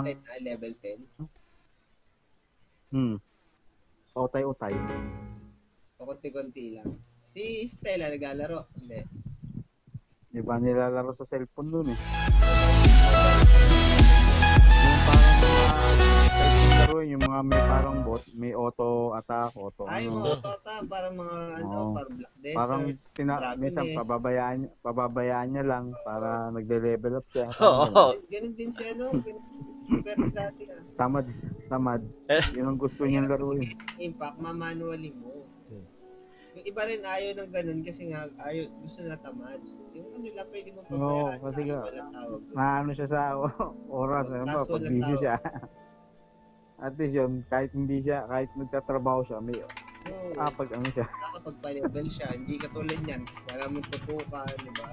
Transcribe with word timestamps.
Ang- 0.00 0.06
10 0.10 0.18
na, 0.24 0.34
level 0.42 0.72
10. 0.80 0.98
Hmm. 2.94 3.16
Utay-utay. 4.14 4.74
O 5.98 6.06
konti-konti 6.06 6.78
lang. 6.78 6.90
Si 7.22 7.66
Stella 7.66 8.10
naglalaro. 8.10 8.70
Hindi. 8.78 9.00
Iba 10.34 10.58
nilalaro 10.58 11.14
sa 11.14 11.26
cellphone 11.26 11.70
dun 11.70 11.88
eh. 11.94 11.98
Parang 15.04 15.36
mga 15.44 16.76
laruin, 16.80 17.06
yung 17.12 17.22
mga 17.22 17.40
may 17.44 17.62
parang 17.64 17.96
bot, 18.02 18.22
may 18.34 18.52
auto 18.56 19.12
attack, 19.12 19.52
auto 19.56 19.84
Ay, 19.86 20.08
ano. 20.08 20.16
mga 20.20 20.30
otota, 20.40 20.72
parang 20.88 21.14
mga 21.14 21.36
ano, 21.60 21.68
Oo. 21.68 21.92
parang 21.92 22.14
Black 22.16 22.34
Desert. 22.40 22.56
Parang 22.56 22.82
tina, 23.12 23.34
minsan 23.56 23.84
pababayaan, 23.92 24.60
pababayaan 24.80 25.48
niya 25.52 25.64
lang 25.64 25.84
para 26.02 26.48
nagde-level 26.50 27.20
up 27.20 27.26
siya. 27.30 27.46
Oo. 27.60 28.16
Ganun 28.32 28.54
din 28.56 28.70
siya, 28.72 28.88
no? 28.96 29.12
Ganun, 29.12 29.44
pero 30.00 30.20
dati 30.32 30.62
ah. 30.72 30.80
Tamad, 30.96 31.26
tamad. 31.68 32.02
Eh. 32.32 32.44
Yun 32.56 32.72
ang 32.72 32.78
gusto 32.80 33.04
niyang 33.04 33.28
laruin. 33.28 33.68
Impact, 34.00 34.40
mamanually 34.40 35.12
mo. 35.12 35.44
Yung 36.54 36.66
iba 36.70 36.86
rin 36.86 37.02
ayaw 37.02 37.30
ng 37.34 37.50
ganun 37.50 37.80
kasi 37.82 38.14
nga 38.14 38.30
ayaw, 38.46 38.70
gusto 38.78 39.02
na 39.02 39.18
tamad. 39.18 39.58
Yung 39.90 40.06
ano 40.14 40.28
lang, 40.30 40.46
pwede 40.54 40.70
mo 40.70 40.80
Oo, 40.86 40.86
pabayaan. 40.86 41.38
kasi 41.42 41.60
kaso 41.66 41.74
nga, 41.74 41.82
wala 41.82 42.02
tawag. 42.14 42.40
Naano 42.54 42.90
siya 42.94 43.08
sa 43.10 43.20
oras, 44.02 44.26
ano 44.30 44.44
ba, 44.46 44.62
pag 44.62 44.82
busy 44.86 45.02
tawag. 45.02 45.18
siya. 45.18 45.34
At 46.86 46.92
least 46.94 47.14
yun, 47.18 47.32
kahit 47.50 47.70
hindi 47.74 47.98
siya, 48.06 48.18
kahit 48.30 48.50
nagtatrabaho 48.54 49.26
siya, 49.26 49.42
may 49.42 49.58
Oo, 49.58 50.30
ah, 50.38 50.50
pag 50.54 50.68
ano 50.70 50.86
siya. 50.94 51.06
nakakapagpa-level 51.10 52.06
siya. 52.06 52.28
Hindi 52.38 52.54
katulad 52.62 52.98
niyan. 53.02 53.22
Wala 53.50 53.64
mong 53.74 53.86
tutukan, 53.90 54.54
di 54.54 54.72
ba? 54.78 54.88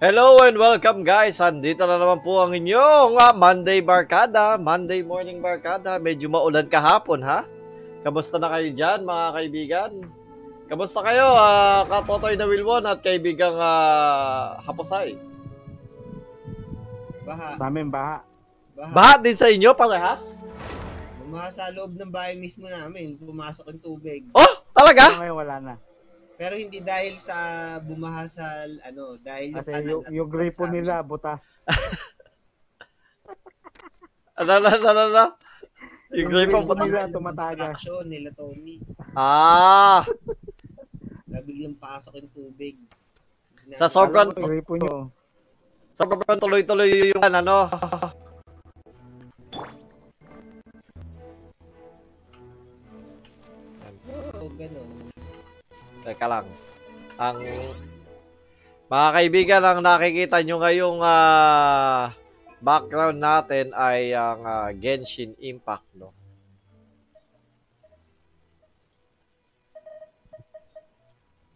Hello 0.00 0.40
and 0.40 0.56
welcome 0.56 1.04
guys. 1.04 1.36
Andito 1.38 1.84
na 1.84 2.00
naman 2.00 2.24
po 2.24 2.40
ang 2.40 2.56
inyong 2.56 3.12
ah, 3.12 3.36
Monday 3.36 3.84
Barkada, 3.84 4.56
Monday 4.56 5.04
Morning 5.04 5.44
Barkada. 5.44 6.00
Medyo 6.00 6.32
maulan 6.32 6.64
kahapon 6.66 7.20
ha. 7.20 7.44
Kamusta 8.02 8.36
na 8.42 8.50
kayo 8.50 8.68
dyan 8.74 9.06
mga 9.06 9.26
kaibigan? 9.30 9.92
Kamusta 10.66 11.06
kayo 11.06 11.22
ah, 11.38 11.86
katotoy 11.86 12.34
na 12.34 12.50
Wilwon 12.50 12.82
at 12.82 12.98
kaibigang 12.98 13.54
ah, 13.54 14.58
Haposay? 14.66 15.14
Baha. 17.22 17.54
Sa 17.54 17.70
amin, 17.70 17.86
baha. 17.86 18.26
Baha. 18.74 18.90
Bahat 18.90 19.20
din 19.22 19.38
sa 19.38 19.46
inyo 19.46 19.70
parehas? 19.78 20.42
Bumaha 21.22 21.48
sa 21.54 21.70
loob 21.70 21.94
ng 21.94 22.10
bahay 22.10 22.34
mismo 22.34 22.66
namin. 22.66 23.14
Pumasok 23.22 23.70
ang 23.70 23.78
tubig. 23.78 24.26
Oh, 24.34 24.66
talaga? 24.74 25.22
Ngayon 25.22 25.36
wala 25.38 25.56
na. 25.62 25.74
Pero 26.34 26.58
hindi 26.58 26.82
dahil 26.82 27.22
sa 27.22 27.78
bumaha 27.78 28.26
sa 28.26 28.66
ano, 28.82 29.14
dahil 29.22 29.54
Kasi 29.54 29.78
yung, 29.86 30.02
yung 30.10 30.26
ugat 30.26 30.34
gripo 30.50 30.66
nila, 30.66 30.98
butas. 31.06 31.46
Ano, 34.32 34.58
ano, 34.58 34.68
ano, 34.74 34.88
ano, 34.88 35.02
ano? 35.12 35.24
Yung 36.12 36.28
gripo 36.28 36.60
po. 36.62 36.76
nila 36.76 37.08
tumataga. 37.08 37.72
Construction 37.72 38.04
nila 38.04 38.28
Tommy. 38.36 38.76
Ah, 39.12 40.04
Nabiglang 41.24 41.76
pasok 41.76 42.20
yung 42.20 42.30
tubig. 42.30 42.76
Sa 43.72 43.88
sobrang- 43.88 44.36
gripo 44.36 44.76
nyo. 44.76 45.08
sobrang 45.92 46.36
tuloy-tuloy 46.36 47.12
yung 47.12 47.22
ano. 47.22 47.68
Oo, 54.08 54.46
ganun. 54.56 54.88
Teka 56.02 56.26
lang. 56.26 56.46
Ang 57.16 57.38
mga 58.88 59.08
kaibigan, 59.14 59.62
ang 59.62 59.80
nakikita 59.80 60.42
nyo 60.42 60.56
ngayong 60.58 61.00
ah, 61.00 62.10
background 62.62 63.18
natin 63.18 63.74
ay 63.74 64.14
ang 64.14 64.46
ah, 64.46 64.70
Genshin 64.70 65.34
Impact, 65.42 65.82
no? 65.98 66.14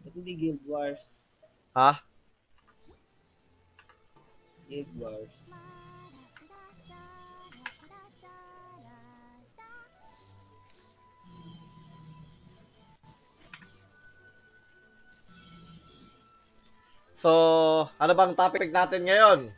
Ba't 0.03 0.11
hindi 0.11 0.35
Guild 0.35 0.63
Wars? 0.67 1.23
Ha? 1.71 2.03
Guild 4.67 4.91
Wars. 4.99 5.33
So, 17.17 17.31
ano 17.97 18.13
bang 18.13 18.37
topic 18.37 18.69
natin 18.69 19.09
ngayon? 19.09 19.56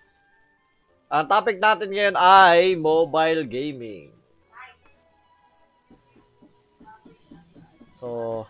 Ang 1.10 1.26
topic 1.26 1.58
natin 1.58 1.90
ngayon 1.90 2.18
ay 2.22 2.78
mobile 2.78 3.42
gaming. 3.50 4.14
So, 7.98 8.46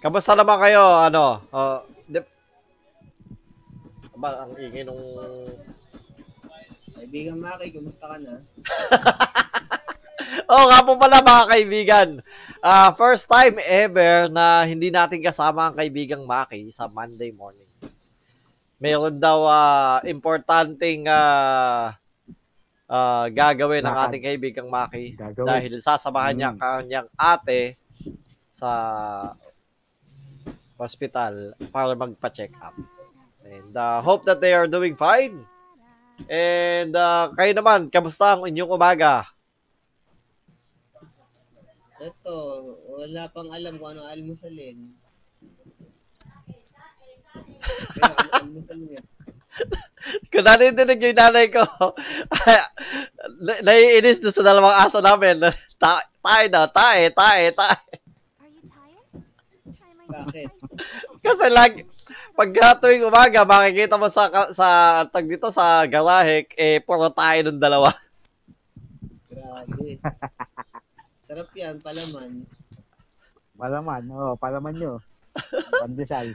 kamusta 0.00 0.32
naman 0.32 0.56
kayo? 0.56 0.80
Ano? 1.04 1.44
Uh, 1.52 1.84
di- 2.08 2.24
ba, 4.16 4.40
ang 4.40 4.56
ingay 4.56 4.88
nung... 4.88 5.04
Kaibigan 6.96 7.36
Maki, 7.36 7.76
kumusta 7.76 8.08
ka 8.08 8.16
na? 8.24 8.40
Oo 10.56 10.64
nga 10.72 10.80
po 10.80 10.96
pala 10.96 11.20
mga 11.20 11.44
kaibigan. 11.44 12.08
Ah, 12.64 12.88
first 12.96 13.28
time 13.28 13.60
ever 13.68 14.32
na 14.32 14.64
hindi 14.64 14.88
natin 14.88 15.20
kasama 15.20 15.68
ang 15.68 15.76
kaibigang 15.76 16.24
Maki 16.24 16.72
sa 16.72 16.88
Monday 16.88 17.36
morning. 17.36 17.67
Meron 18.78 19.18
daw 19.18 19.42
ah, 19.42 19.98
importanteng 20.06 21.02
ah, 21.10 21.98
ah, 22.86 23.26
gagawin 23.26 23.82
ng 23.82 23.96
ating 24.06 24.22
kaibigang 24.22 24.70
Maki 24.70 25.18
Gagawin. 25.18 25.46
dahil 25.46 25.72
sasamahan 25.82 26.34
niya 26.38 26.48
ang 26.54 26.58
Mm. 26.58 26.62
kanyang 26.62 27.08
ate 27.18 27.74
sa 28.48 28.70
hospital 30.78 31.58
para 31.74 31.98
magpa-check 31.98 32.54
up. 32.62 32.74
And 33.42 33.74
uh, 33.74 33.98
hope 33.98 34.22
that 34.30 34.38
they 34.38 34.54
are 34.54 34.70
doing 34.70 34.94
fine. 34.94 35.42
And 36.30 36.94
uh, 36.94 37.34
kayo 37.34 37.50
naman, 37.54 37.90
kamusta 37.90 38.36
ang 38.36 38.46
inyong 38.46 38.70
umaga? 38.70 39.26
Ito, 41.98 42.36
wala 42.94 43.26
pang 43.32 43.50
alam 43.50 43.74
kung 43.74 43.90
ano 43.90 44.06
almusalin. 44.06 44.94
Pero 46.38 46.62
ano 46.62 46.94
almusal 47.02 47.42
niya? 47.42 47.47
Kung 50.32 50.46
narinig 50.46 51.02
yung 51.02 51.18
nanay 51.18 51.50
ko, 51.50 51.62
na- 53.42 53.62
naiinis 53.66 54.22
doon 54.22 54.34
sa 54.34 54.46
dalawang 54.46 54.76
aso 54.78 55.02
namin. 55.02 55.42
Ta 55.80 56.02
tae 56.22 56.46
daw, 56.50 56.66
tae, 56.68 57.10
tae, 57.14 57.50
tae. 57.54 57.76
Bakit? 60.08 60.50
Kasi 61.20 61.46
lag, 61.52 61.74
pag 62.32 62.50
tuwing 62.80 63.04
umaga, 63.04 63.44
makikita 63.44 64.00
mo 64.00 64.08
sa, 64.08 64.32
sa 64.50 64.68
tag 65.06 65.28
dito 65.28 65.52
sa 65.52 65.84
garahe, 65.84 66.48
eh, 66.56 66.80
puro 66.80 67.12
tae 67.12 67.44
ng 67.44 67.60
dalawa. 67.60 67.92
Grabe. 69.28 70.00
Sarap 71.22 71.52
yan, 71.52 71.76
palaman. 71.84 72.48
Palaman, 73.58 74.02
oh, 74.14 74.34
palaman 74.40 74.74
nyo. 74.74 74.92
Pandesal. 75.84 76.34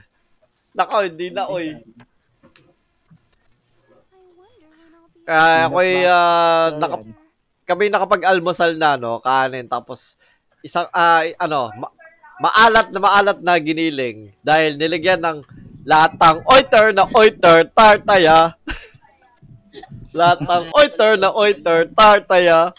Nako, 0.73 1.05
hindi 1.05 1.29
na, 1.29 1.45
oy. 1.45 1.77
Be 5.13 5.21
Kaya 5.23 5.71
ako'y, 5.71 5.91
ah, 6.03 6.67
naka, 6.75 6.97
kami 7.63 7.87
nakapag-almusal 7.87 8.75
na, 8.75 8.99
no, 8.99 9.23
kanin, 9.23 9.69
tapos, 9.69 10.19
isang, 10.65 10.89
ah, 10.91 11.23
ano, 11.39 11.71
ma- 11.79 11.95
maalat 12.43 12.91
na 12.91 12.99
maalat 12.99 13.39
na 13.39 13.55
giniling 13.61 14.33
dahil 14.43 14.75
niligyan 14.75 15.21
ng 15.21 15.39
latang 15.87 16.43
oiter 16.43 16.91
na 16.91 17.07
oiter 17.07 17.71
tartaya. 17.71 18.51
latang 20.17 20.67
oiter 20.75 21.15
na 21.15 21.31
oiter 21.31 21.87
tartaya. 21.93 22.73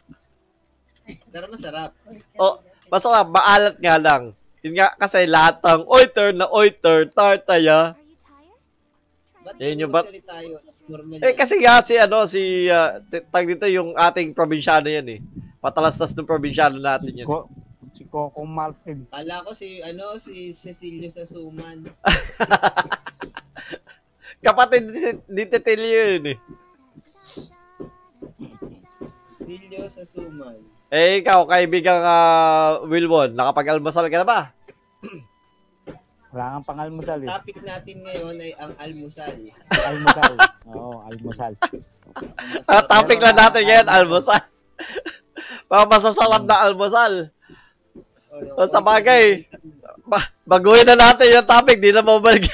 Pero 1.33 1.49
masarap. 1.49 1.97
O, 2.37 2.61
masarap, 2.93 3.27
maalat 3.31 3.77
nga 3.81 3.97
lang. 3.97 4.23
Yun 4.65 4.81
nga, 4.81 4.89
kasi 4.97 5.29
latang 5.29 5.85
oiter 5.85 6.33
na 6.33 6.49
oiter 6.49 7.05
tartaya. 7.13 7.93
My 9.45 9.53
Yan 9.61 9.85
yung 9.85 9.93
bat- 9.93 10.09
Eh, 11.21 11.37
kasi 11.37 11.61
nga 11.61 11.85
si, 11.85 12.01
ano, 12.01 12.25
si, 12.25 12.65
ah, 12.73 12.97
si 13.05 13.21
tag 13.29 13.45
dito 13.45 13.69
yung 13.69 13.93
ating 13.93 14.33
probinsyano 14.33 14.89
yan 14.89 15.05
eh. 15.05 15.21
Patalastas 15.61 16.13
ng 16.13 16.25
probinsyano 16.25 16.81
natin 16.81 17.13
Si, 17.13 17.21
yan. 17.21 17.29
Ko, 17.29 17.45
si 17.93 18.09
Coco 18.09 18.41
Martin. 18.49 19.05
Kala 19.13 19.45
ko 19.45 19.53
si, 19.53 19.85
ano, 19.85 20.17
si 20.17 20.57
Cecilio 20.57 21.13
sa 21.13 21.29
Suman. 21.29 21.85
Kapatid 24.45 24.89
ni, 24.89 25.01
ni 25.29 25.43
Tetelio 25.45 26.17
yun 26.17 26.33
eh. 26.33 26.39
Cecilio 29.37 29.85
sa 29.93 30.05
Suman. 30.05 30.57
Eh, 30.95 31.19
ikaw, 31.27 31.43
kaibigang 31.51 32.07
uh, 32.07 32.87
Wilwon, 32.87 33.35
nakapag-almusal 33.35 34.07
ka 34.07 34.23
na 34.23 34.29
ba? 34.31 34.41
Wala 36.31 36.55
kang 36.55 36.67
pangalmusal 36.71 37.19
eh. 37.23 37.31
Topic 37.31 37.59
natin 37.67 37.97
ngayon 38.07 38.39
ay 38.39 38.55
ang 38.59 38.75
almusal. 38.79 39.35
Almusal. 39.71 40.33
Oo, 40.71 41.03
almusal. 41.07 41.53
Ah, 42.71 42.83
topic 42.87 43.19
lang 43.19 43.35
natin 43.35 43.63
ngayon, 43.67 43.87
almusal. 43.91 44.39
Mga 45.71 45.85
masasalap 45.91 46.43
na 46.47 46.63
almusal. 46.63 47.31
O, 48.55 48.67
sa 48.71 48.79
bagay. 48.79 49.51
Ba- 50.07 50.31
baguhin 50.47 50.87
na 50.87 50.95
natin 50.95 51.39
yung 51.39 51.47
topic, 51.47 51.83
di 51.83 51.91
na 51.91 52.07
mabalik. 52.07 52.47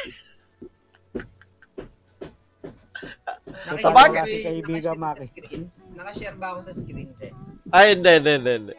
Nakikita 3.69 3.81
Sa 3.81 3.89
mo 3.93 3.97
bagay. 4.01 4.25
ba 4.25 4.33
yung 4.33 4.45
Kaibigan, 4.45 4.97
nakashare 4.97 5.01
Maki. 5.01 5.80
Nakashare 6.01 6.37
ba 6.41 6.57
ako 6.57 6.61
sa 6.65 6.73
screen? 6.73 7.13
Te? 7.21 7.29
Ay, 7.69 7.93
hindi, 7.93 8.09
hindi, 8.09 8.33
hindi, 8.41 8.53
hindi. 8.57 8.75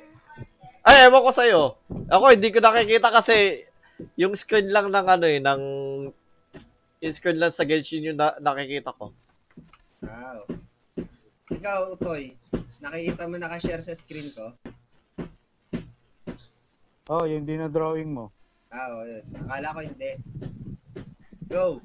Ay, 0.81 1.05
ewan 1.05 1.21
ko 1.21 1.29
sa'yo. 1.29 1.61
Ako, 2.09 2.33
hindi 2.33 2.49
ko 2.49 2.57
nakikita 2.57 3.13
kasi 3.13 3.61
yung 4.17 4.33
screen 4.33 4.73
lang 4.73 4.89
ng 4.89 5.05
ano 5.05 5.25
eh, 5.29 5.37
ng 5.37 5.61
yung 7.05 7.13
screen 7.13 7.37
lang 7.37 7.53
sa 7.53 7.61
Genshin 7.69 8.09
yung 8.09 8.17
na, 8.17 8.33
nakikita 8.41 8.89
ko. 8.97 9.13
Wow. 10.01 10.49
Ikaw, 11.53 11.93
Utoy, 11.93 12.33
nakikita 12.81 13.29
mo 13.29 13.37
nakashare 13.37 13.85
sa 13.85 13.93
screen 13.93 14.33
ko? 14.33 14.57
Oh, 17.05 17.29
yung 17.29 17.45
dinodrawing 17.45 18.09
mo. 18.09 18.33
Ah, 18.73 18.97
oh, 18.97 19.05
yun. 19.05 19.21
Akala 19.45 19.77
ko 19.77 19.79
hindi. 19.85 20.11
Go! 21.45 21.83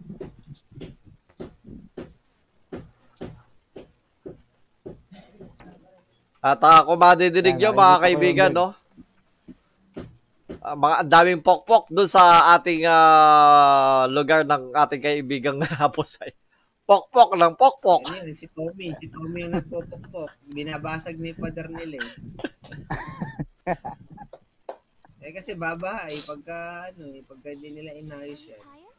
At 6.46 6.62
uh, 6.62 6.86
kung 6.86 7.02
madidinig 7.02 7.58
nyo, 7.58 7.74
mga 7.74 8.02
kaibigan, 8.06 8.54
no? 8.54 8.70
Ah, 10.62 10.78
mga 10.78 11.02
ang 11.02 11.10
daming 11.10 11.42
pokpok 11.42 11.90
dun 11.90 12.06
sa 12.06 12.54
ating 12.54 12.86
ah, 12.86 14.06
lugar 14.06 14.46
ng 14.46 14.70
ating 14.70 15.02
kaibigang 15.02 15.58
Hapusay. 15.82 16.30
Pokpok 16.86 17.34
ng 17.34 17.58
pokpok. 17.58 18.06
Ano 18.06 18.30
yun, 18.30 18.38
si 18.38 18.46
Tommy. 18.46 18.94
Si 18.94 19.10
Tommy 19.10 19.42
yung 19.42 19.58
nagpopokpok. 19.58 20.30
Binabasag 20.54 21.18
ni 21.18 21.34
Pader 21.34 21.66
nila 21.66 21.98
eh. 21.98 22.14
eh 25.26 25.32
kasi 25.34 25.58
babaha 25.58 26.06
eh, 26.14 26.22
pagka 26.22 26.94
ano 26.94 27.10
eh, 27.10 27.26
pagka 27.26 27.50
hindi 27.58 27.74
nila 27.74 27.90
inayos 27.90 28.38
yan. 28.46 28.62
Tired? 28.62 28.98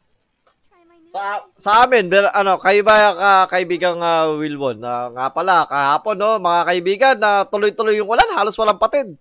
Try 0.68 0.84
my 0.84 0.97
new 0.97 0.97
Sa 1.08 1.40
sa 1.56 1.88
amin, 1.88 2.12
ber- 2.12 2.32
ano, 2.36 2.60
kayo 2.60 2.84
ba 2.84 3.16
ka, 3.16 3.56
kaibigang 3.56 3.96
uh, 3.96 4.36
Wilwon? 4.36 4.76
Na 4.76 5.08
nga 5.08 5.32
pala, 5.32 5.64
kahapon, 5.64 6.16
no, 6.20 6.36
mga 6.36 6.62
kaibigan, 6.68 7.16
na 7.16 7.48
tuloy-tuloy 7.48 7.96
yung 7.96 8.12
ulan, 8.12 8.28
halos 8.36 8.56
walang 8.60 8.76
patid. 8.76 9.16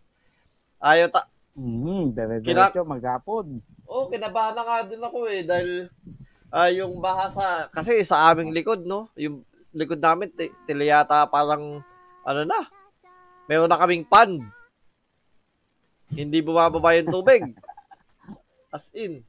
Ayaw 0.84 1.08
ta... 1.08 1.32
Hmm, 1.56 2.12
dire-diretso, 2.12 2.84
maghapon. 2.84 3.64
Oh, 3.88 4.12
kinabahan 4.12 4.54
na 4.54 4.68
nga 4.68 4.78
din 4.84 5.00
ako 5.00 5.32
eh, 5.32 5.42
dahil 5.48 5.88
ah, 6.52 6.68
yung 6.68 7.00
baha 7.00 7.32
sa... 7.32 7.72
Kasi 7.72 8.04
sa 8.04 8.36
aming 8.36 8.52
likod, 8.52 8.84
no, 8.84 9.08
yung 9.16 9.48
likod 9.72 10.04
namin, 10.04 10.28
t- 10.28 10.52
tiliyata 10.68 11.24
parang, 11.32 11.80
ano 12.28 12.42
na, 12.44 12.68
meron 13.48 13.72
na 13.72 13.80
kaming 13.80 14.04
pan. 14.04 14.44
Hindi 16.12 16.44
bumababa 16.44 17.00
yung 17.00 17.16
tubig. 17.16 17.48
As 18.76 18.92
in. 18.92 19.24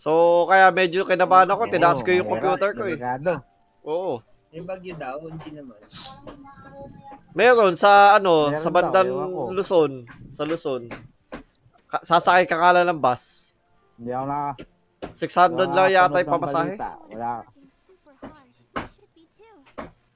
So, 0.00 0.48
kaya 0.48 0.72
medyo 0.72 1.04
kinabahan 1.04 1.52
ako, 1.52 1.68
tinaas 1.68 2.00
ko 2.00 2.08
yung 2.08 2.24
computer 2.24 2.72
ko 2.72 2.88
eh. 2.88 2.96
Oo. 3.84 4.24
May 4.48 4.64
bagyo 4.64 4.96
daw, 4.96 5.20
hindi 5.28 5.50
naman. 5.52 5.76
Meron 7.36 7.76
sa 7.76 8.16
ano, 8.16 8.48
Meron 8.48 8.58
sa 8.58 8.70
daw, 8.72 8.74
bandang 8.74 9.08
ko. 9.12 9.42
Luzon, 9.52 9.92
sa 10.32 10.42
Luzon. 10.48 10.88
Ka- 11.84 12.00
sasakay 12.00 12.48
ka 12.48 12.56
kala 12.56 12.82
ng 12.82 12.96
bus. 12.96 13.54
Hindi 14.00 14.10
ako 14.16 14.24
na... 14.24 14.40
600 15.12 15.68
lang 15.68 15.88
yata 15.92 16.16
yung 16.24 16.32
pamasahe. 16.32 16.74
Wala. 17.12 17.32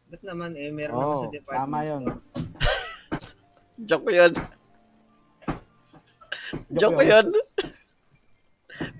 Ba't 0.08 0.22
naman 0.24 0.50
eh, 0.56 0.72
meron 0.72 0.96
naman 0.96 1.16
sa 1.18 1.28
department 1.28 1.60
tama 1.60 1.78
yun. 1.92 2.02
Joke 3.84 4.10
yun. 4.10 4.32
Joke 6.72 7.04
yun. 7.04 7.26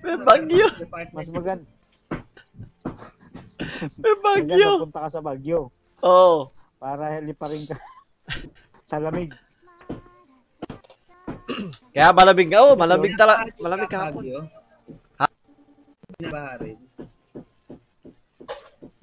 May 0.03 0.17
bagyo. 0.23 0.67
Mas 1.11 1.29
maganda. 1.31 1.67
May 3.99 4.15
bagyo. 4.23 4.69
Maganda 4.71 4.83
punta 4.83 5.03
ka 5.03 5.09
sa 5.11 5.21
Bagyo. 5.23 5.59
Oo. 6.03 6.51
Para 6.79 7.11
heli 7.11 7.33
pa 7.35 7.49
rin 7.51 7.67
ka 7.67 7.75
sa 8.89 9.01
lamig. 9.01 9.31
Kaya 11.95 12.11
malamig 12.11 12.49
nga. 12.51 12.63
Oh, 12.63 12.75
malamig 12.75 13.15
tala. 13.15 13.43
Binabaha 13.43 13.51
din 13.51 13.63
Malamig 13.63 13.89
ba 13.89 13.93
kahapon. 13.93 14.23
Bagyo? 14.23 14.39
Ha? 15.19 15.25
Binabaha 16.19 16.51
rin. 16.61 16.77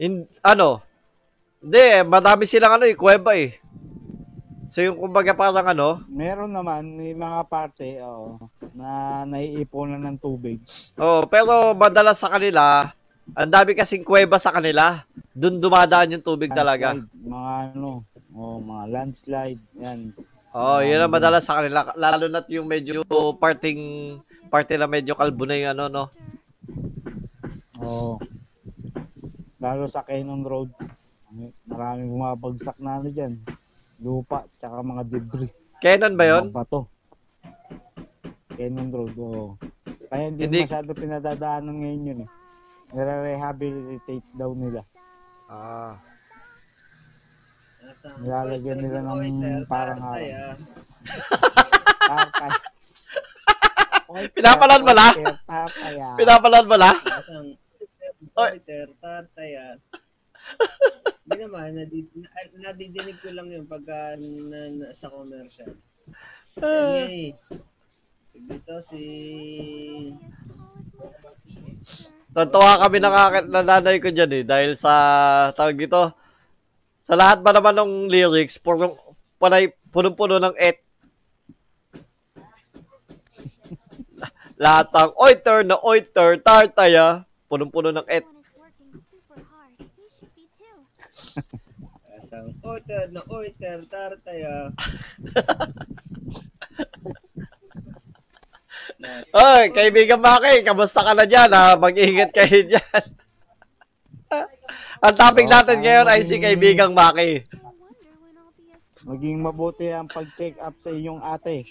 In, 0.03 0.13
ano? 0.43 0.83
Hindi, 1.63 1.87
madami 2.11 2.43
silang 2.43 2.75
ano 2.75 2.91
eh, 2.91 2.99
kuweba 2.99 3.39
eh. 3.39 3.62
So 4.73 4.81
yung 4.81 4.97
kumbaga 4.97 5.37
parang 5.37 5.69
ano, 5.69 6.01
Meron 6.09 6.49
naman 6.49 6.97
may 6.97 7.13
mga 7.13 7.45
parte 7.45 8.01
oo, 8.01 8.41
na 8.73 9.21
naiipunan 9.29 10.01
ng 10.01 10.17
tubig. 10.17 10.65
oh, 10.97 11.29
pero 11.29 11.77
madalas 11.77 12.17
sa 12.17 12.33
kanila, 12.33 12.89
ang 13.37 13.53
dami 13.53 13.77
kasing 13.77 14.01
kuweba 14.01 14.41
sa 14.41 14.49
kanila. 14.49 15.05
Doon 15.37 15.61
dumadaan 15.61 16.17
yung 16.17 16.25
tubig 16.25 16.49
talaga. 16.57 16.97
Landslide, 16.97 17.21
Mga 17.29 17.53
ano, 17.77 17.91
oh, 18.33 18.57
mga 18.65 18.85
landslide, 18.89 19.63
yan. 19.77 20.01
Oh, 20.57 20.81
yun 20.81 21.05
ang 21.05 21.13
madalas 21.13 21.45
sa 21.45 21.61
kanila. 21.61 21.93
Lalo 21.93 22.33
na 22.33 22.41
yung 22.49 22.65
medyo 22.65 23.05
parting 23.37 24.17
parte 24.49 24.81
na 24.81 24.89
medyo 24.89 25.13
kalbo 25.13 25.45
na 25.45 25.61
yung 25.61 25.73
ano, 25.77 25.85
no? 25.93 26.05
Oh. 27.77 28.17
Lalo 29.61 29.85
sa 29.85 30.01
Cannon 30.01 30.41
Road. 30.41 30.73
Maraming 31.69 32.09
bumabagsak 32.09 32.81
na 32.81 32.97
ano 32.97 33.13
dyan. 33.13 33.37
Lupa, 34.03 34.45
tsaka 34.59 34.83
mga 34.83 35.03
debris. 35.07 35.53
Canon 35.79 36.15
ba 36.19 36.25
yun? 36.27 36.45
Mga 36.51 36.57
bato. 36.59 36.81
Cannon 38.53 38.89
Road, 38.91 39.15
oo. 39.17 39.47
Kaya 40.11 40.29
hindi, 40.29 40.45
Hindi- 40.45 40.63
masyado 40.67 40.91
pinadadaanan 40.93 41.77
ngayon 41.79 42.09
yun 42.11 42.19
eh. 42.27 42.31
Nire-rehabilitate 42.93 44.29
daw 44.37 44.53
nila. 44.53 44.83
Ah. 45.49 45.97
Nilalagyan 48.21 48.79
nila 48.83 48.99
ng 49.07 49.65
parang 49.65 49.97
Tartay, 50.03 50.27
ah. 50.37 50.55
Tartay. 52.03 52.51
Oy, 54.13 54.25
Pinapalan 54.37 54.83
mo 54.85 54.93
na? 54.93 55.07
oy, 55.17 55.25
Tartay 55.47 55.95
ah. 55.97 56.17
Pinapalan 56.19 56.67
mo 56.69 56.77
na? 56.77 56.91
Nasang 56.93 57.49
Oy. 58.33 58.51
Oiter, 58.59 58.89
Tartay, 59.01 59.51
ah. 59.57 59.75
Hindi 61.23 61.37
naman, 61.49 61.69
nadid, 61.79 62.07
na, 62.19 62.29
nadidinig 62.71 63.19
ko 63.23 63.29
lang 63.33 63.49
yun 63.49 63.65
pagka 63.65 64.19
na, 64.19 64.61
na, 64.75 64.87
sa 64.93 65.09
commercial. 65.09 65.73
Yan 66.61 66.85
nga 66.93 67.05
eh. 67.09 67.31
Dito 68.33 68.75
si... 68.85 69.03
Tatawa 72.33 72.81
kami 72.81 72.97
nananay 73.01 74.01
ko 74.01 74.09
dyan 74.09 74.33
eh. 74.41 74.45
Dahil 74.45 74.73
sa, 74.75 74.93
tawag 75.53 75.77
dito, 75.77 76.13
sa 77.05 77.15
lahat 77.19 77.45
ba 77.45 77.53
naman 77.53 77.77
ng 77.77 77.93
lyrics, 78.09 78.57
punong, 78.57 78.97
panay, 79.37 79.69
punong-puno 79.93 80.41
ng 80.41 80.57
et. 80.57 80.81
lahat 84.63 84.87
ng 84.95 85.13
oiter 85.19 85.59
na 85.67 85.75
oiter, 85.83 86.39
tartaya, 86.39 87.27
punong-puno 87.51 87.91
ng 87.91 88.07
et. 88.07 88.23
Nasang 92.33 92.57
Oiter 92.65 93.13
na 93.13 93.21
Oiter, 93.29 93.85
Tartay, 93.93 94.41
ah. 94.49 94.73
Na- 98.97 99.21
Ay, 99.37 99.69
kaibigan 99.77 100.17
Maki, 100.17 100.65
kamusta 100.65 101.05
ka 101.05 101.13
na 101.13 101.29
dyan 101.29 101.53
ha? 101.53 101.77
Mag-ingat 101.77 102.33
kayo 102.33 102.73
dyan. 102.73 103.05
Ang 105.05 105.13
topic 105.13 105.45
natin 105.45 105.85
ngayon 105.85 106.09
ay 106.09 106.25
si 106.25 106.41
kaibigang 106.41 106.97
Maki. 106.97 107.45
Maging 109.05 109.45
mabuti 109.45 109.93
ang 109.93 110.09
pag-check 110.09 110.57
up 110.57 110.73
sa 110.81 110.89
inyong 110.89 111.21
ate. 111.21 111.69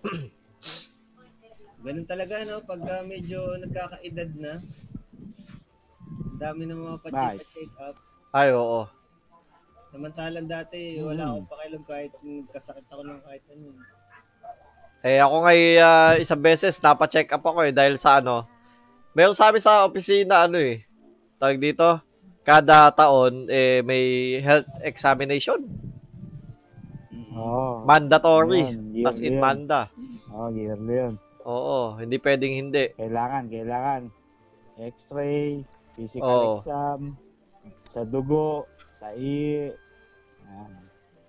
Ganun 1.84 2.08
talaga, 2.08 2.48
no? 2.48 2.64
Pagka 2.64 3.04
medyo 3.04 3.60
nagkakaedad 3.60 4.30
na, 4.40 4.56
ang 6.06 6.38
dami 6.40 6.64
ng 6.64 6.80
mga 6.80 6.96
pa-check 7.04 7.72
up. 7.76 7.98
Ay, 8.32 8.56
oo. 8.56 8.99
Samantalang 9.90 10.46
dati, 10.46 11.02
wala 11.02 11.18
Hmm. 11.20 11.30
akong 11.34 11.48
pakialam 11.48 11.82
kahit 11.82 12.12
kasakit 12.48 12.86
ako 12.86 13.02
ng 13.02 13.20
kahit 13.20 13.42
ano. 13.50 13.66
Eh, 15.00 15.18
ako 15.18 15.36
ngay 15.42 15.60
ah, 15.80 16.12
isang 16.14 16.38
beses 16.38 16.76
napa-check 16.78 17.26
up 17.26 17.42
ako 17.42 17.64
eh 17.64 17.72
dahil 17.72 17.96
sa 17.96 18.20
ano. 18.20 18.44
Meron 19.10 19.34
sa 19.34 19.50
amin 19.50 19.58
sa 19.58 19.82
opisina 19.82 20.46
ano 20.46 20.60
eh. 20.60 20.86
Tawag 21.36 21.58
dito, 21.58 21.98
kada 22.44 22.92
taon 22.92 23.48
eh 23.48 23.80
may 23.82 24.04
health 24.38 24.68
examination. 24.80 25.58
Oo. 27.32 27.82
Mandatory. 27.82 28.76
Yun, 28.94 29.08
As 29.08 29.18
in 29.18 29.34
yun. 29.34 29.40
manda. 29.40 29.88
Oo, 30.30 30.52
yearly 30.52 30.94
yun. 31.00 31.14
Oo, 31.42 31.96
hindi 31.96 32.20
pwedeng 32.20 32.52
hindi. 32.52 32.92
Kailangan, 32.94 33.48
kailangan. 33.48 34.02
X-ray, 34.76 35.64
physical 35.92 36.28
Oo. 36.28 36.54
exam, 36.60 37.00
sa 37.88 38.04
dugo, 38.04 38.68
sa. 39.00 39.08
Yan. 40.44 40.70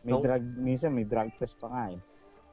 May 0.01 0.11
Nung- 0.11 0.21
drug, 0.21 0.43
minsan 0.57 0.91
may 0.91 1.05
drug 1.05 1.29
test 1.35 1.55
pa 1.55 1.67
nga 1.67 1.83
eh. 1.89 1.99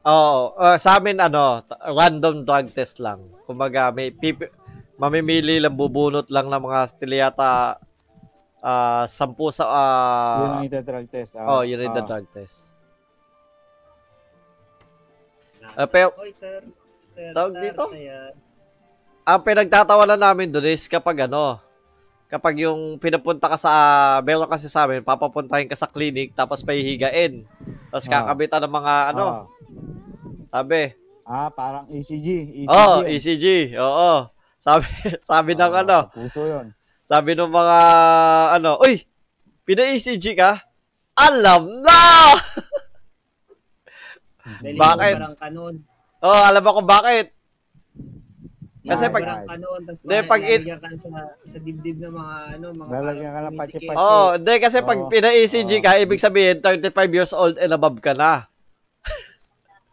Oo, 0.05 0.55
ah, 0.55 0.77
sa 0.77 0.97
amin 0.97 1.19
ano, 1.19 1.61
random 1.83 2.43
drug 2.43 2.71
test 2.71 2.97
lang. 2.99 3.19
Kumbaga 3.45 3.91
may 3.91 4.09
pipi- 4.09 4.53
mamimili 4.95 5.59
lang 5.59 5.75
bubunot 5.75 6.29
lang 6.29 6.47
ng 6.47 6.61
mga 6.61 6.81
stiliyata 6.89 7.79
ah 8.59 9.07
sampu 9.07 9.49
sa 9.49 9.63
yun 9.63 9.71
ah 9.71 10.57
ang 10.57 10.67
ita-drug 10.67 11.07
test. 11.07 11.31
oh, 11.37 11.63
yun 11.63 11.79
yung 11.79 11.95
Ah. 11.95 12.03
drug 12.05 12.27
test. 12.33 12.83
Pero 15.87 16.11
Oy, 16.19 16.33
sir. 16.33 16.65
Sir, 16.99 17.31
Tawag 17.31 17.55
dito? 17.55 17.87
Ayan. 17.93 18.35
ang 19.23 19.41
pinagtatawanan 19.41 20.19
namin 20.19 20.49
doon 20.49 20.67
is 20.67 20.89
kapag 20.89 21.29
ano, 21.29 21.61
kapag 22.29 22.61
yung 22.61 22.97
pinapunta 22.97 23.49
ka 23.49 23.57
sa, 23.57 23.73
meron 24.23 24.47
kasi 24.47 24.69
sa 24.69 24.85
amin, 24.85 25.01
papapuntahin 25.01 25.65
ka 25.65 25.75
sa 25.75 25.89
clinic, 25.89 26.37
tapos 26.37 26.61
pahihigain. 26.61 27.49
Tapos 27.89 28.05
Ah. 28.07 28.13
kakabitan 28.21 28.61
ng 28.63 28.75
mga 28.75 28.95
ano, 29.11 29.27
Ah. 29.27 29.43
sabi, 30.51 30.93
Ah, 31.25 31.49
parang 31.49 31.85
ECG. 31.89 32.29
ECG 32.65 32.69
oh, 32.69 33.05
yun. 33.05 33.13
ECG, 33.13 33.45
oo. 33.77 34.13
Sabi, 34.59 34.89
sabi 35.29 35.53
ng 35.53 35.73
Ah, 35.73 35.81
ano, 35.83 35.99
sa 36.05 36.13
Puso 36.13 36.41
yun. 36.41 36.67
sabi 37.05 37.33
ng 37.33 37.49
mga, 37.49 37.79
ano, 38.57 38.71
uy, 38.81 39.05
pina-ECG 39.65 40.33
ka? 40.33 40.57
Alam 41.19 41.85
na! 41.85 42.01
Dali 44.65 44.77
Bakit? 44.77 45.15
Parang 45.21 45.37
kanon. 45.37 45.75
oh, 46.25 46.43
alam 46.45 46.65
ako 46.65 46.81
bakit. 46.83 47.37
Kasi 48.89 49.05
pag- 49.07 49.27
pag 49.27 49.45
kanon, 49.47 49.81
tapos 49.85 50.01
Hindi, 50.01 50.17
pag 50.25 50.41
lalagyan 50.41 50.79
ka 50.81 50.89
sa, 50.97 51.09
sa 51.45 51.59
dibdib 51.59 51.97
ng 51.99 52.15
mga 52.15 52.37
ano, 52.51 52.67
mga 52.73 52.91
Lalagyan 52.91 53.31
ka 53.31 53.41
ng 53.41 53.53
tumitikit. 53.53 53.89
Oh, 53.95 54.27
hindi 54.33 54.55
kasi 54.59 54.77
pag 54.81 54.99
Oo. 54.99 55.09
pina-ECG 55.09 55.73
Oo. 55.73 55.85
ka, 55.85 55.91
ibig 55.99 56.19
sabihin 56.19 56.57
35 56.59 56.89
years 57.13 57.33
old 57.33 57.57
and 57.57 57.71
above 57.71 57.99
ka 57.99 58.13
na. 58.13 58.49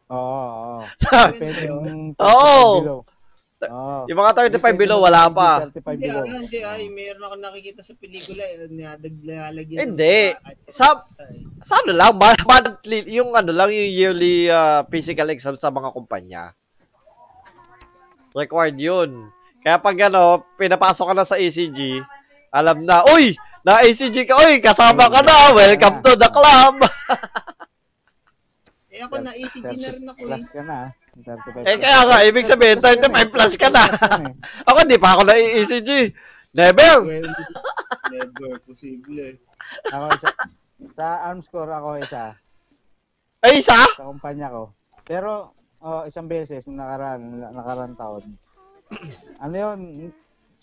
Oo, 0.05 0.17
oo. 0.17 0.79
Sabi- 1.01 1.39
Pwedeng 1.41 2.13
Oo. 2.15 2.69
below. 2.79 2.99
Oo. 3.65 4.05
Yung 4.05 4.19
mga 4.19 4.31
35 4.37 4.77
below, 4.77 5.01
wala 5.01 5.25
pa. 5.27 5.65
35 5.65 5.97
Hindi, 5.97 6.05
below. 6.05 6.21
ah, 6.21 6.37
hindi, 6.37 6.59
ay, 6.61 6.81
meron 6.87 7.23
ako 7.23 7.35
nakikita 7.41 7.81
sa 7.81 7.93
pelikula, 7.97 8.43
eh, 8.45 8.69
nilalagyan. 8.69 9.79
Hindi. 9.81 10.37
Sa- 10.69 11.07
Sa 11.59 11.81
ano 11.81 11.91
lang, 11.91 12.13
ma- 12.13 12.45
monthly, 12.45 13.09
yung 13.09 13.33
ano 13.33 13.49
lang, 13.49 13.73
yung 13.73 13.89
yearly 13.89 14.45
ah, 14.47 14.85
physical 14.85 15.25
exam 15.27 15.55
sa 15.55 15.67
mga 15.67 15.89
kumpanya. 15.89 16.53
Required 18.35 18.75
yun. 18.75 19.31
Kaya 19.63 19.79
pag 19.79 19.97
ano, 20.11 20.43
pinapasok 20.59 21.05
ka 21.09 21.15
na 21.15 21.25
sa 21.25 21.39
ECG, 21.39 22.03
alam 22.51 22.83
na, 22.83 23.01
uy, 23.15 23.33
na-ECG 23.65 24.27
ka, 24.27 24.35
uy, 24.45 24.59
kasama 24.61 25.07
ka 25.09 25.23
na, 25.23 25.55
welcome 25.55 26.03
to 26.03 26.11
the 26.19 26.29
club. 26.29 26.75
Eh 28.95 29.03
ako 29.03 29.19
na 29.19 29.35
ECG 29.35 29.75
na 29.75 29.89
rin 29.91 30.07
ako 30.07 30.19
eh. 30.23 30.27
Plus 30.31 30.45
ka 30.55 30.61
na. 30.63 30.77
ah. 30.87 30.89
35 31.19 31.67
eh, 31.67 31.77
kaya 31.83 31.99
nga, 32.07 32.17
ibig 32.27 32.47
sabihin, 32.47 32.79
35 32.79 33.27
plus 33.35 33.53
ka 33.59 33.67
na. 33.71 33.83
Ako, 34.71 34.79
di 34.87 34.99
pa 34.99 35.15
ako 35.15 35.23
na-ECG. 35.27 36.11
Never. 36.55 37.07
Well, 37.07 37.27
never 38.11 38.51
possible. 38.63 39.19
Ako 39.91 40.05
isa. 40.11 40.29
Sa 40.95 41.07
arms 41.27 41.47
core 41.51 41.71
ako 41.71 41.99
isa. 42.03 42.35
Ay, 43.43 43.59
isa? 43.63 43.75
Sa 43.95 44.11
kumpanya 44.11 44.51
ko. 44.51 44.75
Pero, 45.03 45.55
oh, 45.85 46.01
isang 46.09 46.25
beses, 46.25 46.65
nakaraan, 46.65 47.21
nakaraan 47.53 47.93
taon. 47.93 48.23
Ano 49.37 49.55
yun? 49.55 49.79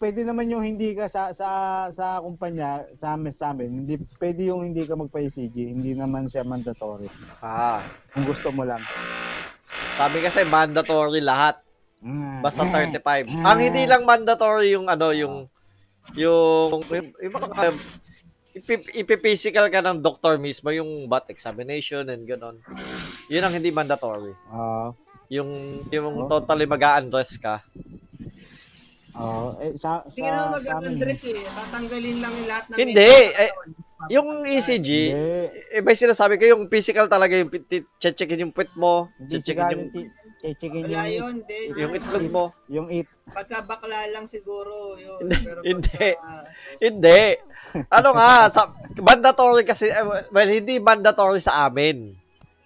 Pwede 0.03 0.27
naman 0.27 0.51
yung 0.51 0.67
hindi 0.67 0.99
ka 0.99 1.07
sa 1.07 1.31
sa 1.31 1.49
sa 1.95 2.19
kumpanya, 2.19 2.83
sa 2.99 3.15
amin, 3.15 3.31
sa 3.31 3.55
amin. 3.55 3.87
Hindi, 3.87 4.03
pwede 4.19 4.51
yung 4.51 4.67
hindi 4.67 4.83
ka 4.83 4.99
magpa-ECG. 4.99 5.55
Hindi 5.55 5.95
naman 5.95 6.27
siya 6.27 6.43
mandatory. 6.43 7.07
Ah, 7.39 7.79
Kung 8.11 8.27
gusto 8.27 8.51
mo 8.51 8.67
lang. 8.67 8.83
sabi 9.95 10.19
kasi 10.19 10.43
mandatory 10.43 11.23
lahat. 11.23 11.63
Mm. 12.03 12.43
Basta 12.43 12.67
35. 12.67 13.31
Ang 13.47 13.59
hindi 13.63 13.87
lang 13.87 14.03
mandatory 14.03 14.75
yung 14.75 14.91
ano, 14.91 15.15
yung 15.15 15.47
yung 16.19 16.83
yung, 16.83 17.09
yung 17.23 17.35
ipi- 18.53 18.91
ipi-physical 19.07 19.71
ka 19.71 19.81
ng 19.81 20.03
doktor 20.03 20.37
mismo, 20.37 20.69
yung 20.75 21.07
butt 21.09 21.31
examination 21.33 22.05
and 22.11 22.27
gano'n. 22.27 22.59
Yun 23.33 23.45
ang 23.45 23.55
hindi 23.55 23.71
mandatory. 23.73 24.35
Oo. 24.53 24.93
Yung 25.33 25.51
yung 25.89 26.13
Oh. 26.25 26.29
totally 26.29 26.69
mag-undress 26.69 27.41
ka. 27.41 27.65
Oo. 29.17 29.57
Eh, 29.61 29.73
sa, 29.77 30.05
sa, 30.05 30.13
Hindi 30.13 30.29
amin, 30.29 30.53
mag-address 30.57 31.23
eh. 31.29 31.41
Tatanggalin 31.41 32.17
lang 32.21 32.33
yung 32.37 32.49
lahat 32.49 32.65
ng 32.69 32.77
Hindi, 32.81 33.13
eh. 33.33 33.51
Yung 34.11 34.29
ECG, 34.43 34.89
Hindi. 35.15 35.47
eh, 35.73 35.81
may 35.81 35.95
sinasabi 35.95 36.35
ko 36.37 36.45
yung 36.49 36.67
physical 36.67 37.07
talaga, 37.07 37.39
yung 37.39 37.49
checkin 37.97 38.43
yung 38.43 38.53
puwet 38.53 38.73
mo, 38.75 39.09
checkin 39.31 39.63
yung, 39.71 39.85
i-checkin 40.43 40.85
Wala 40.91 41.07
yung, 41.07 41.15
yun, 41.15 41.35
hindi. 41.39 41.61
yung 41.79 41.93
itlog 41.95 42.27
mo. 42.29 42.45
yung 42.67 42.89
it. 42.91 43.07
Pagka 43.31 43.63
bakla 43.63 44.11
lang 44.11 44.27
siguro 44.27 44.99
yun. 44.99 45.23
Hindi, 45.23 45.39
Pero 45.47 45.59
hindi. 45.63 46.09
pagka, 46.19 46.51
Hindi. 46.83 47.21
Ano 47.89 48.09
nga, 48.13 48.51
sa, 48.51 48.75
mandatory 48.99 49.63
kasi, 49.63 49.87
eh, 49.89 50.03
well, 50.29 50.51
hindi 50.51 50.77
mandatory 50.77 51.39
sa 51.39 51.71
amin. 51.71 52.22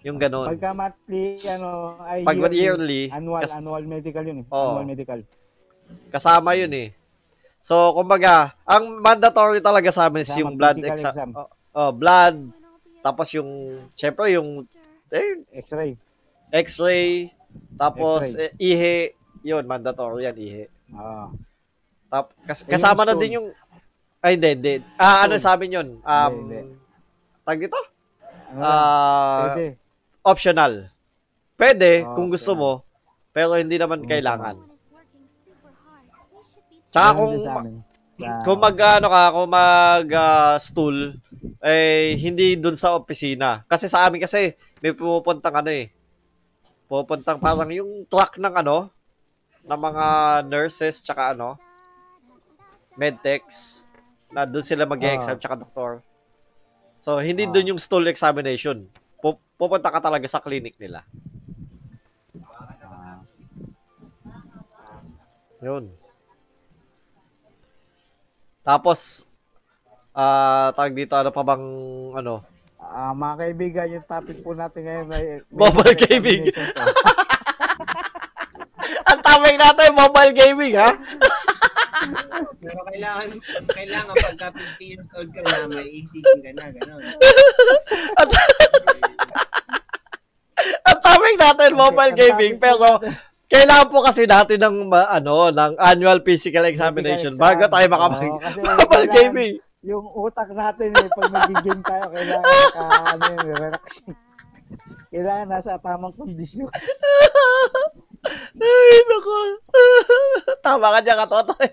Yung 0.07 0.15
ganun. 0.17 0.47
Pagka 0.47 0.71
monthly, 0.71 1.35
ano, 1.45 1.99
ay 1.99 2.23
Pag 2.23 2.37
yearly, 2.49 3.11
annual, 3.11 3.43
kas- 3.43 3.59
annual 3.59 3.83
medical 3.83 4.23
yun 4.23 4.37
eh. 4.39 4.45
Oo. 4.47 4.79
Annual 4.79 4.87
medical. 4.87 5.19
kasama 6.07 6.55
yun 6.55 6.71
eh. 6.73 6.89
So, 7.59 7.91
kumbaga, 7.91 8.55
ang 8.63 8.99
mandatory 8.99 9.59
talaga 9.59 9.91
sa 9.91 10.07
amin 10.07 10.23
is 10.23 10.27
Kasama 10.27 10.39
yung 10.41 10.53
blood 10.55 10.77
physical 10.77 10.95
exam. 11.11 11.29
Oh, 11.31 11.47
oh, 11.73 11.91
blood, 11.91 12.35
tapos 13.01 13.27
yung, 13.31 13.49
syempre 13.91 14.31
yung 14.31 14.63
eh, 15.07 15.43
X-ray. 15.57 15.95
x-ray, 16.49 17.31
tapos 17.75 18.31
X-ray. 18.31 18.47
eh, 18.47 18.51
ihe, 18.57 18.95
yun, 19.43 19.63
mandatory 19.63 20.23
yan, 20.23 20.35
ihe. 20.37 20.63
Oo. 20.91 21.35
Tap, 22.07 22.31
kas, 22.43 22.63
Eh, 22.63 22.67
kasama 22.69 23.03
na 23.03 23.11
stone. 23.11 23.21
din 23.21 23.35
yung, 23.39 23.47
ay, 24.19 24.35
hindi, 24.35 24.49
hindi. 24.49 24.73
Ah, 24.95 25.23
ano 25.23 25.35
Stone. 25.35 25.43
sa 25.45 25.53
amin 25.53 25.71
yun? 25.73 25.87
Um, 25.99 26.31
Hindi, 26.41 26.59
tag 27.43 27.59
dito? 27.59 27.79
Ano 28.47 28.59
Ah, 28.59 29.43
pwede. 29.53 29.75
Optional. 30.27 30.91
Pwede, 31.55 32.03
Ah, 32.03 32.13
kung 32.13 32.27
gusto 32.27 32.53
mo, 32.53 32.71
pero 33.31 33.55
hindi 33.55 33.79
naman 33.79 34.03
Kung 34.03 34.11
kailangan. 34.11 34.55
Tsaka 36.91 37.09
kung, 37.15 37.33
kung 38.45 38.59
mag, 38.59 38.77
ano 38.99 39.07
ka, 39.09 39.23
kung 39.33 39.49
mag 39.49 40.07
ah, 40.13 40.55
stool, 40.59 41.15
eh, 41.63 42.13
hindi 42.19 42.59
dun 42.59 42.75
sa 42.75 42.93
opisina. 42.93 43.63
Kasi 43.65 43.87
sa 43.87 44.05
amin 44.05 44.21
kasi, 44.21 44.53
may 44.83 44.93
pumupuntang 44.93 45.55
ano 45.55 45.71
eh. 45.71 45.89
Pupuntang 46.87 47.41
parang 47.41 47.67
yung 47.73 48.05
truck 48.07 48.37
ng 48.37 48.53
ano, 48.53 48.91
ng 49.67 49.79
mga 49.79 50.05
nurses, 50.47 51.03
tsaka 51.03 51.35
ano, 51.35 51.59
medtechs, 52.95 53.85
na 54.31 54.43
dun 54.47 54.63
sila 54.63 54.87
mag-exam, 54.87 55.35
Ah. 55.35 55.39
tsaka 55.39 55.55
doktor. 55.59 55.91
So, 56.97 57.19
hindi 57.21 57.45
dun 57.47 57.75
yung 57.75 57.81
stool 57.81 58.07
examination. 58.09 58.87
Pu- 59.57 59.65
pupunta 59.65 59.89
ka 59.89 59.97
talaga 59.97 60.29
sa 60.29 60.37
clinic 60.37 60.77
nila. 60.77 61.01
Ah, 62.45 63.17
Yun. 65.65 65.89
Tapos, 68.61 69.25
ah, 70.13 70.69
tawag 70.77 70.93
dito, 70.93 71.17
ano 71.17 71.33
pa 71.33 71.41
bang, 71.41 71.65
ano, 72.13 72.45
Ah, 72.77 73.11
mga 73.11 73.35
kaibigan, 73.41 73.93
yung 73.99 74.05
topic 74.05 74.39
po 74.45 74.53
natin 74.53 74.85
ngayon 74.85 75.09
ay 75.11 75.25
Mobile 75.51 75.97
gaming. 75.97 76.53
ang 79.09 79.19
tawag 79.25 79.55
natin, 79.57 79.97
mobile 79.97 80.33
gaming, 80.37 80.77
ha? 80.77 80.93
pero 82.63 82.79
kailangan, 82.87 83.27
kailangan 83.73 84.13
pagka 84.13 84.47
50 84.53 84.85
years 84.87 85.09
old 85.17 85.29
ka 85.33 85.41
na, 85.41 85.67
may 85.67 85.89
ECG 85.89 86.27
ka 86.39 86.51
na, 86.53 86.65
gano'n. 86.69 87.01
Tawag 91.07 91.35
natin, 91.39 91.69
mobile 91.71 92.11
Ang 92.11 92.19
gaming, 92.19 92.53
topic 92.59 92.63
pero, 92.67 92.87
kailangan 93.47 93.87
po 93.87 94.03
kasi 94.03 94.27
natin 94.27 94.59
ng, 94.59 94.91
ano, 94.91 95.55
ng 95.55 95.73
annual 95.79 96.19
physical 96.19 96.67
examination 96.67 97.39
Physical 97.39 97.47
bago 97.47 97.63
tayo 97.71 97.85
makapag 97.87 98.31
kasi 98.43 98.59
mobile 98.83 99.09
gaming. 99.15 99.53
Yung 99.87 100.03
utak 100.03 100.51
natin 100.51 100.91
eh, 100.91 101.07
pag 101.07 101.31
nag-game 101.31 101.83
tayo, 101.87 102.05
kailangan 102.11 102.43
naka, 102.43 102.85
ano 103.15 103.23
yun, 103.23 103.45
relax. 103.55 103.83
Kailangan 105.07 105.47
nasa 105.47 105.79
tamang 105.79 106.11
kondisyon. 106.19 106.67
Ay, 108.59 108.99
naku. 109.07 109.35
Tama 110.65 110.91
ka 110.91 110.99
dyan, 110.99 111.19
katotoy. 111.23 111.69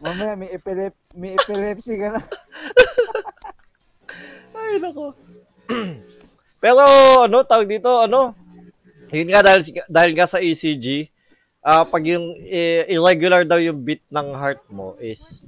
Mamaya 0.00 0.32
may, 0.38 0.48
epilep 0.56 0.96
may 1.12 1.36
epilepsy 1.36 2.00
ka 2.00 2.16
na. 2.16 2.22
Ay, 4.56 4.80
nako. 4.80 5.12
Pero, 6.58 6.82
ano, 7.24 7.46
tawag 7.46 7.70
dito, 7.70 7.90
ano, 8.02 8.34
Yun 9.08 9.28
nga 9.32 9.40
dahil 9.40 9.62
dahil 9.88 10.12
nga 10.12 10.28
sa 10.28 10.40
ECG, 10.40 11.08
ah 11.64 11.84
pag 11.88 12.04
yung 12.04 12.36
eh, 12.44 12.84
irregular 12.92 13.44
daw 13.44 13.56
yung 13.56 13.80
beat 13.80 14.04
ng 14.12 14.36
heart 14.36 14.60
mo 14.68 14.94
is 15.00 15.44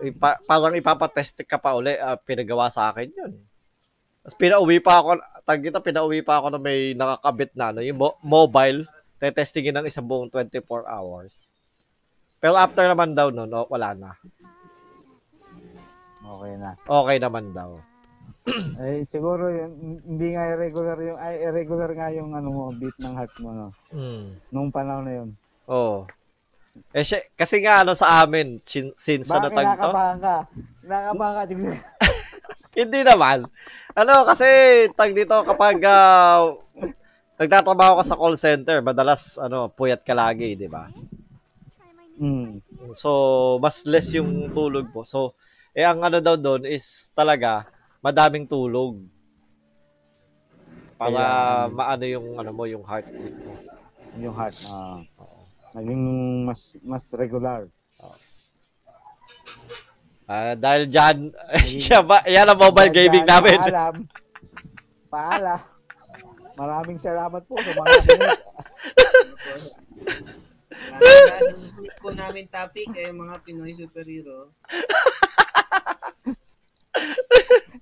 ipa, 0.00 0.40
parang 0.48 0.72
ipapatest 0.72 1.44
ka 1.44 1.60
pa 1.60 1.76
uli, 1.76 1.92
ah, 2.00 2.16
pinagawa 2.16 2.72
sa 2.72 2.88
akin 2.88 3.12
yun. 3.12 3.32
Tapos 4.24 4.36
pinauwi 4.40 4.80
pa 4.80 5.00
ako, 5.00 5.20
tag 5.44 5.60
dito, 5.60 5.80
pinauwi 5.80 6.20
pa 6.24 6.40
ako 6.40 6.56
na 6.56 6.60
may 6.60 6.92
nakakabit 6.92 7.52
na, 7.56 7.72
ano, 7.72 7.80
yung 7.84 7.96
mo- 8.00 8.18
mobile, 8.24 8.84
tetestingin 9.20 9.76
ng 9.76 9.88
isang 9.88 10.04
buong 10.04 10.28
24 10.28 10.84
hours. 10.84 11.52
Pero 12.38 12.54
after 12.54 12.84
naman 12.86 13.16
daw, 13.16 13.32
no, 13.32 13.48
no, 13.48 13.66
wala 13.66 13.96
na. 13.96 14.10
Okay 16.20 16.54
na. 16.60 16.76
Okay 16.84 17.16
naman 17.18 17.50
daw. 17.56 17.72
Eh, 18.78 19.02
siguro 19.04 19.50
yun, 19.50 20.00
hindi 20.06 20.32
nga 20.32 20.54
irregular 20.54 20.98
yung, 21.02 21.18
ay, 21.18 21.34
irregular 21.44 21.90
nga 21.92 22.08
yung 22.14 22.30
ano 22.32 22.48
mo, 22.48 22.62
beat 22.72 22.94
ng 23.02 23.14
heart 23.14 23.34
mo, 23.42 23.50
no? 23.52 23.68
Mm. 23.90 24.38
Nung 24.54 24.70
panahon 24.70 25.04
na 25.04 25.14
yun. 25.22 25.28
Oo. 25.68 26.06
Eh, 26.94 27.04
sy- 27.04 27.28
kasi 27.34 27.60
nga, 27.60 27.82
ano, 27.82 27.98
sa 27.98 28.22
amin, 28.22 28.62
sin- 28.62 28.94
since 28.94 29.28
ano 29.28 29.50
Bakit 29.50 29.58
tag 29.58 29.66
to, 29.66 29.90
kinakabahan 29.90 30.18
ka? 30.22 30.36
Ka, 31.36 31.42
tignan. 31.44 31.76
Hindi 32.78 33.00
naman. 33.02 33.38
Ano, 33.98 34.14
kasi 34.22 34.46
tag 34.94 35.10
dito 35.10 35.34
kapag 35.42 35.82
ah, 35.82 36.54
nagtatrabaho 37.38 37.98
ka 37.98 38.04
sa 38.06 38.18
call 38.18 38.38
center, 38.38 38.78
madalas 38.82 39.34
ano, 39.42 39.66
puyat 39.66 40.06
ka 40.06 40.14
lagi, 40.14 40.54
'di 40.54 40.70
ba? 40.70 40.86
Mm. 42.18 42.62
So, 42.94 43.58
mas 43.62 43.82
less 43.86 44.10
yung 44.14 44.50
tulog 44.54 44.90
mo. 44.90 45.02
So, 45.06 45.38
eh 45.74 45.86
ang 45.86 46.02
ano 46.02 46.18
daw 46.18 46.34
doon 46.34 46.66
is 46.66 47.10
talaga 47.14 47.66
madaming 47.98 48.46
tulog. 48.46 49.02
Para 50.98 51.14
Kaya- 51.14 51.70
maano 51.70 52.04
yung 52.04 52.26
ano 52.36 52.50
mo, 52.50 52.66
yung 52.66 52.82
heartbeat 52.82 53.36
mo. 53.38 53.54
yung 54.18 54.34
heart. 54.34 54.56
ah 54.66 54.98
naging 55.76 56.02
mas 56.42 56.74
mas 56.82 57.04
regular. 57.12 57.68
Ah, 60.28 60.52
dahil 60.52 60.92
diyan, 60.92 61.32
siya 61.88 62.04
ba, 62.04 62.20
yan 62.28 62.44
ang 62.44 62.60
mobile 62.60 62.92
gaming 62.92 63.24
Kaya, 63.24 63.40
namin. 63.40 63.58
Paalam. 63.64 63.94
Paalam. 65.08 65.60
Maraming 66.58 66.98
salamat 67.00 67.40
po 67.48 67.56
sa 67.56 67.72
mga 67.72 67.96
po 71.96 72.12
namin 72.12 72.44
topic 72.52 72.92
ay 72.92 73.08
mga 73.08 73.40
Pinoy 73.40 73.72
superhero. 73.72 74.52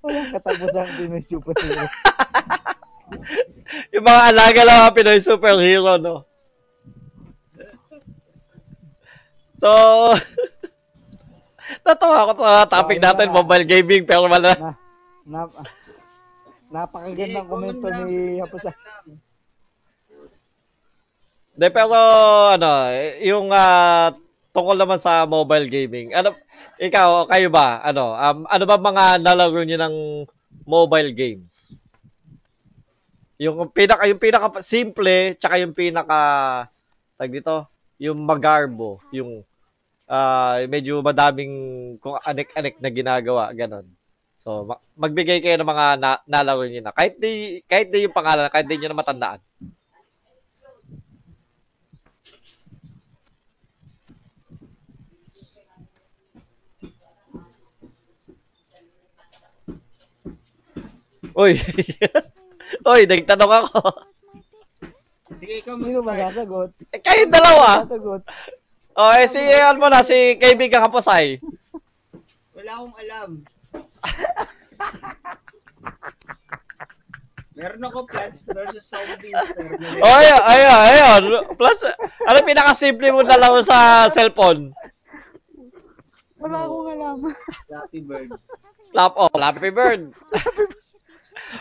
Walang 0.03 0.29
katapusan 0.33 0.87
din 0.97 1.09
ng 1.15 1.25
superhero. 1.31 1.85
Yung 3.95 4.05
mga 4.05 4.23
alaga 4.35 4.61
lang 4.63 4.77
mga 4.83 4.95
Pinoy 4.95 5.19
superhero, 5.23 5.95
no? 5.97 6.27
So, 9.57 9.69
natawa 11.87 12.29
ko 12.29 12.31
sa 12.37 12.69
topic 12.69 13.01
natin, 13.01 13.33
mobile 13.33 13.65
gaming, 13.65 14.05
pero 14.05 14.29
wala. 14.29 14.53
Na, 14.53 14.71
na, 15.25 15.39
napakagandang 16.69 17.47
Eh, 17.47 17.49
komento 17.49 17.87
ni 18.05 18.37
Hapusa. 18.37 18.71
De, 21.57 21.73
pero, 21.73 21.97
ano, 22.53 22.69
yung 23.17 23.49
ah, 23.49 24.13
tungkol 24.53 24.77
naman 24.77 25.01
sa 25.01 25.25
mobile 25.25 25.65
gaming, 25.65 26.13
ano, 26.13 26.37
ikaw, 26.77 27.25
kayo 27.25 27.49
ba, 27.49 27.81
ano, 27.81 28.13
um, 28.13 28.37
ano 28.45 28.63
ba 28.69 28.77
mga 28.77 29.05
nalaro 29.21 29.61
nyo 29.65 29.77
ng 29.77 29.95
mobile 30.63 31.11
games? 31.13 31.83
Yung 33.37 33.69
pinaka, 33.69 34.09
yung 34.09 34.21
pinaka 34.21 34.61
simple, 34.61 35.37
tsaka 35.37 35.61
yung 35.61 35.73
pinaka, 35.73 36.19
tag 37.17 37.33
dito, 37.33 37.65
yung 37.97 38.21
magarbo, 38.21 39.01
yung 39.09 39.41
ah 40.07 40.63
medyo 40.71 41.03
madaming 41.03 41.51
kung 41.99 42.15
anek-anek 42.23 42.79
na 42.79 42.89
ginagawa, 42.93 43.51
ganon. 43.51 43.83
So, 44.37 44.63
ma- 44.69 44.81
magbigay 44.95 45.41
kayo 45.41 45.57
ng 45.59 45.67
mga 45.67 45.85
na, 45.99 46.11
nalaro 46.29 46.63
nyo 46.63 46.79
na. 46.79 46.93
Kahit 46.93 47.17
di, 47.17 47.59
kahit 47.65 47.89
di 47.89 48.05
yung 48.05 48.15
pangalan, 48.15 48.47
kahit 48.53 48.69
di 48.69 48.77
nyo 48.77 48.89
na 48.93 49.01
matandaan. 49.01 49.41
Uy. 61.37 61.53
Uy, 62.91 63.01
nagtanong 63.05 63.51
ako. 63.63 63.79
Sige, 65.31 65.61
ikaw 65.61 65.75
Sino 65.77 66.01
mag-start. 66.01 66.07
magasagot? 66.07 66.69
Eh, 66.89 67.01
kayo 67.03 67.23
dalawa. 67.29 67.69
Magasagot. 67.83 68.23
Oh, 68.97 69.11
eh, 69.13 69.27
si, 69.29 69.41
ano 69.53 69.77
mo 69.77 69.87
na, 69.87 70.01
si 70.01 70.33
kaibigan 70.35 70.81
Kaposay. 70.81 71.37
Wala 72.57 72.71
akong 72.73 72.95
alam. 72.97 73.29
Meron 77.53 77.85
ako 77.85 78.05
Plants 78.05 78.45
versus 78.45 78.85
Zombies. 78.85 79.33
Pero 79.33 79.73
Oh, 80.01 80.13
ayun, 80.13 80.41
ayun, 80.41 80.73
ayun. 80.73 81.23
Plus, 81.53 81.79
ano 82.23 82.37
pinakasimple 82.41 83.09
mo 83.09 83.21
na 83.21 83.37
laro 83.37 83.61
sa 83.61 84.09
cellphone? 84.09 84.73
Wala 86.37 86.65
akong 86.65 86.87
alam. 86.93 87.17
Flappy 87.65 88.01
Bird. 88.01 88.29
Flap, 88.89 89.13
oh, 89.17 89.29
Flappy 89.29 89.69
Bird. 89.69 90.01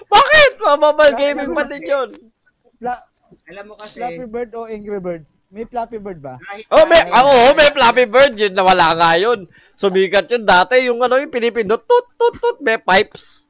Bakit? 0.06 0.52
Mobile 0.76 1.14
gaming 1.14 1.50
pa 1.50 1.62
din 1.64 1.82
yun. 1.82 2.08
Fla- 2.76 3.04
Alam 3.46 3.64
mo 3.66 3.74
kasi, 3.76 3.98
Flappy 3.98 4.26
Bird 4.26 4.50
o 4.52 4.66
Angry 4.66 4.98
Bird? 4.98 5.22
May 5.46 5.64
Flappy 5.64 5.96
Bird 5.96 6.18
ba? 6.18 6.34
kahit 6.36 6.66
Oh, 6.68 6.84
may, 6.84 7.00
tayo- 7.00 7.22
oh, 7.24 7.54
may 7.54 7.70
Flappy 7.70 8.04
Bird 8.04 8.34
yun. 8.34 8.52
Nawala 8.52 8.92
nga 8.92 9.10
yun. 9.14 9.46
Sumikat 9.72 10.26
yun 10.28 10.42
dati. 10.42 10.84
Yung 10.84 10.98
ano, 10.98 11.16
yung 11.16 11.30
pinipindot, 11.30 11.80
tut, 11.80 12.06
tut, 12.14 12.34
tut, 12.36 12.58
may 12.60 12.76
pipes. 12.76 13.46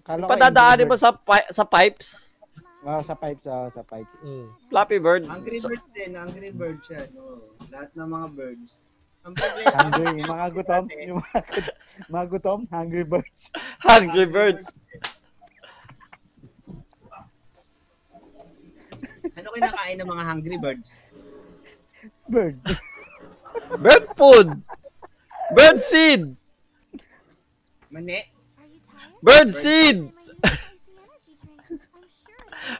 Kala 0.00 0.24
ko 0.24 0.30
Padadaanin 0.30 0.86
Angry 0.86 0.88
mo 0.88 0.96
sa, 0.96 1.10
pi- 1.12 1.50
sa 1.50 1.64
pipes. 1.64 2.38
Bird. 2.80 2.88
Ah, 2.88 3.02
sa 3.02 3.12
pipes, 3.12 3.44
ah, 3.44 3.68
sa 3.68 3.82
pipes. 3.82 4.14
Mm. 4.22 4.46
Flappy 4.70 4.98
Bird. 4.98 5.22
Angry 5.26 5.58
So- 5.58 5.68
Birds 5.68 5.84
din, 5.92 6.14
Angry 6.14 6.50
Bird 6.50 6.78
siya. 6.80 7.04
No? 7.12 7.42
Lahat 7.68 7.90
ng 7.92 8.08
mga 8.08 8.26
birds. 8.32 8.72
Hungry, 9.24 10.22
yung 10.22 10.30
mga 10.30 10.46
gutom, 10.54 10.84
yung 11.04 11.20
mga, 11.20 11.40
gut- 11.44 11.76
mga 12.08 12.26
gutom, 12.32 12.60
Hungry 12.70 13.04
Birds. 13.04 13.40
Hungry 13.88 14.26
Birds. 14.26 14.72
ano 19.38 19.54
kinakain 19.54 19.96
ng 20.02 20.08
mga 20.08 20.24
Hungry 20.26 20.58
Birds? 20.58 20.90
Bird. 22.26 22.58
Bird 23.78 24.04
food. 24.16 24.48
Bird 25.54 25.78
seed. 25.78 26.34
Mani? 27.90 28.18
Are 28.58 28.68
you 28.68 28.80
tired? 28.84 29.18
Bird 29.22 29.50
seed. 29.54 29.98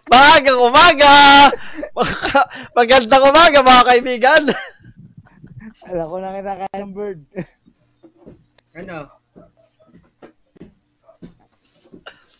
Maagang 0.08 0.60
umaga! 0.68 1.14
Magandang 2.76 3.24
umaga 3.24 3.58
mga 3.64 3.84
kaibigan! 3.88 4.42
Alam 5.88 6.06
ko 6.12 6.16
na 6.20 6.36
kinakain 6.36 6.80
ng 6.84 6.92
bird. 6.92 7.20
Ano? 8.76 8.98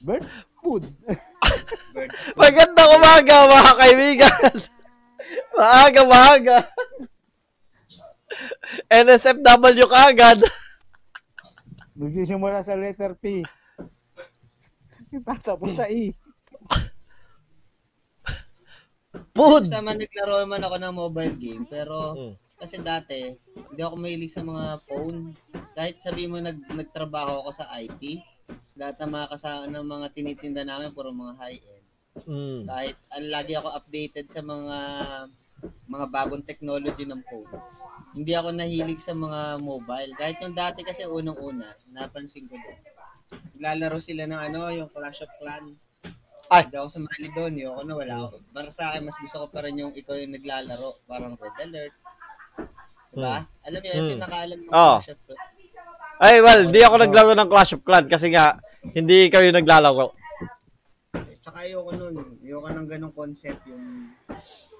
Bird 0.05 0.25
food. 0.61 0.85
Bird. 1.97 2.11
Magandang 2.41 2.93
umaga 2.93 3.35
mga 3.49 3.73
kaibigan! 3.81 4.55
Maaga, 5.59 6.03
maaga! 6.07 6.59
NSFW 8.87 9.87
ka 9.91 10.01
agad! 10.13 10.39
Nagsisimula 11.99 12.63
sa 12.63 12.79
letter 12.79 13.19
P. 13.19 13.43
Tatapos 15.25 15.73
sa 15.75 15.91
E. 15.91 16.15
Food! 19.35 19.67
Basta 19.67 19.83
man 19.83 19.99
naglaro 19.99 20.47
man 20.47 20.63
ako 20.63 20.77
ng 20.79 20.95
mobile 20.95 21.35
game, 21.41 21.65
pero 21.67 22.15
Mm. 22.15 22.35
Kasi 22.59 22.83
dati, 22.83 23.39
hindi 23.55 23.81
ako 23.81 23.95
mahilig 23.95 24.35
sa 24.35 24.43
mga 24.43 24.83
phone. 24.85 25.33
Kahit 25.79 26.03
sabi 26.03 26.27
mo 26.27 26.43
nag, 26.43 26.59
nagtrabaho 26.75 27.47
ako 27.47 27.51
sa 27.55 27.71
IT, 27.79 28.19
lahat 28.75 28.99
ng 28.99 29.11
mga 29.15 29.31
kasama 29.31 29.65
ng 29.71 29.87
mga 29.87 30.07
tinitinda 30.15 30.63
namin 30.67 30.91
puro 30.91 31.15
mga 31.15 31.35
high-end. 31.39 31.87
Mm. 32.27 32.67
Kahit 32.67 32.97
ah, 33.15 33.23
lagi 33.23 33.53
ako 33.55 33.69
updated 33.79 34.27
sa 34.27 34.43
mga 34.43 34.79
mga 35.91 36.07
bagong 36.11 36.47
technology 36.47 37.03
ng 37.07 37.23
phone. 37.27 37.51
Hindi 38.15 38.33
ako 38.35 38.55
nahilig 38.55 39.03
sa 39.03 39.15
mga 39.15 39.59
mobile. 39.63 40.15
Kahit 40.15 40.39
yung 40.43 40.55
dati 40.55 40.87
kasi 40.87 41.07
unang-una, 41.07 41.75
napansin 41.91 42.47
ko 42.47 42.55
doon. 42.55 42.81
Lalaro 43.59 43.99
sila 43.99 44.27
ng 44.27 44.39
ano, 44.39 44.71
yung 44.71 44.91
Clash 44.91 45.27
of 45.27 45.31
Clans. 45.43 45.79
Ay. 46.49 46.65
Hindi 46.65 46.81
ako 46.81 46.89
sumali 46.89 47.29
doon, 47.37 47.53
yung 47.61 47.71
ako 47.77 47.83
na 47.85 47.95
wala 47.99 48.15
ako. 48.25 48.37
Para 48.57 48.69
sa 48.73 48.83
akin, 48.91 49.05
mas 49.05 49.19
gusto 49.21 49.37
ko 49.45 49.47
pa 49.53 49.61
rin 49.67 49.77
yung 49.77 49.93
ikaw 49.93 50.17
yung 50.17 50.33
naglalaro. 50.33 50.97
Parang 51.05 51.37
Red 51.37 51.59
Alert. 51.61 51.95
Diba? 53.19 53.37
Alam 53.67 53.81
mo 53.83 53.87
yun, 53.91 53.99
Hmm. 53.99 54.21
nakaalam 54.23 54.59
ng 54.63 54.71
Oo. 54.71 54.97
Clash 55.03 55.11
of 55.11 55.21
Clans. 55.27 55.47
Ay, 56.19 56.35
well, 56.43 56.63
di 56.71 56.81
ako 56.83 56.95
naglaro 56.99 57.33
ng 57.35 57.51
Clash 57.51 57.73
of 57.75 57.83
Clans 57.83 58.07
kasi 58.07 58.27
nga, 58.31 58.47
hindi 58.95 59.27
kayo 59.27 59.51
naglalaro. 59.51 60.15
Tsaka 61.11 61.35
Tsaka 61.43 61.59
ayoko 61.67 61.91
nun. 61.95 62.15
Ayoko 62.43 62.69
ng 62.71 62.87
ganong 62.87 63.15
concept 63.15 63.63
yung 63.67 64.15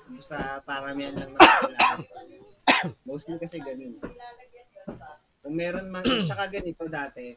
basta 0.09 0.63
paramihan 0.63 1.15
lang 1.19 1.31
nakakilala. 1.35 2.07
Mostly 3.09 3.37
kasi 3.39 3.59
ganun. 3.59 3.99
Kung 5.43 5.55
meron 5.55 5.91
man, 5.91 6.05
tsaka 6.29 6.47
ganito 6.49 6.87
dati. 6.87 7.35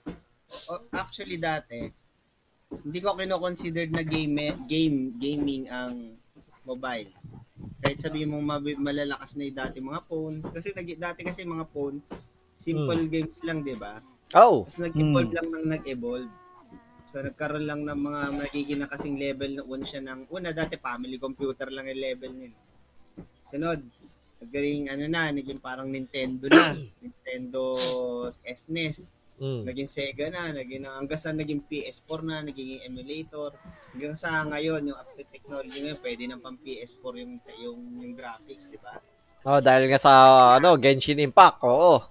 O, 0.67 0.77
actually 0.91 1.39
dati, 1.39 1.87
hindi 2.83 2.99
ko 2.99 3.15
kino-considered 3.15 3.91
na 3.91 4.03
game, 4.03 4.35
game 4.67 5.15
gaming 5.15 5.65
ang 5.67 6.15
mobile. 6.63 7.07
Kahit 7.81 7.99
sabihin 8.01 8.33
mo 8.33 8.41
malalakas 8.79 9.35
na 9.35 9.47
yung 9.47 9.57
dati 9.57 9.77
mga 9.81 10.01
phone. 10.05 10.41
Kasi 10.41 10.73
nag, 10.73 10.87
dati 10.97 11.21
kasi 11.25 11.45
mga 11.45 11.65
phone, 11.73 12.01
simple 12.57 13.03
games 13.09 13.41
lang, 13.41 13.65
di 13.65 13.73
ba? 13.73 13.97
Oh. 14.37 14.63
Tapos 14.63 14.79
nag-evolve 14.79 15.31
lang 15.33 15.47
nang 15.51 15.67
nag-evolve. 15.73 16.31
So 17.03 17.19
nagkaroon 17.19 17.65
lang 17.67 17.81
ng 17.83 17.99
mga 17.99 18.21
magiging 18.37 18.79
na 18.79 18.87
kasing 18.87 19.17
level 19.19 19.51
na 19.57 19.63
una 19.65 19.83
siya 19.83 20.01
ng 20.05 20.31
una 20.31 20.55
dati 20.55 20.77
family 20.79 21.17
computer 21.17 21.67
lang 21.67 21.89
yung 21.89 22.01
level 22.01 22.31
niya. 22.37 22.51
Sunod, 23.49 23.81
naging 24.41 24.87
ano 24.87 25.05
na, 25.11 25.29
naging 25.29 25.59
parang 25.59 25.91
Nintendo 25.91 26.47
na. 26.47 26.77
Nintendo 27.03 27.61
SNES, 28.31 29.20
Mm. 29.41 29.65
naging 29.65 29.89
Sega 29.89 30.29
na, 30.29 30.53
naging 30.53 30.85
hanggang 30.85 31.17
sa 31.17 31.33
naging 31.33 31.65
PS4 31.65 32.21
na, 32.21 32.45
naging 32.45 32.85
emulator. 32.85 33.57
Hanggang 33.89 34.13
sa 34.13 34.45
ngayon, 34.45 34.93
yung 34.93 34.97
update 35.01 35.33
technology 35.33 35.81
ngayon, 35.81 35.97
pwede 36.05 36.21
nang 36.29 36.45
pang 36.45 36.61
PS4 36.61 37.13
yung 37.25 37.33
yung 37.57 37.79
yung 38.05 38.13
graphics, 38.13 38.69
di 38.69 38.77
ba? 38.77 39.01
Oh, 39.41 39.57
dahil 39.57 39.89
nga 39.89 39.97
sa 39.97 40.13
ano, 40.61 40.77
Genshin 40.77 41.17
Impact. 41.17 41.65
Oo. 41.65 42.05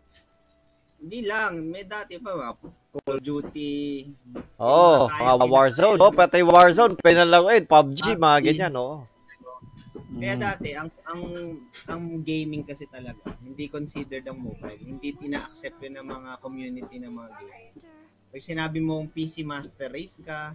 Hindi 0.99 1.23
lang, 1.23 1.71
may 1.71 1.87
dati 1.87 2.19
pa 2.19 2.35
mga 2.35 2.55
Call 2.90 3.07
of 3.07 3.23
Duty, 3.23 4.11
Oh, 4.59 5.07
Kaya 5.07 5.38
mga 5.38 5.47
Warzone. 5.47 5.99
Oh, 6.03 6.11
pati 6.11 6.43
Warzone, 6.43 6.99
pinalaruin, 6.99 7.64
PUBG, 7.64 8.19
mga 8.19 8.38
ganyan, 8.43 8.75
oh. 8.75 9.07
Kaya 10.11 10.35
Mm. 10.35 10.42
dati 10.42 10.68
ang 10.75 10.90
ang 11.07 11.23
ang 11.87 12.03
gaming 12.27 12.66
kasi 12.66 12.90
talaga 12.90 13.38
hindi 13.46 13.70
considered 13.70 14.27
ang 14.27 14.42
mobile. 14.42 14.81
Hindi 14.83 15.14
tina-accept 15.14 15.79
yun 15.87 16.03
ng 16.03 16.07
mga 16.11 16.31
community 16.42 16.99
ng 16.99 17.14
mga 17.14 17.31
game. 17.38 17.79
Pag 18.31 18.42
sinabi 18.42 18.79
mo 18.83 19.07
PC 19.07 19.46
Master 19.46 19.90
Race 19.90 20.18
ka, 20.18 20.55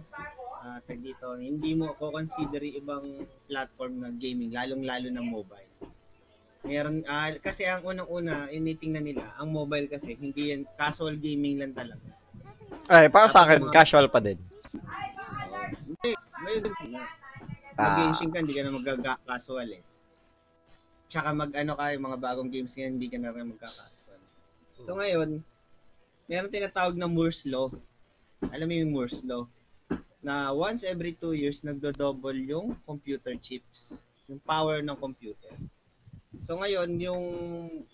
tag 0.84 0.98
dito, 0.98 1.38
hindi 1.38 1.78
mo 1.78 1.94
ko 1.94 2.10
consider 2.10 2.58
ibang 2.64 3.04
platform 3.46 4.02
na 4.02 4.10
gaming, 4.10 4.50
lalong-lalo 4.50 5.08
ng 5.14 5.26
mobile. 5.28 5.70
Meron 6.66 7.06
ah, 7.06 7.30
kasi 7.38 7.62
ang 7.62 7.86
unang-una 7.86 8.50
initingnan 8.50 9.06
nila, 9.06 9.24
ang 9.38 9.54
mobile 9.54 9.86
kasi 9.86 10.18
hindi 10.18 10.50
yan 10.50 10.66
casual 10.74 11.14
gaming 11.14 11.62
lang 11.62 11.70
talaga. 11.72 12.02
Ay, 12.90 13.06
para 13.06 13.30
sa 13.30 13.46
akin, 13.46 13.70
casual 13.70 14.10
pa 14.10 14.18
din. 14.18 14.38
Hindi, 15.86 16.10
may 16.42 16.56
na. 16.90 17.06
Ah. 17.06 17.25
Mag-genshin 17.76 18.32
ka, 18.32 18.40
hindi 18.40 18.56
ka 18.56 18.64
na 18.64 18.72
magkaka-casual 18.72 19.68
eh. 19.76 19.82
Tsaka 21.12 21.36
mag-ano 21.36 21.76
ka, 21.76 21.92
yung 21.92 22.04
mga 22.08 22.18
bagong 22.18 22.50
games 22.50 22.72
ngayon, 22.72 22.96
hindi 22.96 23.08
ka 23.12 23.18
na 23.20 23.30
rin 23.36 23.52
magka-casual. 23.52 24.20
So 24.80 24.96
ngayon, 24.96 25.44
meron 26.26 26.52
tinatawag 26.52 26.96
na 26.96 27.04
Moore's 27.04 27.44
Law. 27.44 27.68
Alam 28.48 28.66
mo 28.68 28.74
yung 28.74 28.92
Moore's 28.96 29.20
Law? 29.28 29.44
Na 30.24 30.50
once 30.56 30.88
every 30.88 31.12
two 31.12 31.36
years, 31.36 31.62
nagdo-double 31.62 32.40
yung 32.40 32.74
computer 32.88 33.36
chips. 33.36 34.00
Yung 34.26 34.40
power 34.42 34.80
ng 34.80 34.96
computer. 34.96 35.52
So 36.40 36.58
ngayon, 36.58 36.96
yung 36.98 37.24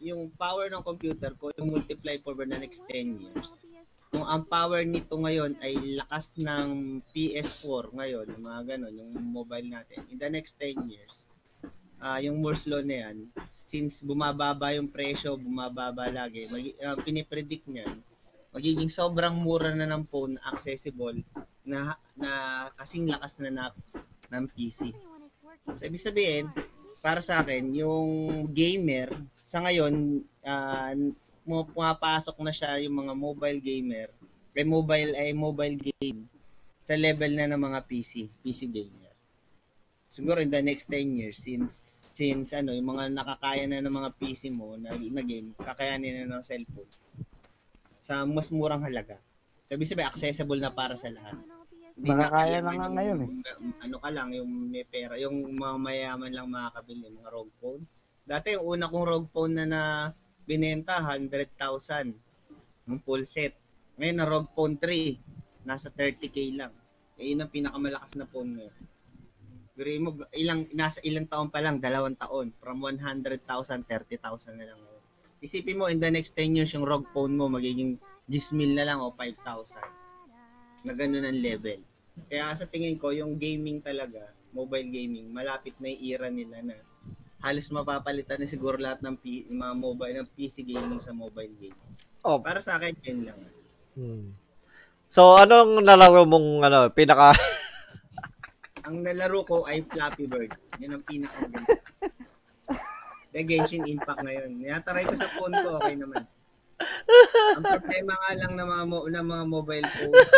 yung 0.02 0.30
power 0.34 0.70
ng 0.70 0.82
computer 0.82 1.34
ko, 1.36 1.52
yung 1.58 1.74
multiply 1.74 2.16
for 2.22 2.34
the 2.38 2.48
next 2.48 2.82
10 2.90 3.18
years 3.18 3.66
kung 4.12 4.28
ang 4.28 4.44
power 4.44 4.84
nito 4.84 5.16
ngayon 5.16 5.56
ay 5.64 5.96
lakas 5.96 6.36
ng 6.36 7.00
PS4 7.16 7.96
ngayon, 7.96 8.26
yung 8.28 8.44
mga 8.44 8.60
ganon, 8.76 8.92
yung 8.92 9.12
mobile 9.32 9.72
natin, 9.72 10.04
in 10.12 10.20
the 10.20 10.28
next 10.28 10.60
10 10.60 10.84
years, 10.84 11.24
ah 12.04 12.20
yung 12.20 12.44
Moore's 12.44 12.68
Law 12.68 12.84
na 12.84 13.08
yan, 13.08 13.32
since 13.64 14.04
bumababa 14.04 14.76
yung 14.76 14.92
presyo, 14.92 15.40
bumababa 15.40 16.12
lagi, 16.12 16.44
mag, 16.52 16.60
uh, 16.60 16.96
pinipredict 17.00 17.64
niyan, 17.64 18.04
magiging 18.52 18.92
sobrang 18.92 19.32
mura 19.32 19.72
na 19.72 19.88
ng 19.88 20.04
phone 20.04 20.36
accessible 20.44 21.16
na 21.64 21.96
na 22.12 22.68
kasing 22.76 23.08
lakas 23.08 23.40
na, 23.40 23.48
na 23.48 23.64
ng 24.28 24.44
PC. 24.52 24.92
So, 25.72 25.88
ibig 25.88 26.04
sabihin, 26.04 26.52
para 27.00 27.24
sa 27.24 27.40
akin, 27.40 27.72
yung 27.72 28.44
gamer, 28.52 29.08
sa 29.40 29.64
ngayon, 29.64 30.20
ah, 30.44 30.92
mo 30.92 31.16
pumapasok 31.46 32.36
na 32.42 32.52
siya 32.54 32.78
yung 32.82 33.06
mga 33.06 33.12
mobile 33.18 33.60
gamer, 33.62 34.08
ay 34.52 34.64
mobile 34.68 35.12
ay 35.16 35.32
mobile 35.32 35.76
game 35.80 36.28
sa 36.82 36.94
level 36.98 37.32
na 37.34 37.50
ng 37.50 37.62
mga 37.62 37.80
PC, 37.88 38.28
PC 38.42 38.68
gamer. 38.68 39.14
Siguro 40.12 40.44
in 40.44 40.52
the 40.52 40.60
next 40.60 40.92
10 40.92 41.16
years 41.16 41.40
since 41.40 41.72
since 42.12 42.52
ano, 42.52 42.76
yung 42.76 42.92
mga 42.92 43.16
nakakaya 43.16 43.64
na 43.64 43.80
ng 43.80 43.96
mga 43.96 44.10
PC 44.20 44.52
mo 44.52 44.76
na, 44.76 44.92
na 44.92 45.22
game, 45.24 45.56
kakayanin 45.56 46.28
na 46.28 46.36
ng 46.36 46.44
cellphone 46.44 46.90
sa 48.02 48.28
mas 48.28 48.52
murang 48.52 48.84
halaga. 48.84 49.16
Sabi 49.64 49.88
sabi 49.88 50.04
accessible 50.04 50.60
na 50.60 50.74
para 50.74 50.92
sa 50.92 51.08
lahat. 51.08 51.38
Hindi 51.96 52.12
Nakakaya 52.12 52.58
na 52.60 52.72
nga 52.76 52.88
ngayon 52.92 53.18
eh. 53.24 53.30
Ano 53.84 53.96
ka 54.02 54.10
lang, 54.12 54.36
yung 54.36 54.68
may 54.68 54.84
pera, 54.84 55.16
yung 55.16 55.56
mga 55.56 55.76
mayaman 55.80 56.32
lang 56.34 56.48
makakabili, 56.50 57.08
mga 57.08 57.30
ROG 57.32 57.50
phone. 57.62 57.82
Dati 58.26 58.58
yung 58.58 58.66
una 58.68 58.90
kong 58.90 59.06
ROG 59.08 59.26
phone 59.32 59.54
na 59.56 59.64
na 59.64 59.82
binenta, 60.52 61.00
100,000. 61.00 62.12
Yung 62.84 63.00
full 63.00 63.24
set. 63.24 63.56
Ngayon 63.96 64.16
na 64.20 64.28
ROG 64.28 64.52
phone 64.52 64.76
3, 64.76 65.64
nasa 65.64 65.88
30k 65.88 66.52
lang. 66.52 66.72
Eh, 67.16 67.32
yun 67.32 67.40
ang 67.40 67.48
pinakamalakas 67.48 68.12
na 68.20 68.28
phone 68.28 68.60
ngayon. 68.60 68.80
Guri 69.72 69.96
mo, 70.04 70.12
ilang, 70.36 70.68
nasa 70.76 71.00
ilang 71.00 71.24
taon 71.24 71.48
pa 71.48 71.64
lang, 71.64 71.80
dalawang 71.80 72.20
taon. 72.20 72.52
From 72.60 72.84
100,000, 72.84 73.40
30,000 73.88 74.60
na 74.60 74.68
lang. 74.68 74.80
Isipin 75.40 75.80
mo, 75.80 75.88
in 75.88 75.96
the 75.96 76.12
next 76.12 76.36
10 76.36 76.60
years, 76.60 76.76
yung 76.76 76.84
ROG 76.84 77.08
phone 77.16 77.32
mo, 77.32 77.48
magiging 77.48 77.96
10 78.28 78.52
mil 78.52 78.76
na 78.76 78.84
lang 78.84 79.00
o 79.00 79.10
5,000 79.16 80.84
na 80.84 80.92
ganun 80.92 81.24
ang 81.24 81.38
level. 81.40 81.80
Kaya 82.28 82.52
sa 82.52 82.68
tingin 82.68 83.00
ko, 83.00 83.14
yung 83.14 83.40
gaming 83.40 83.80
talaga, 83.80 84.28
mobile 84.52 84.92
gaming, 84.92 85.32
malapit 85.32 85.72
na 85.80 85.88
yung 85.88 86.02
era 86.04 86.28
nila 86.28 86.60
na 86.60 86.76
halos 87.42 87.74
mapapalitan 87.74 88.38
na 88.38 88.46
siguro 88.46 88.78
lahat 88.78 89.02
ng 89.02 89.18
P- 89.18 89.50
mga 89.50 89.74
mobile 89.74 90.16
ng 90.22 90.28
PC 90.38 90.62
gaming 90.62 91.02
sa 91.02 91.10
mobile 91.10 91.50
gaming. 91.58 91.92
Oh. 92.22 92.38
Para 92.38 92.62
sa 92.62 92.78
akin, 92.78 92.94
yun 93.02 93.26
lang. 93.26 93.40
Hmm. 93.98 94.26
So, 95.10 95.36
anong 95.36 95.82
nalaro 95.82 96.22
mong, 96.24 96.62
ano, 96.62 96.88
pinaka... 96.94 97.34
Ang 98.86 99.06
nalaro 99.06 99.46
ko 99.46 99.62
ay 99.66 99.82
Flappy 99.86 100.26
Bird. 100.26 100.58
Yun 100.82 100.98
ang 100.98 101.04
pinaka 101.06 101.46
The 103.32 103.46
Genshin 103.46 103.86
Impact 103.86 104.26
ngayon. 104.26 104.58
Nataray 104.58 105.06
ko 105.06 105.14
sa 105.14 105.30
phone 105.38 105.54
ko, 105.54 105.78
okay 105.78 105.94
naman. 105.94 106.26
Ang 107.58 107.62
problema 107.62 108.10
nga 108.10 108.32
lang 108.42 108.52
ng 108.58 108.68
mga, 108.68 108.84
mo- 108.90 109.06
ng 109.06 109.26
mga 109.26 109.44
mobile 109.46 109.86
phones, 109.86 110.30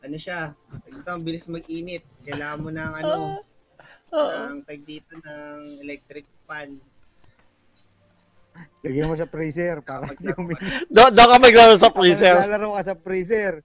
ano 0.00 0.16
siya, 0.16 0.54
ito 0.88 1.08
ang 1.10 1.26
bilis 1.26 1.50
mag-init. 1.50 2.06
Kailangan 2.24 2.62
mo 2.62 2.70
ng 2.72 2.92
ano, 3.04 3.14
ng 4.10 4.66
tag 4.66 4.82
dito 4.82 5.12
ng 5.14 5.82
electric 5.86 6.26
fan. 6.46 6.78
Lagyan 8.82 9.08
mo 9.08 9.14
sa 9.16 9.30
freezer 9.30 9.78
para 9.80 10.10
hindi 10.10 10.32
uminit. 10.34 10.88
Do, 10.94 11.08
do 11.12 11.24
ka 11.24 11.36
maglaro 11.38 11.76
sa 11.78 11.92
freezer. 11.94 12.34
Lalaro 12.34 12.76
ka 12.76 12.92
sa 12.92 12.96
freezer. 12.98 13.62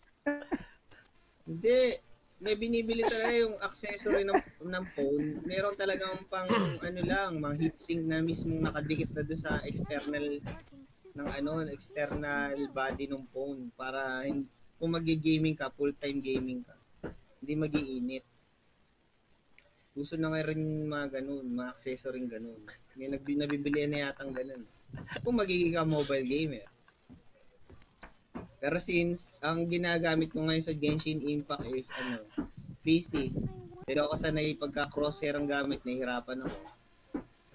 Hindi. 1.44 2.00
May 2.44 2.60
binibili 2.60 3.02
talaga 3.02 3.32
yung 3.32 3.56
accessory 3.64 4.28
ng, 4.28 4.38
ng 4.70 4.86
phone. 4.94 5.42
Meron 5.48 5.74
talagang 5.80 6.20
pang 6.28 6.46
ano 6.84 7.02
lang, 7.02 7.42
mga 7.42 7.56
heatsink 7.58 8.06
na 8.06 8.22
mismong 8.22 8.62
nakadikit 8.62 9.10
na 9.16 9.24
doon 9.24 9.40
sa 9.40 9.64
external 9.66 10.44
ng 11.16 11.28
ano, 11.32 11.64
external 11.72 12.54
body 12.76 13.08
ng 13.08 13.24
phone 13.32 13.72
para 13.80 14.28
kung 14.76 14.92
magi-gaming 14.92 15.56
ka, 15.56 15.72
full-time 15.72 16.20
gaming 16.20 16.62
ka, 16.62 16.76
hindi 17.40 17.54
magiinit. 17.56 18.26
Gusto 19.96 20.20
na 20.20 20.28
nga 20.28 20.44
rin 20.44 20.92
mga 20.92 21.08
ganun, 21.24 21.56
mga 21.56 21.72
accessory 21.72 22.28
ganun. 22.28 22.60
May 23.00 23.08
nag 23.08 23.24
nabibili 23.24 23.88
na 23.88 24.12
yatang 24.12 24.36
ganun. 24.36 24.68
Kung 25.24 25.40
magiging 25.40 25.72
ka 25.72 25.88
mobile 25.88 26.28
gamer. 26.28 26.68
Pero 28.60 28.76
since 28.76 29.40
ang 29.40 29.72
ginagamit 29.72 30.36
ko 30.36 30.44
ngayon 30.44 30.68
sa 30.68 30.76
Genshin 30.76 31.24
Impact 31.24 31.72
is 31.72 31.88
ano, 31.96 32.28
PC. 32.84 33.32
Hindi 33.88 34.02
ako 34.02 34.20
sanay 34.20 34.60
pagka-crosshair 34.60 35.40
ang 35.40 35.48
gamit, 35.48 35.80
nahihirapan 35.88 36.44
ako. 36.44 36.58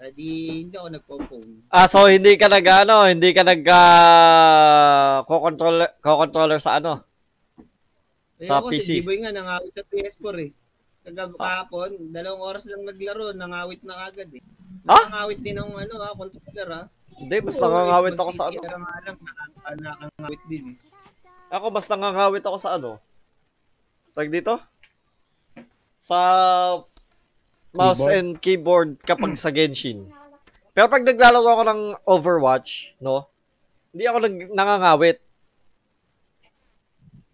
Uh, 0.00 0.10
di, 0.16 0.64
hindi 0.64 0.74
ako 0.80 0.88
nagpo-phone. 0.96 1.50
Ah, 1.68 1.84
so 1.84 2.08
hindi 2.08 2.40
ka 2.40 2.48
nag, 2.48 2.64
ano, 2.64 3.04
hindi 3.04 3.36
ka 3.36 3.44
nag, 3.44 3.60
ah, 3.68 5.20
co-controller, 5.28 6.00
co-controller 6.00 6.56
sa 6.56 6.80
ano? 6.80 7.04
Eh, 8.40 8.48
Sa 8.48 8.64
ako, 8.64 8.72
PC. 8.72 8.80
Si 8.80 8.94
Jiboy 9.04 9.20
nga, 9.20 9.28
nangawit 9.28 9.76
sa 9.76 9.84
PS4 9.84 10.36
eh. 10.40 10.50
Kagab 11.00 11.30
kahapon, 11.40 11.90
dalawang 12.12 12.44
oras 12.44 12.64
lang 12.68 12.84
naglaro, 12.84 13.32
nangawit 13.32 13.80
na 13.82 13.96
kagad 14.08 14.30
eh. 14.36 14.42
Ah? 14.84 15.08
Nangawit 15.08 15.40
din 15.40 15.56
ng 15.56 15.72
ano 15.72 15.94
ha, 16.00 16.12
controller 16.12 16.68
ha. 16.68 16.82
Hindi, 17.16 17.36
mas 17.40 17.56
nangangawit 17.60 18.16
ako 18.16 18.30
sa 18.32 18.44
ano. 18.48 18.60
Mag-CTR 18.60 18.78
nga 18.80 18.96
lang, 19.04 19.16
nakaka- 19.20 19.76
nakakangawit 19.80 20.42
din 20.48 20.64
eh. 20.72 20.76
Ako, 21.50 21.66
mas 21.72 21.86
nangangawit 21.88 22.44
ako 22.44 22.56
sa 22.60 22.70
ano. 22.76 22.90
Tag 24.12 24.28
dito? 24.28 24.54
sa 26.00 26.18
mouse 27.70 28.00
Keyboard? 28.02 28.16
and 28.18 28.30
keyboard 28.40 28.90
kapag 29.04 29.36
sa 29.42 29.52
Genshin. 29.52 30.08
Pero 30.72 30.88
pag 30.88 31.04
naglalaro 31.04 31.44
ako 31.46 31.62
ng 31.68 31.80
Overwatch, 32.08 32.96
no? 32.98 33.28
Hindi 33.92 34.04
ako 34.08 34.18
nag 34.24 34.36
nangangawit. 34.50 35.18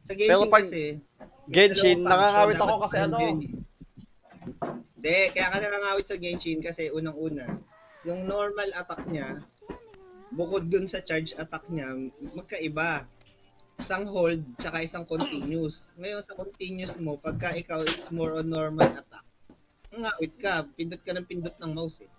Sa 0.02 0.12
Pero 0.12 0.44
Genshin 0.44 0.50
pag 0.50 0.64
kasi, 0.66 0.82
Genshin, 1.46 2.02
function, 2.02 2.58
ako 2.58 2.76
kasi 2.82 2.96
ano. 2.98 3.18
Hindi, 4.96 5.18
kaya 5.30 5.46
ka 5.54 5.56
nangangawit 5.62 6.06
sa 6.10 6.18
Genshin 6.18 6.58
kasi 6.58 6.90
unang-una, 6.90 7.46
yung 8.02 8.26
normal 8.26 8.70
attack 8.74 9.06
niya, 9.06 9.42
bukod 10.34 10.66
dun 10.66 10.90
sa 10.90 10.98
charge 11.02 11.38
attack 11.38 11.70
niya, 11.70 11.94
magkaiba. 12.34 13.06
Isang 13.76 14.08
hold, 14.08 14.40
tsaka 14.56 14.82
isang 14.82 15.04
continuous. 15.04 15.92
Ngayon, 16.00 16.24
sa 16.24 16.34
continuous 16.34 16.96
mo, 16.96 17.20
pagka 17.20 17.52
ikaw 17.54 17.84
is 17.84 18.08
more 18.10 18.34
on 18.40 18.48
normal 18.48 18.88
attack, 18.88 19.26
ngawit 19.94 20.32
ka, 20.40 20.66
pindot 20.74 21.02
ka 21.04 21.12
ng 21.14 21.28
pindot 21.28 21.54
ng 21.62 21.72
mouse 21.76 22.02
eh. 22.02 22.10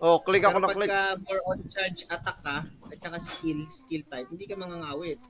Oh, 0.00 0.16
click 0.24 0.40
ako 0.40 0.64
ng 0.64 0.72
click. 0.72 0.88
pagka 0.88 1.20
more 1.28 1.42
on 1.44 1.60
charge 1.68 2.08
attack 2.08 2.38
ka, 2.40 2.64
at 2.64 2.98
saka 3.02 3.20
skill, 3.20 3.60
skill 3.68 4.00
type, 4.08 4.30
hindi 4.32 4.48
ka 4.48 4.56
mangangawit. 4.56 5.20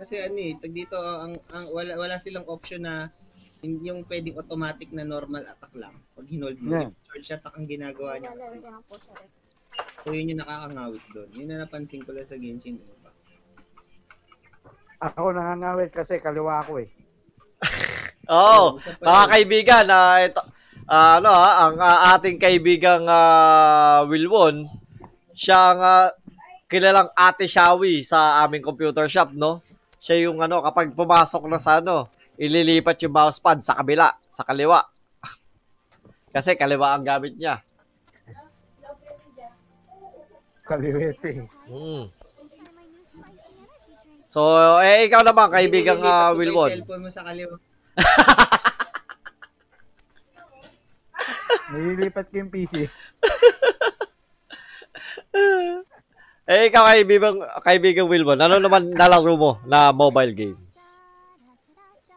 Kasi 0.00 0.14
ano 0.20 0.38
eh, 0.40 0.56
tag 0.56 0.72
dito, 0.72 0.96
ang, 0.96 1.36
ang, 1.52 1.66
wala, 1.72 1.92
wala 1.96 2.16
silang 2.16 2.48
option 2.48 2.84
na 2.84 3.12
yung 3.60 4.08
pwedeng 4.08 4.40
automatic 4.40 4.88
na 4.96 5.04
normal 5.04 5.44
attack 5.44 5.72
lang. 5.76 5.92
Pag 6.16 6.26
hinold 6.28 6.58
mo, 6.64 6.72
Yeah. 6.72 6.90
charge 7.04 7.28
attack 7.36 7.54
ang 7.56 7.68
ginagawa 7.68 8.16
niya 8.16 8.32
kasi. 8.32 8.56
So 10.00 10.16
yun 10.16 10.32
yung 10.32 10.40
nakakangawit 10.40 11.04
doon. 11.12 11.28
Yun 11.36 11.48
na 11.52 11.62
napansin 11.64 12.00
ko 12.00 12.16
lang 12.16 12.24
sa 12.24 12.40
Genshin 12.40 12.80
Impact. 12.80 13.18
Ako 15.00 15.32
nangangawit 15.32 15.92
kasi 15.92 16.20
kaliwa 16.20 16.64
ako 16.64 16.84
eh. 16.84 16.88
Oh, 18.30 18.78
Isa 18.78 18.94
pa 18.94 19.10
mga 19.10 19.26
kaibigan, 19.26 19.84
na 19.90 20.22
ito, 20.22 20.38
ah, 20.86 21.18
ano 21.18 21.34
ha, 21.34 21.66
ang 21.66 21.76
ah, 21.82 22.14
ating 22.14 22.38
kaibigang 22.38 23.02
uh, 23.02 24.06
Wilwon, 24.06 24.70
siya 25.34 25.74
ang 25.74 25.80
ah, 25.82 26.14
kilalang 26.70 27.10
Ate 27.18 27.50
Shawi 27.50 28.06
sa 28.06 28.46
aming 28.46 28.62
computer 28.62 29.10
shop, 29.10 29.34
no? 29.34 29.58
Siya 29.98 30.30
yung 30.30 30.38
ano, 30.38 30.62
kapag 30.62 30.94
pumasok 30.94 31.50
na 31.50 31.58
sa 31.58 31.82
ano, 31.82 32.06
ililipat 32.38 32.94
yung 33.02 33.10
mousepad 33.10 33.58
sa 33.66 33.74
kabila, 33.74 34.06
sa 34.30 34.46
kaliwa. 34.46 34.78
Kasi 36.34 36.54
kaliwa 36.54 36.94
ang 36.94 37.02
gamit 37.02 37.34
niya. 37.34 37.58
Kaliwete 40.62 41.42
eh. 41.42 41.50
Mm. 41.66 42.06
So, 44.30 44.54
eh, 44.78 45.10
ikaw 45.10 45.26
naman, 45.26 45.50
kaibigang 45.50 45.98
uh, 45.98 46.30
yung 46.30 46.38
Wilwon. 46.38 46.70
cellphone 46.70 47.02
mo 47.02 47.10
sa 47.10 47.26
kaliwa. 47.26 47.58
Nililipat 51.74 52.30
ko 52.30 52.34
yung 52.38 52.54
PC. 52.54 52.86
Eh, 56.48 56.72
ikaw, 56.72 56.88
kaibigang, 56.88 57.38
kaibigang 57.60 58.08
Wilwon, 58.08 58.40
ano 58.40 58.56
naman 58.56 58.90
nalaro 58.96 59.34
mo 59.36 59.52
na 59.68 59.92
mobile 59.92 60.32
games? 60.32 61.04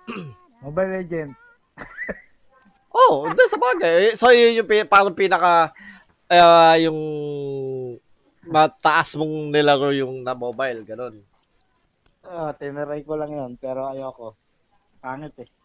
Mobile 0.63 1.03
Legend. 1.03 1.31
Oh, 2.93 3.25
hindi 3.25 3.41
sa 3.49 3.57
bagay. 3.57 4.13
So, 4.13 4.29
yun 4.29 4.61
yung 4.61 4.69
parang 4.85 5.17
pinaka, 5.17 5.73
ah, 6.29 6.77
yung 6.77 6.93
mataas 8.45 9.17
mong 9.17 9.49
nilaro 9.49 9.89
yung 9.97 10.21
na 10.21 10.37
mobile, 10.37 10.85
ganun. 10.85 11.17
Ah, 12.21 12.53
tinaray 12.53 13.01
ko 13.01 13.17
lang 13.17 13.33
yun, 13.33 13.57
pero 13.57 13.89
ayoko. 13.89 14.37
Pangit 15.01 15.33
eh. 15.41 15.49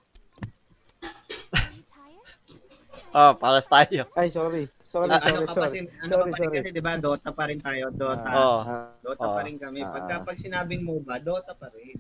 Ah, 3.12 3.37
pares 3.37 3.68
tayo. 3.68 4.09
Ay, 4.16 4.33
sorry. 4.33 4.73
Sorry, 4.88 5.05
ano 5.07 5.20
sorry, 5.20 5.44
ka 5.44 5.53
pa 5.53 5.61
sorry. 5.61 5.72
sin, 5.74 5.85
ano 6.01 6.09
sorry, 6.11 6.16
ka 6.16 6.33
pa 6.33 6.38
rin 6.38 6.48
sorry. 6.48 6.57
kasi 6.57 6.68
'di 6.70 6.81
ba 6.81 6.92
Dota 6.96 7.31
pa 7.31 7.44
rin 7.44 7.61
tayo, 7.61 7.85
Dota. 7.92 8.31
Oo. 8.31 8.59
Ah, 8.62 8.88
Dota 8.98 9.20
Oo. 9.22 9.35
pa 9.37 9.40
rin 9.42 9.57
kami. 9.57 9.81
Pagka 9.85 10.14
Ah. 10.14 10.24
pag 10.24 10.37
sinabing 10.37 10.81
MOBA, 10.81 11.14
Dota 11.20 11.53
pa 11.53 11.68
rin. 11.70 11.92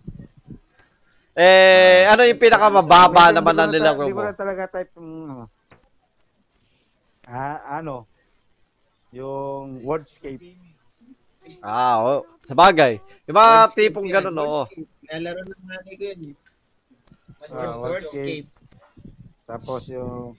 Eh, 1.34 2.02
ano 2.08 2.24
yung 2.24 2.40
pinakamababa 2.40 3.28
Hindi 3.28 3.36
naman 3.36 3.54
ta- 3.54 3.68
nilaro 3.68 4.00
Hindi 4.00 4.10
ko 4.10 4.18
mo? 4.18 4.24
na 4.24 4.34
talaga 4.34 4.62
type 4.72 4.90
yung 4.96 5.12
ano. 5.28 5.44
Ah, 7.22 7.78
ano? 7.78 8.08
Yung 9.10 9.84
Wordscape. 9.84 10.56
Ah, 11.60 12.00
oh. 12.02 12.20
Sa 12.42 12.52
bagay. 12.52 12.98
Yung 13.24 13.36
mga 13.36 13.52
Wordscape 13.68 13.78
tipong 13.78 14.08
ganun, 14.08 14.36
oo. 14.38 14.62
Nalaro 15.06 15.40
ng 15.42 15.62
nanay 15.62 15.94
ko 15.94 16.04
yun. 16.08 16.20
eh. 16.24 16.34
Ah, 17.48 17.76
Wordscape. 17.76 18.48
Tapos 19.44 19.86
yung 19.86 20.34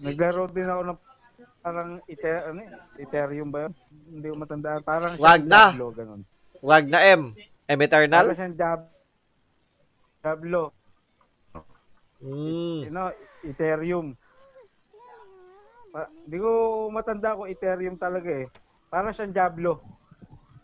naglaro 0.00 0.48
din 0.48 0.66
ako 0.66 0.82
ng 0.82 0.98
parang 1.60 2.00
Ether, 2.08 2.48
ano, 2.48 2.58
yun? 2.64 2.72
Ethereum 2.96 3.48
ba 3.52 3.68
yun? 3.68 3.74
Hindi 4.08 4.26
ko 4.32 4.36
matandaan. 4.36 4.80
Parang 4.84 5.12
Wag 5.20 5.42
na. 5.44 5.72
Diablo, 5.72 5.88
ganun. 5.92 6.22
Wag 6.60 6.84
na 6.88 7.00
M. 7.04 7.22
M 7.70 7.80
Eternal? 7.80 8.24
Parang 8.26 8.36
siyang 8.36 8.56
Diab 8.58 8.82
Diablo. 10.20 10.62
Mm. 12.20 12.78
You 12.84 12.92
know, 12.92 13.08
Ethereum. 13.40 14.12
Pa- 15.88 16.12
Hindi 16.26 16.36
ko 16.36 16.50
matanda 16.92 17.38
ko 17.38 17.48
Ethereum 17.48 17.96
talaga 17.96 18.28
eh. 18.28 18.46
Parang 18.92 19.14
siyang 19.16 19.32
Diablo. 19.32 19.80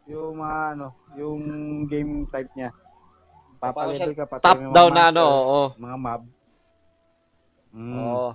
Yung 0.07 0.39
mga 0.39 0.59
ano, 0.77 0.87
yung 1.17 1.41
game 1.89 2.29
type 2.29 2.53
niya. 2.53 2.71
Papalevel 3.57 4.13
ka 4.13 4.29
pati 4.29 4.45
Top 4.45 4.61
down 4.77 4.93
na 4.93 5.09
ano, 5.09 5.25
oo. 5.25 5.61
Mga 5.81 5.97
mob. 5.97 6.23
Mm. 7.73 7.95
Oo. 7.97 8.29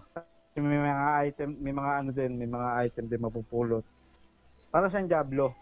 May 0.52 0.68
mga 0.84 1.06
item, 1.24 1.50
may 1.64 1.72
mga 1.72 1.92
ano 1.96 2.10
din, 2.12 2.32
may 2.36 2.50
mga 2.50 2.70
item 2.84 3.06
din 3.08 3.24
mapupulot. 3.24 3.86
Para 4.68 4.92
siyang 4.92 5.08
Diablo. 5.08 5.56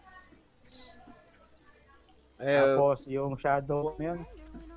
Eh, 2.42 2.58
Tapos 2.58 3.06
yung 3.06 3.38
Shadow, 3.38 3.94
yun? 4.02 4.26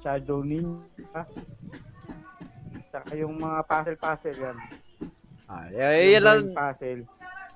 Shadow 0.05 0.45
Ninja. 0.45 1.25
Tsaka 2.93 3.17
yung 3.17 3.41
mga 3.41 3.59
puzzle-puzzle 3.65 4.37
yan. 4.37 4.57
ah, 5.49 5.65
eh, 5.73 6.13
yan 6.13 6.21
lang, 6.21 6.39
Yung 6.45 6.57
puzzle. 6.59 7.03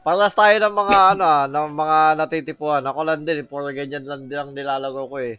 Paras 0.01 0.33
tayo 0.33 0.57
ng 0.57 0.75
mga 0.79 0.97
ano, 1.13 1.25
ah, 1.27 1.45
ng 1.51 1.69
mga 1.75 1.99
natitipuan. 2.17 2.85
Ako 2.87 3.01
lang 3.05 3.27
din, 3.27 3.45
puro 3.45 3.69
ganyan 3.69 4.07
lang 4.07 4.31
din 4.31 4.39
ang 4.39 4.55
nilalaro 4.57 5.11
ko 5.11 5.19
eh. 5.21 5.37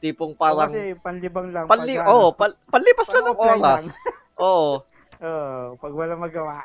Tipong 0.00 0.34
O 0.34 0.38
parang 0.38 0.70
kasi 0.72 0.94
panlibang 0.98 1.50
lang. 1.50 1.66
panli 1.66 1.98
pag, 1.98 2.06
oh, 2.06 2.30
pal, 2.30 2.54
panlipas 2.70 3.10
lang 3.10 3.24
ng 3.28 3.38
oras. 3.38 3.82
Oo. 4.42 4.82
Oo, 5.18 5.74
pag 5.78 5.92
wala 5.94 6.14
magawa. 6.14 6.62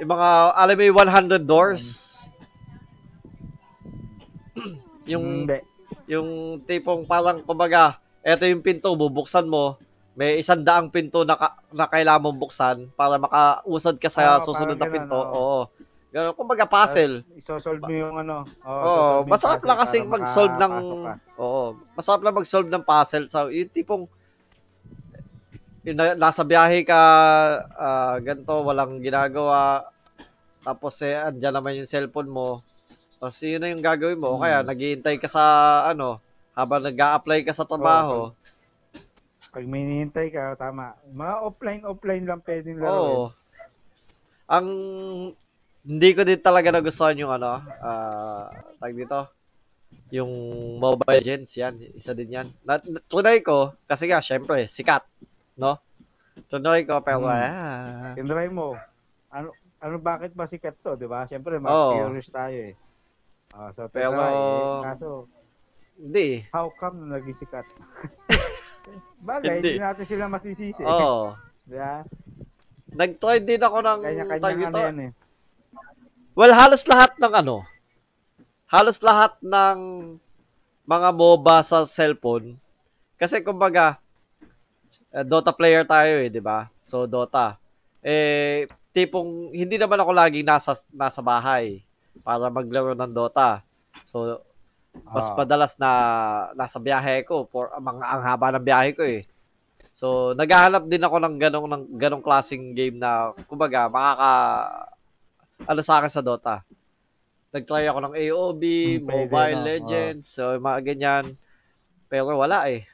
Yung 0.00 0.10
mga 0.12 0.28
alam 0.52 0.74
mo 0.76 0.82
yung 0.84 0.98
100 0.98 1.44
doors. 1.44 1.84
yung 5.08 5.48
Hindi. 5.48 5.58
yung 6.08 6.28
tipong 6.68 7.08
parang 7.08 7.40
kumbaga, 7.40 7.96
eto 8.20 8.44
yung 8.44 8.60
pinto 8.60 8.92
bubuksan 8.92 9.48
mo. 9.48 9.80
May 10.12 10.36
isang 10.44 10.60
daang 10.60 10.92
pinto 10.92 11.24
na, 11.24 11.40
ka, 11.40 11.56
na 11.72 11.88
kailangan 11.88 12.20
mong 12.28 12.38
buksan 12.44 12.76
para 12.92 13.16
makausad 13.16 13.96
ka 13.96 14.12
sa 14.12 14.36
Oo, 14.36 14.44
susunod 14.44 14.76
na 14.76 14.84
parang 14.84 14.96
pinto. 15.08 15.18
ganun, 15.24 15.32
Oo. 15.32 15.60
Ganun, 16.12 16.36
kumbaga 16.36 16.68
puzzle. 16.68 17.24
Isosolve 17.32 17.80
mo 17.80 17.88
yung 17.88 18.14
ano. 18.20 18.44
Oo, 18.68 19.24
yung 19.24 19.32
masarap 19.32 19.64
lang 19.64 19.80
kasi 19.80 20.04
para 20.04 20.12
mag-solve 20.20 20.54
ng. 20.60 20.74
Oo, 21.40 21.62
masarap 21.96 22.20
lang 22.20 22.36
mag-solve 22.36 22.68
ng 22.68 22.84
puzzle. 22.84 23.26
So, 23.32 23.48
yung 23.48 23.72
tipong 23.72 24.04
nasa 26.14 26.46
biyahe 26.46 26.86
ka, 26.86 27.00
ah, 27.74 28.16
ganito, 28.22 28.54
walang 28.62 29.02
ginagawa. 29.02 29.90
Tapos 30.62 30.94
eh, 31.02 31.18
andyan 31.18 31.58
naman 31.58 31.82
yung 31.82 31.90
cellphone 31.90 32.30
mo. 32.30 32.62
Tapos 33.18 33.42
yun 33.42 33.58
na 33.58 33.70
yung 33.70 33.82
gagawin 33.82 34.18
mo. 34.18 34.38
O 34.38 34.42
Kaya 34.42 34.62
Hmm. 34.62 34.70
naghihintay 34.70 35.18
ka 35.18 35.26
sa 35.26 35.42
ano, 35.90 36.22
habang 36.54 36.82
nag 36.82 36.94
apply 36.94 37.42
ka 37.42 37.50
sa 37.50 37.66
trabaho. 37.66 38.30
Pag 39.52 39.66
may 39.66 39.82
hinihintay 39.82 40.30
ka, 40.30 40.54
tama. 40.56 40.94
Mga 41.10 41.34
offline, 41.42 41.82
offline 41.84 42.24
lang 42.24 42.40
pwedeng 42.46 42.78
Oo. 42.78 42.86
laruin. 42.86 43.18
Ang 44.48 44.66
hindi 45.82 46.10
ko 46.14 46.22
din 46.22 46.38
talaga 46.38 46.70
nagustuhan 46.70 47.18
yung 47.18 47.34
ano, 47.34 47.58
ah, 47.82 48.46
tag 48.78 48.94
dito, 48.94 49.26
yung 50.14 50.30
Mobile 50.78 51.18
Legends 51.18 51.58
yan, 51.58 51.74
isa 51.98 52.14
din 52.14 52.30
yan. 52.30 52.46
Na, 52.62 52.78
na- 52.78 53.02
tunay 53.10 53.42
ko, 53.42 53.74
kasi 53.84 54.06
nga, 54.06 54.22
syempre, 54.22 54.62
sikat, 54.70 55.02
no? 55.56 55.78
Tunay 56.48 56.84
ko, 56.84 57.00
pero, 57.04 57.28
Hmm. 57.28 57.36
ah, 57.36 58.12
Tinry 58.16 58.48
mo. 58.48 58.76
Ano, 59.28 59.52
ano 59.80 59.96
bakit 60.00 60.32
ba 60.32 60.44
sikat 60.44 60.80
to, 60.80 60.96
di 60.96 61.04
ba? 61.04 61.24
Siyempre, 61.28 61.60
mga 61.60 61.72
Oo. 61.72 61.92
curious 62.08 62.28
tayo 62.28 62.56
eh. 62.56 62.74
Ah, 63.52 63.68
so, 63.72 63.84
Pero- 63.92 64.16
pero, 64.16 64.24
eh, 64.24 64.82
kaso, 64.82 65.08
hindi. 66.00 66.28
how 66.50 66.72
come 66.72 67.04
na 67.04 67.20
naging 67.20 67.36
sikat? 67.36 67.66
Bagay, 69.22 69.60
Hindi. 69.62 69.76
hindi 69.76 69.82
natin 69.84 70.04
sila 70.08 70.26
masisisi. 70.26 70.82
Oo. 70.82 71.36
Di 71.68 71.78
ba? 71.78 72.02
Nag-try 72.92 73.38
din 73.40 73.62
ako 73.62 73.78
ng, 73.80 74.00
tag 74.02 74.16
Kanya-kanya 74.18 74.66
ano 74.68 74.78
yan 74.82 74.98
eh. 75.08 75.10
Well, 76.34 76.52
halos 76.52 76.84
lahat 76.88 77.14
ng 77.20 77.32
ano, 77.32 77.56
halos 78.66 78.98
lahat 79.04 79.36
ng 79.44 79.78
mga 80.82 81.08
MOBA 81.14 81.56
sa 81.62 81.84
cellphone. 81.86 82.56
Kasi 83.14 83.44
kumbaga, 83.44 84.01
eh, 85.12 85.24
Dota 85.24 85.52
player 85.52 85.84
tayo 85.84 86.18
eh, 86.20 86.28
di 86.32 86.40
ba? 86.40 86.66
So, 86.80 87.04
Dota. 87.04 87.56
Eh, 88.02 88.66
tipong, 88.90 89.52
hindi 89.52 89.76
naman 89.76 90.00
ako 90.00 90.10
laging 90.10 90.46
nasa, 90.48 90.72
nasa 90.90 91.20
bahay 91.20 91.84
para 92.20 92.48
maglaro 92.50 92.92
ng 92.96 93.12
Dota. 93.12 93.60
So, 94.02 94.40
mas 95.08 95.28
Ah. 95.32 95.36
madalas 95.44 95.72
na 95.80 95.90
nasa 96.52 96.76
biyahe 96.76 97.24
ko 97.24 97.48
for 97.48 97.72
mga 97.72 98.04
ang 98.04 98.22
haba 98.24 98.52
ng 98.52 98.64
biyahe 98.64 98.90
ko 98.92 99.00
eh. 99.04 99.24
So, 99.92 100.32
naghahanap 100.36 100.84
din 100.88 101.00
ako 101.04 101.16
ng 101.20 101.34
ganong 101.36 101.68
ng 101.68 101.84
ganong 101.96 102.24
klaseng 102.24 102.72
game 102.72 102.96
na 102.96 103.32
kumbaga 103.48 103.88
makaka 103.88 104.32
ano 105.64 105.80
sa 105.80 106.00
akin 106.00 106.12
sa 106.12 106.24
Dota. 106.24 106.64
Nag-try 107.52 107.84
ako 107.88 108.00
ng 108.00 108.14
AOB, 108.16 108.62
Hmm, 109.00 109.04
Mobile 109.04 109.60
no? 109.60 109.64
Legends, 109.68 110.24
so 110.28 110.56
mga 110.56 110.80
ganyan. 110.92 111.24
Pero 112.08 112.36
wala 112.36 112.68
eh. 112.68 112.84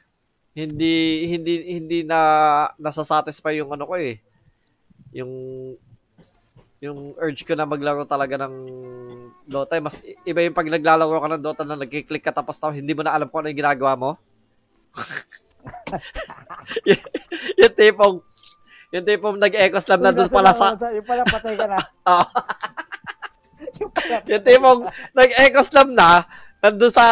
Hindi 0.59 0.95
hindi 1.31 1.55
hindi 1.79 1.99
na 2.03 2.19
nasasatisfy 2.83 3.63
yung 3.63 3.71
ano 3.71 3.87
ko 3.87 3.95
eh. 3.95 4.19
Yung 5.15 5.31
yung 6.83 7.15
urge 7.15 7.47
ko 7.47 7.55
na 7.55 7.63
maglaro 7.67 8.03
talaga 8.03 8.35
ng 8.43 8.55
Dota, 9.47 9.79
eh. 9.79 9.83
mas 9.83 10.03
iba 10.27 10.43
yung 10.43 10.55
pag 10.55 10.67
naglalaro 10.67 11.15
ka 11.19 11.31
ng 11.31 11.43
Dota 11.43 11.63
na 11.63 11.79
nagki-click 11.79 12.23
ka 12.23 12.35
tapos 12.35 12.59
tapos 12.59 12.79
hindi 12.79 12.91
mo 12.91 13.07
na 13.07 13.15
alam 13.15 13.31
kung 13.31 13.43
ano 13.43 13.51
yung 13.55 13.63
ginagawa 13.63 13.95
mo. 13.95 14.11
y- 16.91 17.07
yung 17.59 17.75
tipong 17.79 18.17
yung 18.95 19.07
tipong 19.07 19.37
nag-echo 19.39 19.79
slam 19.79 20.01
na 20.03 20.11
doon 20.11 20.31
pala 20.33 20.51
sa 20.55 20.75
Yung 20.91 21.07
pala 21.07 21.23
patay 21.23 21.55
ka 21.55 21.67
na. 21.71 21.79
Oo. 22.11 22.27
yung 24.27 24.43
tipong 24.43 24.81
nag-echo 25.15 25.63
slam 25.67 25.95
na 25.95 26.27
nandun 26.59 26.91
sa 26.91 27.05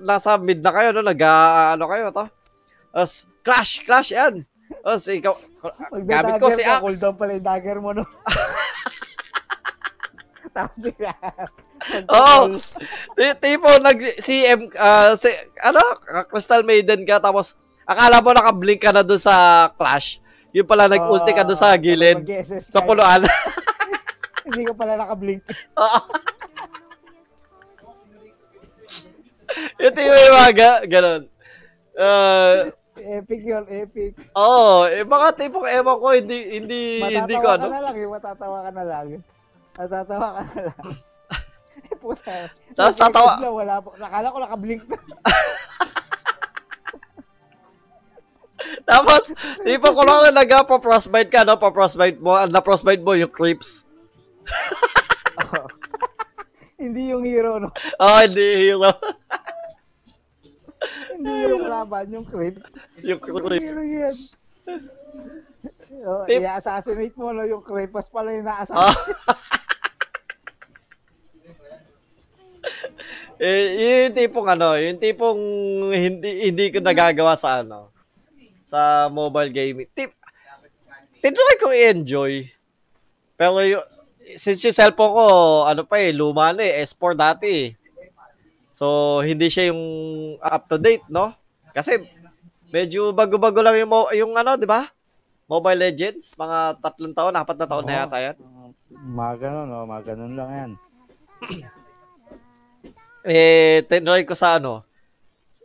nasa 0.00 0.40
mid 0.40 0.64
na 0.64 0.72
kayo 0.72 0.88
no 0.96 1.04
nag 1.04 1.20
ah, 1.20 1.76
ano 1.76 1.84
kayo 1.84 2.08
to 2.08 2.24
Tapos, 2.88 3.14
clash 3.40 3.72
clash 3.82 4.10
yan 4.10 4.42
Tapos, 4.80 5.04
ikaw 5.06 5.34
gamit 6.02 6.36
ko 6.36 6.48
si 6.50 6.60
Axe. 6.60 6.70
Axe 6.70 6.82
Cooldown 6.82 7.14
pala 7.16 7.32
yung 7.34 7.46
dagger 7.46 7.78
mo, 7.78 7.90
no? 7.92 8.04
Tapos 10.48 10.76
bigla. 10.80 11.12
Oo. 12.10 12.58
Ti- 13.14 13.38
tipo 13.38 13.68
nag 13.78 13.98
CM 14.18 14.66
ah, 14.74 15.14
si 15.14 15.30
ano 15.62 15.78
Crystal 16.26 16.62
Maiden 16.62 17.06
ka 17.06 17.22
tapos 17.22 17.54
akala 17.86 18.18
mo 18.18 18.34
naka-blink 18.34 18.82
ka 18.82 18.90
na 18.90 19.06
doon 19.06 19.22
sa 19.22 19.68
clash 19.72 20.18
yung 20.50 20.66
pala 20.66 20.90
nag-ulti 20.90 21.30
ka 21.30 21.46
doon 21.46 21.54
sa 21.54 21.70
gilid 21.78 22.18
sa 22.66 22.82
punuan 22.82 23.22
Hindi 24.48 24.64
ka 24.64 24.74
pala 24.74 24.96
nakablink. 24.96 25.44
Oo. 25.76 25.98
tipo 29.78 30.00
yung 30.00 30.34
mga 30.34 30.52
ga- 30.52 30.84
ganun 30.88 31.22
Uh, 31.98 32.70
Epic 32.98 33.40
yun, 33.42 33.64
epic. 33.70 34.12
Oo, 34.34 34.84
oh, 34.84 34.90
eh, 34.90 35.04
mga 35.06 35.28
tipong 35.38 35.66
ewan 35.66 35.96
ko, 35.98 36.08
hindi, 36.14 36.38
hindi, 36.58 36.80
hindi 37.02 37.34
ko 37.38 37.48
Matatawa 37.48 37.54
ano. 37.54 37.62
ka 37.62 37.68
na 37.70 37.80
lang 37.82 37.96
eh, 37.96 38.08
matatawa 38.08 38.58
ka 38.62 38.70
na 38.70 38.84
lang. 38.84 39.06
Matatawa 39.78 40.28
ka 40.34 40.42
na 40.42 40.62
lang. 40.72 40.86
Eh, 41.78 41.94
Puta. 41.94 42.50
Tapos 42.74 42.96
tatawa- 42.98 43.38
lang, 43.38 43.54
Wala 43.54 43.78
pa. 43.78 43.88
Nakala 44.02 44.34
ko 44.34 44.38
nakablink 44.42 44.82
na. 44.90 44.98
Tapos, 48.88 49.22
tipong 49.62 49.94
ko 49.94 50.02
lang 50.02 50.34
nag-pa-frostbite 50.34 51.30
ka, 51.30 51.46
no? 51.46 51.56
Pa-frostbite 51.56 52.18
mo, 52.18 52.34
na-frostbite 52.50 53.04
mo 53.04 53.14
yung 53.14 53.30
creeps. 53.30 53.86
Hindi 56.82 57.10
yung 57.10 57.26
hero, 57.26 57.58
no? 57.58 57.74
Oh, 57.98 58.18
hindi, 58.22 58.70
hero. 58.70 58.86
Hindi 61.18 61.50
yung 61.50 61.66
laban, 61.66 62.06
yung 62.14 62.22
creep. 62.22 62.62
yung 63.02 63.18
creeps. 63.18 63.66
hero 63.66 63.82
yan. 63.82 64.14
Oh, 66.06 66.22
Tip- 66.30 66.46
i-assassinate 66.46 67.16
mo, 67.18 67.34
no? 67.34 67.42
Yung 67.42 67.64
creepas 67.66 68.06
pala 68.06 68.30
yung 68.30 68.46
Ah. 68.46 68.62
na-assassinate. 68.62 69.18
eh, 73.42 74.06
yung 74.06 74.14
tipong 74.14 74.46
ano, 74.46 74.78
yung 74.78 74.98
tipong 74.98 75.40
hindi, 75.90 76.50
hindi 76.50 76.70
ko 76.70 76.78
nagagawa 76.82 77.34
sa 77.34 77.62
ano, 77.62 77.90
sa 78.62 79.06
mobile 79.10 79.50
gaming. 79.50 79.88
Tip, 79.90 80.14
tinry 81.18 81.54
ko 81.58 81.70
i-enjoy. 81.70 82.46
Pero 83.34 83.62
yung, 83.62 83.86
since 84.34 84.62
yung 84.66 84.74
cellphone 84.74 85.14
ko, 85.14 85.26
ano 85.66 85.82
pa 85.86 86.02
eh, 86.02 86.10
luma 86.10 86.50
na 86.50 86.66
eh, 86.66 86.82
S4 86.82 87.14
dati 87.14 87.46
eh. 87.48 87.77
So, 88.78 89.18
hindi 89.26 89.50
siya 89.50 89.74
yung 89.74 89.82
up 90.38 90.70
to 90.70 90.78
date, 90.78 91.02
no? 91.10 91.34
Kasi, 91.74 91.98
medyo 92.70 93.10
bago-bago 93.10 93.58
lang 93.58 93.74
yung, 93.74 93.90
yung 94.14 94.32
ano, 94.38 94.54
di 94.54 94.70
ba? 94.70 94.86
Mobile 95.50 95.90
Legends, 95.90 96.38
mga 96.38 96.78
tatlong 96.78 97.10
taon, 97.10 97.34
apat 97.34 97.58
na 97.58 97.66
taon 97.66 97.82
na 97.82 97.90
Oo. 97.90 98.00
yata 98.06 98.18
yan. 98.22 98.36
Mga 98.94 99.34
ganun, 99.42 99.66
no? 99.66 99.82
Mga 99.82 100.02
ganun 100.14 100.34
lang 100.38 100.50
yan. 100.54 100.70
eh 103.28 103.82
tinry 103.84 104.22
ko 104.24 104.34
sa 104.38 104.56
ano. 104.56 104.86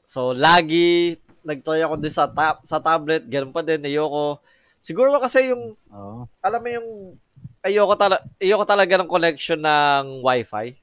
So 0.10 0.34
lagi 0.34 1.18
nagtry 1.44 1.84
ako 1.84 1.96
din 2.00 2.14
sa 2.14 2.28
tab 2.28 2.60
sa 2.64 2.80
tablet, 2.82 3.24
ganun 3.28 3.54
pa 3.54 3.64
din 3.64 3.84
ayoko. 3.84 4.40
Siguro 4.84 5.16
kasi 5.22 5.54
yung 5.54 5.78
Oo. 5.92 6.28
alam 6.44 6.60
mo 6.60 6.70
yung 6.70 6.90
ayoko 7.64 7.96
talaga 7.96 8.24
ayoko 8.38 8.66
talaga 8.68 8.94
ng 9.00 9.10
connection 9.12 9.60
ng 9.60 10.22
Wi-Fi. 10.24 10.83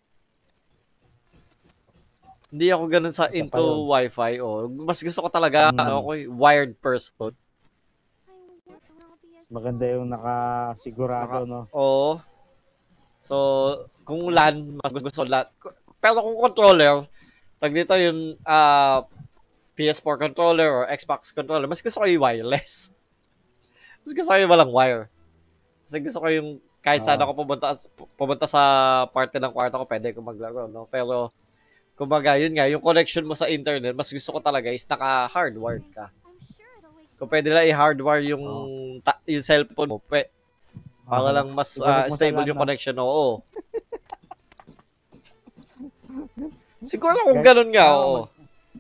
Hindi 2.51 2.67
ako 2.69 2.85
ganun 2.87 3.15
sa 3.15 3.31
into. 3.31 3.63
Wi-Fi 3.87 4.43
o 4.43 4.67
mas 4.67 4.99
gusto 4.99 5.23
ko 5.23 5.31
talaga 5.31 5.71
Mm. 5.71 5.79
ano 5.79 5.93
ako 5.99 6.11
wired 6.35 6.75
person. 6.77 7.31
Maganda 9.47 9.83
yung 9.87 10.07
nakasigurado, 10.07 11.43
no? 11.43 11.67
Oo. 11.71 12.23
So, 13.19 13.37
kung 14.03 14.31
LAN, 14.31 14.79
mas 14.79 14.95
gusto 14.95 15.23
ko 15.23 15.27
LAN. 15.27 15.47
Pero 15.99 16.23
kung 16.23 16.39
controller, 16.41 17.07
tag 17.59 17.75
dito 17.75 17.93
yung 17.95 18.39
ah, 18.43 19.03
PS4 19.75 20.17
controller 20.21 20.71
or 20.71 20.85
Xbox 20.89 21.31
controller, 21.31 21.67
mas 21.67 21.83
gusto 21.83 21.99
ko 21.99 22.07
yung 22.07 22.23
wireless. 22.23 22.91
Mas 24.01 24.17
gusto 24.17 24.33
ko 24.33 24.41
yung 24.41 24.49
walang 24.49 24.73
wire. 24.73 25.13
Kasi 25.85 26.01
gusto 26.01 26.25
ko 26.25 26.33
yung 26.33 26.57
kahit 26.81 27.05
saan 27.05 27.21
Ah. 27.21 27.29
ako 27.29 27.45
pumunta, 27.45 27.77
pumunta 28.17 28.49
sa 28.49 28.63
parte 29.13 29.37
ng 29.37 29.53
kwarto 29.53 29.77
ko, 29.77 29.85
pwede 29.85 30.17
ko 30.17 30.25
maglaro, 30.25 30.65
no? 30.65 30.89
Pero, 30.89 31.29
kumbaga, 32.01 32.41
yun 32.41 32.57
nga, 32.57 32.65
yung 32.65 32.81
connection 32.81 33.29
mo 33.29 33.37
sa 33.37 33.45
internet, 33.53 33.93
mas 33.93 34.09
gusto 34.09 34.33
ko 34.33 34.41
talaga 34.41 34.73
is 34.73 34.89
naka-hardwired 34.89 35.85
ka. 35.93 36.09
Kung 37.21 37.29
pwede 37.29 37.53
lang 37.53 37.69
i-hardwire 37.69 38.25
yung, 38.33 38.41
ta- 39.05 39.21
yung 39.29 39.45
cellphone 39.45 39.93
mo, 39.93 40.01
pwe, 40.01 40.33
para 41.05 41.29
Oo. 41.29 41.37
lang 41.37 41.53
mas 41.53 41.77
sa 41.77 42.09
stable 42.09 42.49
yung 42.49 42.57
connection, 42.57 42.97
oo. 42.97 43.45
Siguro 46.89 47.21
kung 47.29 47.45
ganun 47.45 47.69
nga, 47.69 47.93
oo. 47.93 48.33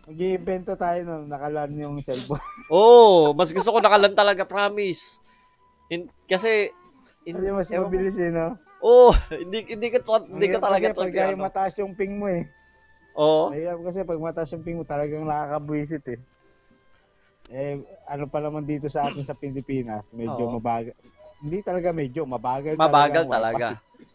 Mag-i-invento 0.08 0.72
tayo 0.80 1.04
no, 1.04 1.28
nakalan 1.28 1.76
yung 1.76 2.00
cellphone. 2.00 2.40
Oo, 2.72 3.36
mas 3.36 3.52
gusto 3.52 3.68
ko 3.68 3.84
nakalan 3.84 4.16
talaga, 4.16 4.48
promise. 4.48 5.20
In, 5.92 6.08
kasi, 6.24 6.72
in, 7.28 7.36
Kasi 7.36 7.52
mas 7.52 7.68
mabilis 7.68 8.16
eh, 8.16 8.32
no? 8.32 8.56
Oo, 8.80 9.12
hindi, 9.44 9.76
hindi 9.76 9.92
ka, 9.92 10.00
hindi 10.24 10.48
ka 10.48 10.58
talaga 10.64 10.96
pagka 10.96 11.28
yung 11.28 11.36
ano. 11.36 11.46
mataas 11.52 11.76
yung 11.76 11.92
ping 11.92 12.16
mo 12.16 12.32
eh. 12.32 12.48
Oo. 13.18 13.50
Mahirap 13.50 13.78
kasi 13.82 14.06
pag 14.06 14.20
mataas 14.22 14.50
yung 14.54 14.62
ping 14.62 14.78
mo, 14.78 14.84
talagang 14.86 15.26
nakakabwisit 15.26 16.04
eh. 16.14 16.20
Eh, 17.50 17.82
ano 18.06 18.30
pa 18.30 18.38
naman 18.38 18.62
dito 18.62 18.86
sa 18.86 19.10
atin 19.10 19.26
sa 19.26 19.34
Pilipinas, 19.34 20.06
medyo 20.14 20.46
Oo. 20.46 20.54
mabagal. 20.62 20.94
Hindi 21.42 21.58
talaga 21.66 21.90
medyo, 21.90 22.22
mabagal, 22.22 22.78
Mabagal 22.78 23.26
ang 23.26 23.32
talaga. 23.32 23.66
wifi. 23.74 24.06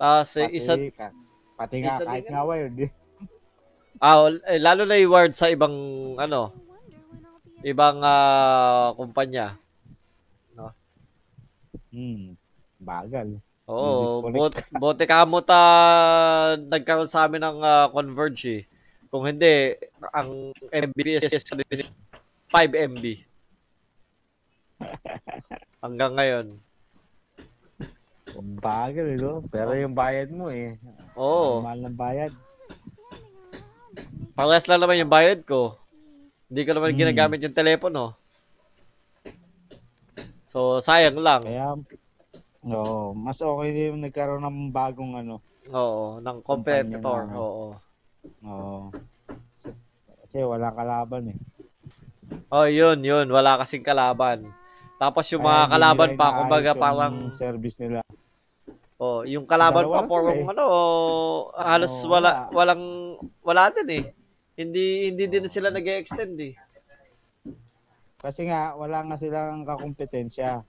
Tapos, 0.00 0.30
eh, 0.34 0.48
Pati, 0.48 0.56
isa, 0.56 0.74
ka- 0.96 1.14
pati 1.54 1.76
nga, 1.84 1.92
isa 1.94 2.04
kahit 2.08 2.24
din 2.24 2.32
nga 2.32 2.42
wired 2.48 2.76
eh. 2.80 2.90
ah, 4.02 4.26
eh, 4.48 4.60
lalo 4.62 4.82
na 4.88 4.96
yung 4.96 5.12
word 5.12 5.32
sa 5.36 5.52
ibang, 5.52 5.76
ano, 6.16 6.50
ibang 7.60 8.00
ah, 8.00 8.96
kumpanya. 8.96 9.60
Hmm, 11.92 12.40
bagal. 12.80 13.36
Oo, 13.70 14.26
bot, 14.26 14.52
bote 14.74 15.04
ka 15.06 15.22
mo 15.22 15.38
ta 15.38 15.60
nagkaroon 16.58 17.06
sa 17.06 17.24
amin 17.24 17.40
ng 17.40 17.58
ah, 17.62 17.86
Converge 17.88 18.42
eh. 18.50 18.62
Kung 19.06 19.28
hindi, 19.28 19.76
ang 20.10 20.50
Mbps 20.72 21.30
is 21.70 21.92
5 22.48 22.72
MB. 22.72 23.04
Hanggang 25.84 26.12
ngayon. 26.16 26.46
Bagal 28.58 29.06
eh, 29.12 29.18
no? 29.20 29.44
Pero 29.52 29.76
yung 29.76 29.92
bayad 29.92 30.32
mo 30.32 30.48
eh. 30.48 30.80
Oo. 31.14 31.60
Mahal 31.60 31.84
ng 31.84 31.98
bayad. 31.98 32.32
Parehas 34.32 34.64
lang 34.64 34.80
naman 34.80 34.96
yung 34.96 35.12
bayad 35.12 35.44
ko. 35.44 35.76
Hindi 36.48 36.62
ko 36.64 36.72
naman 36.72 36.96
Hmm. 36.96 37.00
ginagamit 37.04 37.44
yung 37.44 37.52
telepono. 37.52 38.16
So, 40.48 40.80
sayang 40.80 41.20
lang. 41.20 41.44
Kaya, 41.44 41.76
no, 42.62 43.12
mas 43.12 43.38
okay 43.38 43.90
yung 43.90 44.02
nagkaroon 44.02 44.42
ng 44.42 44.70
bagong 44.70 45.18
ano. 45.18 45.42
Oo, 45.70 46.18
ng 46.18 46.38
competitor. 46.42 47.26
Na- 47.26 47.38
Oo. 47.38 47.66
Oo. 48.42 48.90
Kasi 50.22 50.42
walang 50.42 50.74
kalaban 50.74 51.34
eh. 51.34 51.38
Oh, 52.48 52.64
yun, 52.64 53.02
yun. 53.04 53.26
Wala 53.28 53.60
kasing 53.60 53.84
kalaban. 53.84 54.48
Tapos 54.96 55.26
yung 55.34 55.42
mga 55.42 55.66
hindi 55.66 55.72
kalaban 55.74 56.10
pa, 56.14 56.26
kumbaga 56.38 56.70
parang, 56.78 57.14
service 57.34 57.76
nila. 57.82 58.00
oh, 59.02 59.26
yung 59.26 59.42
kalaban 59.44 59.90
Dalawa 59.90 60.06
pa 60.06 60.14
sila 60.14 60.30
eh. 60.30 60.44
ano, 60.46 60.64
halos 61.58 61.94
Oo, 62.06 62.10
wala, 62.14 62.30
wala. 62.30 62.54
walang, 62.54 62.82
wala 63.42 63.62
din 63.74 63.88
eh. 63.90 64.04
Hindi, 64.54 65.10
hindi 65.10 65.24
din 65.26 65.46
sila 65.50 65.74
nag 65.74 65.82
extend 65.82 66.38
eh. 66.38 66.54
Kasi 68.22 68.46
nga, 68.46 68.78
wala 68.78 69.02
nga 69.02 69.18
silang 69.18 69.66
kakompetensya. 69.66 70.62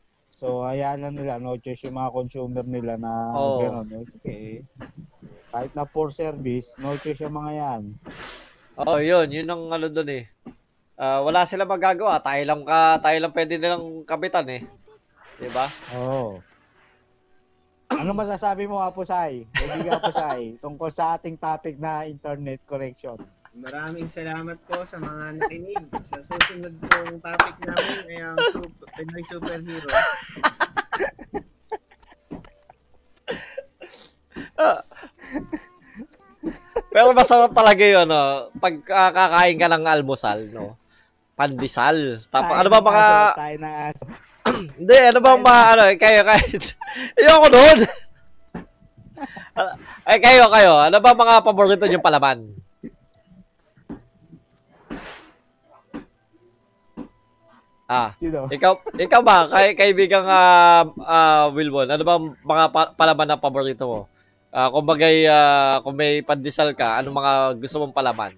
So, 0.44 0.68
hayaan 0.68 1.00
lang 1.00 1.16
nila, 1.16 1.40
no 1.40 1.56
choice 1.56 1.88
yung 1.88 1.96
mga 1.96 2.12
consumer 2.12 2.68
nila 2.68 3.00
na 3.00 3.32
Oo. 3.32 3.64
gano'n. 3.64 4.04
Sige, 4.12 4.68
kahit 5.56 5.72
na 5.72 5.88
poor 5.88 6.12
service, 6.12 6.68
no 6.84 7.00
choice 7.00 7.24
yung 7.24 7.40
mga 7.40 7.52
yan. 7.56 7.82
Oo, 8.84 9.00
yun, 9.00 9.32
yun 9.32 9.48
ang 9.48 9.72
ano 9.72 9.88
doon 9.88 10.12
eh. 10.12 10.28
Ah, 11.00 11.24
wala 11.24 11.48
sila 11.48 11.64
magagawa, 11.64 12.20
tayo 12.20 12.44
lang 12.44 12.68
ka, 12.68 13.00
tayo 13.00 13.18
lang 13.24 13.32
pwede 13.32 13.56
nilang 13.56 14.04
kapitan 14.04 14.44
eh. 14.52 14.68
'Di 15.40 15.48
ba? 15.48 15.72
Oo. 15.96 16.44
Ano 17.94 18.12
masasabi 18.12 18.68
mo, 18.68 18.84
Apusay? 18.84 19.48
Hindi 19.48 19.88
Apusay, 19.88 20.60
tungkol 20.60 20.92
sa 20.92 21.16
ating 21.16 21.40
topic 21.40 21.80
na 21.80 22.04
internet 22.04 22.60
connection. 22.68 23.16
Maraming 23.54 24.10
salamat 24.10 24.58
po 24.66 24.82
sa 24.82 24.98
mga 24.98 25.38
nakinig. 25.38 25.86
Sa 26.02 26.18
susunod 26.26 26.74
pong 26.90 27.22
topic 27.22 27.54
namin 27.62 28.02
ay 28.10 28.20
ang 28.26 28.38
super, 28.50 28.90
Pinoy 28.98 29.22
Superhero. 29.30 29.90
Pero 36.94 37.14
masarap 37.14 37.54
talaga 37.54 37.86
yun, 37.86 38.10
no? 38.10 38.50
Pag 38.58 38.82
ah, 38.90 39.14
kakain 39.14 39.58
ka 39.62 39.70
ng 39.70 39.86
almusal, 39.86 40.50
no? 40.50 40.78
Pandesal. 41.38 42.26
Tapos, 42.30 42.58
ano 42.58 42.70
ba 42.74 42.82
mga... 42.82 43.06
Tayo 43.34 43.58
ng 43.58 43.76
aso. 43.90 44.04
Hindi, 44.82 44.98
ano 44.98 45.20
ba 45.22 45.32
mga, 45.38 45.64
ano, 45.74 45.84
eh, 45.90 45.98
kayo, 45.98 46.22
kayo. 46.26 46.58
Ayoko 47.22 47.48
doon. 47.50 47.80
Ay, 50.10 50.18
kayo, 50.22 50.50
kayo. 50.50 50.74
Ano 50.90 50.98
ba 51.02 51.14
mga 51.14 51.46
paborito 51.46 51.86
niyong 51.86 52.06
palaman? 52.06 52.63
Ah, 57.94 58.10
Sino? 58.18 58.50
ikaw, 58.50 58.74
ikaw 58.98 59.22
ba, 59.22 59.46
kay 59.48 59.78
kaibigang 59.78 60.26
ah 60.26 60.82
ah, 61.06 61.46
Wilbon, 61.54 61.86
ano 61.86 62.02
ba 62.02 62.18
mga 62.18 62.66
pa- 62.74 62.94
palaman 62.98 63.28
na 63.30 63.38
paborito 63.38 63.86
mo? 63.86 64.00
Ah, 64.50 64.74
kung 64.74 64.82
bagay, 64.82 65.30
ah, 65.30 65.78
kung 65.86 65.94
may 65.94 66.26
pandesal 66.26 66.74
ka, 66.74 66.98
ano 66.98 67.14
mga 67.14 67.54
gusto 67.62 67.78
mong 67.78 67.94
palaman? 67.94 68.34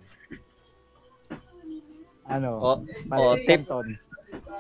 Ano? 2.27 2.49
O, 2.57 2.69
o 2.75 2.75
Pancit 3.07 3.45
tip, 3.47 3.61
Canton. 3.63 3.87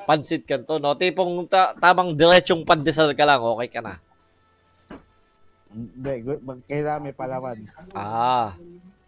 pansit 0.05 0.41
ka 0.45 0.55
to, 0.61 0.77
no? 0.77 0.93
Tipong 0.93 1.43
ta- 1.49 1.73
tamang 1.75 2.13
diretsong 2.13 2.63
pandesal 2.63 3.11
ka 3.11 3.25
lang, 3.25 3.41
okay 3.41 3.67
ka 3.67 3.81
na. 3.83 3.99
Hindi, 5.75 6.13
gu- 6.23 6.39
mag- 6.39 6.63
kailangan 6.69 7.03
may 7.03 7.11
palaman. 7.11 7.57
Ah. 7.91 8.55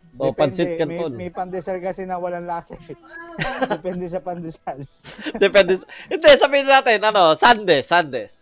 So, 0.08 0.32
Depende, 0.32 0.40
pansit 0.56 0.68
may, 0.68 0.78
canton. 0.80 1.12
may 1.14 1.30
pandesal 1.30 1.78
kasi 1.78 2.08
na 2.08 2.16
walang 2.18 2.48
lasa. 2.48 2.74
eh. 2.80 2.96
Depende 3.76 4.08
sa 4.08 4.24
pandesal. 4.24 4.88
Depende. 5.44 5.78
sa- 5.78 5.90
Hindi, 6.08 6.30
sabihin 6.40 6.68
natin, 6.68 7.00
ano, 7.04 7.36
Sundays, 7.36 7.86
Sundays. 7.86 8.36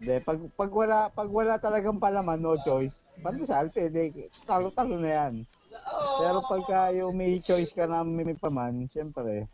Hindi, 0.00 0.16
pag, 0.20 0.38
pag 0.52 0.70
wala 0.72 0.96
pag 1.08 1.28
wala 1.28 1.56
talagang 1.56 1.96
palaman, 1.96 2.40
no 2.40 2.56
choice. 2.60 3.00
Pandesal, 3.20 3.72
pwede. 3.72 4.28
Talo-talo 4.44 4.96
na 4.96 5.10
yan. 5.24 5.34
Pero 6.20 6.40
pagka 6.44 6.92
yung 6.92 7.12
may 7.16 7.40
choice 7.40 7.72
ka 7.72 7.84
na 7.84 8.00
may, 8.00 8.24
may 8.24 8.36
paman, 8.36 8.88
siyempre, 8.88 9.44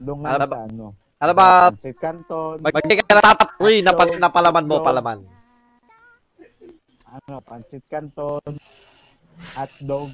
Ano 0.00 0.16
sa 0.24 0.64
ano. 0.64 0.96
Ano 1.20 1.32
ba, 1.36 1.68
Pancit 1.68 2.00
Canton, 2.00 2.64
magbigay 2.64 3.04
ka 3.04 3.12
na 3.12 3.36
top 3.36 3.52
3 3.60 3.84
na, 3.84 3.92
na 4.16 4.32
palaman 4.32 4.64
mo, 4.64 4.80
palaman. 4.80 5.20
ano, 7.04 7.44
Pancit 7.44 7.84
Canton, 7.84 8.40
hot 9.56 9.72
dog, 9.82 10.10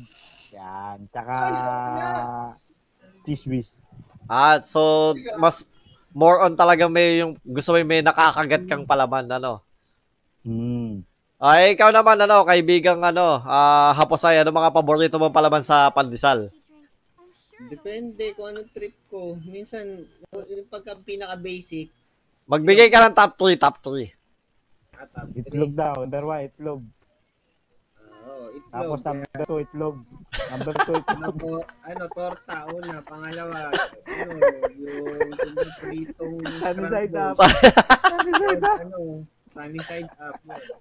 yan, 0.55 1.07
tsaka 1.11 1.35
cheese 3.27 3.47
whiz. 3.51 3.69
Ah, 4.27 4.59
so, 4.63 5.15
mas, 5.39 5.67
more 6.11 6.43
on 6.43 6.55
talaga 6.59 6.91
may 6.91 7.23
yung, 7.23 7.39
gusto 7.43 7.75
mo 7.75 7.79
may 7.87 8.03
nakakagat 8.03 8.67
kang 8.67 8.87
palaman, 8.87 9.27
ano? 9.31 9.63
Hmm. 10.43 11.07
Ay, 11.37 11.77
ikaw 11.77 11.93
naman, 11.93 12.17
ano, 12.19 12.47
kaibigang, 12.47 13.03
ano, 13.03 13.43
ah, 13.45 13.93
haposay, 13.95 14.41
ano 14.41 14.51
mga 14.51 14.73
paborito 14.75 15.19
mong 15.21 15.35
palaman 15.35 15.63
sa 15.63 15.93
pandesal? 15.93 16.51
Depende 17.67 18.37
kung 18.37 18.53
anong 18.53 18.71
trip 18.71 18.95
ko. 19.11 19.35
Minsan, 19.45 20.07
yung 20.33 20.69
pagka 20.71 20.97
pinaka-basic, 20.97 21.91
Magbigay 22.47 22.95
ka 22.95 23.03
ng 23.03 23.17
top 23.19 23.35
3, 23.43 23.59
top 23.59 23.77
3. 23.83 24.07
at 25.03 25.11
top 25.11 25.29
Itlog 25.35 25.73
daw, 25.75 25.95
number 26.07 26.25
one, 26.31 26.47
itlog. 26.47 26.83
Itlog. 28.57 28.73
Tapos 28.73 29.01
number 29.05 29.29
two, 29.45 29.59
itlog. 29.61 29.97
Number 30.51 30.73
two, 30.83 30.97
ano 31.05 31.05
itlog. 31.05 31.37
po, 31.37 31.53
ano, 31.83 32.05
torta, 32.11 32.57
una. 32.69 32.97
Pangalawa, 33.01 33.61
ano, 34.07 34.35
yung 34.73 35.07
pinipritong 35.35 36.37
Sunny 36.59 36.85
side 36.89 37.15
up. 37.15 37.37
scrambled. 37.37 38.63
ano, 38.65 38.99
sunny 39.53 39.81
side 39.85 40.13
up. 40.19 40.37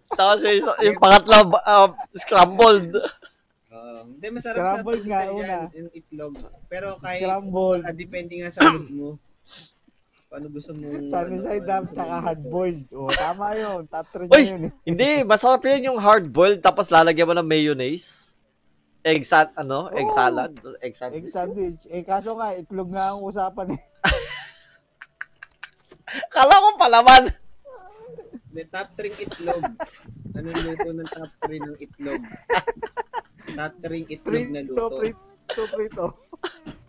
Tapos 0.09 0.39
yung, 0.41 0.67
yung 0.81 0.97
pangatlo, 0.97 1.35
ah, 1.61 1.91
scrambled. 2.15 2.93
Oo. 3.69 3.99
hindi, 4.07 4.27
masarap 4.31 4.79
Scrambled 4.79 5.03
sa 5.03 5.09
nga, 5.09 5.19
una. 5.27 5.43
yan, 5.43 5.61
yung 5.75 5.91
itlog. 5.91 6.33
Pero 6.65 6.95
kahit, 6.99 7.21
Scrambled. 7.23 7.83
ah, 7.83 7.91
depende 7.93 8.33
nga 8.39 8.49
sa 8.49 8.71
mood 8.71 8.87
mo. 8.89 9.09
Paano 10.35 10.51
gusto 10.51 10.75
mo, 10.75 10.91
Sunny 10.91 11.39
side 11.47 11.69
up, 11.71 11.87
tsaka 11.95 12.19
hard 12.19 12.43
boiled. 12.43 12.83
Oh, 12.91 13.07
tama 13.07 13.55
yun. 13.55 13.87
3 13.87 14.27
Uy! 14.35 14.43
yun 14.51 14.61
eh. 14.67 14.71
Hindi, 14.83 15.23
masarap 15.23 15.63
yun 15.63 15.95
yung 15.95 15.99
hard-boiled, 16.03 16.59
tapos 16.59 16.91
lalagyan 16.91 17.31
mo 17.31 17.39
ng 17.39 17.47
mayonnaise. 17.47 18.35
Egg 18.99 19.23
sa, 19.23 19.47
ano, 19.55 19.87
egg 19.95 20.03
Oo. 20.03 20.11
salad. 20.11 20.51
Egg 20.83 20.91
Egg 20.91 20.99
sandwich. 20.99 21.31
sandwich. 21.31 21.81
Eh, 21.87 22.03
kaso 22.03 22.35
nga, 22.35 22.51
itlog 22.51 22.91
nga 22.91 23.15
ang 23.15 23.23
usapan 23.23 23.79
eh. 23.79 23.81
Kala 26.35 26.51
ko 26.51 26.67
palaman. 26.75 27.23
May 28.51 28.67
top 28.67 28.91
3 28.99 29.15
itlog. 29.15 29.63
Anong 30.35 30.59
luto 30.67 30.91
ng 30.91 31.09
top 31.15 31.31
3 31.47 31.63
ng 31.63 31.75
itlog? 31.79 32.19
Top 33.55 33.71
3 33.87 34.03
itlog 34.11 34.45
na 34.51 34.67
Prito, 34.67 34.75
luto. 34.75 34.99
prito, 34.99 35.61
prito. 35.71 36.05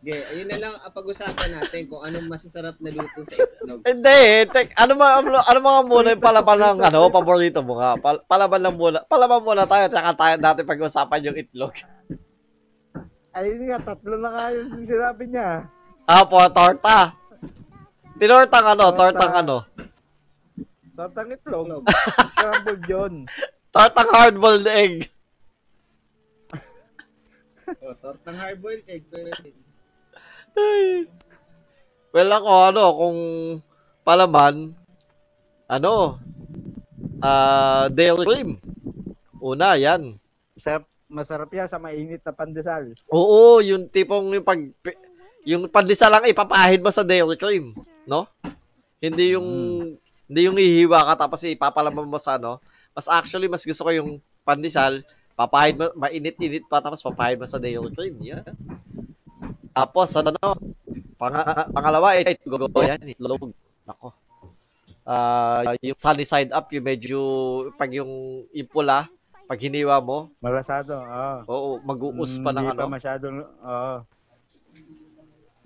Okay, 0.07 0.23
ayun 0.23 0.47
na 0.47 0.63
lang 0.63 0.71
ang 0.71 0.95
pag-usapan 0.95 1.51
natin 1.51 1.91
kung 1.91 1.99
anong 1.99 2.31
masasarap 2.31 2.79
na 2.79 2.95
luto 2.95 3.27
sa 3.27 3.43
itlog. 3.43 3.83
Hindi, 3.83 4.47
tek, 4.55 4.71
ano 4.79 4.95
ma 4.95 5.19
ano, 5.19 5.35
ano 5.35 5.59
mga 5.59 5.83
muna 5.83 6.15
yung 6.15 6.23
palaman 6.23 6.59
ng 6.63 6.81
ano, 6.87 7.11
paborito 7.11 7.59
mo 7.67 7.75
nga? 7.83 7.99
Pal- 7.99 8.23
palaman 8.23 8.63
lang 8.63 8.79
muna. 8.79 9.03
Palaman 9.03 9.43
muna 9.43 9.67
tayo, 9.67 9.91
tsaka 9.91 10.15
tayo 10.15 10.35
natin 10.39 10.63
pag-usapan 10.63 11.27
yung 11.27 11.39
itlog. 11.43 11.75
Ayun 13.35 13.67
nga, 13.67 13.83
tatlo 13.83 14.15
na 14.15 14.31
nga 14.31 14.45
yung 14.55 14.87
sinabi 14.87 15.25
niya. 15.27 15.67
Ah, 16.07 16.23
po, 16.23 16.39
torta. 16.55 17.11
Tinortang 18.15 18.67
ano, 18.79 18.95
Torta. 18.95 19.11
tortang 19.11 19.35
ano. 19.43 19.57
Tortang 20.95 21.29
itlog. 21.35 21.67
Itlog. 21.67 21.85
Scrambled 22.31 22.85
yun. 22.87 23.15
Tortang 23.75 24.11
hard-boiled 24.15 24.71
egg. 24.71 25.11
Oh, 27.83 27.95
tortang 27.99 28.39
hard-boiled 28.39 28.87
egg. 28.87 29.03
Well, 32.17 32.33
ako, 32.33 32.51
ano, 32.73 32.85
kung 32.97 33.19
palaman, 34.01 34.73
ano, 35.69 36.17
ah, 37.21 37.93
dairy 37.93 38.25
cream. 38.25 38.51
Una, 39.37 39.77
yan. 39.77 40.17
Masarap, 40.57 40.85
masarap 41.07 41.51
yan 41.53 41.69
sa 41.69 41.77
mainit 41.77 42.25
na 42.25 42.33
pandesal. 42.33 42.97
Oo, 43.13 43.61
yung 43.61 43.87
tipong 43.93 44.33
yung 44.33 44.47
pag 44.47 44.61
yung 45.47 45.69
pandesal 45.71 46.11
lang 46.11 46.27
ipapahid 46.27 46.83
mo 46.83 46.91
sa 46.91 47.07
dairy 47.07 47.37
cream, 47.39 47.77
no? 48.09 48.27
Hindi 48.99 49.37
yung 49.37 49.49
hindi 50.27 50.41
yung 50.49 50.59
ihiwa 50.59 51.07
ka 51.13 51.29
tapos 51.29 51.45
ipapalaman 51.47 52.09
mo 52.09 52.19
sa 52.19 52.41
ano. 52.41 52.59
Mas 52.97 53.07
actually 53.07 53.47
mas 53.47 53.63
gusto 53.63 53.87
ko 53.87 53.93
yung 53.93 54.19
pandesal, 54.43 55.05
papahid 55.39 55.79
mo 55.79 55.87
mainit-init 55.95 56.65
pa 56.67 56.83
tapos 56.83 57.05
papahid 57.05 57.39
mo 57.39 57.47
sa 57.47 57.61
dairy 57.61 57.93
cream. 57.93 58.17
Yeah. 58.19 58.43
Tapos 59.77 60.09
ano 60.17 60.33
pang 61.21 61.37
pangalawa 61.69 62.17
eh 62.17 62.33
itlog 62.33 62.73
yan, 62.81 63.01
itlog. 63.05 63.53
Nako. 63.85 64.09
Ah, 65.05 65.77
yung 65.85 66.01
sunny 66.01 66.25
side 66.25 66.51
up 66.51 66.67
yung 66.73 66.83
medyo 66.83 67.21
pag 67.77 67.93
yung 67.93 68.43
yung 68.51 68.71
pula, 68.73 69.05
pag 69.47 69.61
hiniwa 69.61 70.01
mo, 70.03 70.33
Malasado, 70.43 70.97
oo. 70.99 71.37
oo, 71.47 71.71
mag-uus 71.85 72.41
pa 72.43 72.51
ng 72.51 72.67
Hindi 72.67 72.73
ano. 72.75 72.83
pa 72.83 72.91
masyadong, 72.91 73.37
oo. 73.45 73.97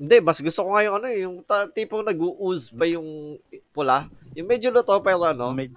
Hindi, 0.00 0.16
mas 0.20 0.40
gusto 0.40 0.61
ko 0.64 0.68
nga 0.72 0.84
yung 0.84 0.96
ano 1.00 1.06
eh, 1.08 1.18
yung 1.24 1.36
ta- 1.44 1.68
tipong 1.68 2.04
nag-ooze 2.04 2.72
ba 2.72 2.84
yung 2.84 3.36
pula. 3.70 4.08
Yung 4.34 4.48
medyo 4.48 4.68
luto 4.72 4.96
pero 5.00 5.24
ano. 5.24 5.52
Med- 5.54 5.76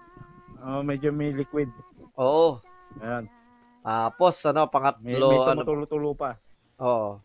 oh, 0.60 0.80
medyo 0.84 1.12
may 1.12 1.32
liquid. 1.32 1.68
Oo. 2.16 2.60
Ayan. 3.00 3.28
Tapos 3.84 4.36
ano, 4.48 4.64
May, 4.64 4.72
pangatlo, 4.72 5.28
may 5.28 5.40
ano, 5.44 5.60
tumutulo-tulo 5.64 6.10
pa. 6.16 6.40
oo. 6.80 7.20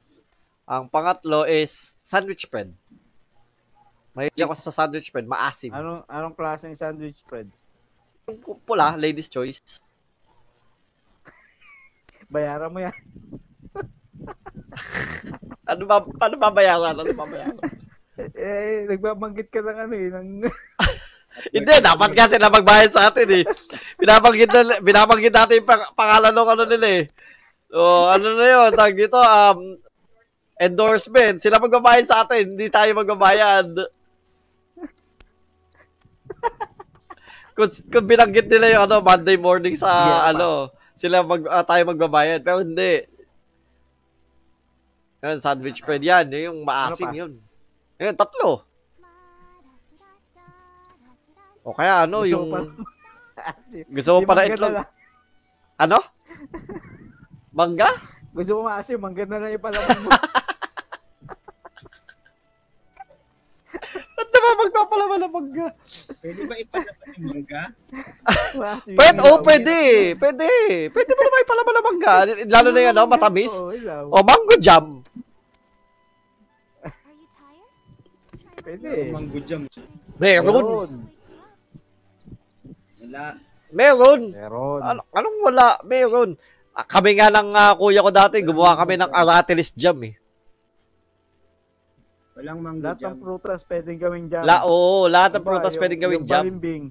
Ang 0.69 0.85
pangatlo 0.93 1.49
is 1.49 1.97
sandwich 2.05 2.45
bread. 2.53 2.77
Mahilig 4.13 4.45
ako 4.45 4.53
sa 4.53 4.85
sandwich 4.85 5.09
spread, 5.09 5.25
maasim. 5.25 5.73
Anong 5.73 6.05
anong 6.05 6.37
klaseng 6.37 6.77
sandwich 6.77 7.17
spread? 7.25 7.49
Yung 8.29 8.37
Pula, 8.69 8.93
ladies 9.01 9.33
choice. 9.33 9.81
Bayaran 12.33 12.69
mo 12.69 12.85
yan. 12.85 12.93
Ano 15.69 15.85
ba, 15.85 16.01
paano 16.01 16.41
babayaran? 16.41 16.97
Ano 16.97 17.13
babayaran? 17.13 17.61
Eh, 18.35 18.83
nagbabanggit 18.91 19.47
ka 19.47 19.63
ng 19.63 19.79
ano 19.79 19.95
eh, 19.95 20.11
ng... 20.11 20.29
Hindi, 21.55 21.75
dapat 21.79 22.11
kasi 22.19 22.35
na 22.35 22.51
magbayad 22.51 22.91
sa 22.91 23.15
atin 23.15 23.31
eh. 23.31 23.45
Binabanggit, 23.95 24.51
na, 24.51 24.83
binabanggit 24.83 25.31
natin 25.31 25.63
yung 25.63 25.69
pang, 25.71 25.87
pangalan 25.95 26.35
ng 26.35 26.51
ano 26.51 26.65
nila 26.67 26.87
eh. 26.99 27.03
So, 27.71 27.79
ano 28.11 28.35
na 28.35 28.47
yun, 28.51 28.71
tag 28.75 28.99
dito, 28.99 29.23
um, 29.23 29.79
endorsement. 30.59 31.39
Sila 31.39 31.57
magbabayad 31.57 32.05
sa 32.05 32.27
atin, 32.27 32.51
hindi 32.51 32.67
tayo 32.69 32.91
magbabayad. 32.93 33.69
kung, 37.57 37.71
kung 37.89 38.07
binanggit 38.07 38.47
nila 38.47 38.67
yung 38.75 38.83
ano, 38.87 38.97
Monday 39.01 39.39
morning 39.39 39.75
sa 39.75 39.89
Yeah, 39.89 40.21
pa. 40.21 40.29
ano, 40.35 40.49
sila 40.99 41.17
mag, 41.23 41.43
ah, 41.47 41.63
tayo 41.63 41.83
magbabayad. 41.87 42.43
Pero 42.43 42.59
hindi. 42.61 43.07
Yan, 45.19 45.39
sandwich 45.39 45.83
bread 45.83 46.03
yan. 46.03 46.27
Yung 46.31 46.63
maasim 46.63 47.07
Ano 47.07 47.15
pa? 47.15 47.19
yun. 47.23 47.33
Ayun, 47.99 48.15
tatlo. 48.15 48.51
O 51.63 51.75
kaya 51.75 52.03
ano, 52.03 52.23
Gusto 52.23 52.33
yung... 52.35 52.47
pa- 52.51 52.71
Gusto 53.95 54.09
mo 54.11 54.19
mangga 54.27 54.47
itlog? 54.47 54.75
Ano? 55.79 55.99
Mangga? 57.59 57.91
Gusto 58.35 58.51
mo 58.61 58.69
maasim, 58.69 58.99
mangga 59.01 59.25
na 59.25 59.41
lang 59.41 59.57
ipalaman 59.57 59.99
mo. 60.05 60.11
Ba't 64.19 64.29
naman 64.35 64.55
magpapalaman 64.59 65.19
ng 65.23 65.33
mangga? 65.33 65.69
Pwede 66.19 66.43
ba 66.45 66.55
ipalaban 66.59 67.09
yung 67.15 67.29
mangga? 67.33 67.63
Pwede, 68.85 69.21
oh, 69.25 69.39
pwede. 69.43 69.79
Pwede. 70.19 70.51
Pwede 70.93 71.11
mo 71.15 71.23
naman 71.25 71.45
ipalaman 71.47 71.75
ng 71.75 71.87
mangga. 71.87 72.15
Lalo 72.47 72.69
na 72.75 72.81
yan, 72.83 72.95
no? 72.95 73.07
Matamis. 73.07 73.55
Oo, 73.63 73.73
ilaw. 73.73 74.05
O, 74.13 74.23
mango 74.27 74.57
jam. 74.61 74.85
Pwede. 78.61 79.09
Mango 79.09 79.39
jam. 79.49 79.65
Meron. 80.21 81.09
Wala. 82.99 83.25
Meron. 83.73 84.21
Meron. 84.35 84.81
Ano, 84.85 85.01
anong 85.17 85.39
wala? 85.41 85.69
Meron. 85.87 86.37
Ah, 86.79 86.87
Kami 86.87 87.11
nga 87.13 87.27
ng 87.29 87.51
ah, 87.53 87.75
kuya 87.75 87.99
ko 87.99 88.11
dati, 88.11 88.39
gumawa 88.41 88.79
kami 88.79 88.95
ng 88.95 89.11
aratilis 89.11 89.75
jam 89.75 89.99
eh. 90.01 90.15
Walang 92.39 92.63
mango 92.63 92.87
Lahat 92.87 93.03
jam. 93.03 93.11
ng 93.11 93.21
prutas 93.21 93.67
pwedeng 93.67 93.99
gawing 93.99 94.27
jam. 94.31 94.47
La, 94.47 94.63
oo, 94.63 95.11
lahat 95.11 95.35
ng 95.35 95.43
prutas 95.43 95.75
yung- 95.75 95.83
pwedeng 95.83 96.01
gawing 96.01 96.23
yung 96.23 96.29
jam. 96.31 96.43
Balimbing. 96.47 96.85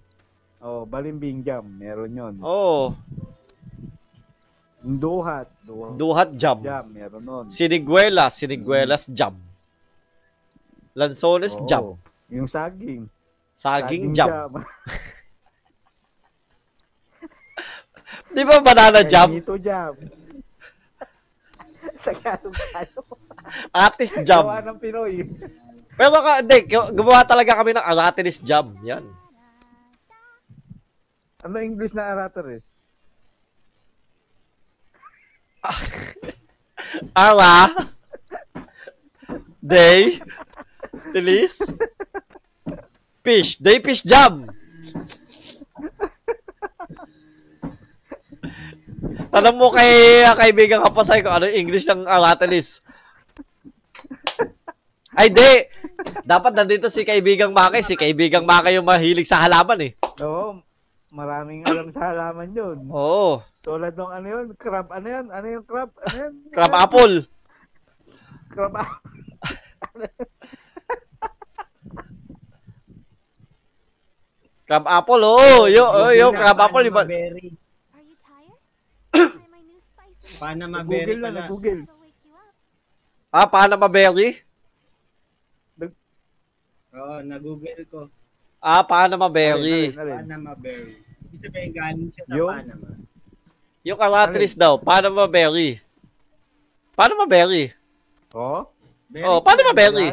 Oh, 0.60 0.84
balimbing 0.84 1.40
jam. 1.40 1.64
Meron 1.64 2.12
yun. 2.12 2.36
Oo, 2.44 2.92
Yung 4.84 5.00
duhat. 5.00 5.48
Duhat. 5.64 5.92
duhat 5.96 6.30
jam. 6.36 6.58
Jam. 6.60 6.86
Meron 6.86 7.24
nun. 7.24 7.46
Siniguelas, 7.48 8.36
siniguelas 8.36 9.08
jam. 9.08 9.40
Lansones 10.92 11.56
Oo. 11.56 11.64
jam. 11.64 11.84
Yung 12.28 12.48
saging. 12.48 13.08
Saging 13.56 14.12
jam. 14.12 14.52
Di 18.32 18.44
ba 18.44 18.64
banana 18.64 19.04
jam? 19.04 19.32
Ito 19.32 19.56
jam. 19.60 19.94
Tagalog 22.06 22.56
tayo. 22.56 23.00
Atis 23.72 24.12
Gawa 24.24 24.60
jam. 24.60 24.72
ng 24.72 24.78
Pinoy. 24.80 25.24
Pero 25.98 26.18
ka, 26.22 26.44
hindi, 26.44 26.58
gu- 26.68 26.92
gumawa 26.94 27.26
talaga 27.26 27.58
kami 27.58 27.74
ng 27.74 27.84
aratilis 27.84 28.40
jam. 28.40 28.76
Yan. 28.84 29.04
Ano 31.42 31.58
English 31.60 31.96
na 31.96 32.12
arater 32.12 32.60
eh? 32.60 32.64
Ara. 37.18 37.68
Day. 39.60 40.22
Tilis. 41.12 41.60
Fish. 43.24 43.60
Day 43.60 43.84
fish 43.84 44.04
jam. 44.08 44.48
Tanong 49.32 49.56
mo 49.56 49.72
kay 49.72 50.24
uh, 50.26 50.36
kaibigan 50.36 50.84
ka 50.84 50.92
pa 50.92 51.04
sa'yo 51.04 51.22
kung 51.24 51.36
ano 51.36 51.46
yung 51.48 51.68
English 51.68 51.86
ng 51.88 52.08
aratilis. 52.08 52.82
Ay, 55.18 55.34
di. 55.34 55.54
Dapat 56.22 56.54
nandito 56.54 56.94
si 56.94 57.02
kaibigang 57.02 57.50
Maki. 57.50 57.82
Si 57.82 57.98
kaibigang 57.98 58.46
Maki 58.46 58.78
yung 58.78 58.86
mahilig 58.86 59.26
sa 59.26 59.42
halaman 59.42 59.82
eh. 59.82 59.92
Oo. 60.22 60.62
Maraming 61.10 61.66
alam 61.66 61.90
sa 61.90 62.14
halaman 62.14 62.54
yun. 62.54 62.78
Oo. 62.94 63.42
Tulad 63.66 63.98
ng 63.98 64.12
ano 64.12 64.28
yun? 64.28 64.48
Crab. 64.60 64.94
Ano 64.94 65.08
yun? 65.10 65.26
Ano 65.34 65.48
yung 65.50 65.66
crab? 65.66 65.90
Ano 66.06 66.16
yun? 66.20 66.34
Crab 66.54 66.74
apple. 66.78 67.16
Crab 68.54 68.74
apple. 68.78 69.08
Crab 74.68 74.84
apple, 74.84 75.24
oh. 75.24 75.66
Yo, 75.72 75.84
oh, 75.88 76.12
yo, 76.12 76.36
crab 76.36 76.60
apple. 76.60 76.84
Iba. 76.86 77.08
Panama 77.08 77.16
berry. 77.16 77.56
Are 77.96 78.04
you 78.04 78.16
tired? 78.20 78.60
Try 79.16 79.48
my 79.48 79.64
new 79.64 79.80
spicy. 79.80 80.17
Panama 80.36 80.84
berry 80.84 81.16
Google 81.16 81.24
lang. 81.24 81.34
pala. 81.40 81.42
Google. 81.48 81.82
It'll 81.88 82.00
wake 82.04 82.20
you 82.22 82.36
up. 82.36 82.52
Ah, 83.32 83.48
Panama 83.48 83.88
berry? 83.88 84.30
Oo, 86.98 87.16
na-google 87.24 87.84
ko. 87.88 88.02
Ah, 88.60 88.84
Panama 88.84 89.32
berry. 89.32 89.94
Alin, 89.94 89.96
alin, 89.96 90.02
alin. 90.04 90.18
Panama 90.28 90.52
berry. 90.58 90.94
Ibig 91.28 91.40
sabihin, 91.40 91.72
galing 91.72 92.10
siya 92.12 92.24
sa 92.26 92.34
Yung? 92.36 92.50
Panama. 92.50 92.88
Yung 93.88 94.00
aratilis 94.02 94.54
daw, 94.58 94.74
Panama 94.76 95.24
berry. 95.30 95.80
Panama 96.92 97.24
berry. 97.24 97.72
Oh? 98.34 98.68
Berry 99.08 99.24
Oh, 99.24 99.40
pala 99.40 99.64
Panama 99.64 99.72
berry. 99.72 100.08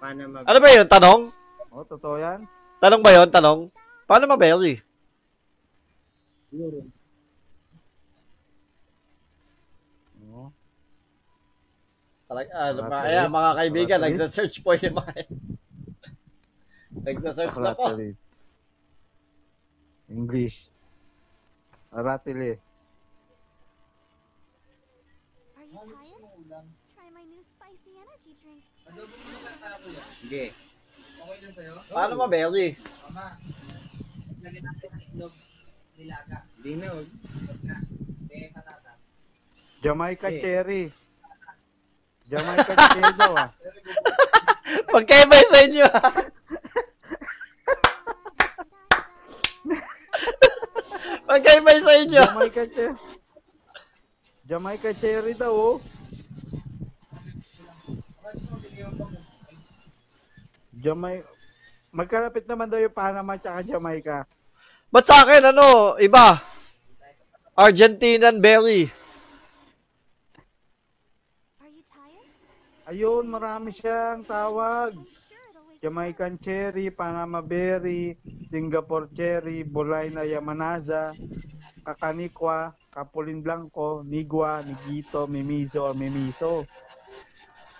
Panama 0.00 0.36
Ano 0.46 0.58
ba 0.62 0.68
yun? 0.72 0.86
Tanong? 0.88 1.20
Oh, 1.68 1.84
totoo 1.84 2.16
yan? 2.16 2.40
Tanong 2.80 3.02
ba 3.04 3.10
yun? 3.12 3.28
Tanong? 3.28 3.60
Panama 4.08 4.34
berry. 4.38 4.80
Siguro. 6.48 6.86
Oh. 10.30 10.48
Talaga, 12.30 12.50
ah, 12.54 12.70
mga, 12.70 12.98
ayan, 13.10 13.26
mga 13.26 13.50
kaibigan, 13.58 13.98
Aratilis. 13.98 14.14
nagsa-search 14.14 14.56
po 14.62 14.70
yung 14.78 14.94
mga... 15.02 15.12
nagsa-search 17.10 17.58
na 17.58 17.74
po. 17.74 17.90
English. 20.06 20.70
Aratilis. 21.90 22.62
Are 25.58 25.66
you 25.66 25.82
tired? 25.90 26.62
Try 26.94 27.08
my 27.10 27.26
new 27.26 27.42
spicy 27.50 27.98
energy 27.98 28.38
drink. 28.46 28.62
Sige. 30.22 30.54
Panama 31.90 32.30
berry. 32.30 32.78
Hindi 36.62 36.72
na. 36.78 36.94
Jamaica 39.82 40.30
Eh. 40.30 40.38
cherry. 40.38 40.82
Jamaica 40.94 40.94
cherry 40.94 41.09
daw 42.30 43.32
ah. 43.34 43.50
Magkaiba 44.94 45.34
yun 45.34 45.50
sa 45.50 45.60
inyo. 45.66 45.86
ah. 45.86 46.12
Magkaiba 51.30 51.68
yun 51.74 51.84
sa 51.84 51.94
inyo. 51.98 52.22
Jamaica 52.22 52.64
cherry. 52.70 52.98
Jamaica 54.46 54.90
cherry 54.94 55.34
daw 55.34 55.52
oh. 55.54 55.76
Jamaica. 60.80 61.28
Magkalapit 61.90 62.46
naman 62.46 62.70
daw 62.70 62.78
yung 62.78 62.94
Panama 62.94 63.34
at 63.34 63.66
Jamaica. 63.66 64.22
Ba't 64.94 65.06
sa 65.06 65.26
akin, 65.26 65.50
ano, 65.50 65.98
iba? 65.98 66.38
Argentinian 67.58 68.38
berry. 68.38 68.86
Are 71.58 71.66
you 71.66 71.82
tired? 71.90 72.30
Ayun, 72.90 73.30
marami 73.30 73.70
siyang 73.70 74.26
tawag. 74.26 74.98
Jamaican 75.78 76.34
cherry, 76.42 76.90
Panama 76.90 77.38
berry, 77.38 78.18
Singapore 78.50 79.06
cherry, 79.14 79.62
Bolaina 79.62 80.26
Yamanaza, 80.26 81.14
Kakanikwa, 81.86 82.74
Capulin 82.90 83.38
Blanco, 83.46 84.02
Nigwa, 84.02 84.58
Nigito, 84.66 85.30
Mimiso, 85.30 85.86
or 85.86 85.94
Mimiso. 85.94 86.66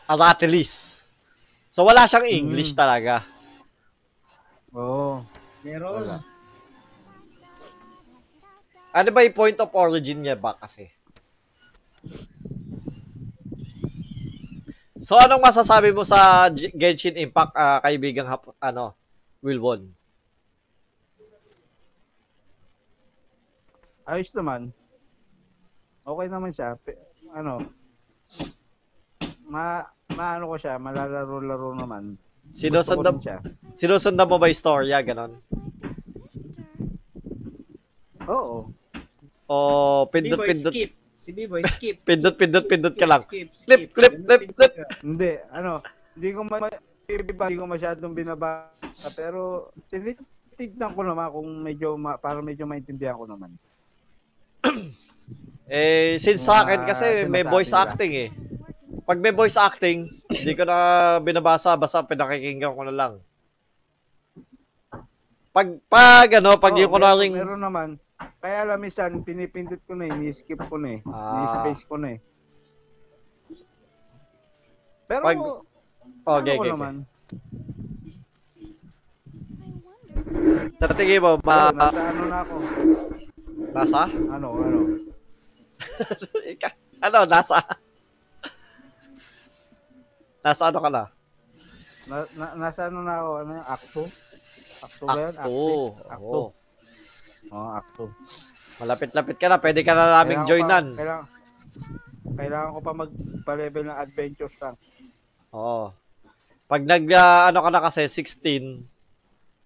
Aratilis. 0.07 1.11
So, 1.75 1.83
wala 1.83 2.07
siyang 2.07 2.31
English 2.31 2.71
Mm. 2.71 2.79
talaga. 2.79 3.27
Oo. 4.71 5.27
Meron. 5.67 6.07
Wala. 6.07 6.19
Ano 8.95 9.09
ba 9.11 9.27
yung 9.27 9.35
point 9.35 9.59
of 9.59 9.75
origin 9.75 10.23
niya 10.23 10.39
ba 10.39 10.55
kasi? 10.55 10.87
So 15.11 15.19
anong 15.19 15.43
masasabi 15.43 15.91
mo 15.91 16.07
sa 16.07 16.47
Genshin 16.55 17.19
Impact 17.19 17.51
ah, 17.59 17.83
kaibigang 17.83 18.31
hap, 18.31 18.47
ano 18.63 18.95
Wilwon? 19.43 19.91
Ayos 24.07 24.31
naman. 24.39 24.71
Okay 26.07 26.27
naman 26.31 26.55
siya. 26.55 26.79
Pe- 26.79 27.03
ano, 27.35 27.59
ma, 29.51 29.83
maano 30.15 30.47
ko 30.47 30.63
siya, 30.63 30.79
malalaro-laro 30.79 31.75
naman. 31.75 32.15
Sinusundan 32.55 33.19
siya. 33.19 33.43
sinusundan 33.75 34.31
mo 34.31 34.39
ba 34.39 34.47
'yung 34.47 34.63
storya 34.63 35.03
ganon? 35.03 35.43
Oo. 38.31 38.71
O 39.51 39.57
Si 40.07 40.15
pindot. 40.15 41.00
Si 41.21 41.37
B-boy, 41.37 41.61
skip. 41.69 42.01
pindot 42.09 42.33
pindot 42.33 42.65
pindot 42.65 42.97
ka 42.97 43.05
lang. 43.05 43.21
Skip, 43.21 43.53
skip. 43.53 43.93
flip, 43.93 44.25
flip, 44.25 44.43
flip. 44.57 44.73
Hindi, 45.05 45.37
ano, 45.53 45.85
hindi 46.17 46.29
ko 46.33 46.41
ma 46.49 46.57
hindi 47.05 47.61
ko 47.61 47.67
masyadong 47.69 48.17
binabasa 48.17 49.09
pero 49.13 49.69
tinitignan 49.93 50.97
ko 50.97 51.05
naman 51.05 51.29
kung 51.29 51.49
medyo 51.61 52.01
ma, 52.01 52.17
para 52.17 52.41
medyo 52.41 52.65
maintindihan 52.65 53.21
ko 53.21 53.29
naman. 53.29 53.53
Eh 55.71 56.19
since 56.19 56.43
sa 56.43 56.67
akin 56.67 56.83
kasi 56.83 57.31
may 57.31 57.47
voice 57.47 57.71
acting 57.71 58.11
eh. 58.27 58.29
Pag 59.07 59.23
may 59.23 59.31
voice 59.31 59.55
acting, 59.55 60.11
hindi 60.27 60.53
ko 60.59 60.67
na 60.67 60.75
binabasa 61.23 61.79
basta 61.79 62.03
pinakikinggan 62.03 62.75
ko 62.75 62.83
na 62.83 62.91
lang. 62.91 63.13
Pag 65.55 65.79
pag 65.87 66.27
ano, 66.43 66.59
pag 66.59 66.75
Oo, 66.75 66.83
yung 66.83 66.91
meron- 66.91 67.07
kunaring 67.07 67.35
Meron 67.39 67.63
naman. 67.63 67.89
Kaya 68.21 68.57
alam 68.65 68.81
minsan, 68.81 69.25
pinipindot 69.25 69.81
ko 69.85 69.97
na 69.97 70.09
eh, 70.09 70.13
ni-skip 70.13 70.61
ko 70.69 70.77
na 70.77 70.97
eh. 70.97 71.01
Ah. 71.09 71.41
Ni-space 71.41 71.85
ko 71.89 71.97
na 71.97 72.17
eh. 72.17 72.19
Pero, 75.09 75.23
Pag- 75.25 75.41
ano 75.41 75.65
Okay, 76.21 76.29
ko 76.29 76.33
okay, 76.37 76.57
okay. 76.61 76.71
naman, 76.77 76.95
Tatingin 80.81 81.21
mo, 81.23 81.37
ma, 81.45 81.71
nasa 81.73 82.01
ano 82.03 82.23
na 82.27 82.39
ako. 82.43 82.55
nasa? 83.73 84.01
Ano, 84.09 84.49
ano. 84.57 84.79
Ano, 87.01 87.25
nasa? 87.25 87.57
Nasa 90.45 90.69
ano 90.69 90.79
ka 90.85 90.91
na? 90.93 91.05
Na, 92.05 92.17
na, 92.37 92.47
nasa 92.61 92.93
ano 92.93 93.01
na 93.01 93.15
ako, 93.25 93.31
ano 93.41 93.51
yung 93.57 93.69
acto? 93.69 94.03
Acto 94.81 95.05
ba 95.09 95.17
yun? 95.17 95.35
Akto. 95.37 95.73
Acto. 96.05 96.41
Oo. 96.45 96.60
Oo, 97.51 97.69
acto. 97.73 98.05
Malapit-lapit 98.79 99.37
ka 99.37 99.47
na, 99.47 99.59
pwede 99.59 99.81
ka 99.83 99.93
na 99.93 100.05
naming 100.17 100.41
Kailangan 100.41 100.49
joinan. 100.49 100.87
pa- 100.87 100.97
Kailangan, 100.97 101.27
kailangan 102.33 102.71
ko 102.71 102.81
pa 102.81 102.93
magpa-level 102.97 103.85
ng 103.85 103.99
adventures 103.99 104.57
lang. 104.57 104.75
Oo. 105.51 105.91
Pag 106.65 106.83
nag, 106.85 107.05
ah, 107.13 107.51
ano 107.51 107.59
ka 107.59 107.69
na 107.69 107.83
kasi, 107.83 108.07
16, 108.07 108.87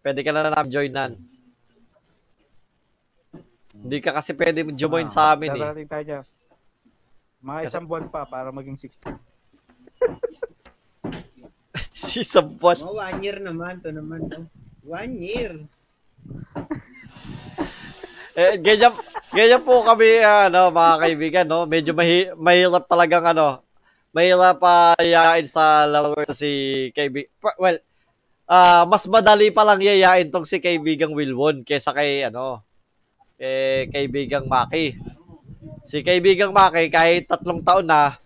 pwede 0.01 0.21
ka 0.21 0.33
na 0.33 0.49
namin 0.49 0.73
joinan. 0.73 1.13
Hindi 3.75 3.99
ka 4.01 4.15
kasi 4.15 4.33
pwede 4.33 4.65
join 4.73 5.05
Ah, 5.05 5.13
sa 5.13 5.23
amin 5.33 5.53
eh. 5.53 5.61
Darating 5.61 5.91
tayo 5.91 6.05
dyan. 6.05 6.25
Mga 7.43 7.59
Kasi- 7.59 7.69
isang 7.69 7.85
buwan 7.85 8.07
pa 8.09 8.25
para 8.25 8.49
maging 8.49 8.79
60. 8.79 9.13
si 11.93 12.25
Sabuan. 12.25 12.79
Mga 12.79 12.95
one 12.95 13.21
year 13.21 13.39
naman. 13.39 13.75
to 13.79 13.93
naman. 13.93 14.21
No? 14.25 14.49
One 14.83 15.15
year. 15.19 15.53
Eh, 18.35 18.59
ganyan, 18.59 18.91
ganyan 19.31 19.63
po 19.63 19.87
kami, 19.87 20.19
ano, 20.19 20.75
mga 20.75 20.95
kaibigan, 21.07 21.47
no? 21.47 21.71
Medyo 21.71 21.95
mahi, 21.95 22.35
mahirap 22.35 22.83
talagang, 22.91 23.23
ano, 23.23 23.63
mahirap 24.11 24.59
pa 24.59 24.99
yayain 24.99 25.47
sa 25.47 25.87
laro 25.87 26.19
ito 26.19 26.35
si 26.35 26.91
kaibigan. 26.95 27.31
Well, 27.59 27.79
ah 28.51 28.85
mas 28.91 29.07
madali 29.09 29.49
pa 29.55 29.65
lang 29.65 29.81
yayain 29.81 30.29
tong 30.29 30.45
si 30.45 30.59
kaibigang 30.61 31.15
Wilwon 31.15 31.63
kesa 31.63 31.95
kay, 31.95 32.27
ano, 32.27 32.63
kay 33.39 33.87
kaibigang 33.95 34.51
Maki. 34.51 34.99
Si 35.87 36.03
kaibigang 36.03 36.51
Maki, 36.51 36.91
kahit 36.91 37.31
tatlong 37.31 37.63
taon 37.63 37.87
na, 37.87 38.19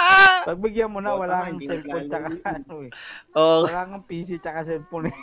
ah! 0.00 0.48
Pagbigyan 0.48 0.88
mo 0.92 1.00
na, 1.00 1.12
wala 1.12 1.44
kang 1.44 1.60
cellphone 1.60 2.08
tsaka 2.08 2.28
ano 2.56 2.74
eh. 2.84 2.92
Oh, 3.36 3.64
Wala 3.68 3.84
kang 3.88 4.04
PC 4.08 4.40
tsaka 4.40 4.64
cellphone 4.64 5.12
eh. 5.12 5.16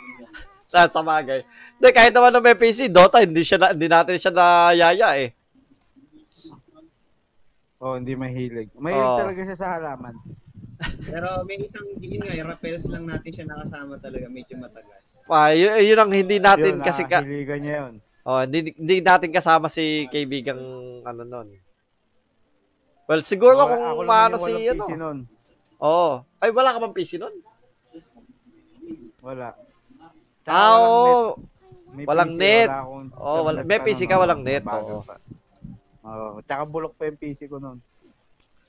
Sa 0.72 0.88
sa 0.88 1.04
bagay. 1.04 1.44
Hindi, 1.76 1.88
kahit 1.92 2.16
naman 2.16 2.32
na 2.32 2.40
may 2.40 2.56
PC, 2.56 2.88
Dota, 2.88 3.20
hindi, 3.20 3.44
siya 3.44 3.60
na, 3.60 3.76
hindi 3.76 3.92
natin 3.92 4.16
siya 4.16 4.32
nayaya 4.32 5.08
eh. 5.20 5.36
Oh, 7.76 8.00
hindi 8.00 8.16
mahilig. 8.16 8.72
Mahilig 8.80 9.04
Oo. 9.04 9.20
talaga 9.20 9.40
siya 9.44 9.58
sa 9.58 9.68
halaman. 9.76 10.14
Pero 11.12 11.28
may 11.44 11.60
isang, 11.60 11.84
yun 12.00 12.24
nga, 12.24 12.32
yung 12.32 12.48
rappels 12.48 12.88
lang 12.88 13.04
natin 13.04 13.30
siya 13.30 13.46
nakasama 13.46 14.00
talaga. 14.00 14.32
Medyo 14.32 14.54
matagal. 14.56 14.96
Ah, 15.28 15.52
yun, 15.52 15.76
yun 15.82 15.98
ang 16.00 16.12
hindi 16.14 16.40
natin 16.40 16.80
Yun, 16.80 16.86
kasi 16.86 17.04
ka, 17.04 17.20
nakahiligan 17.20 17.60
niya 17.60 17.74
yun. 17.84 17.94
Oh, 18.22 18.40
hindi, 18.40 18.70
hindi 18.72 18.96
natin 19.02 19.30
kasama 19.34 19.66
si 19.66 20.06
kaibigang 20.08 20.62
ano 21.02 21.22
nun. 21.26 21.48
Well, 23.10 23.20
siguro 23.20 23.66
Ako- 23.66 23.68
kung 23.68 23.82
ako 23.82 24.00
maano 24.06 24.36
yung 24.38 24.46
si 24.46 24.52
walang 24.54 24.70
ano. 24.70 24.86
PC 24.86 24.92
nun. 24.96 25.18
Oo. 25.82 26.12
Ay, 26.38 26.50
wala 26.54 26.70
ka 26.70 26.78
bang 26.78 26.94
PC 26.96 27.10
nun? 27.18 27.34
Wala. 29.20 29.48
Tsaka 30.42 30.52
Ah, 30.52 30.74
walang 30.74 30.86
net. 31.04 31.14
oo. 31.14 31.32
May 31.92 32.04
Walang 32.08 32.30
PC, 32.30 32.40
net. 32.40 32.68
wala 32.68 32.80
akong 32.80 33.08
Oo, 33.14 33.38
wala- 33.44 33.64
may 33.64 33.78
PC 33.78 34.00
ka, 34.04 34.16
walang 34.16 34.42
net, 34.42 34.64
bago 34.64 34.92
oo. 34.94 35.02
pa. 35.02 35.14
Oo, 36.02 36.40
tsaka 36.40 36.62
bulok 36.64 36.92
pa 36.96 37.04
yung 37.04 37.16
PC 37.16 37.46
ko 37.46 37.56
nun. 37.56 37.78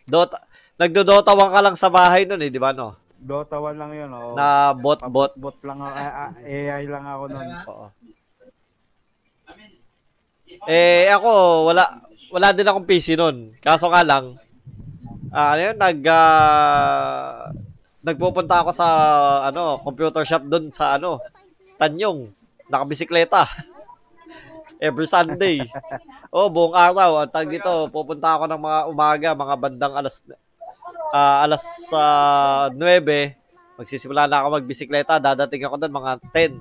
Dota. 0.03 0.37
Nagdo-Dota 0.75 1.31
1 1.31 1.47
ka 1.49 1.61
lang 1.61 1.75
sa 1.75 1.87
bahay 1.87 2.25
nun 2.25 2.39
eh, 2.39 2.49
di 2.49 2.59
ba 2.59 2.71
no? 2.71 2.99
Dota 3.15 3.55
1 3.55 3.79
lang 3.79 3.91
yun, 3.91 4.11
oh. 4.11 4.35
Na 4.35 4.75
bot-bot. 4.75 5.31
Bot 5.33 5.55
lang 5.63 5.79
ako, 5.79 5.95
ah, 5.95 6.13
ah, 6.19 6.31
AI 6.41 6.83
lang 6.85 7.05
ako 7.07 7.23
nun. 7.31 7.47
Oo. 7.65 7.85
Eh, 10.65 11.07
ako, 11.09 11.31
wala, 11.65 11.83
wala 12.29 12.47
din 12.51 12.67
akong 12.67 12.85
PC 12.85 13.15
nun. 13.15 13.55
Kaso 13.57 13.87
nga 13.87 14.03
lang, 14.03 14.35
ah, 15.29 15.55
ano 15.55 15.61
yun, 15.63 15.77
nag, 15.77 15.99
ah, 16.05 17.47
nagpupunta 18.01 18.59
ako 18.59 18.71
sa, 18.71 18.87
ano, 19.47 19.79
computer 19.79 20.21
shop 20.21 20.43
doon 20.45 20.67
sa, 20.69 20.99
ano, 20.99 21.23
Tanyong, 21.83 22.31
nakabisikleta. 22.71 23.43
Every 24.87 25.03
Sunday. 25.03 25.67
Oh, 26.31 26.47
buong 26.47 26.71
araw. 26.71 27.19
Ang 27.19 27.27
tag 27.27 27.51
dito, 27.51 27.67
pupunta 27.91 28.39
ako 28.39 28.47
ng 28.47 28.61
mga 28.63 28.79
umaga, 28.87 29.29
mga 29.35 29.55
bandang 29.59 29.91
alas 29.91 30.23
ah, 31.11 31.43
alas 31.43 31.67
ah, 31.91 32.71
9. 32.71 32.79
Magsisimula 33.75 34.31
na 34.31 34.39
ako 34.39 34.63
magbisikleta. 34.63 35.19
Dadating 35.19 35.67
ako 35.67 35.75
doon 35.75 35.99
mga 35.99 36.11
10. 36.31 36.55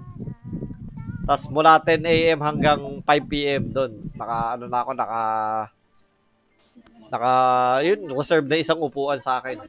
Tapos 1.30 1.46
mula 1.54 1.78
10 1.78 2.02
a.m. 2.02 2.38
hanggang 2.42 2.82
5 2.82 3.30
p.m. 3.30 3.70
doon. 3.70 3.94
Naka, 4.18 4.58
ano 4.58 4.64
na 4.66 4.78
ako, 4.82 4.90
naka, 4.98 5.22
naka, 7.14 7.32
yun, 7.86 8.10
reserve 8.10 8.50
na 8.50 8.58
isang 8.58 8.82
upuan 8.82 9.22
sa 9.22 9.38
akin. 9.38 9.62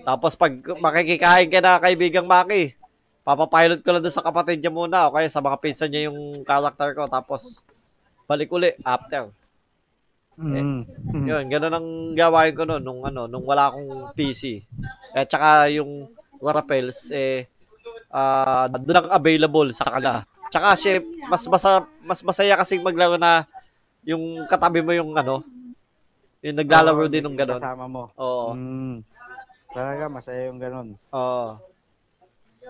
Tapos 0.00 0.32
pag 0.32 0.56
makikikain 0.80 1.52
ka 1.52 1.60
na 1.60 1.76
kaibigang 1.76 2.24
Maki, 2.24 2.72
papapilot 3.24 3.80
ko 3.80 3.88
lang 3.90 4.04
doon 4.04 4.12
sa 4.14 4.22
kapatid 4.22 4.60
niya 4.60 4.68
muna 4.68 5.08
o 5.08 5.16
kaya 5.16 5.32
sa 5.32 5.40
mga 5.40 5.56
pinsan 5.58 5.88
niya 5.88 6.12
yung 6.12 6.44
character 6.44 6.92
ko. 6.92 7.08
Tapos 7.08 7.64
balik 8.28 8.52
uli 8.52 8.76
after. 8.84 9.32
Mm. 10.36 10.84
Yun, 11.24 11.44
ganun 11.46 11.74
ang 11.74 11.88
gawain 12.12 12.52
ko 12.52 12.68
noon 12.68 12.82
nung 12.84 13.00
ano, 13.02 13.24
nung 13.24 13.46
wala 13.48 13.72
akong 13.72 14.12
PC. 14.12 14.60
At 15.16 15.30
saka 15.32 15.72
yung 15.72 16.12
rappels 16.44 17.08
eh 17.10 17.48
ah 18.14 18.68
doon 18.70 19.00
ang 19.00 19.10
available 19.10 19.72
sa 19.72 19.88
kanila. 19.88 20.22
Tsaka 20.52 20.76
siya 20.76 21.00
mas 21.26 21.42
masa, 21.48 21.82
mas 22.04 22.20
masaya 22.20 22.54
kasi 22.60 22.78
maglaro 22.78 23.16
na 23.16 23.48
yung 24.04 24.44
katabi 24.46 24.84
mo 24.84 24.92
yung 24.92 25.16
ano, 25.16 25.40
yung 26.44 26.60
naglalaro 26.60 27.08
Oo, 27.08 27.10
din 27.10 27.24
ng 27.24 27.38
ganun. 27.40 27.56
Kasama 27.56 27.86
mo. 27.88 28.02
Oo. 28.20 28.52
Mm. 28.52 29.00
Talaga, 29.72 30.04
masaya 30.12 30.52
yung 30.52 30.60
ganun. 30.60 30.88
Oo. 31.10 31.56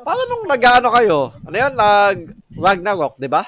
Paano 0.03 0.23
nung 0.27 0.45
nag-ano 0.51 0.89
kayo? 0.91 1.19
Ano 1.47 1.55
yun? 1.55 1.73
Nag 1.79 2.19
Ragnarok, 2.55 3.15
di 3.19 3.29
ba? 3.31 3.43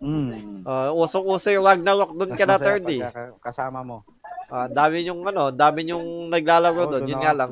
Mm. 0.00 0.64
Uh, 0.64 0.90
usong-uso 0.96 1.52
yung 1.52 1.68
Ragnarok 1.68 2.16
doon 2.16 2.32
ka 2.32 2.48
na 2.48 2.56
Mas 2.56 2.64
masaya 2.64 2.80
30. 2.80 3.04
pagka 3.04 3.22
Kasama 3.44 3.80
mo. 3.84 3.98
Ah, 4.50 4.66
dami 4.66 5.06
yung 5.06 5.22
ano, 5.22 5.54
dami 5.54 5.86
yung 5.86 6.26
naglalaro 6.32 6.88
Oo, 6.88 6.90
doon. 6.96 7.04
Yun 7.06 7.22
nga 7.22 7.36
lang. 7.36 7.50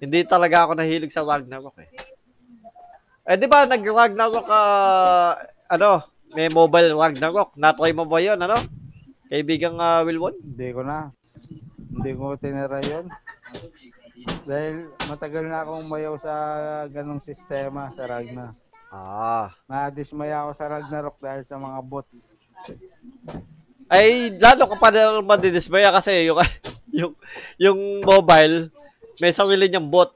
Hindi 0.00 0.24
talaga 0.24 0.64
ako 0.64 0.72
nahilig 0.78 1.12
sa 1.12 1.26
Ragnarok 1.26 1.76
eh. 1.82 1.90
Eh 3.26 3.36
di 3.36 3.46
ba 3.50 3.66
nag-Ragnarok 3.66 4.46
ah, 4.48 5.34
ano, 5.68 6.06
may 6.32 6.48
mobile 6.48 6.94
Ragnarok. 6.94 7.52
Na-try 7.58 7.92
mo 7.92 8.06
ba 8.06 8.22
'yon, 8.22 8.38
ano? 8.40 8.56
Kaibigang 9.26 9.76
uh, 9.76 10.06
Wilwon? 10.06 10.38
Hindi 10.38 10.68
ko 10.70 10.86
na. 10.86 11.10
Hindi 11.90 12.10
ko 12.14 12.38
tinira 12.38 12.78
yun. 12.86 13.10
Dahil 14.42 14.86
matagal 15.06 15.44
na 15.44 15.62
akong 15.62 15.86
mayaw 15.86 16.14
sa 16.16 16.34
ganong 16.86 17.18
sistema 17.18 17.90
sa 17.90 18.06
Ragna. 18.06 18.50
Ah. 18.88 19.50
Na-dismaya 19.66 20.46
ako 20.46 20.50
sa 20.54 20.70
Ragnarok 20.70 21.16
dahil 21.18 21.42
sa 21.42 21.58
mga 21.58 21.78
bot. 21.82 22.06
Ay, 23.86 24.34
lalo 24.38 24.66
ka 24.70 24.76
pa 24.78 24.88
na 24.90 25.18
madidismaya 25.20 25.90
kasi 25.90 26.26
yung, 26.26 26.38
yung, 26.98 27.12
yung 27.58 27.78
mobile, 28.02 28.70
may 29.18 29.30
sarili 29.30 29.66
niyang 29.66 29.90
bot. 29.90 30.14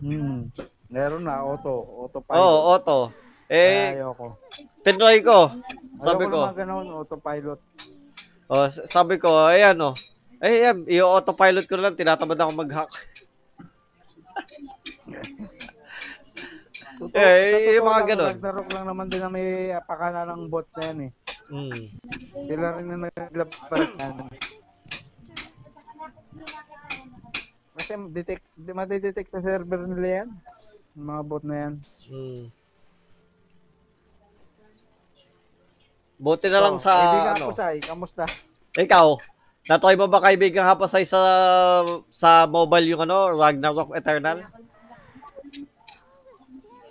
Hmm. 0.00 0.48
Meron 0.88 1.22
na, 1.22 1.44
auto. 1.44 1.84
Autopilot. 2.08 2.40
Oo, 2.40 2.56
auto. 2.74 2.98
Kaya 3.46 3.94
Eh, 3.94 4.00
ayoko. 4.00 4.38
tinry 4.80 5.20
ko. 5.20 5.52
Sabi 6.00 6.24
ayoko 6.24 6.32
ko, 6.32 6.40
naman 6.42 6.56
ganun, 6.56 6.86
autopilot. 6.96 7.60
oh, 8.48 8.66
sabi 8.68 9.20
ko, 9.20 9.28
ayan 9.46 9.76
oh. 9.78 9.94
Ay, 10.40 10.64
ayan, 10.64 10.88
i-autopilot 10.88 11.68
ko 11.68 11.76
na 11.76 11.84
lang, 11.88 11.98
tinatamad 12.00 12.38
ako 12.40 12.50
mag-hack. 12.56 12.92
Totoo, 17.00 17.16
Eh, 17.16 17.76
yung 17.76 17.84
mga 17.88 18.00
lang, 18.00 18.08
ganun. 18.08 18.32
Ragnarok 18.36 18.68
lang 18.72 18.86
naman 18.88 19.06
din 19.08 19.20
na 19.20 19.28
may 19.28 19.72
pakana 19.84 20.24
ng 20.28 20.48
bot 20.48 20.68
na 20.76 20.82
yan 20.88 20.98
eh. 21.08 21.12
Mm. 21.52 21.82
Sila 22.48 22.66
rin 22.76 22.86
na 22.88 22.96
naglaban 23.08 23.80
yan. 24.00 24.16
Kasi 27.76 27.92
detect, 28.12 28.44
di 28.56 28.72
madidetect 28.72 29.30
sa 29.32 29.40
server 29.40 29.80
nila 29.88 30.24
yan. 30.24 30.28
Yung 30.96 31.06
mga 31.08 31.22
bot 31.24 31.44
na 31.44 31.56
yan. 31.56 31.72
Mm. 32.12 32.44
Buti 36.20 36.46
na 36.52 36.60
lang 36.60 36.76
So, 36.76 36.84
sa, 36.84 36.92
kaibigan 36.92 37.32
ano, 37.32 37.44
ko 37.48 37.52
Sai, 37.56 37.76
kamusta? 37.80 38.24
ikaw, 38.76 39.16
natry 39.68 39.96
mo 39.98 40.08
ba 40.08 40.24
kaibigang 40.24 40.68
hapasay 40.68 41.04
sa, 41.04 41.20
sa 42.14 42.48
mobile 42.48 42.96
yung 42.96 43.02
ano, 43.04 43.36
Ragnarok 43.36 43.92
Eternal? 43.92 44.40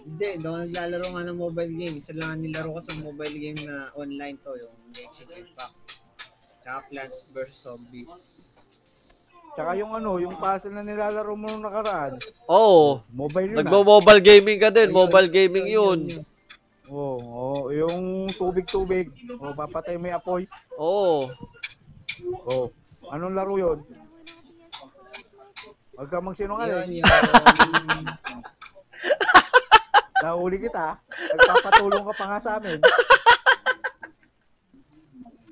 Hindi, 0.09 0.41
doon 0.41 0.67
naglalaro 0.67 1.07
nga 1.15 1.23
ng 1.29 1.37
mobile 1.37 1.73
game. 1.77 1.95
Isa 2.01 2.17
lang 2.17 2.29
ang 2.33 2.41
nilaro 2.41 2.73
ko 2.73 2.81
sa 2.81 2.97
mobile 3.05 3.35
game 3.39 3.61
na 3.63 3.93
online 3.93 4.37
to, 4.41 4.51
yung 4.57 4.75
Genshin 4.89 5.29
Impact. 5.31 6.01
Tsaka 6.65 6.79
Plants 6.89 7.29
vs. 7.31 7.53
Zombies. 7.55 8.13
Tsaka 9.53 9.77
yung 9.77 9.93
ano, 9.93 10.17
yung 10.17 10.35
puzzle 10.37 10.73
na 10.73 10.85
nilalaro 10.85 11.33
mo 11.37 11.45
nung 11.45 11.65
nakaraan. 11.65 12.17
Oo, 12.49 13.05
Mobile 13.13 13.53
yun 13.53 13.55
ah. 13.55 13.59
nagmo-mobile 13.61 14.21
gaming 14.21 14.59
ka 14.61 14.69
din, 14.73 14.89
mobile 14.89 15.29
gaming 15.29 15.67
yun. 15.69 16.09
Oo, 16.89 17.21
oh, 17.21 17.63
yung 17.69 18.25
tubig-tubig. 18.33 19.13
O, 19.37 19.53
papatay 19.53 19.93
mo 20.01 20.09
yung 20.09 20.17
apoy. 20.17 20.41
Oo. 20.73 21.29
Oh, 21.29 21.31
anong 23.09 23.35
laro 23.35 23.55
yun? 23.55 23.79
Huwag 25.93 26.07
ka 26.07 26.17
Yun, 26.17 26.25
magsinungaling. 26.25 26.91
yung... 26.95 27.07
Nahuli 30.19 30.57
kita. 30.59 30.99
Nagpapatulong 31.07 32.03
ka 32.03 32.13
pa 32.13 32.25
nga 32.27 32.39
sa 32.39 32.51
amin. 32.59 32.79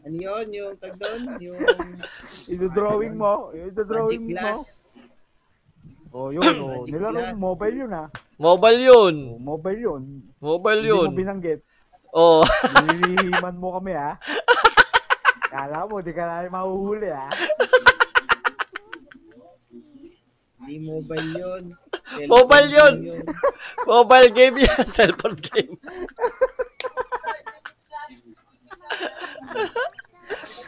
ano 0.03 0.15
yun? 0.15 0.45
Yung 0.51 0.73
tag 0.79 0.95
doon? 0.95 1.21
Yung 1.39 1.59
Ido-drawing 2.53 3.15
mo. 3.15 3.51
Magic 3.51 3.71
Ido-drawing 3.71 4.23
mo. 4.23 4.31
Glass. 4.31 4.83
Oh, 6.15 6.31
yun. 6.31 6.43
Oh. 6.63 6.83
Magic 6.83 6.91
Nilaro 6.95 7.15
glass. 7.19 7.35
mo. 7.35 7.39
Mobile 7.51 7.75
yun 7.75 7.91
ah. 7.91 8.07
Mobile 8.37 8.79
yun. 8.79 9.15
Oh, 9.27 9.39
mobile 9.39 9.79
yun. 9.79 10.03
Mobile 10.39 10.79
Hindi 10.79 10.91
yun. 10.91 11.07
mo 11.07 11.15
binanggit. 11.15 11.59
Oo. 12.15 12.41
Nilihiman 12.87 13.55
mo 13.59 13.75
kami 13.75 13.91
ah. 13.93 14.15
Kala 15.47 15.87
mo, 15.87 15.99
di 15.99 16.11
ka 16.11 16.23
na 16.23 16.49
mahuhuli 16.49 17.09
ah. 17.09 17.31
Hindi 20.57 20.83
mobile 20.83 21.29
yun. 21.33 21.63
Cellphone 22.07 22.27
Mobile 22.27 22.69
yun. 22.71 22.93
game 22.97 23.23
mobile 23.85 24.29
game 24.31 24.55
yan. 24.59 24.83
Cellphone 24.95 25.37
game. 25.39 25.73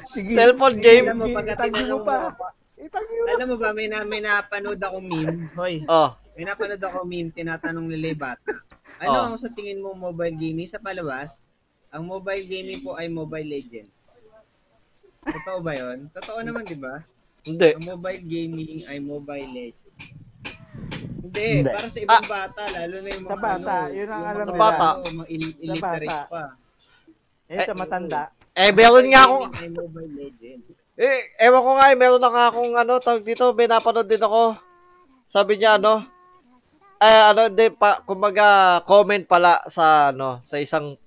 Sige. 0.09 0.33
Cellphone 0.35 0.75
sige, 0.77 0.83
game. 0.83 1.05
Alam 1.05 1.19
mo, 1.19 1.25
pagka 1.29 1.53
Itagi 1.55 1.69
mo 1.69 1.75
tinanong 1.75 2.03
pa. 2.03 2.15
mo, 2.15 2.29
mo. 2.31 3.27
alam 3.27 3.47
mo 3.47 3.57
ba, 3.57 3.69
may, 3.75 3.87
na, 3.87 3.97
may 4.03 4.21
napanood 4.23 4.79
ako 4.79 4.97
meme. 5.01 5.51
Hoy, 5.53 5.83
Oh. 5.85 6.15
may 6.33 6.47
napanood 6.47 6.79
ako 6.79 7.03
meme, 7.03 7.29
tinatanong 7.29 7.85
nila 7.85 8.15
yung 8.15 8.23
bata. 8.23 8.51
Ano 8.99 9.11
Oh. 9.11 9.25
ang 9.27 9.35
sa 9.35 9.51
tingin 9.51 9.79
mo 9.79 9.91
mobile 9.93 10.33
gaming? 10.33 10.67
Sa 10.67 10.79
palabas, 10.79 11.51
ang 11.89 12.03
mobile 12.05 12.45
gaming 12.45 12.79
po 12.79 12.95
ay 12.95 13.07
Mobile 13.07 13.47
Legends. 13.47 13.98
Totoo 15.21 15.59
ba 15.59 15.73
yun? 15.73 16.07
Totoo 16.11 16.39
naman, 16.41 16.63
di 16.63 16.77
ba? 16.77 17.03
Hindi. 17.43 17.69
Ang 17.75 17.87
mobile 17.87 18.23
gaming 18.23 18.83
ay 18.85 18.97
Mobile 18.99 19.49
Legends. 19.49 19.83
Hindi, 21.19 21.47
Hindi. 21.61 21.69
para 21.69 21.87
sa 21.87 21.99
ibang 21.99 22.25
bata, 22.25 22.61
lalo 22.69 22.95
na 22.99 23.09
yung 23.09 23.25
mga 23.25 23.29
Sa 23.29 23.37
bata, 23.37 23.73
ano, 23.75 23.93
yun 23.93 24.07
ang 24.07 24.21
yung 24.21 24.29
alam 24.29 24.39
mga 24.39 24.47
Sa 24.47 24.55
bata. 24.55 24.87
ano, 24.89 25.03
mga 25.13 25.27
il- 25.29 25.57
illiterate 25.59 26.09
bata. 26.09 26.27
pa. 26.27 26.43
Eh, 27.49 27.65
sa 27.65 27.75
matanda. 27.75 28.21
Eh, 28.53 28.71
meron 28.71 29.07
nga 29.07 29.21
akong, 29.23 29.43
Gaming 29.45 29.59
ay 29.59 29.69
Mobile 29.71 30.11
Legends. 30.15 30.63
eh, 30.95 31.19
ewan 31.39 31.63
ko 31.63 31.71
nga 31.75 31.87
eh, 31.87 31.97
meron 31.97 32.21
na 32.21 32.29
nga 32.29 32.45
akong 32.49 32.73
ano, 32.75 32.93
tawag 32.99 33.23
dito, 33.23 33.45
may 33.53 33.67
napanood 33.67 34.07
din 34.07 34.19
ako. 34.19 34.55
Sabi 35.25 35.55
niya, 35.55 35.77
ano, 35.77 36.03
eh, 36.99 37.23
ano, 37.29 37.41
hindi 37.47 37.67
pa, 37.71 38.03
kumbaga, 38.03 38.45
comment 38.83 39.23
pala 39.23 39.63
sa, 39.67 40.09
ano, 40.11 40.39
sa 40.41 40.59
isang 40.59 40.99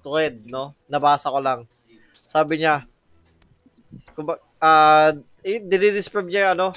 thread, 0.00 0.46
no? 0.46 0.70
Nabasa 0.86 1.32
ko 1.32 1.40
lang. 1.42 1.66
Sabi 2.12 2.60
niya, 2.60 2.86
kumbaga, 4.16 4.40
ah, 4.58 5.12
eh, 5.44 5.60
dinidescribe 5.60 6.26
niya, 6.32 6.56
ano, 6.56 6.72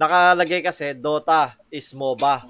nakalagay 0.00 0.64
kasi, 0.64 0.96
Dota 0.96 1.54
is 1.68 1.92
MOBA. 1.92 2.48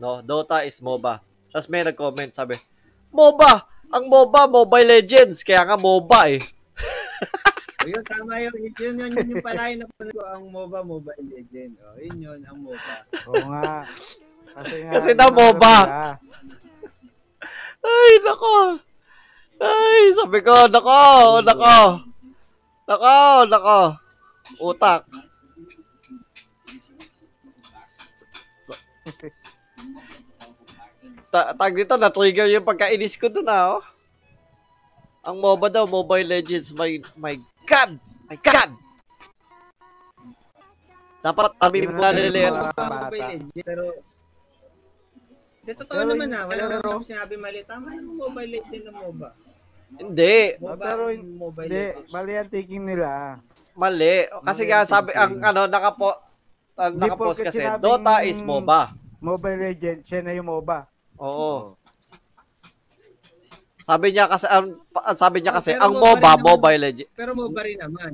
No? 0.00 0.24
Dota 0.24 0.64
is 0.64 0.80
MOBA. 0.80 1.20
Tapos 1.52 1.68
may 1.68 1.84
nag-comment, 1.84 2.32
sabi, 2.32 2.56
MOBA! 3.12 3.68
Ang 3.92 4.08
MOBA, 4.08 4.48
Mobile 4.48 4.88
Legends. 4.88 5.44
Kaya 5.44 5.68
nga 5.68 5.76
MOBA 5.76 6.20
eh. 6.32 6.40
O 7.82 7.90
yun, 7.90 8.04
tama 8.06 8.38
yun. 8.38 8.54
Yun, 8.62 8.74
yun, 8.78 8.94
yun, 8.94 9.10
yun 9.18 9.32
yung 9.34 9.42
pala 9.42 9.74
yung 9.74 9.82
napanood 9.82 10.14
ko, 10.14 10.22
ang 10.22 10.44
MOBA 10.54 10.80
Mobile 10.86 11.26
Legend. 11.34 11.74
O, 11.82 11.98
yun 11.98 12.16
yun, 12.22 12.40
ang 12.46 12.58
MOBA. 12.62 12.94
Oo 13.26 13.42
nga. 13.50 13.82
Kasi 14.54 14.74
nga. 14.86 14.92
Kasi 14.94 15.10
daw 15.18 15.28
MOBA. 15.34 15.76
Ah, 15.90 16.14
Ay, 17.82 18.10
nako. 18.22 18.54
Ay, 19.58 19.98
sabi 20.14 20.38
ko, 20.46 20.54
nako, 20.70 21.02
nako. 21.42 21.78
Nako, 22.86 23.14
nako. 23.46 23.78
Utak. 24.58 25.06
Ta 31.32 31.56
tag 31.56 31.72
dito, 31.72 31.96
na-trigger 31.96 32.44
yung 32.52 32.66
pagkainis 32.68 33.16
ko 33.16 33.32
dun 33.32 33.48
ah, 33.48 33.80
oh. 33.80 33.82
Ang 35.22 35.38
MOBA 35.38 35.70
daw, 35.70 35.86
Mobile 35.86 36.26
Legends, 36.28 36.74
my, 36.74 36.98
my 37.14 37.38
God! 37.64 37.96
My 38.26 38.36
God! 38.36 38.70
Dapat 41.22 41.54
tabi 41.56 41.86
mo 41.86 41.94
MOBA 41.94 42.10
bata. 42.50 42.82
Mobile 42.82 43.22
Legend, 43.22 43.44
pero... 43.62 43.84
Hindi, 45.62 45.72
totoo 45.78 46.02
naman 46.10 46.26
na. 46.26 46.42
Wala 46.42 46.62
pero- 46.66 46.82
naman 46.82 47.06
sinabi 47.06 47.34
mali. 47.38 47.62
Tama 47.62 47.94
naman 47.94 48.18
Mobile 48.18 48.50
Legend 48.58 48.84
ng 48.90 48.96
MOBA. 48.98 49.30
Hindi, 49.92 50.56
MOBA 50.56 50.76
pero 50.78 51.02
Mobile 51.14 51.66
Hindi, 51.66 51.82
Legends. 51.86 52.10
mali 52.10 52.32
ang 52.32 52.48
taking 52.48 52.82
nila. 52.82 53.08
mali. 53.74 54.14
Kasi 54.42 54.62
Mali 54.62 54.68
nga 54.68 54.78
ang 54.78 54.88
sabi, 54.88 55.10
ang 55.12 55.32
ano, 55.38 55.60
nakapo, 55.66 56.08
ang 56.74 56.94
nakapost 56.96 57.40
kasi, 57.42 57.60
sinabing- 57.60 57.80
Dota 57.80 58.14
is 58.22 58.40
MOBA. 58.40 58.96
Mobile 59.18 59.58
Legend, 59.62 59.98
siya 60.02 60.20
na 60.20 60.32
yung 60.32 60.48
MOBA. 60.48 60.88
Oo. 61.16 61.76
Sabi 63.82 64.06
niya 64.10 64.26
kasi, 64.26 64.46
ang, 64.46 64.78
sabi 65.12 65.38
niya 65.38 65.52
Oh, 65.52 65.58
kasi, 65.58 65.70
pero 65.72 65.82
ang 65.82 65.92
MOBA 65.94 66.30
naman. 66.32 66.46
Mobile 66.46 66.80
Legends. 66.80 67.12
Pero 67.12 67.30
MOBA 67.34 67.60
rin 67.62 67.78
naman. 67.78 68.12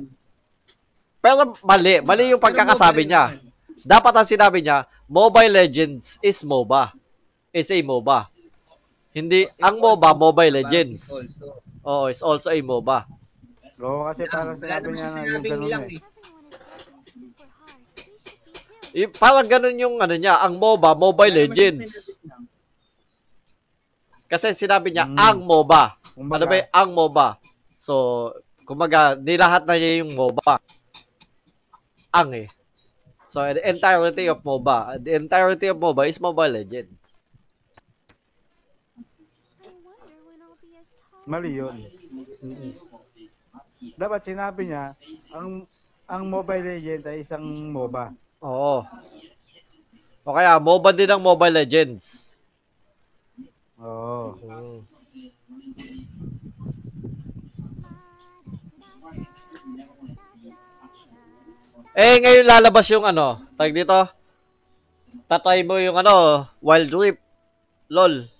Pero 1.19 1.39
mali, 1.63 1.93
mali 2.01 2.23
yung 2.27 2.41
pagkakasabi 2.41 3.05
niya. 3.05 3.33
naman. 3.33 3.47
Dapat 3.79 4.13
ang 4.13 4.27
sinabi 4.27 4.59
niya, 4.59 4.77
Mobile 5.05 5.53
Legends 5.55 6.19
is 6.19 6.43
MOBA. 6.43 6.91
Is 7.49 7.69
a 7.69 7.79
MOBA. 7.79 8.29
Hindi, 9.09 9.45
Kasi 9.45 9.61
ang 9.61 9.77
MOBA, 9.77 10.13
Mobile 10.13 10.61
Legends. 10.61 11.09
also. 11.09 11.65
Oo, 11.89 12.05
is 12.05 12.21
also 12.21 12.53
a 12.53 12.59
MOBA. 12.61 13.09
Oo, 13.81 14.05
kasi 14.13 14.29
parang 14.29 14.53
sinabi 14.53 14.93
niya 14.93 15.07
na 15.09 15.21
yung 15.25 15.41
ganun 15.41 15.69
lang 15.73 15.85
eh. 15.89 16.01
eh. 18.93 19.07
Parang 19.09 19.47
ganun 19.49 19.77
yung 19.81 19.95
ano 19.97 20.13
niya, 20.13 20.37
ang 20.45 20.61
MOBA, 20.61 20.93
Mobile 20.93 21.33
Wala 21.33 21.41
Legends. 21.49 22.13
Kasi 24.29 24.53
sinabi 24.53 24.93
niya, 24.93 25.09
Mm. 25.09 25.17
ang 25.17 25.39
MOBA. 25.41 25.97
Kumbaga, 26.13 26.37
Ano 26.37 26.45
ba 26.45 26.55
yung 26.61 26.69
ang 26.69 26.89
MOBA? 26.93 27.27
So, 27.81 27.93
kumaga, 28.69 29.17
nilahat 29.17 29.65
na 29.65 29.73
niya 29.73 30.05
yung 30.05 30.13
MOBA. 30.13 30.61
Ang 32.13 32.45
eh. 32.45 32.47
So, 33.29 33.41
the 33.45 33.61
entirety 33.65 34.29
of 34.29 34.45
MOBA, 34.45 35.01
the 35.01 35.17
entirety 35.17 35.69
of 35.73 35.81
MOBA 35.81 36.05
is 36.09 36.21
Mobile 36.21 36.53
Legends. 36.53 37.18
Mali 41.29 41.61
yun. 41.61 41.77
Dapat 43.93 44.21
sinabi 44.25 44.65
niya, 44.65 44.97
ang 45.29 45.69
ang 46.09 46.25
Mobile 46.25 46.65
Legend 46.65 47.05
ay 47.05 47.21
isang 47.21 47.45
MOBA. 47.69 48.09
Oo. 48.41 48.81
O 50.25 50.33
kaya, 50.33 50.57
MOBA 50.57 50.89
din 50.89 51.13
ang 51.13 51.21
Mobile 51.21 51.61
Legends. 51.61 52.33
Oo. 53.77 54.33
Mm. 54.41 54.81
Eh, 61.93 62.15
ngayon 62.25 62.45
lalabas 62.49 62.89
yung 62.89 63.05
ano, 63.05 63.37
tag 63.53 63.69
dito. 63.69 64.01
Tatry 65.29 65.61
mo 65.61 65.77
yung 65.77 65.93
ano, 65.93 66.49
Wild 66.57 66.89
Rift. 66.89 67.21
LOL. 67.89 68.38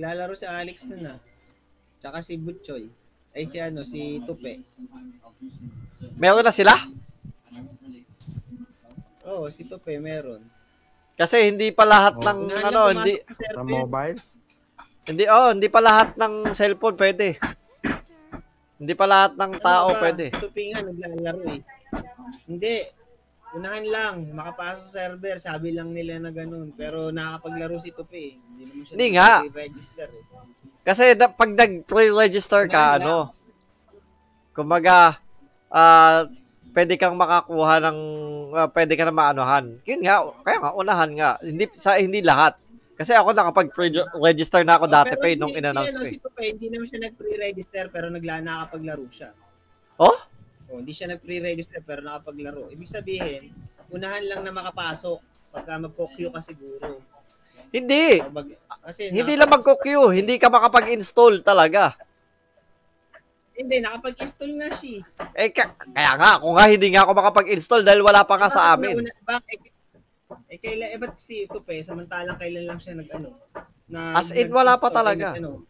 Naglalaro 0.00 0.32
si 0.32 0.48
Alex 0.48 0.88
nun 0.88 1.12
ah. 1.12 1.20
Tsaka 2.00 2.24
si 2.24 2.40
Butchoy. 2.40 2.88
Ay 3.36 3.44
si 3.44 3.60
ano, 3.60 3.84
si 3.84 4.16
Tupe. 4.24 4.56
Meron 6.16 6.40
na 6.40 6.56
sila? 6.56 6.72
Oo, 9.28 9.52
si 9.52 9.68
Tupe 9.68 10.00
meron. 10.00 10.40
Kasi 11.20 11.52
hindi 11.52 11.68
pa 11.68 11.84
lahat 11.84 12.16
ng 12.16 12.38
Unahan 12.48 12.48
niya 12.48 12.68
ano, 12.72 12.80
hindi 12.96 13.14
sa 13.28 13.60
mobile? 13.60 14.16
hindi 15.04 15.24
oh, 15.28 15.52
hindi 15.52 15.68
pa 15.68 15.80
lahat 15.84 16.16
ng 16.16 16.56
cellphone 16.56 16.96
pwede. 16.96 17.36
Hindi 18.80 18.94
pa 18.96 19.04
lahat 19.04 19.36
ng 19.36 19.52
tao 19.60 19.92
Ano 19.92 20.00
ba? 20.00 20.02
pwede. 20.08 20.32
Nga 20.32 20.80
naglalaro 20.80 21.42
eh. 21.52 21.60
Hindi. 22.48 22.76
Unahan 23.50 23.84
lang, 23.84 24.14
makapasok 24.32 24.84
sa 24.88 24.92
server, 25.10 25.36
sabi 25.36 25.76
lang 25.76 25.92
nila 25.92 26.16
na 26.16 26.32
ganun. 26.32 26.72
Pero 26.72 27.12
nakakapaglaro 27.12 27.76
si 27.76 27.92
Tupe 27.92 28.16
eh. 28.16 28.34
Hindi 28.60 28.76
naman 28.76 28.84
siya 28.84 28.94
Hindi 29.00 29.08
nga. 29.16 29.30
register 29.56 30.08
eh. 30.12 30.24
Kasi 30.84 31.02
na, 31.16 31.32
pag 31.32 31.50
nag-pre-register 31.56 32.68
ka, 32.68 33.00
ano, 33.00 33.32
kumaga, 34.52 35.16
ah, 35.72 36.28
pwede 36.76 37.00
kang 37.00 37.16
makakuha 37.16 37.80
ng, 37.80 37.98
ah, 38.52 38.68
pwede 38.68 39.00
ka 39.00 39.08
na 39.08 39.16
maanuhan. 39.16 39.80
Yun 39.88 40.04
nga, 40.04 40.28
kaya 40.44 40.58
nga, 40.60 40.76
unahan 40.76 41.10
nga. 41.16 41.30
Hindi, 41.40 41.64
sa, 41.72 41.96
hindi 41.96 42.20
lahat. 42.20 42.60
Kasi 43.00 43.16
ako 43.16 43.32
nakapag-register 43.32 44.60
na 44.60 44.76
ako 44.76 44.84
dati 44.92 45.16
pa 45.16 45.24
eh, 45.32 45.40
nung 45.40 45.56
in-announce 45.56 45.96
ano, 45.96 46.04
ko 46.04 46.04
eh. 46.04 46.12
Si 46.12 46.20
Tupe, 46.20 46.44
hindi 46.44 46.68
naman 46.68 46.84
siya 46.84 47.00
nag-pre-register 47.08 47.84
pero 47.88 48.12
nagla 48.12 48.44
nakapaglaro 48.44 49.08
siya. 49.08 49.32
Oh? 49.96 50.16
Oh, 50.68 50.76
hindi 50.84 50.92
siya 50.92 51.08
nag-pre-register 51.08 51.80
pero 51.80 52.04
nakapaglaro. 52.04 52.68
Ibig 52.68 52.92
sabihin, 52.92 53.56
unahan 53.88 54.28
lang 54.28 54.44
na 54.44 54.52
makapasok 54.52 55.16
pagka 55.48 55.80
magko-queue 55.80 56.28
ka 56.28 56.44
siguro. 56.44 57.00
Hindi. 57.70 58.18
Kasi 58.80 59.08
Hindi 59.08 59.34
lang 59.34 59.48
magko-queue. 59.48 60.10
Hindi 60.12 60.34
ka 60.36 60.48
makapag-install 60.48 61.40
talaga. 61.40 61.94
Hindi, 63.52 63.76
nakapag-install 63.78 64.52
nga 64.56 64.68
siya. 64.72 65.04
Eh, 65.36 65.52
ka- 65.52 65.76
kaya 65.86 66.12
nga, 66.16 66.30
ako 66.40 66.46
nga 66.56 66.64
hindi 66.66 66.88
nga 66.88 67.04
ako 67.04 67.12
makapag-install 67.12 67.82
dahil 67.84 68.00
wala 68.00 68.24
pa 68.24 68.40
nga 68.40 68.48
sa 68.48 68.72
amin. 68.72 69.04
Bakit? 69.20 69.58
Eh, 70.48 70.58
kailan, 70.58 70.88
eh, 70.88 70.98
ba't 70.98 71.14
si 71.14 71.44
Tupe, 71.44 71.76
samantalang 71.78 72.40
kailan 72.40 72.64
lang 72.64 72.80
siya 72.80 72.96
nag-ano? 72.96 73.28
Na, 73.86 74.16
As 74.16 74.32
in, 74.32 74.48
wala 74.48 74.80
pa 74.80 74.88
talaga. 74.88 75.36
nag-ano. 75.36 75.62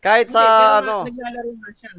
Kahit 0.00 0.28
Hindi, 0.28 0.36
sa, 0.36 0.42
nga, 0.42 0.78
ano, 0.80 0.96
naglalaro 1.04 1.50
nga 1.52 1.70
siya. 1.76 1.90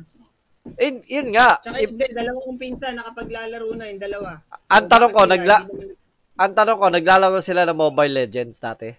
eh, 0.75 0.91
yun 1.05 1.27
nga. 1.31 1.49
Tsaka 1.61 1.77
Eh, 1.77 1.85
hindi, 1.85 2.05
dalawang 2.09 2.57
pinsan, 2.57 2.93
nakapaglalaro 2.97 3.67
na 3.77 3.85
yung 3.85 4.01
dalawa. 4.01 4.31
ang 4.67 4.85
tanong 4.89 5.11
ko, 5.13 5.21
nagla, 5.23 5.55
hindi 5.61 5.93
ang 6.35 6.51
tanong 6.51 6.77
ko, 6.77 6.85
naglalaro 6.89 7.39
sila 7.39 7.63
ng 7.63 7.77
Mobile 7.77 8.25
Legends 8.25 8.57
dati? 8.57 8.89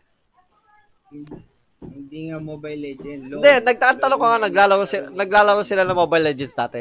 Hindi 1.11 2.19
nga 2.31 2.39
Mobile 2.43 2.81
Legend. 2.81 3.23
LOL. 3.31 3.41
Hindi, 3.43 3.53
nagtatanong 3.63 4.19
ko 4.19 4.27
nga, 4.27 4.45
naglalaro, 4.49 4.81
yung 4.83 4.91
si, 4.91 4.99
naglalaro. 5.15 5.61
sila 5.63 5.87
ng 5.87 6.01
Mobile 6.01 6.27
Legends 6.33 6.57
dati? 6.57 6.81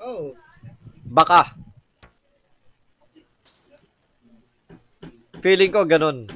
Oo. 0.00 0.32
Baka. 1.04 1.56
Feeling 5.38 5.70
ko 5.70 5.86
ganun. 5.86 6.26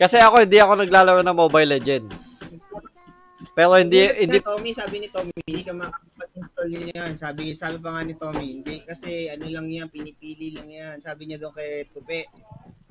Kasi 0.00 0.18
ako, 0.18 0.42
hindi 0.42 0.58
ako 0.58 0.82
naglalaro 0.82 1.22
ng 1.22 1.36
Mobile 1.36 1.78
Legends. 1.78 2.42
Pero 3.52 3.76
hindi, 3.76 4.08
hindi, 4.16 4.40
Tommy, 4.40 4.72
sabi 4.72 4.96
ni 5.04 5.08
Tommy, 5.12 5.30
hindi 5.44 5.60
ka 5.60 5.76
makakapag-install 5.76 6.70
niyan. 6.72 7.12
Sabi, 7.18 7.52
sabi 7.52 7.76
pa 7.84 7.90
nga 7.92 8.02
ni 8.06 8.14
Tommy, 8.16 8.46
hindi 8.48 8.80
kasi 8.80 9.28
ano 9.28 9.44
lang 9.44 9.68
yan, 9.68 9.92
pinipili 9.92 10.56
lang 10.56 10.72
yan. 10.72 10.96
Sabi 11.04 11.28
niya 11.28 11.36
doon 11.36 11.52
kay 11.52 11.84
Tupe. 11.92 12.24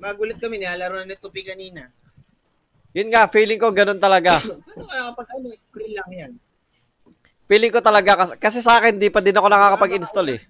Magulat 0.02 0.38
kami, 0.42 0.58
nilalaro 0.58 0.98
na 0.98 1.06
ni 1.06 1.14
Tupe 1.14 1.46
kanina. 1.46 1.86
yun 2.92 3.08
nga, 3.08 3.30
feeling 3.30 3.56
ko 3.56 3.70
ganun 3.70 4.02
talaga. 4.02 4.34
Paano 4.74 4.84
ka 4.84 4.94
nakapag 4.98 5.28
ano, 5.38 5.46
free 5.70 5.94
lang 5.94 6.10
yan. 6.10 6.32
Feeling 7.46 7.72
ko 7.72 7.80
talaga, 7.80 8.10
kasi, 8.18 8.32
kasi 8.36 8.58
sa 8.58 8.82
akin, 8.82 8.98
di 8.98 9.08
pa 9.08 9.22
din 9.22 9.38
ako 9.38 9.46
nakakapag-install 9.46 10.28
eh. 10.34 10.40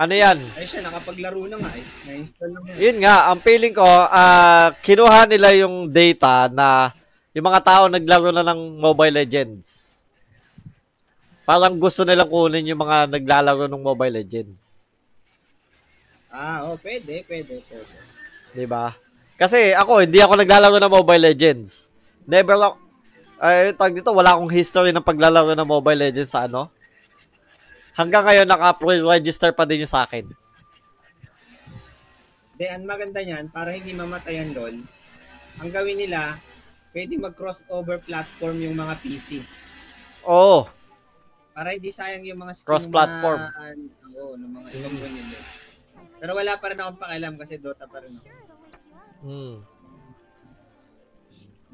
Ano 0.00 0.14
yan? 0.16 0.38
Ay 0.56 0.64
siya, 0.64 0.80
nakapaglaro 0.86 1.44
na 1.52 1.60
nga 1.60 1.70
eh. 1.76 1.84
Na-install 2.08 2.50
na 2.54 2.58
nga. 2.64 2.72
Yun 2.80 2.96
nga, 3.04 3.16
ang 3.28 3.40
feeling 3.44 3.74
ko, 3.76 3.84
ah 4.08 4.72
kinuha 4.80 5.28
nila 5.28 5.52
yung 5.58 5.92
data 5.92 6.48
na 6.48 6.94
yung 7.36 7.44
mga 7.44 7.60
tao 7.60 7.82
naglaro 7.88 8.32
na 8.32 8.46
ng 8.46 8.80
Mobile 8.80 9.20
Legends. 9.20 9.98
Parang 11.44 11.76
gusto 11.76 12.06
nilang 12.06 12.30
kunin 12.30 12.70
yung 12.72 12.80
mga 12.80 13.10
naglalaro 13.10 13.68
ng 13.68 13.82
Mobile 13.82 14.22
Legends. 14.22 14.81
Ah, 16.32 16.64
oh, 16.64 16.80
pwede, 16.80 17.20
pwede, 17.28 17.60
pwede. 17.60 17.94
'Di 18.56 18.64
ba? 18.64 18.96
Kasi 19.36 19.76
ako, 19.76 20.08
hindi 20.08 20.16
ako 20.16 20.40
naglalaro 20.40 20.80
ng 20.80 20.92
Mobile 20.92 21.28
Legends. 21.28 21.92
Never 22.24 22.56
ako, 22.56 22.76
ay, 23.42 23.74
tag 23.74 23.90
dito, 23.90 24.14
wala 24.14 24.38
akong 24.38 24.54
history 24.54 24.94
ng 24.94 25.02
paglalaro 25.02 25.58
ng 25.58 25.66
Mobile 25.66 26.08
Legends 26.08 26.30
sa 26.30 26.46
ano. 26.46 26.70
Hanggang 27.98 28.22
ngayon, 28.22 28.46
naka-register 28.46 29.50
pa 29.50 29.66
din 29.66 29.82
yung 29.82 29.90
sa 29.90 30.06
akin. 30.06 30.30
Hindi, 32.54 32.66
ang 32.70 32.86
maganda 32.86 33.18
niyan, 33.18 33.50
para 33.50 33.74
hindi 33.74 33.92
mamatay 33.98 34.46
ang 34.46 34.54
LOL, 34.54 34.76
ang 35.58 35.70
gawin 35.74 35.98
nila, 35.98 36.38
pwede 36.94 37.18
mag-crossover 37.18 37.98
platform 37.98 38.62
yung 38.62 38.78
mga 38.78 38.94
PC. 39.02 39.42
Oo. 40.30 40.70
Para 41.50 41.74
hindi 41.74 41.90
sayang 41.90 42.22
yung 42.22 42.40
mga 42.40 42.54
skin 42.56 42.68
Cross-platform. 42.70 43.40
na, 43.42 43.74
oo, 44.22 44.38
ng 44.38 44.50
mga 44.54 44.68
ibang 44.70 44.96
ganyan 45.02 45.26
din. 45.26 45.44
Pero 46.22 46.38
wala 46.38 46.54
pa 46.54 46.70
rin 46.70 46.78
akong 46.78 47.02
pakialam 47.02 47.34
kasi 47.34 47.58
Dota 47.58 47.90
pa 47.90 47.98
rin 47.98 48.14
ako. 48.14 48.30
Hmm. 49.26 49.54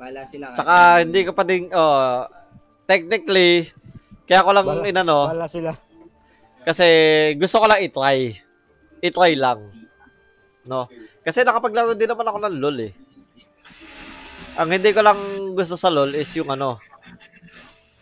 Bahala 0.00 0.24
sila. 0.24 0.56
Tsaka, 0.56 1.04
hindi 1.04 1.20
ko 1.28 1.36
pa 1.36 1.44
din, 1.44 1.68
oh, 1.68 2.24
technically, 2.88 3.68
kaya 4.24 4.40
ko 4.40 4.56
lang 4.56 4.64
Wala. 4.64 4.88
inano, 4.88 5.36
Wala 5.36 5.52
sila. 5.52 5.76
kasi 6.64 6.86
gusto 7.36 7.60
ko 7.60 7.68
lang 7.68 7.84
i-try. 7.84 8.40
I-try 9.04 9.36
lang. 9.36 9.68
No? 10.64 10.88
Kasi 11.20 11.44
nakapaglaro 11.44 11.92
din 11.92 12.08
naman 12.08 12.24
ako 12.24 12.38
ng 12.48 12.56
LOL 12.56 12.78
eh. 12.88 12.92
Ang 14.56 14.80
hindi 14.80 14.96
ko 14.96 15.04
lang 15.04 15.20
gusto 15.52 15.76
sa 15.76 15.92
LOL 15.92 16.16
is 16.16 16.32
yung 16.40 16.48
ano, 16.48 16.80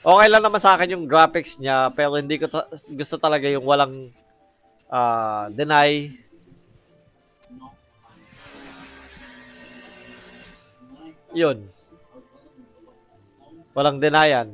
okay 0.07 0.31
lang 0.31 0.47
naman 0.47 0.63
sa 0.63 0.79
akin 0.79 0.95
yung 0.95 1.11
graphics 1.11 1.59
niya, 1.59 1.91
pero 1.91 2.15
hindi 2.15 2.39
ko 2.39 2.47
ta- 2.47 2.71
gusto 2.71 3.19
talaga 3.19 3.51
yung 3.51 3.67
walang 3.67 4.15
ah, 4.87 5.51
deny. 5.51 6.26
Yun. 11.37 11.69
Walang 13.77 14.01
denian. 14.01 14.49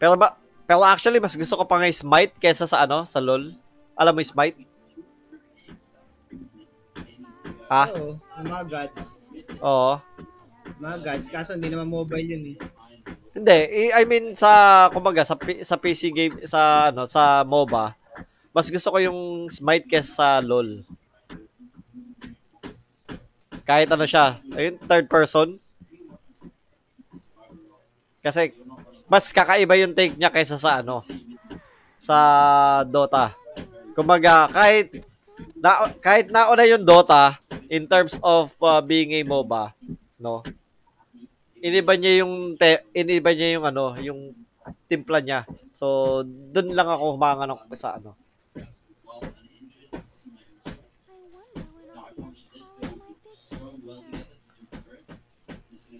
Pero 0.00 0.16
ba, 0.16 0.40
pero 0.64 0.80
actually 0.82 1.20
mas 1.20 1.36
gusto 1.36 1.60
ko 1.60 1.68
pa 1.68 1.76
nga 1.76 1.92
Smite 1.92 2.40
kesa 2.40 2.64
sa 2.64 2.88
ano, 2.88 3.04
sa 3.04 3.20
LoL. 3.20 3.52
Alam 3.92 4.12
mo 4.16 4.20
yung 4.24 4.32
Smite? 4.32 4.58
Ha? 7.68 7.84
Oo, 7.92 8.16
yung 8.16 8.48
mga 8.48 8.64
gods. 8.68 9.32
Oo. 9.60 10.00
Mga 10.80 10.96
gods, 11.04 11.26
kaso 11.28 11.52
hindi 11.52 11.68
naman 11.68 11.92
mobile 11.92 12.24
yun 12.32 12.44
eh. 12.52 12.56
Hindi, 13.32 13.58
i- 13.88 13.94
I 13.96 14.04
mean 14.04 14.36
sa 14.36 14.88
kumbaga 14.92 15.24
sa 15.24 15.36
sa 15.64 15.76
PC 15.76 16.12
game 16.12 16.36
sa 16.44 16.92
ano, 16.92 17.08
sa 17.08 17.44
MOBA, 17.44 17.96
mas 18.52 18.68
gusto 18.68 18.88
ko 18.92 18.98
yung 19.00 19.20
Smite 19.48 19.88
kesa 19.88 20.12
sa 20.12 20.28
LoL. 20.40 20.84
Kahit 23.62 23.88
ano 23.90 24.04
siya, 24.06 24.38
ayun, 24.54 24.76
third 24.86 25.06
person. 25.06 25.58
Kasi 28.22 28.54
mas 29.10 29.28
kakaiba 29.30 29.74
yung 29.78 29.94
take 29.94 30.14
niya 30.14 30.30
kaysa 30.32 30.56
sa 30.58 30.80
ano, 30.80 31.02
sa 31.98 32.16
Dota. 32.86 33.30
Kumbaga, 33.92 34.48
kahit 34.50 35.04
na, 35.58 35.90
kahit 36.02 36.32
nauna 36.32 36.66
yung 36.66 36.82
Dota 36.82 37.38
in 37.70 37.86
terms 37.86 38.18
of 38.22 38.50
uh, 38.62 38.82
being 38.82 39.14
a 39.14 39.22
MOBA, 39.22 39.74
no? 40.18 40.42
iniba 41.62 41.94
niya 41.94 42.26
yung 42.26 42.58
te, 42.58 42.82
iniba 42.90 43.30
niya 43.30 43.54
yung 43.56 43.64
ano, 43.70 43.94
yung 44.02 44.20
timpla 44.90 45.22
niya. 45.22 45.46
So, 45.70 46.20
doon 46.26 46.74
lang 46.74 46.90
ako 46.90 47.14
humanga 47.14 47.46
ng 47.46 47.62
sa 47.78 47.96
ano. 47.96 48.18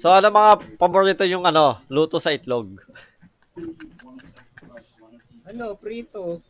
So, 0.03 0.11
ano 0.11 0.35
mga 0.35 0.83
paborito 0.83 1.23
yung 1.23 1.47
ano, 1.47 1.79
luto 1.87 2.19
sa 2.19 2.35
itlog? 2.35 2.75
Ano, 5.47 5.79
prito. 5.79 6.43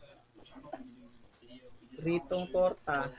Pritong 1.93 2.49
torta. 2.49 3.13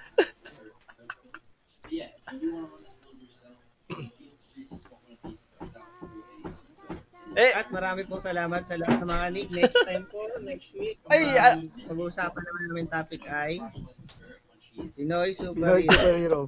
Eh, 7.39 7.51
At 7.55 7.70
marami 7.70 8.03
pong 8.03 8.18
salamat 8.18 8.66
sa 8.66 8.74
lahat 8.74 9.07
ng 9.07 9.11
mga 9.14 9.26
Nick. 9.30 9.49
Next 9.55 9.78
time 9.87 10.03
po, 10.11 10.18
next 10.43 10.74
week, 10.74 10.99
Ay, 11.14 11.30
ang 11.39 11.62
pag-uusapan 11.87 12.43
naman 12.43 12.62
namin 12.74 12.87
topic 12.91 13.22
ay 13.30 13.62
Pinoy 14.75 15.31
Super 15.31 15.79
Pinoy 15.79 15.87
superhero. 15.87 16.41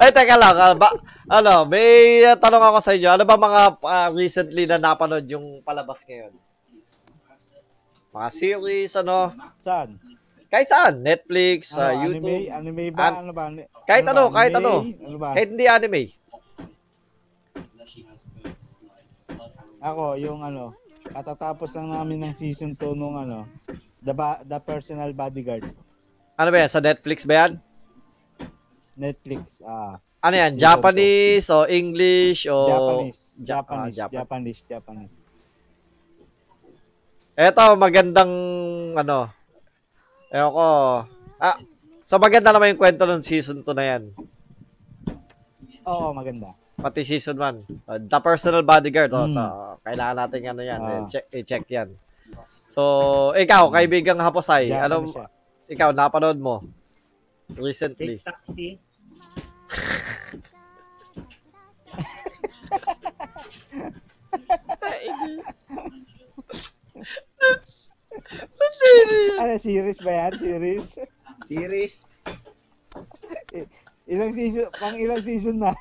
ay, 0.00 0.10
teka 0.10 0.36
lang. 0.36 0.56
ah, 0.56 0.72
ba, 0.72 0.88
ano, 1.28 1.68
may 1.68 2.24
uh, 2.24 2.36
tanong 2.36 2.64
ako 2.64 2.78
sa 2.80 2.96
inyo. 2.96 3.08
Ano 3.10 3.24
ba 3.24 3.36
mga 3.36 3.62
ah, 3.80 4.08
recently 4.10 4.64
na 4.64 4.80
napanood 4.80 5.28
yung 5.28 5.60
palabas 5.60 6.04
ngayon? 6.04 6.32
Mga 8.10 8.28
series, 8.30 8.92
ano? 8.96 9.34
Saan? 9.60 10.00
Kahit 10.48 10.70
saan. 10.70 11.02
Netflix, 11.02 11.74
Ano, 11.74 12.06
YouTube. 12.06 12.48
Anime? 12.48 12.48
Anime 12.48 12.84
ba? 12.94 13.10
An- 13.10 13.18
ano 13.26 13.32
ba? 13.34 13.44
Kahit 13.84 14.06
ano, 14.06 14.22
ba? 14.24 14.32
kahit 14.32 14.54
ano. 14.54 14.72
Ano 14.86 15.16
ba? 15.18 15.28
Kahit 15.34 15.48
hindi 15.50 15.66
anime. 15.66 16.02
Ako, 19.84 20.16
yung 20.16 20.40
ano, 20.40 20.72
katatapos 21.04 21.76
lang 21.76 21.92
namin 21.92 22.24
ng 22.24 22.34
season 22.34 22.72
2 22.72 22.96
nung 22.96 23.20
ano, 23.20 23.44
The, 24.00 24.12
ba- 24.12 24.40
The 24.40 24.56
Personal 24.56 25.12
Bodyguard. 25.12 25.68
Ano 26.34 26.48
ba 26.50 26.58
yan? 26.58 26.70
Sa 26.70 26.82
Netflix 26.82 27.22
ba 27.24 27.34
yan? 27.40 27.52
Netflix. 28.94 29.42
Ah, 29.62 29.98
Ano 30.20 30.34
yan? 30.34 30.56
Japanese 30.56 31.46
o 31.48 31.68
English 31.68 32.48
o... 32.48 32.56
Japanese. 32.66 33.18
Ja- 33.36 33.60
ah, 33.60 33.90
Japanese. 33.90 33.94
Japan- 33.94 34.16
Japanese. 34.16 34.60
Japanese. 34.64 35.14
Eto, 37.34 37.74
magandang 37.76 38.32
ano. 38.94 39.26
Ewan 40.30 40.50
ko. 40.50 40.66
Ah, 41.36 41.58
so 42.02 42.16
maganda 42.16 42.50
naman 42.50 42.72
yung 42.72 42.80
kwento 42.80 43.04
ng 43.04 43.20
season 43.20 43.60
2 43.60 43.74
na 43.74 43.84
yan. 43.84 44.02
Oo, 45.84 46.14
maganda. 46.14 46.54
Pati 46.74 47.02
season 47.04 47.36
1. 47.36 47.84
Uh, 47.84 47.98
the 48.00 48.18
personal 48.18 48.62
bodyguard. 48.62 49.10
Oh, 49.12 49.26
Mm. 49.26 49.34
so, 49.34 49.42
kailangan 49.82 50.16
natin 50.16 50.40
ano 50.48 50.62
yan. 50.62 50.80
Ah. 50.80 50.90
eh, 50.90 51.00
check, 51.06 51.24
i-check 51.32 51.64
yan. 51.68 51.88
So, 52.66 52.82
ikaw, 53.34 53.68
kaibigang 53.68 54.18
Haposay, 54.18 54.70
Japanese 54.72 54.86
ano, 54.88 54.96
siya. 55.12 55.26
Ikaw, 55.68 55.90
napanood 55.92 56.38
mo? 56.40 56.60
Recently. 57.56 58.20
Take 58.20 58.24
Taxi. 58.24 58.68
Ano, 69.40 69.58
series 69.60 69.98
ba 70.00 70.10
yan? 70.12 70.32
Series? 70.38 70.84
Series. 71.44 71.94
ilang 74.04 74.32
season, 74.36 74.68
pang 74.76 74.96
ilang 74.96 75.22
season 75.24 75.58
na? 75.60 75.72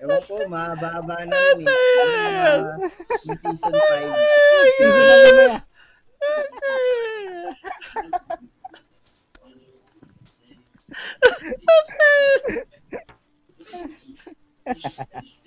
Ewan 0.00 0.20
ko, 0.24 0.40
mahaba-haba 0.48 1.28
na 1.28 1.36
rin 1.36 1.60
eh. 1.64 1.68
Ano 1.68 2.80
na, 2.80 2.88
yung 3.28 3.40
season 3.40 3.72
5. 3.72 3.76
Season 4.80 5.04
na 5.04 5.14
rin 5.20 5.32
na 5.36 5.44
yan. 5.44 5.62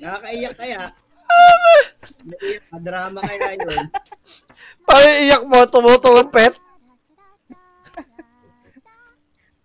Nakakaiyak 0.02 0.54
kaya? 0.58 0.84
Naiyak, 2.24 2.64
drama 2.84 3.20
kaya 3.24 3.50
yun. 3.60 3.86
Ay, 4.88 5.28
iyak 5.28 5.44
mo, 5.48 5.60
tumutulpet. 5.68 6.56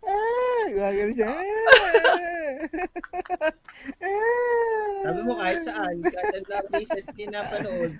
Ah, 0.08 0.64
gagano 0.72 1.12
siya. 1.12 1.28
Sabi 5.04 5.20
mo 5.22 5.32
kahit 5.36 5.60
saan, 5.62 5.94
kahit 6.00 6.34
ang 6.34 6.46
na-reset 6.48 7.06
pinapanood. 7.14 7.92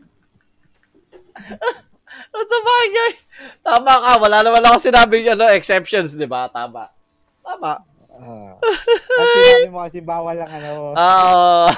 Sa 2.32 2.58
bagay. 2.64 3.12
Tama 3.60 3.92
ka, 4.00 4.12
wala 4.18 4.38
naman 4.40 4.64
ako 4.64 4.76
sinabing 4.80 5.28
ano, 5.36 5.46
exceptions, 5.52 6.16
di 6.16 6.26
ba? 6.26 6.48
Tama. 6.48 6.97
Tama. 7.48 7.80
Ah. 8.12 8.52
At 8.60 9.26
sinabi 9.40 9.72
mo 9.72 9.80
kasi 9.88 10.04
bawal 10.04 10.36
lang 10.36 10.52
ano. 10.52 10.92
Ah. 10.92 11.72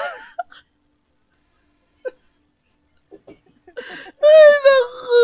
Ay, 4.19 4.51
naku. 4.67 5.23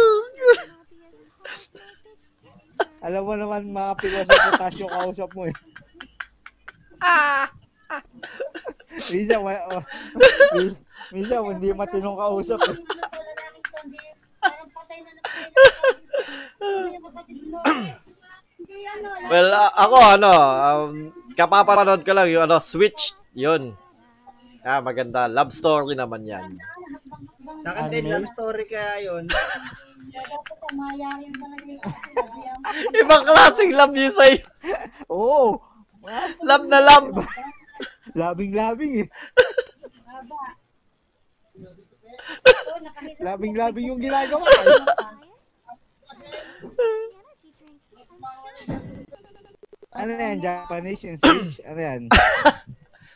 Alam 3.03 3.22
mo 3.26 3.34
naman 3.34 3.74
mga 3.74 3.92
piloso 3.99 4.30
potasyo 4.30 4.86
kausap 4.86 5.30
mo 5.34 5.51
eh. 5.51 5.57
Minsan, 9.11 9.42
wala, 9.42 9.61
oh, 9.70 9.82
min- 10.55 10.78
minsan 11.11 11.42
hindi 11.42 11.74
matinong 11.74 12.18
kausap 12.18 12.62
eh. 12.70 12.78
Well, 19.27 19.51
a- 19.51 19.75
ako 19.75 19.97
ano, 20.19 20.33
um, 20.33 20.91
kapapanood 21.35 22.03
ko 22.03 22.12
lang 22.14 22.31
yung 22.31 22.47
ano, 22.47 22.59
Switch, 22.59 23.14
yun. 23.35 23.75
Ah, 24.67 24.83
maganda. 24.83 25.31
Love 25.31 25.55
story 25.55 25.95
naman 25.95 26.27
yan. 26.27 26.59
Sa 27.62 27.71
akin 27.71 27.87
din, 27.87 28.11
love 28.11 28.27
story 28.27 28.67
kaya 28.67 29.07
yun. 29.07 29.31
Ibang 33.05 33.25
klaseng 33.27 33.73
love 33.77 33.95
yun 33.95 34.11
sa'yo. 34.11 34.39
Oo! 35.12 35.61
Love 36.43 36.67
na 36.67 36.81
love. 36.83 37.11
Labing-labing 38.19 39.07
eh. 39.07 39.09
Labing-labing 43.27 43.93
yung 43.93 44.01
ginagawa. 44.01 44.49
Ano 49.97 50.11
yan? 50.12 50.36
Japanese 50.38 51.01
yung 51.03 51.18
Switch? 51.22 51.57
Ano 51.62 51.78
yan? 51.78 52.01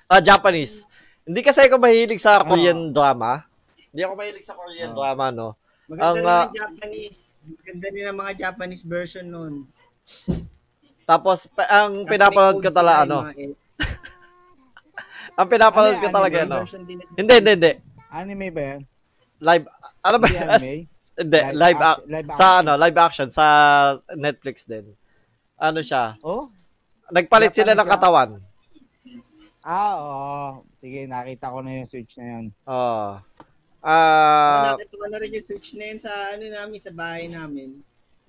Ah, 0.06 0.20
Japanese. 0.20 0.88
Hindi 1.22 1.40
kasi 1.40 1.62
ako 1.62 1.76
mahilig 1.76 2.18
sa 2.18 2.40
Korean 2.40 2.90
drama. 2.90 3.44
Hindi 3.90 4.02
ako 4.02 4.14
mahilig 4.14 4.42
sa 4.42 4.54
Korean 4.54 4.90
Oh. 4.90 4.96
drama, 4.96 5.30
no? 5.30 5.48
Maganda 5.86 6.06
Ang, 6.06 6.16
rin 6.16 6.26
ah, 6.26 6.42
ang 6.42 6.54
Japanese. 6.54 7.20
Maganda 7.40 7.86
rin 7.88 8.04
ang 8.04 8.18
mga 8.18 8.32
Japanese 8.36 8.82
version 8.82 9.26
nun. 9.26 9.54
Tapos, 11.04 11.46
pa- 11.46 11.66
ang 11.68 12.02
Kasi 12.02 12.10
pinapanood 12.10 12.58
ko 12.58 12.70
talaga, 12.70 13.02
ano? 13.02 13.18
eh, 13.32 13.50
Ang 15.38 15.48
pinapanood 15.48 15.94
Ano 15.94 16.00
ko 16.00 16.06
yan, 16.06 16.14
talaga, 16.14 16.36
anime 16.36 16.48
ano? 16.48 16.58
Hindi, 17.16 17.32
hindi, 17.34 17.50
hindi. 17.52 17.72
Anime 18.10 18.46
ba 18.50 18.62
yan? 18.64 18.80
Live, 19.40 19.64
ano 20.00 20.16
ba? 20.16 20.26
Hindi 20.26 20.38
anime? 20.40 20.74
Hindi, 21.20 21.36
live, 21.52 21.80
ac- 21.82 22.04
live 22.08 22.28
sa 22.32 22.64
ano, 22.64 22.72
live 22.74 22.96
action, 22.96 23.28
sa 23.28 23.44
Netflix 24.10 24.64
din. 24.64 24.88
Ano 25.54 25.84
siya? 25.84 26.16
Oh? 26.24 26.48
Nagpalit 27.10 27.52
sila 27.52 27.74
ng 27.74 27.88
katawan. 27.88 28.30
Ah, 29.60 29.94
oo. 30.00 30.64
Sige, 30.80 31.04
nakita 31.04 31.52
ko 31.52 31.60
na 31.60 31.82
yung 31.82 31.90
Switch 31.90 32.16
na 32.16 32.26
yun. 32.26 32.46
Oh. 32.64 33.20
Ah, 33.80 34.76
Nakita 34.76 34.92
ko 34.92 35.06
na 35.08 35.16
rin 35.16 35.32
yung 35.32 35.46
switch 35.48 35.72
na 35.80 35.88
yun 35.88 35.96
sa 35.96 36.12
ano 36.36 36.44
namin, 36.44 36.78
sa 36.84 36.92
bahay 36.92 37.32
namin. 37.32 37.80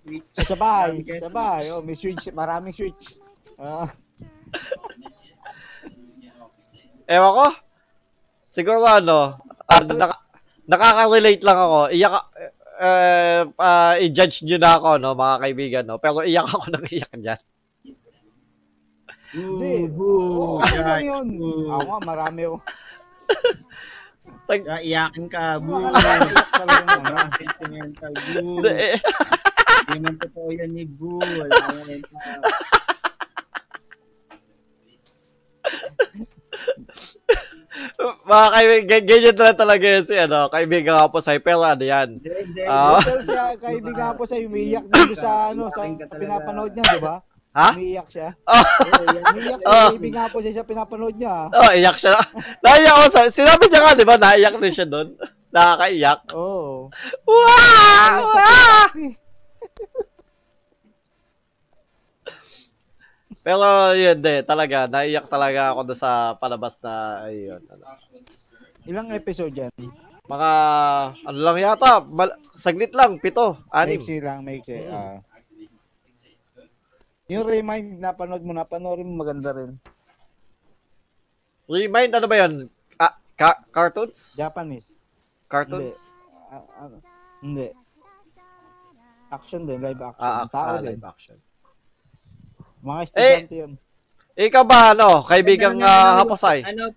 Which, 0.08 0.24
Sa 0.32 0.56
bahay, 0.56 1.04
sa 1.04 1.28
bahay. 1.28 1.68
Oh, 1.76 1.84
may 1.84 2.00
Switch, 2.00 2.32
maraming 2.32 2.72
Switch. 2.72 3.20
Ah, 3.60 3.92
ewan 7.06 7.32
ko. 7.36 7.48
Siguro 8.48 8.84
ano, 8.84 9.40
ah, 9.68 9.84
naka- 9.84 10.24
nakaka-relate 10.68 11.44
lang 11.44 11.60
ako. 11.60 11.80
Iyak, 11.92 12.16
eh, 12.82 13.44
ah, 13.60 13.96
i-judge 14.00 14.48
nyo 14.48 14.58
na 14.58 14.72
ako, 14.80 14.90
no, 15.04 15.16
mga 15.16 15.36
kaibigan, 15.44 15.84
no. 15.86 16.00
Pero 16.00 16.24
iyak 16.24 16.48
ako 16.48 16.64
nang 16.72 16.86
iyak 16.88 17.12
dyan. 17.20 17.42
Hindi. 19.32 19.88
boo, 19.88 20.12
boo, 20.12 20.60
Oo, 20.60 20.60
ano 20.60 20.80
lang 20.84 21.04
yun? 21.08 21.28
Ako 21.72 21.88
nga, 21.88 22.00
marami 22.04 22.42
ako. 22.52 22.58
Tag- 24.44 24.68
Kaya 24.68 24.84
iyakin 24.84 25.28
ka, 25.32 25.56
boo. 25.64 25.80
Ano. 25.80 26.28
Sentimental, 27.40 28.12
boo. 28.12 28.60
Hindi, 28.60 28.72
eh, 28.76 29.00
Hindi 29.88 29.98
man 30.04 30.16
totoo 30.20 30.50
yan 30.52 30.72
ni 30.76 30.84
boo. 30.84 31.24
Wala 31.24 31.56
mo 31.72 31.80
yan. 31.88 32.02
mga 38.28 38.48
kaibigan, 38.52 39.02
ganyan 39.08 39.36
na 39.36 39.44
lang 39.48 39.60
talaga 39.60 39.86
yun 39.88 40.04
si, 40.04 40.16
ano, 40.20 40.40
kaibigan 40.52 40.96
ako 41.00 41.24
sa 41.24 41.40
pero 41.40 41.64
ano 41.64 41.84
yan. 41.84 42.20
Hindi, 42.20 42.32
hindi. 42.36 42.62
Ah. 42.68 43.00
Siya, 43.00 43.56
kaibigan 43.56 44.16
ko 44.20 44.24
sa'yo, 44.28 44.52
umiiyak 44.52 44.86
din 44.92 45.16
sa, 45.16 45.56
ano, 45.56 45.72
sa, 45.72 45.88
sa 45.88 46.16
pinapanood 46.20 46.72
niya, 46.76 46.84
di 47.00 47.00
ba? 47.00 47.16
Ha? 47.52 47.76
Umiiyak 47.76 48.08
siya. 48.08 48.32
Oo, 48.48 48.64
yan. 49.12 49.24
Umiiyak 49.28 49.60
siya, 49.64 49.92
kaibigan 49.92 50.32
ko 50.32 50.38
siya 50.40 50.54
sa 50.56 50.64
pinapanood 50.64 51.16
niya. 51.20 51.52
ah. 51.52 51.52
Oh, 51.52 51.72
iyak 51.76 51.98
siya. 52.00 52.16
Naiyak 52.64 52.96
ako 52.96 53.08
sa, 53.12 53.22
sinabi 53.28 53.68
niya 53.68 53.82
nga, 53.84 53.92
di 53.92 54.06
ba, 54.08 54.16
naiyak 54.16 54.56
din 54.56 54.72
siya 54.72 54.88
doon. 54.88 55.08
Nakakaiyak. 55.52 56.32
Oo. 56.32 56.88
Wow! 57.28 58.16
wow! 58.24 58.88
Pero 63.42 63.66
yun, 63.98 64.22
de, 64.22 64.46
talaga, 64.46 64.86
naiyak 64.86 65.26
talaga 65.26 65.74
ako 65.74 65.92
doon 65.92 66.00
sa 66.00 66.38
palabas 66.38 66.78
na, 66.80 67.26
ayun. 67.26 67.62
Ano. 67.68 67.84
Ilang 68.86 69.10
episode 69.12 69.52
yan? 69.52 69.74
Mga, 70.30 70.50
ano 71.26 71.38
lang 71.42 71.58
yata, 71.58 72.06
mal- 72.06 72.38
saglit 72.54 72.94
lang, 72.94 73.18
pito, 73.18 73.58
anim. 73.74 73.98
Maiksi 73.98 74.18
lang, 74.22 74.40
maiksi. 74.46 74.86
Ah. 74.88 75.20
Yung 77.32 77.48
Remind, 77.48 77.96
napanood 77.98 78.44
mo, 78.44 78.52
napanood 78.52 79.00
mo, 79.00 79.24
maganda 79.24 79.56
rin. 79.56 79.80
Remind, 81.72 82.12
ano 82.12 82.28
ba 82.28 82.36
yun? 82.44 82.54
Ah, 83.00 83.16
ka- 83.40 83.64
cartoons? 83.72 84.36
Japanese. 84.36 85.00
Cartoons? 85.48 85.96
Ah, 86.52 86.88
ano? 86.88 87.00
Hindi. 87.40 87.72
Action 89.32 89.64
din, 89.64 89.80
live 89.80 90.02
action. 90.04 90.20
Ah, 90.20 90.44
ah, 90.44 90.46
Tao 90.52 90.76
ah, 90.76 90.80
din. 90.84 90.92
live 90.92 91.06
action. 91.08 91.38
Mga 92.84 93.00
estudyante 93.08 93.56
yun. 93.56 93.72
Ikaw 94.36 94.64
ba, 94.68 94.92
ano, 94.92 95.24
kaibigang 95.24 95.80
Ano, 95.80 95.88
uh, 95.88 96.04
ano, 96.12 96.20
Haposay? 96.28 96.60
Ano, 96.68 96.92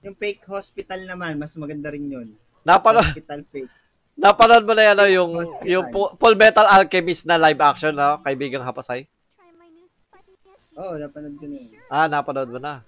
yung 0.00 0.16
fake 0.16 0.44
hospital 0.48 1.04
naman, 1.04 1.36
mas 1.36 1.52
maganda 1.56 1.92
rin 1.92 2.08
yun. 2.08 2.28
Napanood, 2.64 3.04
Hospital 3.04 3.44
fake. 3.52 3.70
napanood 4.16 4.64
mo 4.64 4.72
na 4.72 4.82
yan, 4.88 4.94
ano, 4.96 5.04
yung, 5.12 5.30
yung 5.68 5.84
Fu- 5.92 6.14
Full 6.16 6.36
Metal 6.36 6.64
Alchemist 6.64 7.28
na 7.28 7.36
live 7.36 7.60
action, 7.60 7.92
no? 7.92 8.18
Kaibigang 8.24 8.64
Haposay? 8.64 9.04
Try 9.36 9.50
my 9.54 9.68
new 9.68 9.86
spicy 9.86 10.32
energy 10.40 10.65
Oo, 10.76 10.92
oh, 10.92 10.96
napanood 11.00 11.36
ko 11.40 11.46
na 11.48 11.56
yun. 11.56 11.72
Ah, 11.88 12.06
napanood 12.06 12.50
mo 12.52 12.60
na. 12.60 12.84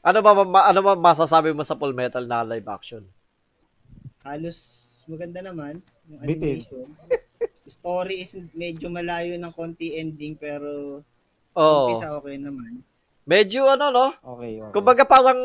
Ano 0.00 0.18
ba, 0.22 0.32
ma- 0.46 0.66
ano 0.70 0.80
ba 0.80 0.92
masasabi 0.96 1.50
mo 1.52 1.66
sa 1.66 1.76
Full 1.76 1.92
Metal 1.92 2.24
na 2.24 2.46
live 2.46 2.64
action? 2.70 3.02
Halos 4.22 4.56
maganda 5.10 5.42
naman 5.42 5.82
yung 6.06 6.20
Bitin. 6.22 6.62
animation. 6.62 6.86
Story 7.70 8.22
is 8.22 8.34
medyo 8.54 8.86
malayo 8.90 9.34
ng 9.38 9.52
konti 9.54 9.98
ending 9.98 10.34
pero 10.38 11.02
Oo. 11.54 11.84
umpisa 11.90 12.14
okay 12.14 12.38
naman. 12.38 12.82
Medyo 13.26 13.66
ano, 13.68 13.86
no? 13.90 14.06
Okay, 14.38 14.58
okay. 14.62 14.72
Kumbaga 14.74 15.02
parang 15.06 15.38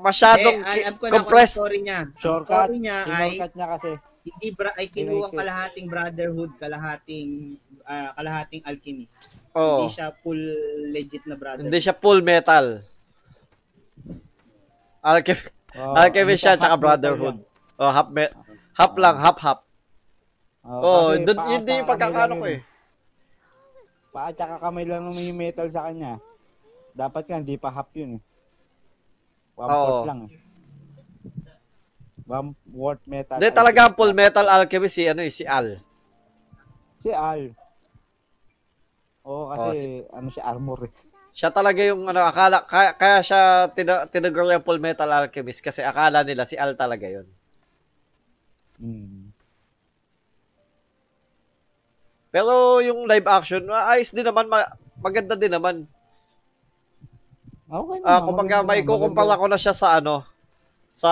masyadong 0.00 0.64
eh, 0.64 0.84
alam 0.84 0.96
ko 0.98 1.06
na 1.08 1.12
compressed. 1.22 1.56
story 1.60 1.78
niya. 1.80 2.08
Ang 2.08 2.18
Shortcut. 2.20 2.56
story 2.66 2.76
niya 2.82 2.98
ay 3.08 3.30
niya 3.40 3.68
kasi. 3.78 3.90
hindi 4.24 4.48
bra- 4.56 4.76
ay 4.80 4.88
kinuwang 4.88 5.32
kalahating 5.36 5.86
brotherhood, 5.86 6.52
kalahating 6.56 7.60
ah, 7.84 8.16
kalahating 8.16 8.64
alchemist. 8.64 9.36
Oo. 9.54 9.86
Hindi 9.86 9.94
siya 9.94 10.08
full 10.18 10.42
legit 10.90 11.24
na 11.24 11.36
brother. 11.38 11.62
Hindi 11.62 11.78
siya 11.78 11.94
full 11.94 12.20
metal. 12.20 12.82
Alchem- 15.00 15.52
Oh, 15.74 15.90
Alchemist 15.98 16.38
siya, 16.38 16.54
ano 16.54 16.60
tsaka 16.62 16.76
brotherhood. 16.78 17.38
Oh, 17.74 17.90
half 17.90 18.06
me- 18.08 18.30
half 18.78 18.94
lang, 18.94 19.18
half 19.18 19.38
half. 19.42 19.60
yan. 20.62 20.80
Oh, 20.86 21.10
dun, 21.18 21.34
paa 21.34 21.50
yun 21.50 21.62
din 21.66 21.76
yung 21.82 21.90
pagkakaano 21.90 22.34
kamay 22.34 22.38
ko 22.38 22.46
lang 22.46 22.54
eh. 22.54 22.60
Paa 24.14 24.30
tsaka 24.30 24.54
kamay 24.62 24.84
lang 24.86 25.02
yung 25.10 25.34
metal 25.36 25.66
sa 25.66 25.90
kanya. 25.90 26.22
Dapat 26.94 27.22
nga, 27.26 27.36
hindi 27.42 27.58
pa 27.58 27.74
half 27.74 27.90
yun 27.92 28.16
eh. 28.16 28.22
One 29.54 29.66
fourth 29.68 30.06
lang 30.06 30.20
eh. 30.24 30.32
One 32.24 32.48
fourth 32.64 33.02
metal. 33.04 33.36
Hindi 33.36 33.50
talaga 33.50 33.90
full 33.92 34.14
metal 34.14 34.46
alchemist 34.46 34.94
si 34.94 35.04
ano 35.04 35.20
eh, 35.20 35.32
si 35.34 35.42
Al. 35.42 35.82
Si 37.02 37.10
Al. 37.10 37.50
Oo, 39.24 39.48
Oh, 39.48 39.56
kasi 39.56 40.04
ano 40.12 40.28
siya, 40.28 40.44
armor 40.44 40.88
eh. 40.88 40.92
Siya 41.34 41.50
talaga 41.50 41.82
yung 41.82 42.06
ano, 42.06 42.22
akala, 42.22 42.62
kaya, 42.62 42.94
kaya 42.94 43.18
siya 43.24 43.66
tina, 43.74 44.06
tinaguro 44.06 44.52
yung 44.54 44.62
full 44.62 44.78
metal 44.78 45.10
alchemist 45.10 45.64
kasi 45.64 45.82
akala 45.82 46.22
nila 46.22 46.46
si 46.46 46.54
Al 46.54 46.76
talaga 46.78 47.08
yun. 47.10 47.26
Hmm. 48.78 49.32
Pero 52.30 52.78
yung 52.82 53.06
live 53.06 53.26
action, 53.26 53.66
ayos 53.70 54.10
din 54.14 54.26
naman, 54.26 54.46
ma- 54.46 54.70
maganda 55.02 55.34
din 55.34 55.50
naman. 55.50 55.86
Okay 57.66 57.98
Ah, 58.06 58.22
naman, 58.22 58.26
kumbaga 58.30 58.56
maganda 58.62 58.68
may 58.70 58.80
kukumpara 58.86 59.40
ko 59.40 59.46
na 59.50 59.58
siya 59.58 59.74
sa 59.74 59.98
ano, 59.98 60.22
sa 60.94 61.10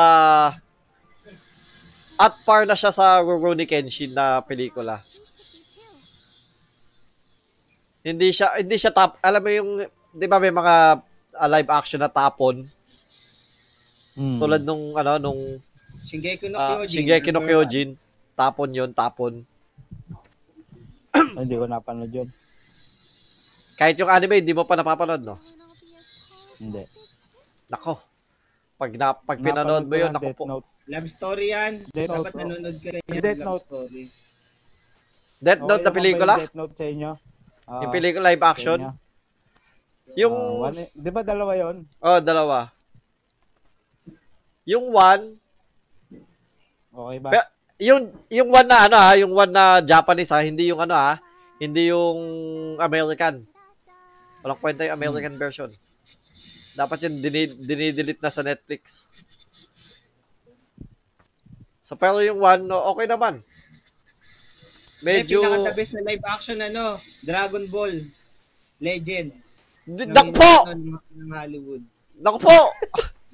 at 2.14 2.34
par 2.46 2.62
na 2.68 2.78
siya 2.78 2.94
sa 2.94 3.18
Rurouni 3.18 3.66
Kenshin 3.66 4.14
na 4.14 4.38
pelikula. 4.38 5.02
Hindi 8.02 8.34
siya 8.34 8.58
hindi 8.58 8.76
siya 8.76 8.90
top, 8.90 9.18
alam 9.22 9.38
mo 9.38 9.50
yung 9.50 9.70
'di 10.12 10.26
ba 10.26 10.42
may 10.42 10.50
mga 10.50 10.74
ah, 11.32 11.48
live 11.48 11.70
action 11.70 12.02
na 12.02 12.10
tapon 12.10 12.66
Hmm. 14.12 14.36
tulad 14.36 14.60
nung 14.60 14.92
ano 14.92 15.16
nung 15.16 15.40
Shingeki 16.04 16.52
no 16.52 16.60
uh, 16.60 16.84
Kyojin. 16.84 16.92
Shingeki 16.92 17.30
no 17.32 17.40
number 17.40 17.48
Kyojin, 17.48 17.96
tapon 18.36 18.68
'yon, 18.76 18.90
tapon. 18.92 19.34
Hindi 21.32 21.54
ko 21.56 21.64
napanood 21.64 22.12
yun. 22.12 22.28
Kahit 23.80 23.96
yung 23.96 24.12
anime 24.12 24.44
hindi 24.44 24.52
mo 24.52 24.68
pa 24.68 24.76
napapanood, 24.76 25.24
no? 25.24 25.40
Hindi. 26.60 26.84
Nako. 27.72 27.96
Pag 28.76 28.92
na, 29.00 29.16
pag 29.16 29.40
pinanood 29.40 29.88
mo 29.88 29.96
'yon, 29.96 30.12
nako 30.12 30.30
po. 30.36 30.44
Note. 30.44 30.68
Love 30.92 31.08
story 31.08 31.56
yan. 31.56 31.72
Death 31.88 32.12
Dapat 32.12 32.32
Note, 32.36 32.40
nanonood 32.44 32.76
ka 32.84 32.90
yan. 32.92 33.02
Death 33.08 33.40
love 33.40 33.48
Note. 33.48 33.64
story. 33.64 34.04
Death 35.40 35.60
Okay 35.64 35.68
Note 35.72 35.80
na 35.80 35.88
naman 35.88 35.88
ba 35.88 35.96
pelikula? 35.96 36.34
Death 36.36 36.56
Note 36.58 36.74
sa 36.76 36.84
inyo? 36.84 37.10
Ah, 37.62 37.80
Yung 37.80 37.92
pelikula 37.92 38.28
live 38.28 38.42
action? 38.42 38.78
inyo? 38.78 38.92
Yung 40.18 40.34
Ah, 40.34 40.68
one, 40.68 40.80
di 40.92 41.10
ba 41.10 41.22
dalawa 41.22 41.52
yon? 41.54 41.76
oh, 41.98 42.20
dalawa. 42.20 42.68
Yung 44.64 44.88
one, 44.88 45.40
Okay 46.92 47.18
ba? 47.18 47.30
Pe- 47.32 47.50
yung 47.80 48.12
yung 48.28 48.52
one 48.52 48.68
na 48.68 48.84
ano 48.84 48.96
ha, 49.00 49.16
yung 49.16 49.32
one 49.32 49.48
na 49.48 49.80
Japanese 49.80 50.28
ha, 50.28 50.44
hindi 50.44 50.68
yung 50.68 50.78
ano 50.78 50.92
ha, 50.92 51.16
hindi 51.56 51.88
yung 51.88 52.20
American. 52.76 53.48
Walang 54.44 54.60
kwenta 54.60 54.84
yung 54.84 54.94
American 54.94 55.34
version. 55.34 55.72
Dapat 56.76 57.08
yun 57.08 57.14
dini- 57.18 57.56
dinidelete 57.58 58.20
na 58.20 58.28
sa 58.28 58.44
Netflix. 58.44 59.08
So 61.80 61.96
pero 61.96 62.20
yung 62.20 62.38
one, 62.38 62.68
okay 62.68 63.08
naman. 63.08 63.40
Medyo... 65.02 65.42
Medyo 65.42 65.50
pinaka 65.50 65.70
the 65.70 65.74
best 65.74 65.92
na 65.98 66.02
live 66.06 66.24
action 66.30 66.58
ano, 66.62 66.96
Dragon 67.26 67.64
Ball 67.68 67.94
Legends. 68.78 69.74
Ng 69.86 70.14
Naku 70.14 70.32
po! 70.38 70.52
ng, 70.70 71.30
Hollywood. 71.34 71.82
Naku 72.22 72.38
po! 72.38 72.58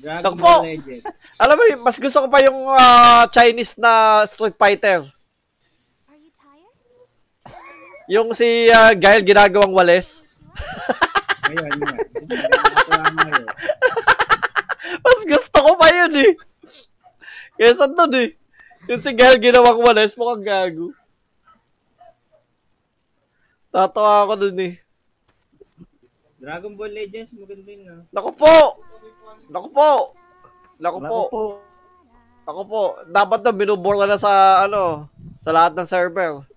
Dragon 0.01 0.25
Naku 0.25 0.37
po! 0.41 0.53
Ball 0.65 0.69
Legends. 0.73 1.05
Alam 1.37 1.55
mo, 1.61 1.65
mas 1.85 1.97
gusto 2.01 2.19
ko 2.25 2.29
pa 2.33 2.41
yung 2.41 2.59
ah, 2.73 3.29
Chinese 3.29 3.77
na 3.77 4.25
Street 4.25 4.57
Fighter. 4.57 5.05
Are 6.09 6.19
you 6.21 6.33
tired? 6.33 6.77
Yung 8.09 8.33
si 8.33 8.73
ah, 8.73 8.97
Gael 8.97 9.21
ginagawang 9.21 9.77
wales. 9.77 10.25
Mo 11.49 11.53
yun. 11.53 11.81
Mas 15.05 15.21
gusto 15.29 15.59
ko 15.61 15.73
pa 15.77 15.89
yun 15.93 16.13
eh. 16.17 16.33
Kesa 17.59 17.91
doon 17.93 18.13
eh. 18.17 18.29
Yung 18.89 19.03
si 19.05 19.11
Gael 19.13 19.37
ginawang 19.37 19.85
walis, 19.85 20.17
mukhang 20.17 20.45
gago. 20.47 20.97
Tatawa 23.69 24.25
ako 24.25 24.35
dun 24.49 24.59
eh. 24.65 24.75
Dragon 26.41 26.73
Ball 26.73 26.95
Legends, 26.95 27.35
maganda 27.37 27.69
yun 27.69 27.85
ah. 27.93 28.01
Naku 28.15 28.31
po! 28.33 28.57
Naku 29.53 29.69
po! 29.69 29.91
Naku 30.81 30.99
po! 31.05 31.21
Naku 32.49 32.63
po. 32.65 32.83
Dapat 33.13 33.45
na 33.45 33.53
binubura 33.53 34.09
na 34.09 34.17
sa 34.17 34.65
ano, 34.65 35.05
sa 35.45 35.53
lahat 35.53 35.77
ng 35.77 35.85
server. 35.85 36.49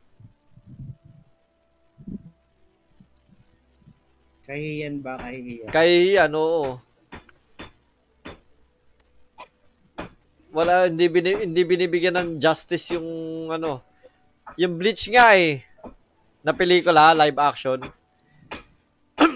Kahihiyan 4.47 5.03
ba? 5.03 5.19
Kahihiyan. 5.19 5.67
Kay 5.67 6.15
ano, 6.15 6.79
wala 10.55 10.87
hindi 10.87 11.11
bini, 11.11 11.43
hindi 11.43 11.61
binibigyan 11.67 12.15
ng 12.15 12.29
justice 12.39 12.95
yung 12.95 13.07
ano, 13.51 13.83
yung 14.55 14.79
Bleach 14.79 15.11
nga 15.11 15.35
eh 15.35 15.70
na 16.41 16.51
pelikula, 16.53 17.13
live 17.13 17.37
action. 17.37 17.79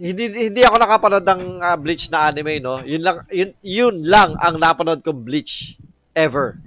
hindi 0.00 0.24
hindi 0.50 0.62
ako 0.64 0.76
nakapanood 0.76 1.24
ng 1.24 1.42
ah, 1.64 1.76
Bleach 1.76 2.12
na 2.12 2.28
anime, 2.28 2.60
no. 2.60 2.80
Yun 2.84 3.02
lang 3.02 3.16
yun, 3.32 3.50
yun 3.64 3.96
lang 4.04 4.36
ang 4.40 4.60
napanood 4.60 5.00
ko 5.00 5.16
Bleach 5.16 5.80
ever. 6.12 6.60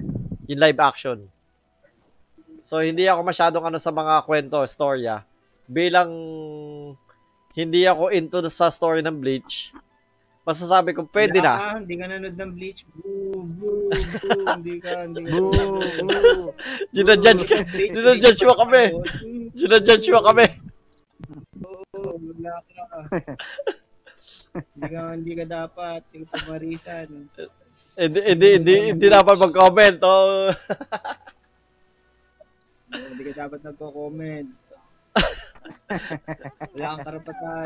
Yung 0.50 0.62
live 0.62 0.82
action. 0.82 1.30
So 2.66 2.82
hindi 2.82 3.06
ako 3.06 3.22
masyadong 3.22 3.66
ano 3.70 3.78
sa 3.78 3.94
mga 3.94 4.26
kwento, 4.26 4.58
storya. 4.66 5.22
Bilang 5.70 6.10
hindi 7.54 7.86
ako 7.86 8.10
into 8.10 8.42
sa 8.50 8.74
story 8.74 9.06
ng 9.06 9.22
Bleach, 9.22 9.70
masasabi 10.46 10.94
ko 10.94 11.10
pwede 11.10 11.42
na. 11.42 11.58
ka, 11.58 11.82
Hindi 11.82 11.96
ka 11.98 12.06
nanood 12.06 12.38
ng 12.38 12.52
Bleach. 12.54 12.86
Boo, 12.94 13.50
boo, 13.50 13.90
boo. 13.90 14.46
Hindi 14.54 14.78
ka, 14.78 15.10
hindi 15.10 15.22
ka. 15.26 15.38
Boo, 15.42 15.50
boo. 16.06 16.54
Ginajudge 16.94 17.44
ka. 17.50 17.58
Ginajudge 17.66 18.42
mo 18.46 18.54
kami. 18.62 18.84
Ginajudge 19.58 20.08
mo 20.14 20.22
kami. 20.22 20.46
boo, 21.58 21.82
Wala 21.92 22.56
ka. 22.62 22.84
Hindi 24.56 24.88
ka, 24.88 25.02
hindi 25.18 25.34
ka 25.34 25.46
dapat. 25.50 26.02
Hindi 26.14 26.26
ka 26.30 26.34
pamarisan. 26.46 27.08
Hindi, 27.96 28.20
hindi, 28.24 28.48
hindi, 28.62 28.74
hindi 28.94 29.06
dapat 29.10 29.36
mag-comment. 29.36 29.98
Oh. 30.06 30.54
Hindi 32.96 33.22
ka 33.28 33.34
dapat 33.50 33.60
nagko-comment. 33.66 34.48
Wala 36.76 36.86
kang 36.96 37.04
karapatan. 37.04 37.66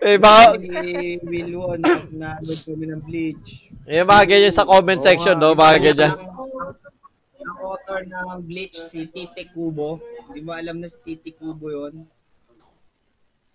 Eh, 0.00 0.16
mga, 0.16 0.42
ni 0.62 1.18
Will 1.26 1.52
Won 1.58 1.82
na 1.82 2.38
nanood 2.38 2.60
kami 2.62 2.86
ng 2.88 3.02
Bleach. 3.02 3.68
yung 3.84 4.08
mga 4.08 4.24
ganyan 4.30 4.54
sa 4.54 4.64
comment 4.64 5.02
section, 5.02 5.36
no? 5.36 5.52
Mga 5.52 5.78
ganyan. 5.82 6.14
Ang, 6.14 7.58
author 7.64 8.00
ng 8.06 8.40
Bleach, 8.46 8.78
si 8.78 9.10
Tite 9.10 9.50
Kubo. 9.50 9.98
Hindi 10.30 10.40
mo 10.46 10.54
alam 10.54 10.78
na 10.78 10.86
si 10.86 10.98
Tite 11.02 11.34
Kubo 11.34 11.66
yun? 11.68 12.06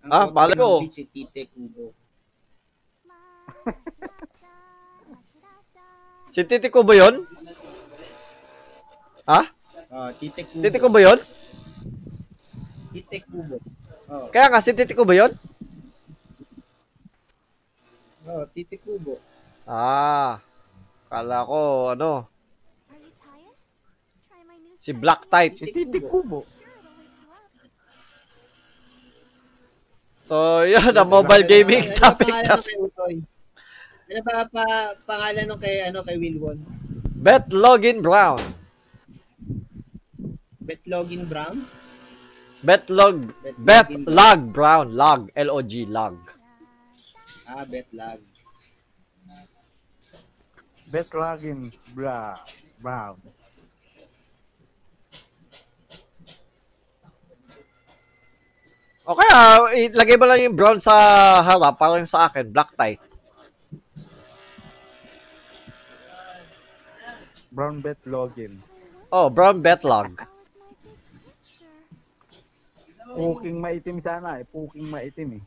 Ang 0.04 0.12
Ah, 0.12 0.28
ng 0.28 0.56
ko. 0.60 0.84
Si 0.92 1.08
Tite 1.08 1.48
Kubo. 1.50 1.96
Si 6.30 6.46
Titi 6.46 6.70
Kubo 6.70 6.94
yun? 6.94 7.26
Ha? 9.26 9.42
Ah, 9.90 10.14
Tite 10.14 10.46
Kubo. 10.46 10.62
Titi 10.62 10.78
Kubo 10.78 11.02
yun? 11.02 11.18
Tite 12.94 13.18
Kubo. 13.26 13.58
Oh, 14.10 14.26
Kaya 14.34 14.50
nga, 14.50 14.62
si 14.62 14.74
Titi 14.74 14.98
Kubo 14.98 15.14
yun? 15.14 15.30
oh, 18.26 18.44
Tite 18.50 18.82
Kubo. 18.82 19.22
Ah, 19.70 20.42
kala 21.10 21.46
ko, 21.46 21.94
ano, 21.94 22.26
si 24.82 24.98
Black 24.98 25.30
Tide. 25.30 25.62
Si 25.62 25.70
Titi 25.70 26.00
Kubo. 26.02 26.42
So, 30.26 30.66
yun, 30.66 30.94
ang 30.94 31.10
mobile 31.10 31.46
gaming 31.46 31.90
Ano 31.90 31.98
topic 31.98 32.30
na. 32.30 32.58
Ano 34.10 34.22
ba 34.26 34.42
pa 34.50 34.66
pangalan 35.06 35.46
nung 35.46 35.62
kay 35.62 35.86
ano 35.86 36.02
kay 36.02 36.18
Wilwon? 36.18 36.58
Bet 37.14 37.46
Login 37.54 38.02
Brown. 38.02 38.42
Betlogin 40.70 41.26
Brown? 41.26 41.66
Bet 42.64 42.90
Log, 42.90 43.32
Bet 43.60 43.88
Log 43.90 44.52
Brown. 44.52 44.92
Log, 44.96 45.32
L-O-G, 45.36 45.86
Log. 45.88 46.18
Ah, 47.48 47.66
Betlag. 47.66 48.20
Betlagin 50.90 51.70
Bra 51.96 52.36
Brown. 52.82 53.18
O 59.10 59.18
kaya, 59.18 59.74
ilagay 59.90 60.22
mo 60.22 60.30
lang 60.30 60.38
yung 60.46 60.54
brown 60.54 60.78
sa 60.78 60.94
harap, 61.42 61.82
parang 61.82 62.06
sa 62.06 62.30
akin, 62.30 62.46
black 62.54 62.70
tie. 62.78 63.02
Brown 67.50 67.82
Bet 67.82 67.98
Login. 68.06 68.62
Oh, 69.10 69.30
brown 69.30 69.62
bet 69.66 69.82
log. 69.84 70.22
How 70.22 70.28
is 70.30 70.30
my 70.30 71.26
big 71.26 71.42
sister? 71.42 71.66
Puking 73.16 73.58
maitim 73.58 73.98
sana 74.02 74.38
eh. 74.42 74.46
Puking 74.46 74.86
maitim 74.90 75.42
eh. 75.42 75.44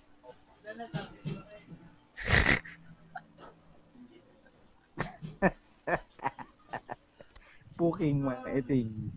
Puking 7.78 8.22
maitim. 8.22 9.12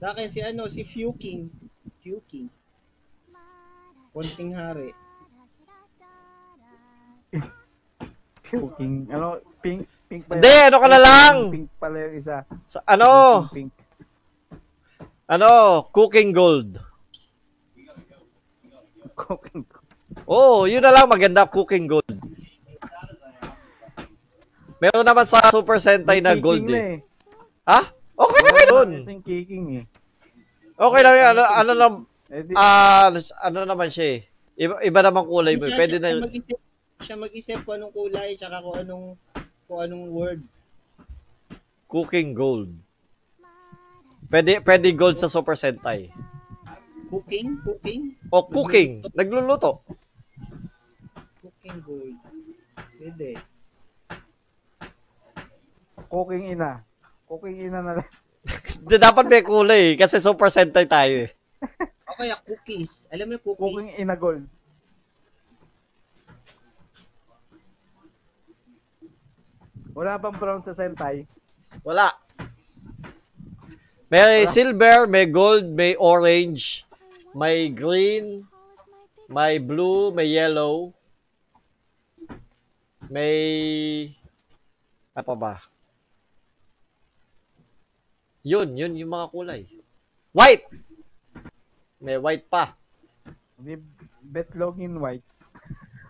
Sa 0.00 0.16
akin 0.16 0.32
si 0.32 0.40
ano, 0.40 0.64
si 0.72 0.80
Fuking. 0.80 1.52
Fuking. 2.00 2.48
Konting 4.16 4.56
hari. 4.56 4.96
Puking, 8.50 9.06
ano, 9.14 9.38
pink, 9.62 9.86
pink 10.10 10.26
pa 10.26 10.34
Hindi, 10.34 10.54
ano 10.66 10.76
ka 10.82 10.88
na 10.90 10.98
lang? 10.98 11.54
Pink 11.54 11.70
pala 11.78 11.96
yung 12.08 12.14
isa. 12.18 12.42
Sa, 12.66 12.82
ano, 12.82 13.46
Pink, 13.52 13.70
pink. 13.70 13.89
Ano, 15.30 15.48
cooking 15.94 16.34
gold. 16.34 16.74
Cooking. 19.14 19.62
Oh, 20.26 20.66
yun 20.66 20.82
na 20.82 20.90
lang, 20.90 21.06
maganda, 21.06 21.46
cooking 21.46 21.86
gold. 21.86 22.18
Meron 24.80 25.04
naman 25.04 25.28
sa 25.28 25.44
Super 25.52 25.76
Sentai 25.76 26.24
na 26.24 26.34
gold 26.34 26.64
na 26.64 26.72
eh. 26.74 26.80
eh. 26.80 26.96
Ha? 27.68 27.80
Okay, 28.16 28.40
okay 28.42 28.64
dun. 28.66 28.90
Yung 29.04 29.22
kicking 29.24 29.66
eh. 29.76 29.84
Okay 30.80 31.00
lang 31.04 31.14
yun. 31.14 31.26
Ano, 31.36 31.42
ano, 31.44 31.72
lang, 31.76 31.92
Eh, 32.30 32.46
ah, 32.54 33.10
ano 33.42 33.58
naman 33.66 33.90
siya 33.90 34.06
eh. 34.16 34.20
Iba, 34.54 34.78
iba 34.86 35.00
naman 35.02 35.26
kulay 35.26 35.58
mo. 35.58 35.66
eh. 35.66 35.74
Pwede 35.74 35.98
siya 35.98 36.14
na, 36.14 36.22
mag-isip, 36.24 36.58
siya 37.02 37.16
mag-isip 37.18 37.58
kung 37.66 37.74
anong 37.76 37.92
kulay 37.92 38.28
tsaka 38.38 38.62
kung 38.62 38.76
anong 38.78 39.06
kung 39.66 39.80
anong 39.82 40.04
word. 40.14 40.40
cooking 41.90 42.32
gold. 42.32 42.70
Pwede, 44.30 44.62
pwede 44.62 44.94
gold 44.94 45.18
sa 45.18 45.26
Super 45.26 45.58
Sentai. 45.58 46.06
Cooking, 47.10 47.58
cooking, 47.66 48.14
O 48.30 48.46
cooking, 48.46 49.02
nagluluto. 49.18 49.82
cooking 51.42 51.82
gold. 51.82 52.14
Pwede. 52.94 53.34
cooking 56.06 56.54
ina. 56.54 56.86
Cooking 57.26 57.58
ina 57.58 57.82
na 57.82 57.92
lang. 57.98 58.08
Hindi 58.86 58.96
dapat 59.10 59.26
may 59.26 59.42
kulay 59.42 59.94
eh, 59.94 59.98
kasi 59.98 60.22
Super 60.22 60.46
Sentai 60.46 60.86
tayo 60.86 61.26
eh. 61.26 61.30
O 62.06 62.14
kaya 62.14 62.38
cookies. 62.46 63.10
Alam 63.10 63.26
mo 63.26 63.32
yung 63.34 63.42
cookies? 63.42 63.62
Cooking 63.66 63.90
ina 63.98 64.14
gold. 64.14 64.46
Wala 69.90 70.14
bang 70.22 70.36
brown 70.38 70.62
sa 70.62 70.78
Sentai? 70.78 71.26
Wala. 71.82 72.14
May 74.10 74.42
silver, 74.50 75.06
may 75.06 75.30
gold, 75.30 75.70
may 75.70 75.94
orange, 75.94 76.82
may 77.30 77.70
green, 77.70 78.42
may 79.30 79.62
blue, 79.62 80.10
may 80.10 80.26
yellow, 80.26 80.90
may... 83.06 84.10
Apa 85.14 85.38
ba? 85.38 85.62
Yun, 88.42 88.74
yun 88.74 88.98
yung 88.98 89.14
mga 89.14 89.30
kulay. 89.30 89.62
White! 90.34 90.66
May 92.02 92.18
white 92.18 92.50
pa. 92.50 92.74
Di 93.62 93.78
bet 94.26 94.50
login 94.58 94.98
white. 94.98 95.26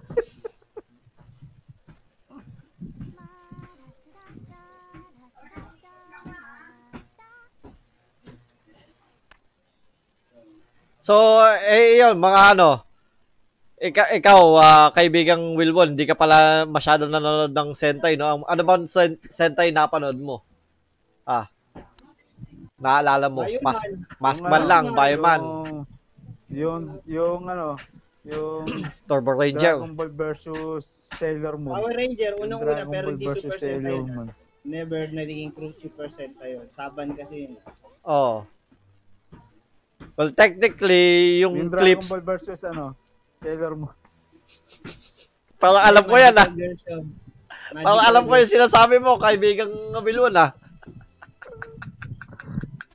So, 11.01 11.41
eh, 11.65 11.97
yun, 11.97 12.21
mga 12.21 12.57
ano, 12.57 12.85
ikaw, 13.81 14.07
ikaw 14.13 14.41
ah, 14.61 14.89
kaibigang 14.93 15.57
Wilwon, 15.57 15.97
hindi 15.97 16.05
ka 16.05 16.13
pala 16.13 16.69
masyado 16.69 17.09
nanonood 17.09 17.57
ng 17.57 17.71
Sentai, 17.73 18.21
no? 18.21 18.29
Ang- 18.29 18.49
Ano 18.49 18.63
ba 18.69 18.77
sen- 18.85 19.17
Sentai 19.33 19.73
napanood 19.73 20.21
mo? 20.21 20.45
Ah, 21.25 21.49
naalala 22.77 23.33
mo? 23.33 23.41
Bioman. 23.49 23.65
Mas, 23.65 23.81
Maskman 24.21 24.53
Yung 24.61 24.69
lang, 24.69 24.85
ano, 24.85 24.97
Bioman, 25.01 25.43
Yung, 26.51 26.83
yung, 27.09 27.41
ano, 27.49 27.81
yung 28.29 28.65
Turbo 29.09 29.33
Ranger. 29.33 29.81
Dragon 29.81 29.97
Ball 29.97 30.13
versus 30.13 30.85
Sailor 31.17 31.57
Moon. 31.57 31.73
Power 31.73 31.97
Ranger, 31.97 32.37
unang-una, 32.37 32.85
pero 32.85 33.17
hindi 33.17 33.25
Super 33.25 33.57
Sentai. 33.57 33.97
Never 34.61 35.09
naging 35.09 35.57
Super 35.73 36.13
Sentai 36.13 36.61
yun. 36.61 36.69
Saban 36.69 37.17
kasi 37.17 37.49
yun. 37.49 37.57
Oh. 38.05 38.45
Well, 40.21 40.37
technically, 40.37 41.41
yung, 41.41 41.57
Yung 41.57 41.71
Dragon 41.73 41.97
clips, 41.97 42.13
Ball 42.13 42.21
versus 42.21 42.61
ano, 42.69 42.93
Sailor 43.41 43.73
Moon. 43.73 43.89
parang 45.57 45.81
alam 45.81 46.05
ko 46.05 46.15
yan, 46.21 46.37
ah. 46.37 46.49
Parang 47.73 48.05
alam 48.05 48.23
ko 48.29 48.37
yung 48.37 48.53
sinasabi 48.53 49.01
mo, 49.01 49.17
kaibigang 49.17 49.73
Wilwon, 50.05 50.37
ah. 50.37 50.53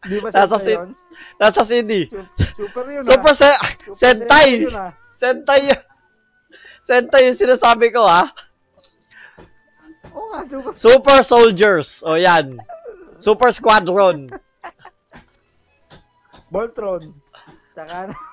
Di 0.06 0.22
ba 0.22 0.30
Nasa 0.30 0.62
yun? 0.62 0.94
Nasa 1.42 1.66
CD. 1.66 2.14
Su- 2.14 2.54
Super 2.62 2.94
yun 2.94 3.02
Super 3.02 3.34
ah. 3.34 3.40
se- 3.42 3.62
Super 3.90 3.98
Sentai! 3.98 4.50
yun 4.62 4.78
ah. 4.78 4.94
Sentai 5.10 5.62
yun. 5.66 5.82
Sentai 6.86 7.22
yung 7.26 7.40
sinasabi 7.42 7.90
ko, 7.90 8.06
nga, 8.06 8.30
super. 10.46 10.72
Super 10.78 11.18
Soldiers. 11.26 12.06
O 12.06 12.22
yan. 12.22 12.62
Super 13.18 13.50
Squadron. 13.50 14.30
Voltron. 16.56 17.12
Tsaka 17.76 18.08
ano. 18.08 18.16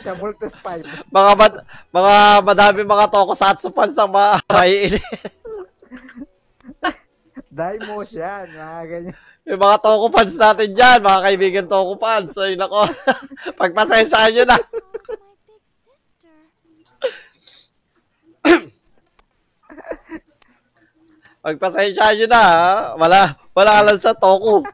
Sa 0.00 0.16
Voltus 0.16 0.48
5. 0.64 1.12
Mga 1.12 1.32
mad- 1.36 1.60
mga 1.92 2.14
madami 2.40 2.80
mga 2.88 3.12
tokusatsu 3.12 3.68
fans 3.68 3.92
ang 4.00 4.08
mga 4.08 4.40
maiinit. 4.48 5.04
Daimos 7.60 8.08
yan. 8.08 8.48
Mga 8.48 8.82
ganyan. 8.88 9.12
Yung 9.44 9.60
mga 9.60 9.76
toku 9.84 10.08
fans 10.08 10.40
natin 10.40 10.72
dyan, 10.72 11.04
mga 11.04 11.20
kaibigan 11.28 11.68
toku 11.68 12.00
fans. 12.00 12.32
Ay, 12.40 12.56
nako. 12.56 12.80
Pagpasensyahan 13.60 14.32
nyo 14.32 14.44
na. 14.48 14.56
Pagpasensyahan 21.44 22.16
nyo 22.16 22.26
na, 22.32 22.40
ha? 22.40 22.96
Wala, 22.96 23.36
Wala 23.50 23.82
lang 23.84 23.98
sa 24.00 24.16
Toku. 24.16 24.64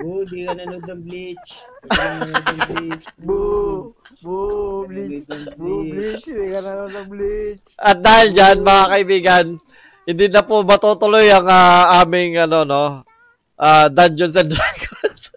Boo, 0.00 0.24
di 0.24 0.48
ka 0.48 0.56
nanood 0.56 0.84
ng 0.88 1.02
Bleach. 1.04 1.50
Di 1.84 1.88
ka 1.92 2.04
nanood 2.16 2.44
ng 2.48 2.60
Bleach. 2.72 3.04
Boo! 3.20 3.92
Boo! 4.24 4.88
Bleach! 4.88 5.28
Nanood 5.28 5.56
Boo! 5.60 5.84
Bleach. 5.84 5.92
Bleach! 5.92 6.24
Hindi 6.32 6.48
ka 6.52 6.60
nanonood 6.64 6.94
ng 6.96 7.08
Bleach. 7.12 7.60
At 7.76 7.96
dahil 8.00 8.28
dyan, 8.32 8.64
mga 8.64 8.84
kaibigan, 8.88 9.46
hindi 10.06 10.26
na 10.32 10.42
po 10.46 10.64
matutuloy 10.64 11.28
ang 11.28 11.44
ah, 11.50 12.00
aming 12.00 12.40
ano 12.40 12.64
no, 12.64 12.84
ah, 13.60 13.86
Dungeons 13.92 14.38
and 14.40 14.54
Dragons. 14.54 15.22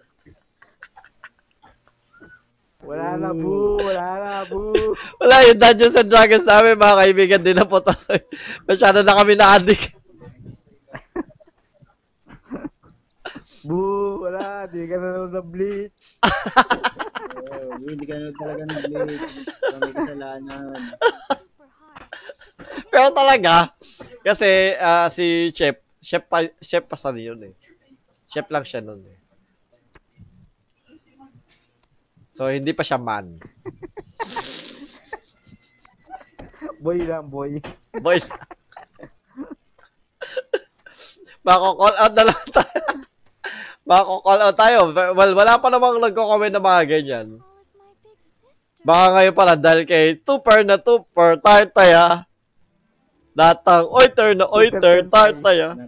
Wala 2.88 3.20
na, 3.20 3.30
boo! 3.36 3.76
Wala 3.76 4.08
na, 4.16 4.32
boo! 4.48 4.72
Wala 5.20 5.36
yung 5.52 5.60
Dungeons 5.60 6.00
and 6.00 6.08
Dragons 6.08 6.48
namin, 6.48 6.80
mga 6.80 7.00
kaibigan, 7.04 7.42
din 7.44 7.60
na 7.60 7.68
po 7.68 7.84
tuloy. 7.84 8.24
Masyado 8.64 9.04
na 9.04 9.14
kami 9.20 9.36
na-addict. 9.36 9.99
Boo! 13.60 14.24
Wala! 14.24 14.64
Hindi 14.68 14.88
ka 14.88 14.96
nanonood 14.96 15.34
ng 15.36 15.48
Bleach. 15.52 16.00
Oh, 17.50 17.76
hindi 17.76 18.04
ka 18.08 18.14
nanood 18.16 18.38
talaga 18.40 18.62
ng 18.64 18.82
Bleach. 18.88 19.34
May 19.80 19.92
kasalanan. 19.92 20.72
Pero 22.90 23.08
talaga, 23.12 23.70
kasi 24.24 24.74
ah, 24.80 25.08
si 25.12 25.52
Chef, 25.52 25.76
Chef 26.00 26.24
pa, 26.26 26.44
Chef 26.60 26.84
pa 26.88 26.96
sa 26.96 27.12
yun 27.12 27.40
eh. 27.44 27.54
Chef 28.26 28.48
lang 28.48 28.64
siya 28.64 28.80
nun 28.80 29.00
eh. 29.04 29.18
So, 32.30 32.48
hindi 32.48 32.72
pa 32.72 32.80
siya 32.80 32.96
man. 32.96 33.36
Boy 36.80 37.04
lang, 37.04 37.28
boy. 37.28 37.60
Boy. 38.00 38.16
Mako-call 41.44 41.96
out 42.00 42.12
na 42.16 42.24
lang 42.24 42.42
tayo. 42.48 42.80
Mako-call 43.90 44.40
out 44.46 44.54
tayo. 44.54 44.94
Well, 44.94 45.34
wala 45.34 45.58
pa 45.58 45.66
namang 45.66 45.98
nagko-comment 45.98 46.54
na 46.54 46.62
mga 46.62 46.82
ganyan. 46.86 47.26
Baka 48.86 49.18
ngayon 49.18 49.34
pala 49.34 49.58
dahil 49.58 49.82
kay 49.82 50.14
Tupper 50.22 50.62
na 50.62 50.78
Tupper, 50.78 51.42
Tartaya. 51.42 52.22
Datang 53.34 53.90
oiter 53.90 54.38
na 54.38 54.46
oiter, 54.46 55.10
Tartaya. 55.10 55.74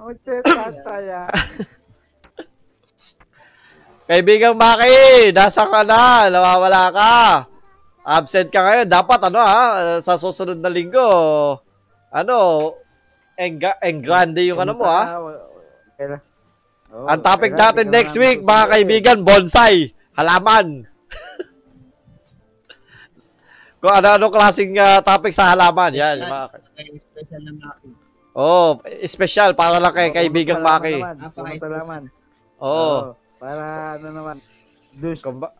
Oh, 0.00 0.16
tetaya. 0.16 1.28
Kaibigang 4.08 4.56
Maki, 4.56 5.28
nasa 5.28 5.68
ka 5.68 5.84
na? 5.84 6.24
Nawawala 6.32 6.88
ka. 6.88 7.12
Absent 8.00 8.48
ka 8.48 8.64
ngayon. 8.64 8.88
Dapat 8.88 9.28
ano 9.28 9.44
ha, 9.44 9.60
sa 10.00 10.16
susunod 10.16 10.56
na 10.56 10.72
linggo, 10.72 11.04
ano, 12.08 12.36
engga, 13.36 13.76
engrande 13.84 14.40
yung 14.48 14.58
ano 14.58 14.72
mo 14.72 14.88
ha. 14.88 15.20
Kailan? 16.00 16.29
Oh, 16.90 17.06
Ang 17.06 17.20
topic 17.20 17.48
kailan? 17.48 17.60
natin 17.64 17.84
Hindi 17.84 17.88
ka 17.88 17.96
next 17.96 18.12
naman 18.12 18.20
week, 18.20 18.38
mga 18.40 18.50
susunod 18.50 18.60
eh. 18.60 18.72
kaibigan, 18.72 19.18
bonsai, 19.22 19.76
halaman. 20.12 20.66
Kung 23.80 23.92
ano-ano 23.94 24.26
klaseng 24.28 24.76
ah, 24.76 25.00
topic 25.00 25.30
sa 25.30 25.48
halaman. 25.48 25.92
Yan, 25.92 26.18
yung 26.18 26.28
mga... 26.28 26.46
Special 27.00 27.40
na 27.40 27.52
Maki. 27.54 27.88
Oh, 28.30 28.68
special 29.04 29.50
para 29.52 29.76
lang 29.76 29.90
kay 29.90 30.06
Oh, 30.06 30.12
kaibigang 30.12 30.60
pumunta 30.60 30.78
Maki. 30.78 30.94
naman, 30.96 31.14
Ah, 31.16 31.68
naman. 31.72 32.00
Oo. 32.58 32.96
Para 33.36 33.62
ano 33.96 34.06
naman. 34.12 34.36
Dus, 34.96 35.18
Kumba- 35.18 35.54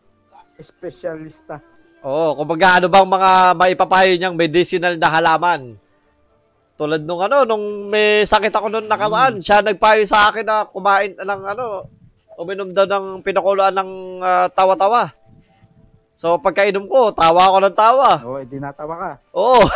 specialista. 0.57 1.59
Oo, 2.01 2.35
kumbaga 2.35 2.77
ano 2.77 2.87
bang 2.87 3.07
mga 3.07 3.31
maipapayo 3.55 4.11
niyang 4.13 4.35
medicinal 4.35 4.93
na 4.95 5.07
halaman? 5.09 5.75
Tulad 6.81 7.05
nung 7.05 7.21
ano, 7.21 7.45
nung 7.45 7.93
may 7.93 8.25
sakit 8.25 8.49
ako 8.49 8.73
nung 8.73 8.89
nakaraan, 8.89 9.37
siya 9.37 9.61
nagpayo 9.61 10.01
sa 10.01 10.33
akin 10.33 10.41
na 10.41 10.65
kumain 10.65 11.13
ng 11.13 11.41
ano, 11.53 11.85
uminom 12.41 12.73
daw 12.73 12.89
ng 12.89 13.21
pinakuluan 13.21 13.69
ng 13.69 14.17
ah, 14.17 14.49
tawa-tawa. 14.49 15.13
So 16.17 16.41
pagkainom 16.41 16.89
ko, 16.89 17.13
tawa 17.13 17.53
ako 17.53 17.57
ng 17.61 17.77
tawa. 17.77 18.17
Oo, 18.25 18.41
oh, 18.41 18.45
tinatawa 18.49 18.95
ka. 18.97 19.21
Oo. 19.37 19.61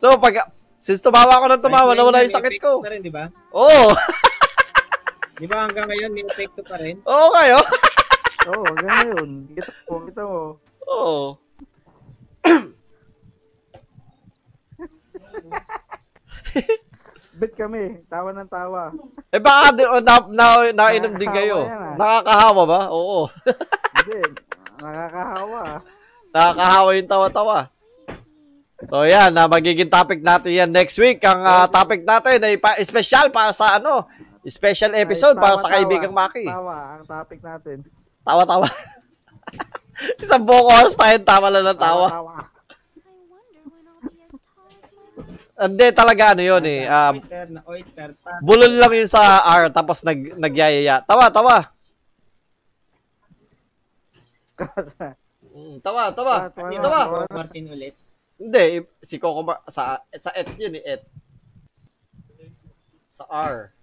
so 0.00 0.16
pag 0.16 0.48
since 0.80 1.04
tumawa 1.04 1.44
ako 1.44 1.46
ng 1.52 1.60
tumawa, 1.60 1.92
nawala 1.92 2.24
yung 2.24 2.40
sakit 2.40 2.56
ko. 2.56 2.80
Pa 2.80 2.88
rin, 2.88 3.04
di 3.04 3.12
ba? 3.12 3.28
Oo. 3.52 3.92
Di 5.36 5.44
ba 5.44 5.68
hanggang 5.68 5.92
ngayon 5.92 6.16
may 6.16 6.24
epekto 6.24 6.64
pa 6.64 6.80
rin? 6.80 6.96
Oo 7.04 7.36
kayo. 7.36 7.60
Oo, 8.48 8.64
oh, 8.64 8.72
yun. 8.80 9.44
Kita 9.52 9.76
mo, 9.92 10.08
kita 10.08 10.24
mo. 10.24 10.56
Oo. 10.88 11.47
Bet 17.38 17.54
kami, 17.54 18.02
tawa 18.10 18.34
ng 18.34 18.50
tawa. 18.50 18.90
Eh 19.30 19.38
baka 19.38 19.70
di, 19.70 19.86
oh, 19.86 20.02
na, 20.02 20.18
na, 20.26 20.46
nainom 20.74 21.14
din 21.14 21.30
kayo. 21.30 21.62
Nakakahawa 21.62 21.70
yan, 21.70 21.78
ah. 21.78 21.94
Nakakahawa 21.94 22.62
ba? 22.66 22.80
Oo. 22.90 23.20
Hindi, 23.94 24.20
nakakahawa. 24.82 25.60
Nakakahawa 26.34 26.88
yung 26.98 27.10
tawa-tawa. 27.10 27.58
So 28.86 29.02
yan, 29.02 29.34
na 29.34 29.50
magiging 29.50 29.90
topic 29.90 30.22
natin 30.22 30.54
yan 30.54 30.70
next 30.70 30.98
week. 31.02 31.18
Ang 31.26 31.42
ah, 31.42 31.66
topic 31.66 32.06
natin 32.06 32.38
ay 32.42 32.58
pa 32.58 32.78
special 32.78 33.30
para 33.34 33.50
sa 33.50 33.78
ano, 33.78 34.06
special 34.46 34.94
episode 34.94 35.34
Ay, 35.34 35.42
para 35.42 35.56
sa 35.58 35.70
kaibigang 35.70 36.14
tawa. 36.14 36.26
Maki. 36.30 36.44
Tawa, 36.46 36.76
ang 36.94 37.04
topic 37.06 37.38
natin. 37.42 37.76
Tawa-tawa. 38.22 38.66
Isang 40.22 40.46
buong 40.46 40.70
oras 40.70 40.94
tayo 40.94 41.16
tawa 41.26 41.50
lang 41.50 41.66
ng 41.74 41.80
tawa. 41.80 42.06
Tawa. 42.06 42.34
I 42.38 43.18
wonder 43.26 43.62
when 43.66 43.82
I'll 43.90 44.06
be 44.06 44.22
as 44.22 44.38
tall 44.54 44.70
as 44.70 44.90
my 44.94 45.08
Hindi 45.58 45.86
talaga 45.90 46.38
ano 46.38 46.42
yun 46.46 46.62
eh. 46.70 46.86
Um, 46.86 47.18
bulol 48.46 48.78
lang 48.78 48.94
yun 48.94 49.10
sa 49.10 49.42
R 49.42 49.74
tapos 49.74 50.06
nag 50.06 50.38
nagyayaya. 50.38 51.02
Tawa, 51.02 51.26
tawa. 51.34 51.56
Mm, 55.58 55.82
tawa, 55.82 56.14
tawa. 56.14 56.46
Tawa, 56.54 56.70
Hindi 56.70 56.78
Tawa. 56.78 57.26
Martin 57.34 57.66
ulit? 57.74 57.94
Hindi, 58.38 58.86
si 59.02 59.18
Coco 59.18 59.42
Ma- 59.42 59.58
sa 59.66 59.98
sa 60.14 60.30
et 60.30 60.46
yun 60.54 60.78
eh, 60.78 60.94
et. 60.94 61.02
Sa 63.10 63.26
R. 63.26 63.74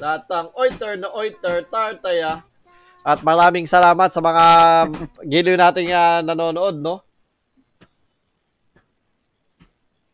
Datang 0.00 0.48
oiter 0.56 0.96
na 0.96 1.12
oiter 1.12 1.60
tartaya. 1.68 2.40
At 3.04 3.20
maraming 3.20 3.68
salamat 3.68 4.08
sa 4.08 4.24
mga 4.24 4.44
giliw 5.28 5.60
nating 5.60 5.92
ah, 5.92 6.24
nanonood, 6.24 6.80
no? 6.80 7.04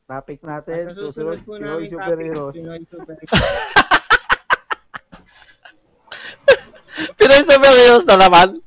Topic 0.07 0.39
At 0.47 0.63
natin, 0.63 0.87
sa 0.87 1.11
susunod 1.11 1.43
po 1.43 1.59
namin 1.59 1.91
Superheroes. 1.91 2.55
topic, 2.55 2.63
Pinoy 2.63 2.79
Superheroes. 2.87 3.27
Pinoy 7.19 7.43
Superheroes 7.43 8.07
na 8.07 8.17
naman. 8.23 8.63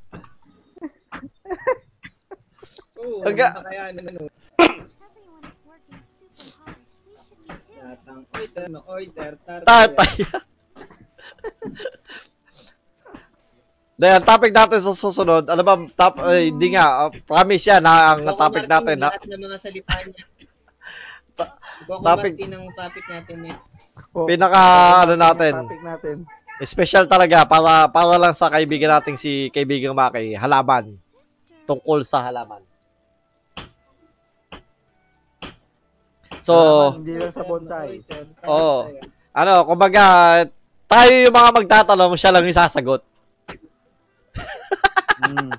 Oo, 2.99 3.23
Hangga- 3.23 3.55
ano 3.55 3.63
ba 3.63 3.71
kaya 3.71 3.95
ano. 3.95 4.27
Datang 7.79 8.19
oiter 8.35 8.67
na 8.67 8.79
oiter. 8.91 9.39
Tartaya. 9.39 9.63
Tartaya. 9.63 10.27
Dahil 13.99 14.15
ang 14.15 14.27
topic 14.27 14.51
natin 14.55 14.79
sa 14.79 14.95
susunod, 14.95 15.43
alam 15.47 15.63
ba, 15.63 15.75
top, 15.91 16.23
hindi 16.31 16.71
nga, 16.71 17.03
ah, 17.03 17.11
promise 17.11 17.67
yan 17.67 17.83
ha, 17.83 18.15
ang 18.15 18.23
topic 18.31 18.63
natin. 18.63 18.95
Ha? 19.03 19.11
Lahat 19.11 19.27
ng 19.27 19.43
mga 19.43 19.57
salita 19.59 19.95
niya. 20.03 20.23
Coco 21.81 22.01
topic- 22.01 22.35
Martin 22.35 22.51
ang 22.51 22.65
topic 22.69 23.05
natin 23.05 23.37
eh. 23.45 23.55
Oh, 24.11 24.25
Pinaka, 24.25 24.61
ano 25.01 25.13
natin, 25.15 25.53
Topic 25.61 25.81
natin. 25.81 26.15
special 26.61 27.05
talaga 27.05 27.45
para 27.45 27.87
para 27.87 28.15
lang 28.17 28.33
sa 28.33 28.47
kaibigan 28.47 28.91
nating 28.91 29.15
si 29.15 29.31
kaibigang 29.49 29.93
Maki, 29.93 30.33
halaman, 30.33 30.97
tungkol 31.63 32.01
sa 32.01 32.19
halaman. 32.21 32.59
So, 36.39 36.55
Halaman, 36.55 36.97
hindi 36.97 37.13
lang 37.15 37.31
sa 37.31 37.43
bonsai. 37.43 37.89
Oo. 38.43 38.87
tartaya. 38.87 39.03
ano, 39.31 39.53
kumbaga, 39.65 40.03
tayo 40.85 41.09
yung 41.21 41.35
mga 41.35 41.49
magtatanong, 41.53 42.13
siya 42.15 42.31
lang 42.31 42.43
yung 42.43 42.55
sasagot. 42.57 43.01
Mm. 45.19 45.51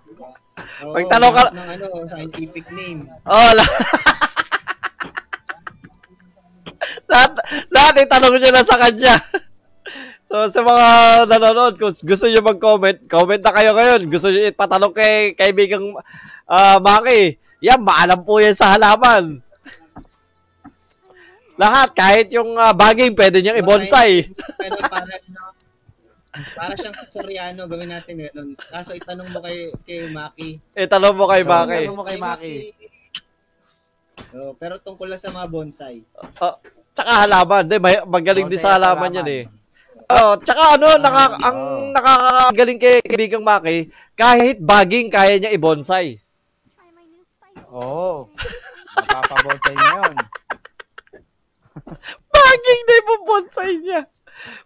Oo, 0.80 0.92
Magtanong 0.96 1.32
ka- 1.32 1.52
ng 1.52 1.68
ano, 1.70 1.86
scientific 2.06 2.66
name. 2.72 3.04
Oh, 3.22 3.50
la- 3.52 3.72
lahat, 7.10 7.32
lahat 7.68 7.94
itanong 8.06 8.38
nyo 8.38 8.50
na 8.54 8.62
sa 8.62 8.78
kanya. 8.78 9.14
so, 10.30 10.46
sa 10.48 10.60
mga 10.62 10.86
nanonood, 11.26 11.74
kung 11.76 11.92
gusto 11.92 12.26
nyo 12.30 12.40
mag-comment, 12.40 12.98
comment 13.10 13.42
na 13.42 13.54
kayo 13.54 13.70
ngayon. 13.74 14.00
Gusto 14.06 14.30
nyo 14.30 14.40
ipatanong 14.46 14.94
kay 14.94 15.34
kaibigang 15.34 15.90
ah, 16.46 16.78
Maki. 16.78 17.36
Yan, 17.60 17.82
maalam 17.82 18.22
po 18.24 18.40
yan 18.40 18.56
sa 18.56 18.78
halaman. 18.78 19.42
Lahat, 21.60 21.92
kahit 21.92 22.32
yung 22.32 22.56
ah, 22.56 22.72
baging, 22.72 23.12
pwede 23.12 23.44
niyang 23.44 23.60
i-bonsai. 23.60 24.32
Pero 24.56 24.80
para, 24.88 25.12
ano, 25.12 25.52
Para 26.56 26.72
siyang 26.78 26.96
si 26.96 27.04
Soriano, 27.10 27.66
gawin 27.66 27.90
natin 27.90 28.16
ganun. 28.16 28.56
Kaso 28.56 28.96
itanong 28.96 29.28
mo 29.28 29.44
kay, 29.44 29.74
kay 29.84 30.08
Maki. 30.08 30.62
Eh, 30.72 30.88
tanong 30.88 31.12
mo 31.18 31.26
kay 31.28 31.42
Tanong 31.44 31.68
Maki. 31.68 31.92
mo 31.92 32.02
kay 32.06 32.16
Maki. 32.16 32.56
Oh, 34.36 34.52
pero 34.54 34.78
tungkol 34.78 35.10
lang 35.10 35.20
sa 35.20 35.34
mga 35.34 35.48
bonsai. 35.50 36.06
Tsaka 36.94 37.12
halaman. 37.26 37.62
Di, 37.66 37.76
may, 37.78 38.02
magaling 38.04 38.48
din 38.50 38.60
sa 38.60 38.74
halaman 38.76 39.14
yan 39.14 39.28
eh. 39.28 39.44
Oh, 40.10 40.34
tsaka 40.42 40.74
ano, 40.74 40.98
naka, 40.98 41.24
ang 41.46 41.58
Oo. 41.58 41.94
nakakagaling 41.94 42.82
kay 42.82 42.98
kaibigang 43.06 43.46
Maki, 43.46 43.94
kahit 44.18 44.58
baging 44.58 45.06
kaya 45.06 45.38
niya 45.38 45.54
i-bonsai. 45.54 46.18
Oo. 47.70 48.26
Mapapabonsay 48.98 49.74
niya 49.78 49.90
yun. 50.02 50.14
Baging 52.34 52.82
na 52.82 52.94
ibobonsai 52.98 53.72
niya. 53.78 54.00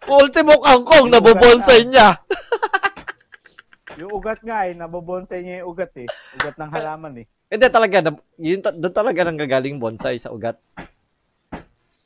Ultimo 0.09 0.57
kangkong, 0.57 1.13
nabobonsai 1.13 1.85
niya. 1.85 2.09
Yung 4.01 4.11
ugat 4.19 4.41
nga 4.43 4.67
eh, 4.67 4.75
nabobonsay 4.75 5.39
niya 5.39 5.63
yung 5.63 5.71
ugat 5.71 5.93
eh. 5.95 6.07
Ugat 6.35 6.59
ng 6.59 6.67
halaman 6.67 7.23
eh. 7.23 7.25
Hindi 7.47 7.67
talaga, 7.71 8.11
yun, 8.35 8.59
doon 8.59 8.91
talaga 8.91 9.23
nang 9.23 9.39
gagaling 9.39 9.79
bonsai 9.79 10.19
sa 10.19 10.35
ugat. 10.35 10.59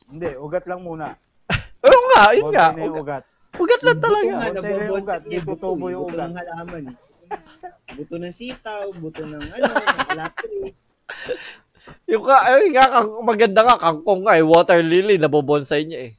Hindi, 0.09 0.29
ugat 0.35 0.65
lang 0.65 0.81
muna. 0.81 1.13
Oo 1.85 2.01
nga, 2.09 2.23
yun 2.33 2.49
nga. 2.49 2.67
Ugat, 2.73 2.97
ugat. 2.97 3.23
ugat 3.55 3.81
lang 3.81 3.97
Buto 3.97 4.05
talaga. 4.05 4.25
nga, 4.27 4.37
Bonsai 4.39 4.49
na 4.49 4.49
yung 4.49 4.57
nabobonsai 4.57 4.99
ugat, 4.99 5.21
niya, 5.21 5.29
di 5.31 5.39
tutubo 5.39 5.73
buto, 5.75 5.87
yung 5.87 6.01
buto 6.03 6.11
ugat. 6.11 6.25
ng 6.25 6.35
halaman. 6.35 6.83
eh. 6.83 6.95
Buto 7.93 8.15
ng 8.17 8.33
sitaw, 8.33 8.85
buto 8.95 9.21
ng 9.23 9.45
ano, 9.45 9.65
ng 9.69 9.99
kalapris. 10.07 10.77
Yung 12.05 12.23
ka, 12.23 12.35
ayun 12.43 12.69
nga, 12.71 12.85
kang, 12.91 13.09
maganda 13.21 13.61
nga, 13.63 13.75
kangkong 13.79 14.21
nga 14.25 14.33
eh, 14.35 14.45
water 14.45 14.79
lily, 14.81 15.15
nabobonsai 15.17 15.85
niya 15.85 15.99
eh. 16.09 16.13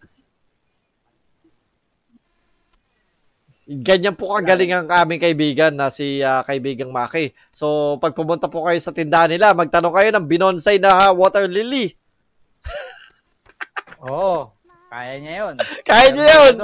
Ganyan 3.70 4.18
po 4.18 4.34
kagaling 4.34 4.74
ang 4.74 4.90
aming 4.90 5.22
kaibigan 5.22 5.70
na 5.70 5.94
si 5.94 6.18
ah, 6.20 6.42
kaibigang 6.42 6.90
Maki. 6.90 7.30
So, 7.54 7.98
pag 8.02 8.18
pumunta 8.18 8.50
po 8.50 8.66
kayo 8.66 8.78
sa 8.82 8.90
tindahan 8.90 9.30
nila, 9.30 9.54
magtanong 9.54 9.94
kayo 9.94 10.10
ng 10.10 10.26
binonsai 10.26 10.82
na 10.82 11.14
water 11.14 11.46
lily. 11.46 11.94
Oo. 14.06 14.52
Kaya 14.90 15.14
niya 15.22 15.34
yun. 15.46 15.54
Kaya 15.88 16.08
niya 16.10 16.26
yun. 16.26 16.54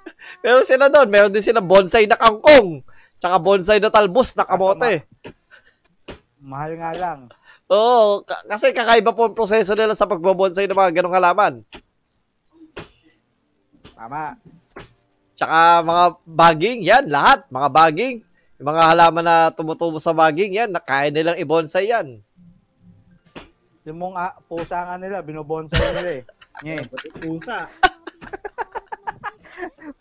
Meron 0.44 0.66
sila 0.68 0.86
doon. 0.92 1.08
Meron 1.08 1.32
din 1.32 1.44
sila 1.44 1.64
bonsai 1.64 2.04
na 2.04 2.18
kangkong. 2.20 2.84
Tsaka 3.20 3.36
bonsai 3.40 3.78
na 3.80 3.92
talbos 3.92 4.32
na 4.36 4.44
kamote. 4.44 5.04
Mahal 6.40 6.72
nga 6.76 6.92
lang. 6.96 7.20
Oo, 7.70 8.26
ka- 8.26 8.44
kasi 8.50 8.74
kakaiba 8.74 9.14
po 9.14 9.30
ang 9.30 9.36
proseso 9.36 9.76
nila 9.78 9.94
sa 9.94 10.08
pagbobonsai 10.10 10.66
ng 10.66 10.74
mga 10.74 11.00
ganong 11.00 11.14
halaman. 11.14 11.54
Tama. 13.94 14.34
Tsaka 15.38 15.84
mga 15.84 16.04
baging, 16.26 16.78
yan, 16.82 17.04
lahat. 17.06 17.46
Mga 17.46 17.68
baging. 17.70 18.16
Yung 18.60 18.68
mga 18.68 18.84
halaman 18.92 19.24
na 19.24 19.36
tumutubo 19.54 19.96
sa 20.02 20.12
baging, 20.12 20.52
yan, 20.52 20.68
na 20.72 20.82
kaya 20.82 21.08
nilang 21.08 21.38
i-bonsai 21.38 21.88
yan. 21.88 22.20
Yung 23.88 23.98
mga 24.00 24.36
pusa 24.44 24.84
nga 24.84 24.96
nila, 25.00 25.24
binobonsay 25.24 25.80
nila 25.80 26.10
eh. 26.20 26.22
Nye, 26.60 26.84
Buto 26.84 27.08
pusa. 27.20 27.58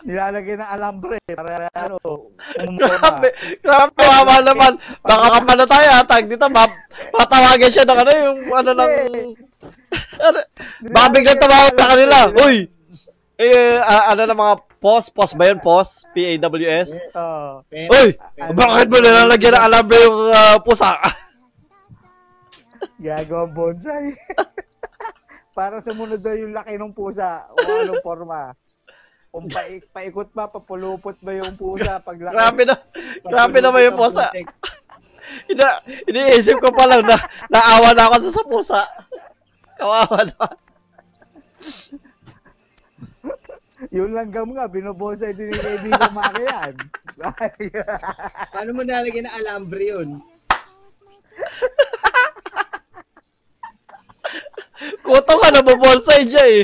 nilalagay 0.04 0.56
ng 0.56 0.70
alambre 0.70 1.20
para 1.36 1.68
ano, 1.76 1.96
umumura. 2.64 2.98
Grabe, 3.00 3.30
grabe, 3.60 3.92
kawawa 3.96 4.36
naman. 4.44 4.74
Baka 5.04 5.26
kamano 5.40 5.64
tayo, 5.68 5.90
atag 6.00 6.26
dito, 6.30 6.48
ma 6.48 6.64
matawagan 7.16 7.72
siya 7.72 7.86
ng 7.88 8.00
ano, 8.00 8.12
yung 8.12 8.40
ano 8.54 8.72
ng... 8.76 8.92
ano, 10.20 10.38
baka 10.90 11.08
biglang 11.12 11.40
tumawag 11.40 11.76
sa 11.76 11.90
kanila. 11.96 12.18
Uy! 12.48 12.58
Eh, 13.40 13.80
ah, 13.80 14.12
ano 14.12 14.22
na 14.28 14.36
mga 14.36 14.56
POS? 14.84 15.06
POS 15.16 15.32
ba 15.40 15.44
yun? 15.48 15.60
POS? 15.64 15.90
P-A-W-S? 16.12 16.90
Oo. 17.16 17.64
Pero, 17.72 17.92
Uy! 18.04 18.10
Bakit 18.36 18.88
mo 18.92 18.98
nilalagyan 19.00 19.56
ng 19.56 19.64
alambre 19.64 20.00
yung 20.04 20.18
ah, 20.36 20.60
pusa? 20.60 20.92
Gagawang 23.00 23.56
bonsai. 23.56 24.12
para 25.60 25.84
sumunod 25.84 26.24
daw 26.24 26.32
yung 26.40 26.56
laki 26.56 26.80
ng 26.80 26.96
pusa. 26.96 27.44
O 27.52 27.60
anong 27.60 28.00
forma. 28.00 28.56
Kung 29.28 29.52
paik 29.52 29.92
paikot 29.92 30.32
ba, 30.32 30.48
papulupot 30.48 31.20
ba 31.20 31.36
yung 31.36 31.52
pusa 31.60 32.00
pag 32.00 32.16
laki. 32.16 32.32
grabe 32.32 32.64
na. 32.64 32.76
Grabe 33.28 33.58
naman 33.60 33.84
yung 33.92 34.00
pusa. 34.00 34.32
Ina, 35.52 35.68
iniisip 36.08 36.64
ko 36.64 36.72
pa 36.72 36.88
lang 36.88 37.04
na 37.04 37.20
naawa 37.52 37.92
na 37.92 38.08
ako 38.08 38.16
sa, 38.24 38.32
sa 38.32 38.44
pusa. 38.48 38.82
Kawawa 39.76 40.20
naman. 40.24 40.56
Yung 43.92 44.16
langgam 44.16 44.48
nga, 44.56 44.64
binobonsay 44.72 45.36
din 45.36 45.52
ni 45.52 45.60
kaibigan 45.60 46.12
Maki 46.16 46.44
yan. 46.48 46.74
Paano 48.52 48.70
mo 48.72 48.82
nalagyan 48.88 49.28
ng 49.28 49.36
alambre 49.44 49.84
yun? 49.92 50.10
Kuto 54.80 55.34
ka 55.36 55.48
na 55.52 55.62
bonsai 55.64 56.24
niya 56.24 56.44
eh. 56.48 56.64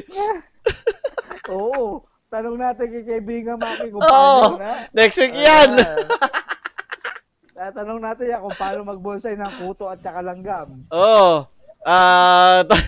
Oo. 1.54 2.04
Tanong 2.26 2.58
natin 2.58 2.88
kay 2.90 3.04
kaibigan 3.06 3.56
Maki 3.56 3.94
kung 3.94 4.02
paano 4.04 4.60
na. 4.60 4.90
Next 4.92 5.18
week 5.20 5.36
yan. 5.36 5.72
Ah, 7.56 7.72
Tatanong 7.72 8.04
natin 8.04 8.28
yan 8.28 8.44
kung 8.44 8.58
paano 8.60 8.84
magbonsay 8.84 9.40
ng 9.40 9.54
kuto 9.64 9.88
at 9.88 10.04
saka 10.04 10.20
langgam. 10.20 10.68
Oo. 10.92 11.48
Ah, 11.88 12.68
t- 12.68 12.76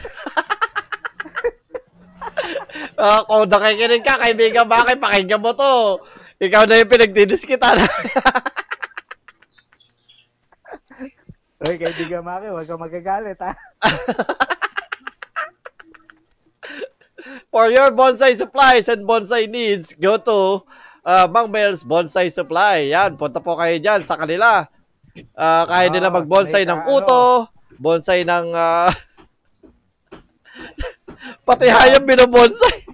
Ah, 3.00 3.24
kung 3.24 3.48
nakikinig 3.48 4.04
ka, 4.04 4.20
kaibigan 4.20 4.68
bakit, 4.68 5.00
pakinggan 5.00 5.40
mo 5.40 5.56
to. 5.56 6.04
Ikaw 6.44 6.68
na 6.68 6.84
yung 6.84 6.92
pinagdidiskita 6.92 7.80
na. 7.80 7.88
Hoy, 11.64 11.80
kaibigan 11.80 12.28
Maki, 12.28 12.52
huwag 12.52 12.68
kang 12.68 12.84
magagalit 12.84 13.40
ha. 13.40 13.56
For 17.58 17.74
your 17.74 17.90
bonsai 17.90 18.38
supplies 18.38 18.86
and 18.86 19.02
bonsai 19.02 19.50
needs, 19.50 19.98
go 19.98 20.22
to 20.22 20.62
uh, 21.02 21.26
Mang 21.26 21.50
Mel's 21.50 21.82
Bonsai 21.82 22.30
Supply. 22.30 22.94
Yan, 22.94 23.18
punta 23.18 23.42
po 23.42 23.58
kayo 23.58 23.82
dyan 23.82 24.06
sa 24.06 24.14
kanila. 24.14 24.70
Ah, 25.34 25.66
kaya 25.66 25.90
nila 25.90 26.14
Ah, 26.14 26.22
mag-bonsai 26.22 26.70
ng 26.70 26.86
kuto, 26.86 27.50
bonsai 27.82 28.22
ng... 28.30 28.54
ah, 28.54 28.94
pati 31.50 31.66
hayop 31.66 32.06
binobonsai. 32.06 32.86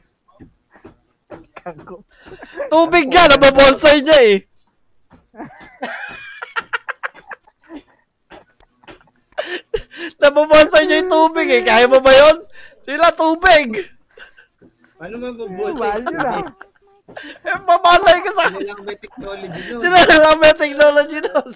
Ako. 1.67 2.07
Tubig 2.71 3.11
nga, 3.11 3.35
nabobonsai 3.35 3.99
niya 3.99 4.15
eh. 4.31 4.47
nabobonsai 10.23 10.87
niya 10.87 11.03
yung 11.03 11.11
tubig 11.11 11.51
eh. 11.51 11.67
Kaya 11.67 11.91
mo 11.91 11.99
ba 11.99 12.15
yun? 12.15 12.47
Sila 12.79 13.11
tubig. 13.11 13.92
Paano 15.03 15.35
bubonsay? 15.35 15.99
yun 15.99 16.15
ah. 16.15 16.39
Eh, 17.43 17.59
mamatay 17.67 18.23
ka 18.23 18.31
sa... 18.39 18.47
Sila 18.55 18.63
lang 18.63 18.79
may 18.87 18.95
technology 18.95 19.59
nun. 19.67 19.83
Sila 19.83 19.99
lang 19.99 20.39
may 20.39 20.55
technology 20.55 21.19
doon. 21.19 21.51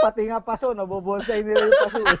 Pati 0.00 0.24
nga 0.24 0.40
paso, 0.40 0.72
nabobonsay 0.72 1.44
nila 1.44 1.68
yung 1.68 1.80
paso 1.84 2.00
eh. 2.00 2.16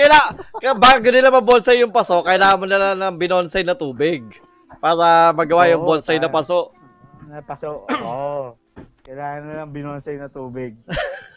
Kaila, 0.00 0.20
kaya 0.56 0.72
bago 0.72 1.08
nila 1.12 1.28
mabonsai 1.28 1.84
yung 1.84 1.92
paso, 1.92 2.24
kailangan 2.24 2.56
mo 2.56 2.64
nila 2.64 2.96
ng 2.96 3.20
binonsai 3.20 3.68
na 3.68 3.76
tubig. 3.76 4.24
Para 4.80 5.36
magawa 5.36 5.68
yung 5.68 5.84
Oo, 5.84 5.92
bonsai 5.92 6.16
na 6.16 6.32
paso. 6.32 6.72
Na 7.28 7.44
paso, 7.44 7.84
oo. 7.84 8.56
Kailangan 9.04 9.44
na 9.44 9.52
lang 9.60 9.76
binonsay 9.76 10.16
na 10.16 10.32
tubig. 10.32 10.72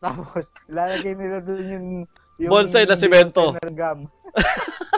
Ta- 0.00 0.08
Tapos, 0.10 0.44
ilalagay 0.66 1.12
nila 1.12 1.38
doon 1.40 1.60
yung, 1.62 1.86
yung 2.38 2.50
Bonsai 2.50 2.88
na 2.88 2.96
simento. 2.96 3.52
na 3.52 3.60
langgam. 3.62 3.98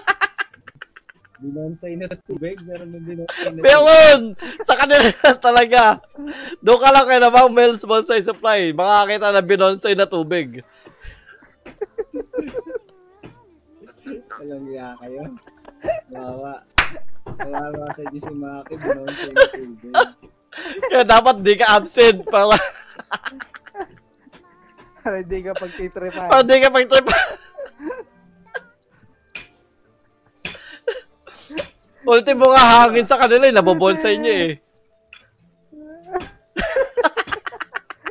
Binonsay 1.43 1.99
na 1.99 2.07
tubig, 2.23 2.55
meron 2.63 2.95
ng 2.95 3.03
binonsay 3.03 3.27
na 3.43 3.51
tubig. 3.51 3.67
Meron! 3.67 4.21
Sa 4.63 4.79
kanila 4.79 5.03
talaga. 5.43 5.99
Doon 6.63 6.79
ka 6.79 6.89
lang 6.89 7.03
kay 7.05 7.19
na 7.19 7.35
Mang 7.35 7.51
Mel's 7.51 7.83
Bonsai 7.83 8.23
Supply. 8.23 8.71
Makakita 8.71 9.35
na 9.35 9.43
binonsai 9.43 9.99
na 9.99 10.07
tubig. 10.07 10.63
Walang 14.33 14.67
iya 14.71 14.95
kayo. 14.99 15.23
Wawa. 16.15 16.63
Wawa 17.43 17.87
sa 17.91 18.03
Diyos 18.07 18.23
si 18.23 18.35
Maki, 18.35 18.75
binonsay 18.79 19.31
na 19.33 19.43
tubig. 19.49 19.95
Kaya 20.85 21.03
dapat 21.03 21.37
di 21.41 21.55
ka 21.57 21.75
absent 21.75 22.23
para, 22.23 22.55
Para 25.03 25.19
hindi 25.19 25.39
ka 25.43 25.53
pagtitripan. 25.53 26.31
para 26.31 26.47
di 26.47 26.63
ka 26.63 26.71
pag-trip. 26.71 27.07
Ultimo 32.03 32.51
nga 32.51 32.65
hangin 32.83 33.07
sa 33.07 33.19
kanila, 33.19 33.47
eh, 33.47 33.55
nabobonsai 33.55 34.17
niya 34.19 34.35
eh. 34.47 34.53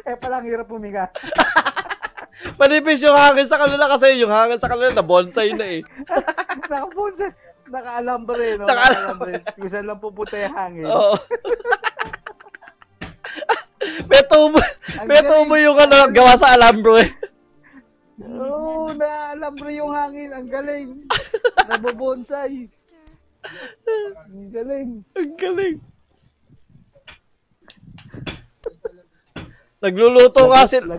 Eh, 0.02 0.18
palang 0.18 0.44
hirap 0.44 0.68
pumiga. 0.68 1.08
Manipis 2.60 3.06
yung 3.06 3.16
hangin 3.16 3.48
sa 3.48 3.56
kanila 3.56 3.86
kasi 3.86 4.18
yung 4.18 4.34
hangin 4.34 4.58
sa 4.58 4.68
kanila 4.68 4.92
na 4.92 5.06
bonsai 5.06 5.54
na 5.54 5.64
eh. 5.64 5.86
Nakapunta, 6.72 7.32
naka-alambre, 7.70 8.58
no? 8.58 8.66
Naka- 8.66 8.92
Naka-alambre. 8.92 9.34
Kung 9.56 9.70
saan 9.72 9.86
lang 9.88 10.02
pupunta 10.02 10.36
yung 10.36 10.56
hangin. 10.58 10.86
Oo. 10.90 11.16
May 14.08 14.24
tubo, 14.26 14.60
may 15.06 15.22
tubo 15.26 15.54
yung 15.58 15.78
ano, 15.78 16.10
gawa 16.14 16.34
sa 16.38 16.54
alambro 16.56 16.98
eh. 16.98 17.10
Oo, 18.22 18.86
oh, 18.86 18.88
na-alambre 18.94 19.74
yung 19.74 19.90
hangin. 19.90 20.30
Ang 20.30 20.50
galing. 20.50 21.10
Nabobonsay. 21.70 22.70
Ang 24.30 24.50
galing. 24.54 25.02
Ang 25.18 25.34
galing. 25.38 25.78
Nagluluto 29.82 30.46
nga 30.46 30.70
sila, 30.70 30.94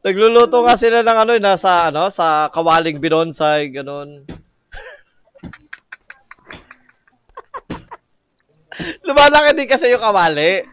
nagluluto 0.00 0.64
nga 0.64 0.72
sila 0.80 1.04
ng 1.04 1.18
ano, 1.20 1.36
nasa 1.36 1.92
ano, 1.92 2.08
sa 2.08 2.48
kawaling 2.48 2.96
binonsai, 2.96 3.68
ganun. 3.68 4.24
Lumalaki 9.04 9.52
din 9.52 9.68
kasi 9.68 9.92
yung 9.92 10.00
kawali. 10.00 10.64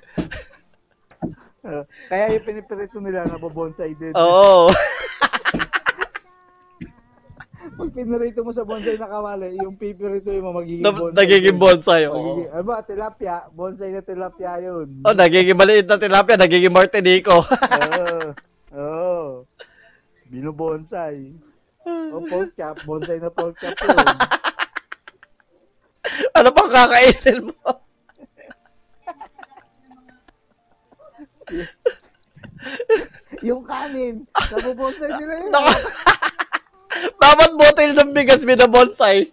Uh, 1.62 1.86
kaya 2.10 2.34
yung 2.34 2.46
pinipirito 2.46 2.98
nila 2.98 3.22
nabobonsay 3.30 3.94
din. 3.94 4.10
Oo. 4.18 4.66
Pag 7.78 7.94
pinirito 7.94 8.42
mo 8.42 8.50
sa 8.50 8.66
bonsai 8.66 8.98
na 8.98 9.06
kawali, 9.06 9.54
yung 9.62 9.78
pipirito 9.78 10.34
mo 10.42 10.58
magiging 10.58 10.82
Na- 10.82 10.98
bonsai. 10.98 11.18
nagiging 11.22 11.60
bonsai. 11.62 12.02
Oo. 12.10 12.18
Magiging, 12.18 12.50
ano 12.50 12.64
ba, 12.66 12.82
tilapia. 12.82 13.46
Bonsai 13.54 13.94
na 13.94 14.02
tilapia 14.02 14.58
yun. 14.58 15.06
Oh, 15.06 15.14
nagiging 15.14 15.54
maliit 15.54 15.86
na 15.86 16.02
tilapia, 16.02 16.42
nagiging 16.42 16.74
martinico. 16.74 17.46
Oo. 17.46 18.34
Oo. 18.74 19.46
Binubonsai. 20.34 21.30
O 21.86 22.26
pork 22.26 22.58
chop, 22.58 22.82
bonsai 22.86 23.22
na 23.22 23.30
pork 23.30 23.54
chop 23.62 23.78
yun. 23.78 24.02
ano 26.38 26.50
pang 26.50 26.74
kakainin 26.74 27.54
mo? 27.54 27.70
yung 33.48 33.64
kanin, 33.66 34.28
nabobonsai 34.32 35.12
nila 35.20 35.34
yun. 35.42 35.52
Naka... 35.52 35.74
Bawat 37.22 37.56
bottle 37.56 37.96
ng 37.96 38.12
bigas 38.12 38.44
binabonsai. 38.44 39.32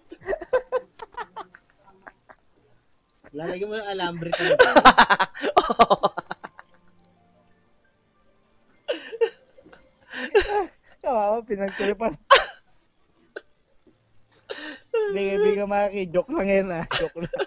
Lalagyan 3.35 3.69
mo 3.69 3.75
ng 3.77 3.89
alambre 3.93 4.31
talaga. 4.33 4.73
Kawawa, 10.99 11.39
pinagtilipan. 11.45 12.17
Hindi, 14.89 15.21
kaibigan 15.29 15.69
Maki, 15.69 16.09
joke 16.09 16.31
lang 16.33 16.49
yan 16.49 16.73
ah. 16.73 16.85
Joke 16.89 17.21
lang. 17.23 17.37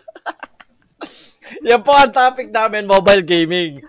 Yan 1.66 1.82
po 1.82 1.92
ang 1.94 2.14
topic 2.14 2.48
namin, 2.48 2.86
mobile 2.86 3.22
gaming. 3.26 3.82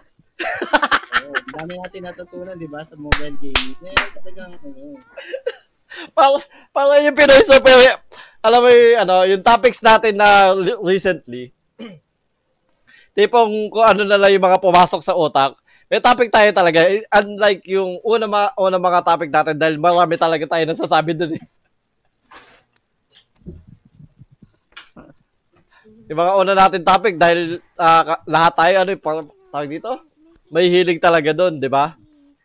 Dami 1.64 1.80
natin 1.80 2.04
natutunan, 2.04 2.60
di 2.60 2.68
ba, 2.68 2.84
sa 2.84 3.00
mobile 3.00 3.40
gaming. 3.40 3.72
Meron 3.80 4.12
talagang, 4.20 4.52
ano, 4.52 5.00
Para, 6.12 6.36
para 6.76 7.00
yung 7.08 7.16
Super, 7.40 8.04
alam 8.44 8.60
mo 8.60 8.68
yung, 8.68 9.00
ano, 9.00 9.16
yung 9.24 9.40
topics 9.40 9.80
natin 9.80 10.20
na 10.20 10.52
recently, 10.84 11.56
tipong 13.16 13.72
kung 13.72 13.88
ano 13.88 14.04
na 14.04 14.20
lang 14.20 14.36
yung 14.36 14.44
mga 14.44 14.60
pumasok 14.60 15.00
sa 15.00 15.16
utak, 15.16 15.56
may 15.88 16.04
topic 16.04 16.36
tayo 16.36 16.52
talaga. 16.52 16.84
Eh, 16.84 17.08
Unlike 17.08 17.64
yung 17.72 17.96
una, 18.04 18.28
ma, 18.28 18.52
una 18.60 18.76
mga 18.76 19.00
topic 19.00 19.32
natin 19.32 19.56
dahil 19.56 19.80
marami 19.80 20.20
talaga 20.20 20.44
tayo 20.44 20.68
nasasabi 20.68 21.16
dun 21.16 21.40
eh. 21.40 21.44
Yung 26.12 26.20
mga 26.20 26.34
una 26.44 26.54
natin 26.60 26.84
topic 26.84 27.16
dahil 27.16 27.64
ah, 27.80 28.04
ka- 28.04 28.24
lahat 28.28 28.52
tayo, 28.52 28.76
ano 28.84 28.92
parang 29.00 29.32
tawag 29.48 29.72
dito? 29.72 30.12
May 30.54 30.70
hilig 30.70 31.02
talaga 31.02 31.34
dun, 31.34 31.58
di 31.58 31.66
ba? 31.66 31.98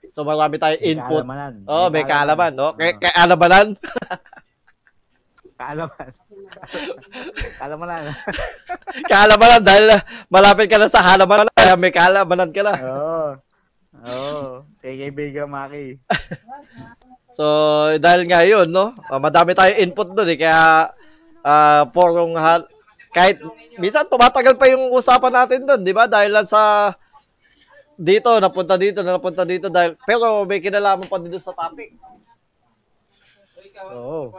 So 0.08 0.24
marami 0.24 0.56
tayong 0.56 0.80
input. 0.80 1.20
Kaalamanan. 1.20 1.52
Oo, 1.68 1.76
oh, 1.84 1.88
may 1.92 2.08
kaalaman, 2.08 2.52
no? 2.56 2.72
Kaya 2.72 2.96
kaalamanan. 2.96 3.76
Kaalaman. 5.60 6.08
Kaalaman. 7.60 8.00
Kaalamanan 9.04 9.60
dahil 9.60 9.84
uh, 9.92 10.00
malapit 10.32 10.72
ka 10.72 10.80
na 10.80 10.88
sa 10.88 11.04
halamanan, 11.04 11.52
kaya 11.52 11.76
may 11.76 11.92
kaalamanan 11.92 12.48
ka 12.48 12.62
na. 12.64 12.72
Oo. 12.80 13.28
Oo. 14.08 14.64
Kay 14.80 14.96
kaibigan 15.04 15.52
Maki. 15.52 16.00
So, 17.38 17.46
dahil 18.02 18.26
nga 18.26 18.42
yun, 18.42 18.66
no? 18.66 18.98
ah, 19.06 19.22
madami 19.22 19.54
tayong 19.54 19.78
input 19.78 20.10
doon 20.10 20.26
eh, 20.26 20.42
kaya 20.42 20.90
ah 21.46 21.86
porong 21.94 22.34
hal 22.34 22.66
kahit 23.14 23.38
minsan 23.78 24.10
tumatagal 24.10 24.58
pa 24.58 24.66
yung 24.66 24.90
usapan 24.90 25.32
natin 25.32 25.62
doon, 25.62 25.86
di 25.86 25.94
ba? 25.94 26.10
Dahil 26.10 26.34
lang 26.34 26.50
sa 26.50 26.90
dito, 27.98 28.30
napunta 28.38 28.78
dito, 28.78 29.02
napunta 29.02 29.42
dito 29.42 29.66
dahil 29.66 29.98
pero 30.06 30.46
may 30.46 30.62
kinalaman 30.62 31.10
pa 31.10 31.18
doon 31.18 31.42
sa 31.42 31.50
topic. 31.50 31.98
Oo. 33.90 34.30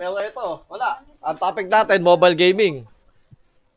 Pero 0.00 0.16
ito, 0.24 0.48
wala. 0.72 1.04
Ang 1.20 1.36
topic 1.36 1.68
natin, 1.68 2.00
mobile 2.00 2.32
gaming. 2.32 2.88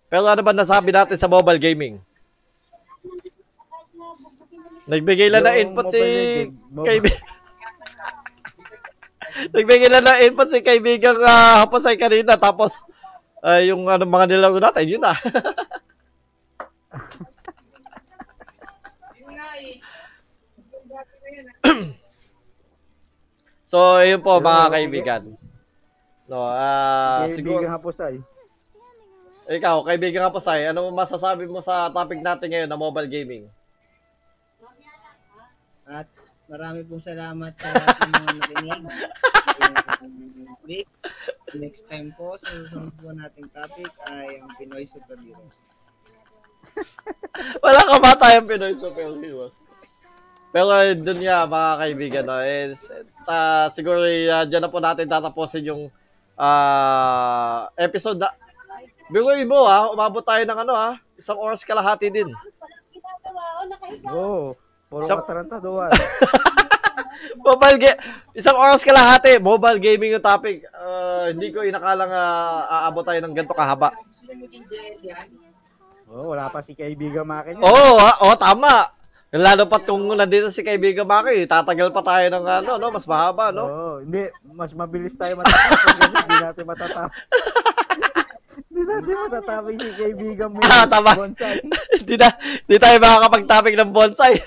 Pero 0.07 0.31
ano 0.31 0.39
ba 0.39 0.55
nasabi 0.55 0.95
natin 0.95 1.19
sa 1.19 1.27
mobile 1.27 1.59
gaming? 1.59 1.99
Nagbigay 4.87 5.27
lang 5.27 5.43
ng 5.43 5.57
input 5.67 5.91
si 5.91 6.03
kaibigan. 6.87 7.23
Nagbigay 9.55 9.89
lang 9.91 10.07
ng 10.07 10.19
input 10.31 10.47
si 10.51 10.59
kaibigang 10.59 11.19
uh, 11.19 11.63
Hapasay 11.63 11.95
kanina 11.95 12.35
tapos 12.35 12.83
ah, 13.43 13.59
yung 13.63 13.87
ano 13.91 14.07
mga 14.07 14.31
nilaro 14.31 14.59
natin, 14.59 14.87
yun 14.87 15.03
na. 15.03 15.15
so, 23.71 24.03
yun 24.03 24.19
po 24.19 24.43
mga 24.43 24.67
kaibigan. 24.69 25.23
No, 26.23 26.47
ah 26.47 27.27
siguro 27.27 27.59
Kaibigan 27.59 27.75
Hapusay. 27.75 28.15
ikaw, 29.51 29.83
kaibigan 29.83 30.23
ka 30.23 30.31
po 30.31 30.39
say, 30.39 30.71
ano 30.71 30.87
masasabi 30.95 31.43
mo 31.51 31.59
sa 31.59 31.91
topic 31.91 32.23
natin 32.23 32.47
ngayon 32.47 32.69
na 32.71 32.79
mobile 32.79 33.11
gaming? 33.11 33.43
At 35.83 36.07
marami 36.47 36.87
pong 36.87 37.03
salamat 37.03 37.51
sa 37.59 37.75
mga 38.07 38.39
nakinig. 38.39 38.83
Next 41.53 41.85
time 41.91 42.15
po, 42.15 42.39
sa 42.39 42.49
susunod 42.49 42.95
po 42.97 43.11
nating 43.11 43.51
topic 43.51 43.91
ay 44.07 44.39
ang 44.39 44.49
Pinoy 44.55 44.87
Superheroes. 44.87 45.59
Wala 47.61 47.79
ka 47.83 47.95
ba 47.99 48.11
tayong 48.17 48.49
Pinoy 48.49 48.73
superheroes? 48.79 49.59
Pero 50.53 50.69
eh, 50.77 50.93
dun 50.93 51.17
nga 51.25 51.49
mga 51.49 51.71
kaibigan, 51.81 52.25
no, 52.29 52.37
is, 52.45 52.85
uh, 53.25 53.65
siguro 53.73 54.05
uh, 54.05 54.45
dyan 54.45 54.61
na 54.61 54.69
po 54.69 54.77
natin 54.77 55.09
tatapusin 55.09 55.65
yung 55.65 55.89
ah, 56.37 57.69
episode 57.77 58.21
na 58.21 58.29
Biruin 59.11 59.45
mo 59.45 59.67
ha, 59.67 59.91
umabot 59.91 60.23
tayo 60.23 60.41
ng 60.47 60.59
ano 60.63 60.73
ha, 60.73 60.95
isang 61.19 61.35
oras 61.35 61.67
kalahati 61.67 62.07
din. 62.07 62.29
Oo. 64.07 64.55
Puro 64.87 65.03
Sa- 65.03 65.19
katarantaduhan. 65.19 65.91
Mobile 67.45 67.77
game, 67.81 67.99
isang 68.37 68.53
oras 68.53 68.85
kalahati, 68.85 69.41
mobile 69.41 69.81
gaming 69.81 70.13
yung 70.13 70.21
topic. 70.21 70.65
Ah, 70.73 71.29
hindi 71.33 71.49
ko 71.49 71.65
inakalang 71.65 72.09
ah, 72.09 72.85
aabot 72.85 73.01
tayo 73.05 73.17
ng 73.21 73.33
ganito 73.33 73.53
kahaba. 73.53 73.93
Oo, 76.09 76.33
wala 76.33 76.49
pa 76.53 76.61
si 76.61 76.77
kaibigan 76.77 77.25
Maki 77.25 77.57
niya. 77.57 77.65
Oo, 77.65 77.97
oh, 77.97 78.13
oh, 78.29 78.35
tama. 78.37 78.93
Lalo 79.33 79.65
pat 79.65 79.89
kung 79.89 80.05
nandito 80.13 80.53
si 80.53 80.61
kaibigan 80.61 81.09
Maki, 81.09 81.49
tatagal 81.49 81.89
pa 81.89 82.05
tayo 82.05 82.29
ng 82.29 82.45
ano, 82.45 82.77
no, 82.77 82.93
mas 82.93 83.09
mahaba, 83.09 83.49
no? 83.49 83.65
Oo, 83.65 83.93
hindi. 84.05 84.29
Mas 84.53 84.77
mabilis 84.77 85.17
tayo 85.17 85.41
matatapos. 85.41 86.05
Hindi 86.05 86.37
natin 86.37 86.65
matatapos. 86.69 87.17
Hindi 88.69 88.81
natin 88.85 89.13
matatapos 89.17 89.73
si 89.73 89.89
kaibigan 89.97 90.53
mo. 90.53 90.61
Ah, 90.61 90.85
tama. 90.85 91.17
Bonsai. 91.17 91.65
Hindi 91.97 92.13
na, 92.13 92.29
hindi 92.37 92.77
tayo 92.77 92.97
makakapag-topic 93.01 93.73
ng 93.73 93.89
bonsai. 93.89 94.37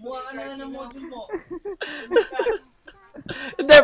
Buha 0.00 0.18
ka 0.24 0.30
na 0.32 0.56
ng 0.56 0.72
module 0.72 1.06
mo. 1.12 1.28
Hindi. 3.60 3.76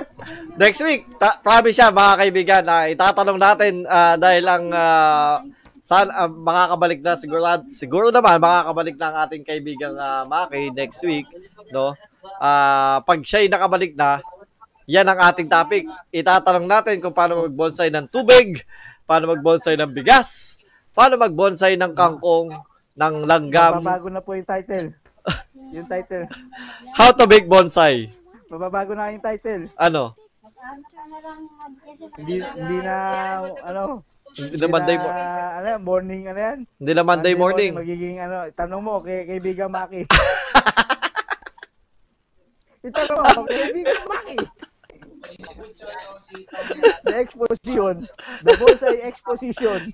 Next 0.56 0.80
week, 0.88 1.04
ta- 1.20 1.36
promise 1.44 1.76
siya 1.76 1.92
mga 1.92 2.14
kaibigan 2.16 2.64
na 2.64 2.88
itatanong 2.88 3.36
natin 3.36 3.84
ah, 3.84 4.16
dahil 4.16 4.44
ang 4.48 4.72
ah, 4.72 5.44
saan 5.88 6.12
ah, 6.12 6.28
makakabalik 6.28 7.00
na 7.00 7.16
siguro 7.16 7.40
siguro 7.72 8.06
naman 8.12 8.36
makakabalik 8.36 9.00
na 9.00 9.08
ang 9.08 9.16
ating 9.24 9.40
kaibigang 9.40 9.96
uh, 9.96 10.28
Maki 10.28 10.68
next 10.76 11.00
week, 11.00 11.24
no? 11.72 11.96
Ah, 12.36 13.00
pag 13.08 13.24
siya'y 13.24 13.48
nakabalik 13.48 13.96
na, 13.96 14.20
yan 14.84 15.08
ang 15.08 15.16
ating 15.16 15.48
topic. 15.48 15.88
Itatanong 16.12 16.68
natin 16.68 17.00
kung 17.00 17.16
paano 17.16 17.48
magbonsai 17.48 17.88
ng 17.88 18.04
tubig, 18.12 18.60
paano 19.08 19.32
magbonsai 19.32 19.80
ng 19.80 19.88
bigas, 19.96 20.60
paano 20.92 21.16
magbonsai 21.16 21.80
ng 21.80 21.96
kangkong, 21.96 22.52
ng 22.92 23.14
langgam. 23.24 23.80
Babago 23.80 24.12
na 24.12 24.20
po 24.20 24.36
yung 24.36 24.44
title. 24.44 24.92
Yung 25.72 25.88
title. 25.88 26.28
How 27.00 27.16
to 27.16 27.24
make 27.24 27.48
bonsai. 27.48 28.12
Mababago 28.52 28.92
na 28.92 29.08
yung 29.08 29.24
title. 29.24 29.72
Ano? 29.80 30.12
Hindi 32.20 32.44
hindi 32.44 32.76
na 32.84 32.96
ano, 33.64 34.04
Hindi 34.38 34.54
na 34.54 34.70
Monday, 34.70 34.94
mo- 34.94 35.10
ano 35.10 35.66
yan, 35.66 35.82
morning 35.82 36.22
ano 36.30 36.38
yan? 36.38 36.58
hindi 36.78 36.92
na 36.94 37.02
Monday 37.02 37.34
morning. 37.34 37.74
Magiging 37.74 38.22
ano, 38.22 38.46
tanong 38.54 38.78
mo 38.78 39.02
kay 39.02 39.26
kaibigan 39.26 39.66
Maki. 39.66 40.06
Itanong 42.86 43.18
mo 43.34 43.42
kay 43.50 43.58
kaibigan 43.66 43.98
Maki. 44.06 44.38
The 47.02 47.14
exposition. 47.18 48.06
The 48.46 48.52
bonsai 48.54 49.02
exposition. 49.02 49.80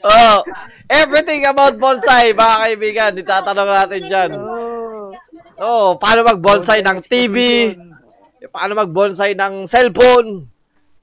Oh, 0.00 0.42
everything 0.88 1.44
about 1.46 1.78
bonsai, 1.78 2.32
mga 2.32 2.56
kaibigan. 2.58 3.12
Itatanong 3.16 3.70
natin 3.70 4.02
dyan. 4.08 4.30
Oh. 4.34 5.12
Oh, 5.60 5.88
paano 6.00 6.24
mag-bonsai 6.24 6.80
ng 6.80 7.04
TV? 7.04 7.36
Paano 8.48 8.72
mag-bonsai 8.72 9.36
ng 9.36 9.68
cellphone? 9.68 10.48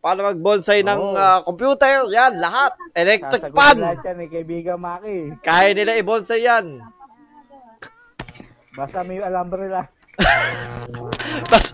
Paano 0.01 0.25
mag-bonsai 0.25 0.81
ng 0.81 0.97
Oo. 0.97 1.13
ah, 1.13 1.45
computer? 1.45 2.09
Yan, 2.09 2.41
lahat. 2.41 2.73
Electric 2.97 3.41
Sasagot 3.45 3.57
fan. 3.61 3.77
lahat 3.77 3.99
yan 4.01 4.15
ni 4.17 4.25
kaibigan 4.25 4.81
Maki. 4.81 5.37
Kaya 5.45 5.77
nila 5.77 5.93
i-bonsai 6.01 6.41
yan. 6.41 6.81
Basta 8.73 9.05
may 9.05 9.21
alambre 9.21 9.69
lang. 9.69 9.85
Bas, 11.51 11.65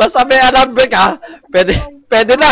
basta 0.00 0.24
may 0.24 0.40
alambre 0.40 0.88
ka, 0.88 1.20
pwede, 1.52 1.76
pwede 2.08 2.32
na. 2.40 2.50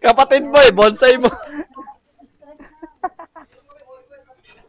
Kapatid 0.00 0.42
mo 0.48 0.58
eh, 0.62 0.72
bonsai 0.72 1.16
mo. 1.20 1.28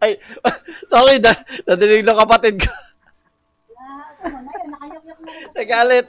Ay, 0.03 0.19
sorry 0.91 1.15
na, 1.23 1.31
nadinig 1.63 2.03
ng 2.03 2.19
kapatid 2.19 2.59
ko. 2.59 2.71
Nagalit. 5.55 6.07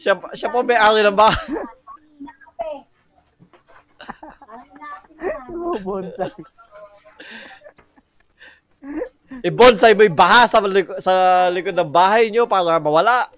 Siya, 0.00 0.14
siya 0.32 0.48
po 0.48 0.64
may 0.64 0.78
ari 0.78 1.04
ng 1.04 1.16
bahay. 1.16 1.46
Oh, 5.50 5.76
bonsai. 5.82 6.30
I-bonsai 9.44 9.92
mo 9.92 10.06
yung 10.06 10.16
baha 10.16 10.48
sa, 10.48 10.62
liko- 10.62 10.98
sa 11.02 11.14
likod 11.52 11.74
ng 11.76 11.90
bahay 11.90 12.30
nyo 12.32 12.48
para 12.48 12.78
mawala. 12.80 13.28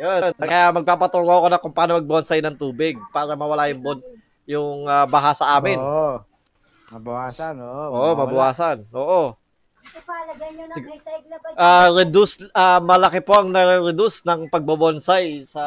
Yun. 0.00 0.32
Kaya 0.40 0.72
magpapaturo 0.72 1.28
ako 1.28 1.46
na 1.52 1.60
kung 1.60 1.74
paano 1.74 2.00
mag-bonsai 2.00 2.40
ng 2.40 2.56
tubig 2.56 2.96
para 3.12 3.36
mawala 3.36 3.68
yung, 3.68 3.82
bon, 3.82 3.98
yung 4.48 4.88
ah, 4.88 5.04
baha 5.04 5.36
sa 5.36 5.58
amin. 5.60 5.76
Oo. 5.76 6.22
Mabawasan, 6.92 7.56
oo. 7.56 7.84
Oo, 7.92 8.10
mabawasan. 8.16 8.76
Oo. 8.92 9.22
Ah, 11.58 11.90
reduce 11.90 12.48
ah, 12.54 12.78
malaki 12.78 13.20
po 13.20 13.34
ang 13.38 13.50
na-reduce 13.50 14.22
ng 14.24 14.48
pagbobonsai 14.48 15.44
sa 15.46 15.62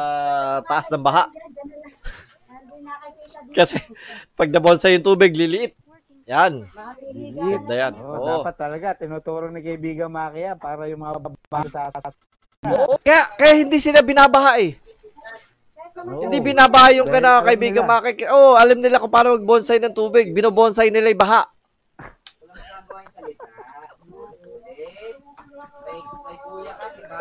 taas 0.64 0.88
ng 0.90 1.02
baha. 1.04 1.28
Kasi 3.52 3.80
pag 4.34 4.52
nabonsai 4.52 4.98
yung 4.98 5.06
tubig, 5.06 5.32
liliit. 5.36 5.76
Yan. 6.26 6.66
Ganda 7.38 7.74
yan. 7.74 7.94
Oo, 8.02 8.18
Oo. 8.18 8.42
Dapat 8.42 8.56
talaga, 8.58 8.98
tinuturo 8.98 9.46
ni 9.46 9.62
kaibigan 9.62 10.10
Maki 10.10 10.42
yan 10.42 10.58
para 10.58 10.90
yung 10.90 11.06
mga 11.06 11.22
babae 11.22 11.68
sa 11.70 11.86
Kaya, 13.06 13.22
kaya 13.38 13.54
hindi 13.62 13.78
sila 13.78 14.02
binabaha 14.02 14.58
eh. 14.58 14.74
Oo. 16.02 16.26
Hindi 16.26 16.42
binabaha 16.42 16.92
yung 16.98 17.08
kana 17.08 17.46
kaibigan 17.46 17.86
makik. 17.86 18.26
Oh, 18.28 18.58
alam 18.58 18.82
nila 18.82 19.00
kung 19.00 19.08
paano 19.08 19.38
mag-bonsai 19.38 19.80
ng 19.80 19.94
tubig. 19.96 20.34
Binobonsai 20.34 20.90
nila 20.90 21.14
yung 21.14 21.22
baha. 21.22 21.46
Walang 21.46 22.58
ginagawa 22.58 22.98
yung 23.00 23.12
salita. 23.14 23.46
Ulit. 23.46 25.16
May, 25.96 26.04
may 26.04 26.36
kuya 26.44 26.72
ka, 26.76 26.86
di 26.92 27.02
ba? 27.08 27.18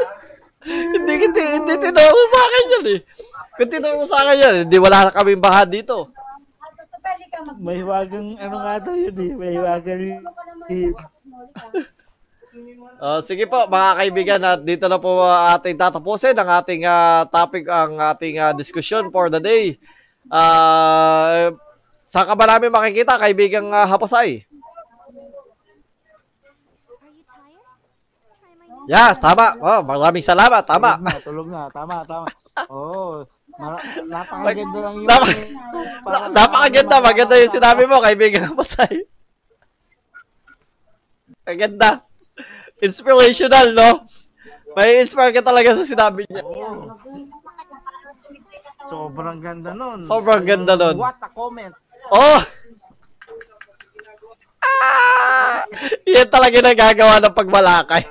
hindi, 0.65 1.13
hindi, 1.23 1.43
hindi 1.55 1.73
tinuro 1.79 2.21
sa 2.27 2.39
akin 2.43 2.65
yan 2.67 2.85
eh. 2.91 2.99
Kung 3.55 3.71
tinuro 3.71 4.03
sa 4.03 4.17
akin 4.25 4.35
yan, 4.35 4.55
hindi 4.67 4.77
wala 4.83 4.97
na 5.07 5.15
kaming 5.15 5.39
baha 5.39 5.63
dito. 5.63 6.11
May 7.55 7.79
hiwagang, 7.79 8.35
ano 8.35 8.55
nga 8.59 8.75
daw 8.83 8.95
yun 8.97 9.15
eh. 9.15 9.31
May 9.31 9.51
hiwagang 9.55 10.03
eh, 10.67 10.91
Uh, 12.95 13.19
sige 13.19 13.43
po 13.43 13.67
mga 13.67 13.91
kaibigan 13.99 14.39
at 14.39 14.63
dito 14.63 14.87
na 14.87 14.95
po 14.95 15.19
uh, 15.19 15.51
ating 15.59 15.75
tatapusin 15.75 16.31
ang 16.39 16.47
ating 16.47 16.87
ah, 16.87 17.27
topic 17.27 17.67
ang 17.67 17.99
ating 17.99 18.39
ah, 18.39 18.55
discussion 18.55 19.11
for 19.11 19.27
the 19.27 19.43
day. 19.43 19.75
Uh, 20.31 21.51
saan 22.07 22.23
ka 22.23 22.35
ba 22.39 22.47
namin 22.47 22.71
makikita 22.71 23.19
kaibigang 23.19 23.67
uh, 23.75 23.83
Haposay? 23.83 24.47
Are 27.03 27.11
you 27.11 27.27
tired? 27.27 27.59
Try 28.39 28.55
my 28.55 28.71
new 28.71 28.74
Yeah, 28.85 29.17
tama. 29.17 29.57
Oh, 29.57 29.81
maraming 29.81 30.21
salamat. 30.21 30.61
Tama. 30.63 30.97
Tulog 30.97 31.03
na, 31.03 31.15
tulog 31.19 31.47
na. 31.49 31.61
Tama, 31.69 31.95
tama. 32.05 32.25
Oo. 32.69 33.25
Mara- 33.55 33.83
napakaganda 34.05 34.79
lang 34.83 34.95
yun. 34.99 35.07
Napa- 35.07 35.31
Na- 36.05 36.27
napakaganda, 36.29 36.95
maganda 36.99 37.35
yung 37.39 37.55
sinabi 37.55 37.83
mo 37.87 38.03
kaibigang 38.03 38.51
Haposay. 38.51 39.07
Maganda. 41.47 42.03
Inspirational, 42.77 43.71
no? 43.71 43.89
May 44.75 44.99
inspire 44.99 45.31
ka 45.31 45.39
talaga 45.39 45.71
sa 45.73 45.87
sinabi 45.87 46.27
niya. 46.27 46.43
Sobrang 48.85 49.39
ganda 49.39 49.71
nun. 49.71 49.99
Sobrang 50.03 50.43
ganda 50.43 50.73
nun. 50.75 50.99
What 50.99 51.17
a 51.17 51.29
comment. 51.31 51.73
Oh! 52.11 52.39
Ah! 54.61 55.63
Yan 56.05 56.27
talaga 56.27 56.59
nagagawa 56.59 57.17
ng 57.17 57.33
pagmalakay. 57.33 58.03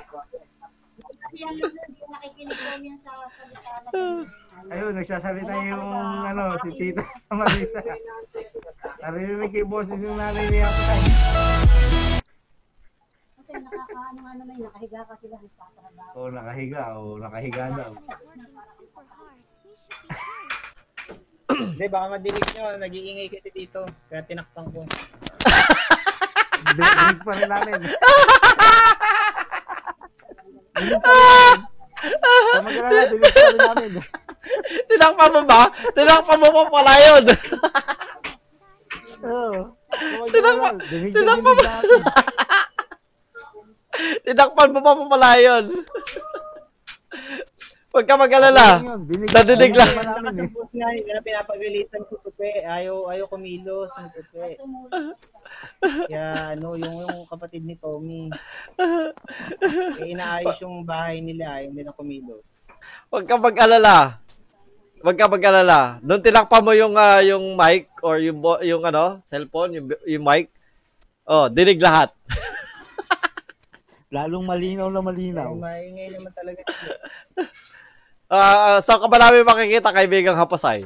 Ayun, 4.71 4.93
nagsasalita 4.95 5.53
yung 5.67 5.83
ano, 6.23 6.55
si 6.63 6.69
Tita 6.79 7.03
Marisa. 7.27 7.83
Narinig 9.03 9.51
yung 9.51 9.67
boses 9.67 9.99
ng 9.99 10.15
nanay 10.15 10.47
niya. 10.47 10.69
Kasi 13.35 13.51
nakakaano 13.51 14.19
nga 14.23 14.33
naman, 14.39 14.55
nakahiga 14.63 15.01
ka 15.03 15.15
sila. 15.19 15.35
Oo, 16.15 16.31
nakahiga. 16.31 16.81
Oo, 16.95 17.19
nakahiga 17.19 17.63
daw. 17.75 17.91
Hindi, 21.55 21.85
baka 21.91 22.05
madilig 22.15 22.47
nyo. 22.55 22.79
Nag-iingay 22.79 23.27
kasi 23.27 23.51
dito. 23.51 23.83
Kaya 24.07 24.23
tinakpan 24.23 24.71
ko. 24.71 24.87
Dinig 26.75 27.19
pa 27.27 27.31
rin 27.35 27.49
namin. 27.51 27.79
Dinig 30.75 30.99
pa 33.23 33.29
rin 33.31 33.55
namin. 33.55 34.03
Tinakpan 34.91 35.31
mo 35.33 35.41
ba? 35.47 35.71
Tinakpan 35.95 36.39
mo 36.39 36.47
pa 36.51 36.63
pala 36.69 36.93
yun. 36.99 37.23
Oo. 39.25 39.61
Tinakpan 40.29 40.75
dinig 40.91 41.15
namin. 41.15 41.55
Tinakpan 44.27 44.69
mo 44.75 44.79
pa 44.83 44.91
pala 44.93 45.39
yun. 45.39 45.65
Huwag 47.95 48.11
ka 48.11 48.19
mag-alala. 48.19 48.83
Yun, 48.83 49.07
dinig- 49.07 49.31
Nadinig 49.31 49.71
lang. 49.71 49.87
dinig 49.87 49.95
pa 49.95 50.19
namin 50.19 50.35
eh. 50.35 50.47
Nga 50.51 50.87
nila, 50.99 51.19
pinapagalitan 51.23 52.01
si 52.03 52.15
Pepe. 52.27 52.67
Ayaw, 52.67 53.07
ayaw 53.07 53.25
kumilos 53.31 53.95
ng. 53.95 54.11
Tumulong. 54.59 55.15
Kaya 56.11 56.59
ano, 56.59 56.75
yung, 56.75 57.07
yung 57.07 57.23
kapatid 57.31 57.63
ni 57.63 57.79
Tommy. 57.79 58.27
Eh, 60.03 60.11
inaayos 60.11 60.59
yung 60.59 60.83
bahay 60.83 61.23
nila. 61.23 61.63
Ayaw 61.63 61.71
nila 61.71 61.95
kumilos. 61.95 62.67
Huwag 63.07 63.31
ka 63.31 63.39
mag-alala. 63.39 64.19
Huwag 64.99 65.15
ka 65.15 65.31
mag-alala. 65.31 66.03
Doon 66.03 66.19
tinakpan 66.19 66.67
mo 66.67 66.75
yung 66.75 66.99
ah, 66.99 67.23
yung 67.23 67.55
mic 67.55 67.87
or 68.03 68.19
yung 68.19 68.43
yung 68.59 68.83
ano, 68.83 69.23
cellphone, 69.23 69.71
yung 69.79 69.87
yung 70.03 70.25
mic. 70.27 70.51
Oh, 71.23 71.47
dinig 71.47 71.79
lahat. 71.79 72.11
Lalong 74.11 74.43
malinaw 74.43 74.91
na 74.91 74.99
malinaw. 74.99 75.47
Ay, 75.47 75.63
maingay 75.63 76.07
naman 76.11 76.31
talaga. 76.35 76.61
Ah, 78.25 78.81
saan 78.81 78.97
ka 78.97 79.05
ba 79.05 79.17
namin 79.17 79.43
makikita 79.43 79.93
kaibigang 79.93 80.35
Haposay? 80.35 80.81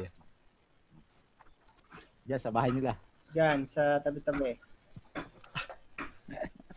Diyan, 2.22 2.38
sa 2.38 2.52
bahay 2.52 2.70
nila. 2.70 2.94
Diyan, 3.32 3.64
sa 3.64 3.98
tabi-tabi. 3.98 4.54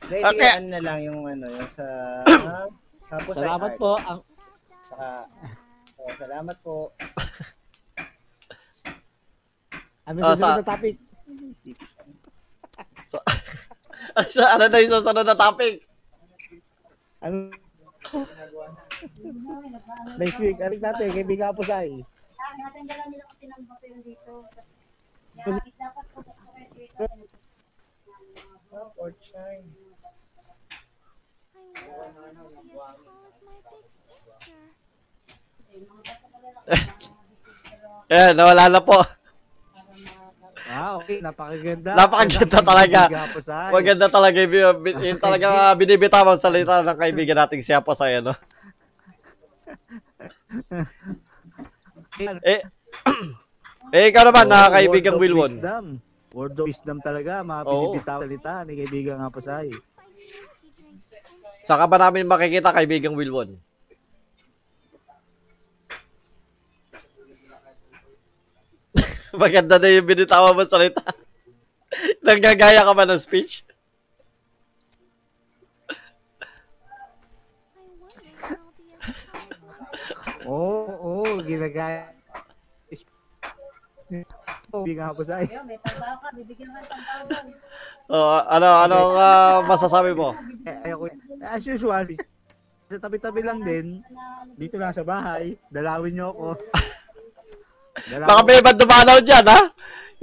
Hindi, 0.04 0.18
Okay. 0.20 0.52
ano 0.58 0.68
na 0.70 0.80
lang 0.82 1.00
yung 1.04 1.20
ano, 1.26 1.46
yung 1.48 1.70
sa... 1.70 1.86
ah, 2.26 2.68
Tapos 3.08 3.34
ay 3.38 3.46
Salamat 3.46 3.70
art. 3.70 3.78
po. 3.78 3.92
Ang, 3.98 4.20
Saka, 4.90 5.08
oh, 5.98 6.12
salamat 6.18 6.58
po. 6.60 6.76
ano 10.04 10.18
Ah, 10.22 10.36
sa 10.36 10.60
topic? 10.60 10.96
So, 13.06 13.18
sa 14.36 14.44
ano 14.54 14.64
na 14.66 14.78
yung 14.80 14.92
susunod 14.92 15.24
na 15.24 15.36
topic? 15.36 15.84
Ano? 17.20 17.48
Next 20.22 20.38
week, 20.38 20.62
arik 20.62 20.82
natin, 20.82 21.10
kaibigan 21.10 21.54
po 21.58 21.66
sa 21.66 21.82
Ah, 22.44 22.54
natanggalan 22.60 23.08
nila 23.10 23.24
kasi 23.32 23.46
ng 23.50 23.66
papel 23.66 23.94
dito. 24.04 24.34
Tapos, 25.34 25.58
is 25.66 25.76
dapat 25.80 26.06
po 26.14 26.20
po 26.22 26.32
kayo 26.54 26.68
si 26.70 26.86
Ito. 26.92 27.06
Or 28.74 29.14
my 32.14 32.30
big 33.66 33.86
sister. 34.10 34.54
Eh, 38.14 38.30
nawala 38.38 38.70
na 38.70 38.82
po. 38.84 39.23
Ah, 40.74 40.98
okay. 40.98 41.18
Napakaganda. 41.22 41.92
Napakaganda 41.94 42.60
talaga. 42.66 43.02
Maganda 43.70 44.08
talaga 44.10 44.38
yung, 44.42 45.20
talaga 45.26 45.48
binibitawan 45.78 46.38
salita 46.42 46.82
ng 46.82 46.98
kaibigan 46.98 47.38
nating 47.38 47.62
si 47.62 47.70
Apasay, 47.70 48.20
ano? 48.26 48.34
Eh, 52.22 52.62
eh, 53.96 54.14
ikaw 54.14 54.30
naman, 54.30 54.46
Oo, 54.46 54.54
na 54.54 54.70
kaibigang 54.70 55.18
Wilwon. 55.18 55.50
Wisdom. 55.50 55.86
Word 56.34 56.58
of 56.62 56.66
wisdom 56.70 56.98
talaga, 57.02 57.42
mga 57.46 57.62
binibitaw 57.66 58.20
salita 58.26 58.54
ni 58.66 58.74
kaibigan 58.78 59.18
nga 59.22 59.34
Pasay. 59.34 59.70
Spicy 59.70 60.46
energy 60.46 60.70
drink. 60.78 60.98
Saan 61.66 61.82
ka 61.82 61.86
ba 61.90 61.98
namin 61.98 62.30
makikita, 62.30 62.70
kaibigang 62.70 63.18
Wilwon? 63.18 63.58
Maganda 69.42 69.82
na 69.82 69.90
yung 69.90 70.06
binitawan 70.06 70.54
mo 70.54 70.62
salita. 70.62 71.02
Nanggagaya 72.26 72.86
ka 72.86 72.94
ba 72.94 73.10
ng 73.10 73.18
speech? 73.18 73.66
Oo, 80.46 80.86
oo, 81.02 81.42
ginagaya. 81.42 82.14
Kaibigan 84.70 85.10
nga 85.10 85.18
Pasay. 85.18 85.50
Ayun, 85.50 85.66
may 85.66 85.82
trabaho 85.82 86.22
ka, 86.22 86.30
bibigyan 86.38 86.70
ka 86.70 86.78
ng 86.82 86.88
trabaho. 86.90 87.50
Oh, 88.14 88.38
ano, 88.46 88.68
anong 88.86 89.14
ah, 89.18 89.66
masasabi 89.66 90.14
mo? 90.14 90.38
Eh, 90.66 90.78
ayoko. 90.86 91.10
As 91.42 91.66
usual, 91.66 92.06
sa 92.90 92.98
tabi-tabi 93.02 93.42
lang 93.42 93.66
din, 93.66 94.06
dito 94.58 94.78
lang 94.78 94.94
sa 94.94 95.02
bahay, 95.02 95.58
dalawin 95.74 96.14
niyo 96.14 96.30
ako. 96.34 96.58
Baka 97.94 98.42
may 98.46 98.58
iba 98.58 98.72
dumanaw 98.74 99.20
dyan, 99.22 99.46
ha? 99.46 99.62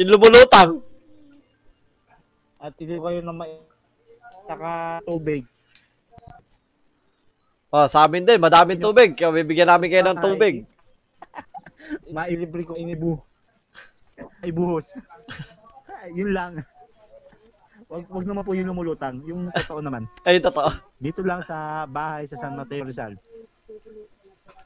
Yung 0.03 0.11
lumulutang. 0.19 0.83
At 2.61 2.75
hindi 2.77 2.99
kayo 2.99 3.21
na 3.23 3.33
may 3.33 3.63
saka 4.45 5.01
tubig. 5.07 5.47
Oh, 7.71 7.87
sa 7.87 8.11
amin 8.11 8.27
din, 8.27 8.43
madaming 8.43 8.83
tubig. 8.83 9.15
Kaya 9.15 9.31
bibigyan 9.31 9.71
namin 9.71 9.89
kayo 9.89 10.05
ng 10.11 10.19
tubig. 10.19 10.67
Mailibre 12.15 12.67
ko 12.67 12.75
inibu. 12.75 13.23
Ay 14.43 14.51
buhos. 14.51 14.91
Yun 16.19 16.35
lang. 16.35 16.53
Wag, 17.91 18.07
wag 18.07 18.27
naman 18.27 18.43
po 18.47 18.55
yung 18.55 18.71
lumulutang. 18.71 19.19
Yung 19.27 19.51
totoo 19.51 19.83
naman. 19.83 20.07
Ay, 20.23 20.39
totoo. 20.39 20.71
Dito 20.99 21.27
lang 21.27 21.43
sa 21.43 21.87
bahay 21.91 22.27
sa 22.31 22.39
San 22.39 22.55
Mateo 22.55 22.87
Rizal. 22.87 23.19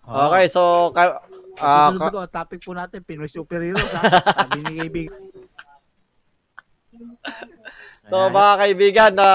Okay, 0.05 0.45
so, 0.53 0.93
ka, 0.93 1.25
ah, 1.61 1.91
ka- 1.93 2.11
po, 2.11 2.21
topic 2.27 2.61
po 2.63 2.73
natin, 2.73 3.01
Pinoy 3.03 3.29
superhero. 3.29 3.79
ha? 3.79 4.03
Sabi 4.43 4.59
ni 4.65 4.73
kaibigan. 4.81 5.21
so 8.11 8.31
mga 8.31 8.53
kaibigan, 8.59 9.13
na 9.15 9.29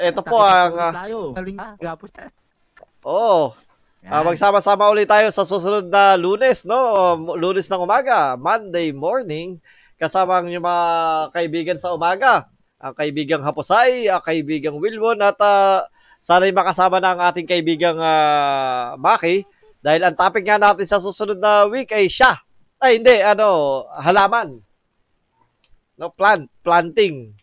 ito 0.00 0.22
po 0.22 0.38
ang, 0.42 0.72
ah, 0.76 0.92
tayo. 1.06 1.34
Gapos. 1.78 2.10
oo, 3.02 3.54
Ah, 4.06 4.22
magsama-sama 4.22 4.86
ulit 4.86 5.10
tayo 5.10 5.26
sa 5.34 5.42
susunod 5.42 5.90
na 5.90 6.14
lunes, 6.14 6.62
no? 6.62 6.78
Lunes 7.34 7.66
ng 7.66 7.82
umaga, 7.82 8.38
Monday 8.38 8.94
morning, 8.94 9.58
kasama 9.98 10.38
ang 10.38 10.46
mga 10.46 10.86
kaibigan 11.34 11.74
sa 11.74 11.90
umaga. 11.90 12.46
Ang 12.78 12.94
kaibigang 12.94 13.42
Haposay, 13.42 14.06
ang 14.06 14.22
kaibigang 14.22 14.78
Wilwon, 14.78 15.18
at 15.18 15.34
ah, 15.42 15.82
sana'y 16.22 16.54
makasama 16.54 17.02
na 17.02 17.18
ang 17.18 17.20
ating 17.26 17.50
kaibigang 17.50 17.98
ah, 17.98 18.94
Maki. 18.94 19.42
Dahil 19.86 20.02
ang 20.02 20.18
topic 20.18 20.42
nga 20.42 20.58
natin 20.58 20.82
sa 20.82 20.98
susunod 20.98 21.38
na 21.38 21.70
week 21.70 21.94
ay 21.94 22.10
siya. 22.10 22.34
Ay, 22.82 22.98
hindi, 22.98 23.22
ano, 23.22 23.46
halaman. 23.94 24.58
No, 25.94 26.10
plant, 26.10 26.50
planting. 26.58 27.38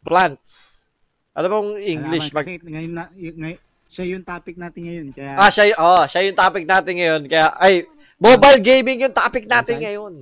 Plants. 0.00 0.86
Ano 1.34 1.50
bang 1.50 1.68
English? 1.82 2.30
Mag- 2.30 2.46
Kasi 2.46 2.62
ngayon, 2.62 2.92
na, 2.94 3.10
y- 3.12 3.34
ngay- 3.34 3.58
siya 3.90 4.06
yung 4.06 4.22
topic 4.22 4.54
natin 4.54 4.80
ngayon. 4.86 5.06
Kaya, 5.10 5.34
Ah, 5.34 5.50
siya, 5.50 5.74
oh, 5.74 6.06
siya 6.06 6.30
yung 6.30 6.38
topic 6.38 6.62
natin 6.62 6.94
ngayon. 6.94 7.22
Kaya, 7.26 7.50
ay, 7.58 7.90
mobile 8.16 8.60
gaming 8.62 9.02
yung 9.02 9.12
topic 9.12 9.44
natin 9.44 9.74
Okay. 9.76 9.84
ngayon. 9.90 10.14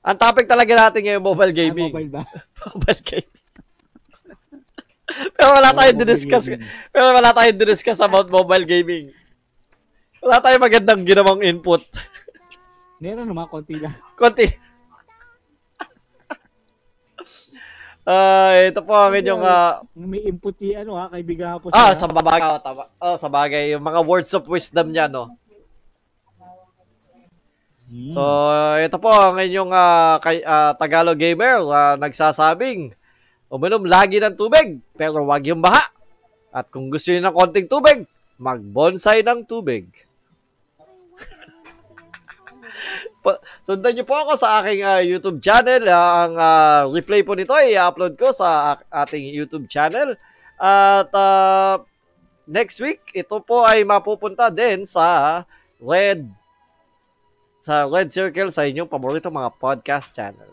Ang 0.00 0.16
topic 0.16 0.48
talaga 0.48 0.72
natin 0.74 1.00
ngayon, 1.00 1.22
mobile 1.22 1.52
Ah, 1.52 1.58
gaming. 1.62 1.92
mobile 1.92 2.10
ba? 2.10 2.22
mobile 2.66 3.02
gaming. 3.06 3.39
Pero 5.34 5.48
wala 5.58 5.70
tayong 5.74 5.98
Mobile 5.98 6.06
diniscuss, 6.06 6.46
pero 6.94 7.06
wala 7.14 7.30
tayong 7.34 7.60
diniscuss 7.60 8.00
about 8.00 8.28
mobile 8.30 8.66
gaming. 8.66 9.10
Wala 10.20 10.38
tayong 10.38 10.62
magandang 10.62 11.02
ginawang 11.02 11.40
input. 11.42 11.82
Meron 13.00 13.24
naman, 13.24 13.48
konti 13.48 13.80
lang. 13.80 13.96
Konti. 14.14 14.70
Ah, 18.10 18.56
ito 18.66 18.80
po 18.80 18.96
ang 18.96 19.12
inyong 19.12 19.44
ah, 19.44 19.84
May 19.92 20.24
input 20.24 20.56
yung 20.58 20.82
ano 20.82 20.92
ha, 20.96 21.12
kaibigan 21.12 21.60
po 21.60 21.68
ah 21.70 21.92
sa 21.92 22.08
bagay, 22.08 22.40
oh, 22.42 22.58
tama. 22.58 22.82
Oh, 22.96 23.16
sa 23.20 23.28
bagay, 23.28 23.76
yung 23.76 23.84
mga 23.84 24.00
words 24.02 24.32
of 24.34 24.48
wisdom 24.48 24.90
niya, 24.90 25.06
no. 25.06 25.36
Hmm. 27.86 28.10
So, 28.10 28.22
ito 28.82 28.96
po 28.98 29.14
ang 29.14 29.38
inyong 29.38 29.70
ah, 29.70 30.16
kay, 30.18 30.42
ah, 30.42 30.74
Tagalog 30.74 31.20
gamer 31.20 31.60
ah, 31.70 31.94
nagsasabing, 32.00 32.96
uminom 33.50 33.82
lagi 33.82 34.22
ng 34.22 34.38
tubig, 34.38 34.78
pero 34.94 35.26
wag 35.26 35.42
yung 35.42 35.60
baha. 35.60 35.90
At 36.54 36.70
kung 36.70 36.86
gusto 36.86 37.10
niyo 37.10 37.26
ng 37.26 37.34
konting 37.34 37.66
tubig, 37.66 38.06
mag-bonsai 38.38 39.26
ng 39.26 39.42
tubig. 39.44 39.90
Sundan 43.66 43.92
niyo 43.92 44.06
po 44.06 44.16
ako 44.16 44.38
sa 44.38 44.62
aking 44.62 44.80
ah, 44.86 45.02
YouTube 45.02 45.42
channel. 45.42 45.82
Ah, 45.90 46.26
ang 46.26 46.34
ah, 46.38 46.82
replay 46.88 47.26
po 47.26 47.34
nito 47.34 47.52
ay 47.52 47.74
i-upload 47.74 48.14
ko 48.14 48.30
sa 48.30 48.78
ating 48.88 49.34
YouTube 49.34 49.66
channel. 49.66 50.14
At 50.56 51.10
ah, 51.12 51.82
next 52.46 52.78
week, 52.80 53.02
ito 53.12 53.38
po 53.42 53.66
ay 53.66 53.82
mapupunta 53.82 54.48
din 54.48 54.86
sa 54.86 55.42
Red 55.82 56.26
sa 57.60 57.84
Red 57.84 58.08
Circle 58.08 58.48
sa 58.48 58.64
inyong 58.64 58.88
paborito 58.88 59.28
mga 59.28 59.52
podcast 59.60 60.16
channels. 60.16 60.49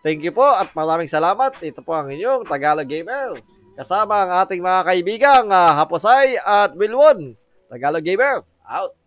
Thank 0.00 0.24
you 0.24 0.32
po 0.32 0.44
at 0.44 0.72
maraming 0.72 1.08
salamat. 1.08 1.60
Ito 1.60 1.84
po 1.84 1.92
ang 1.92 2.08
inyong 2.08 2.48
Tagalog 2.48 2.88
Gamer. 2.88 3.40
Kasama 3.76 4.24
ang 4.24 4.32
ating 4.44 4.64
mga 4.64 4.80
kaibigang 4.84 5.46
ah, 5.52 5.76
Haposay 5.76 6.40
at 6.40 6.72
Wilwon. 6.76 7.36
Tagalog 7.68 8.04
Gamer, 8.04 8.44
out. 8.64 8.99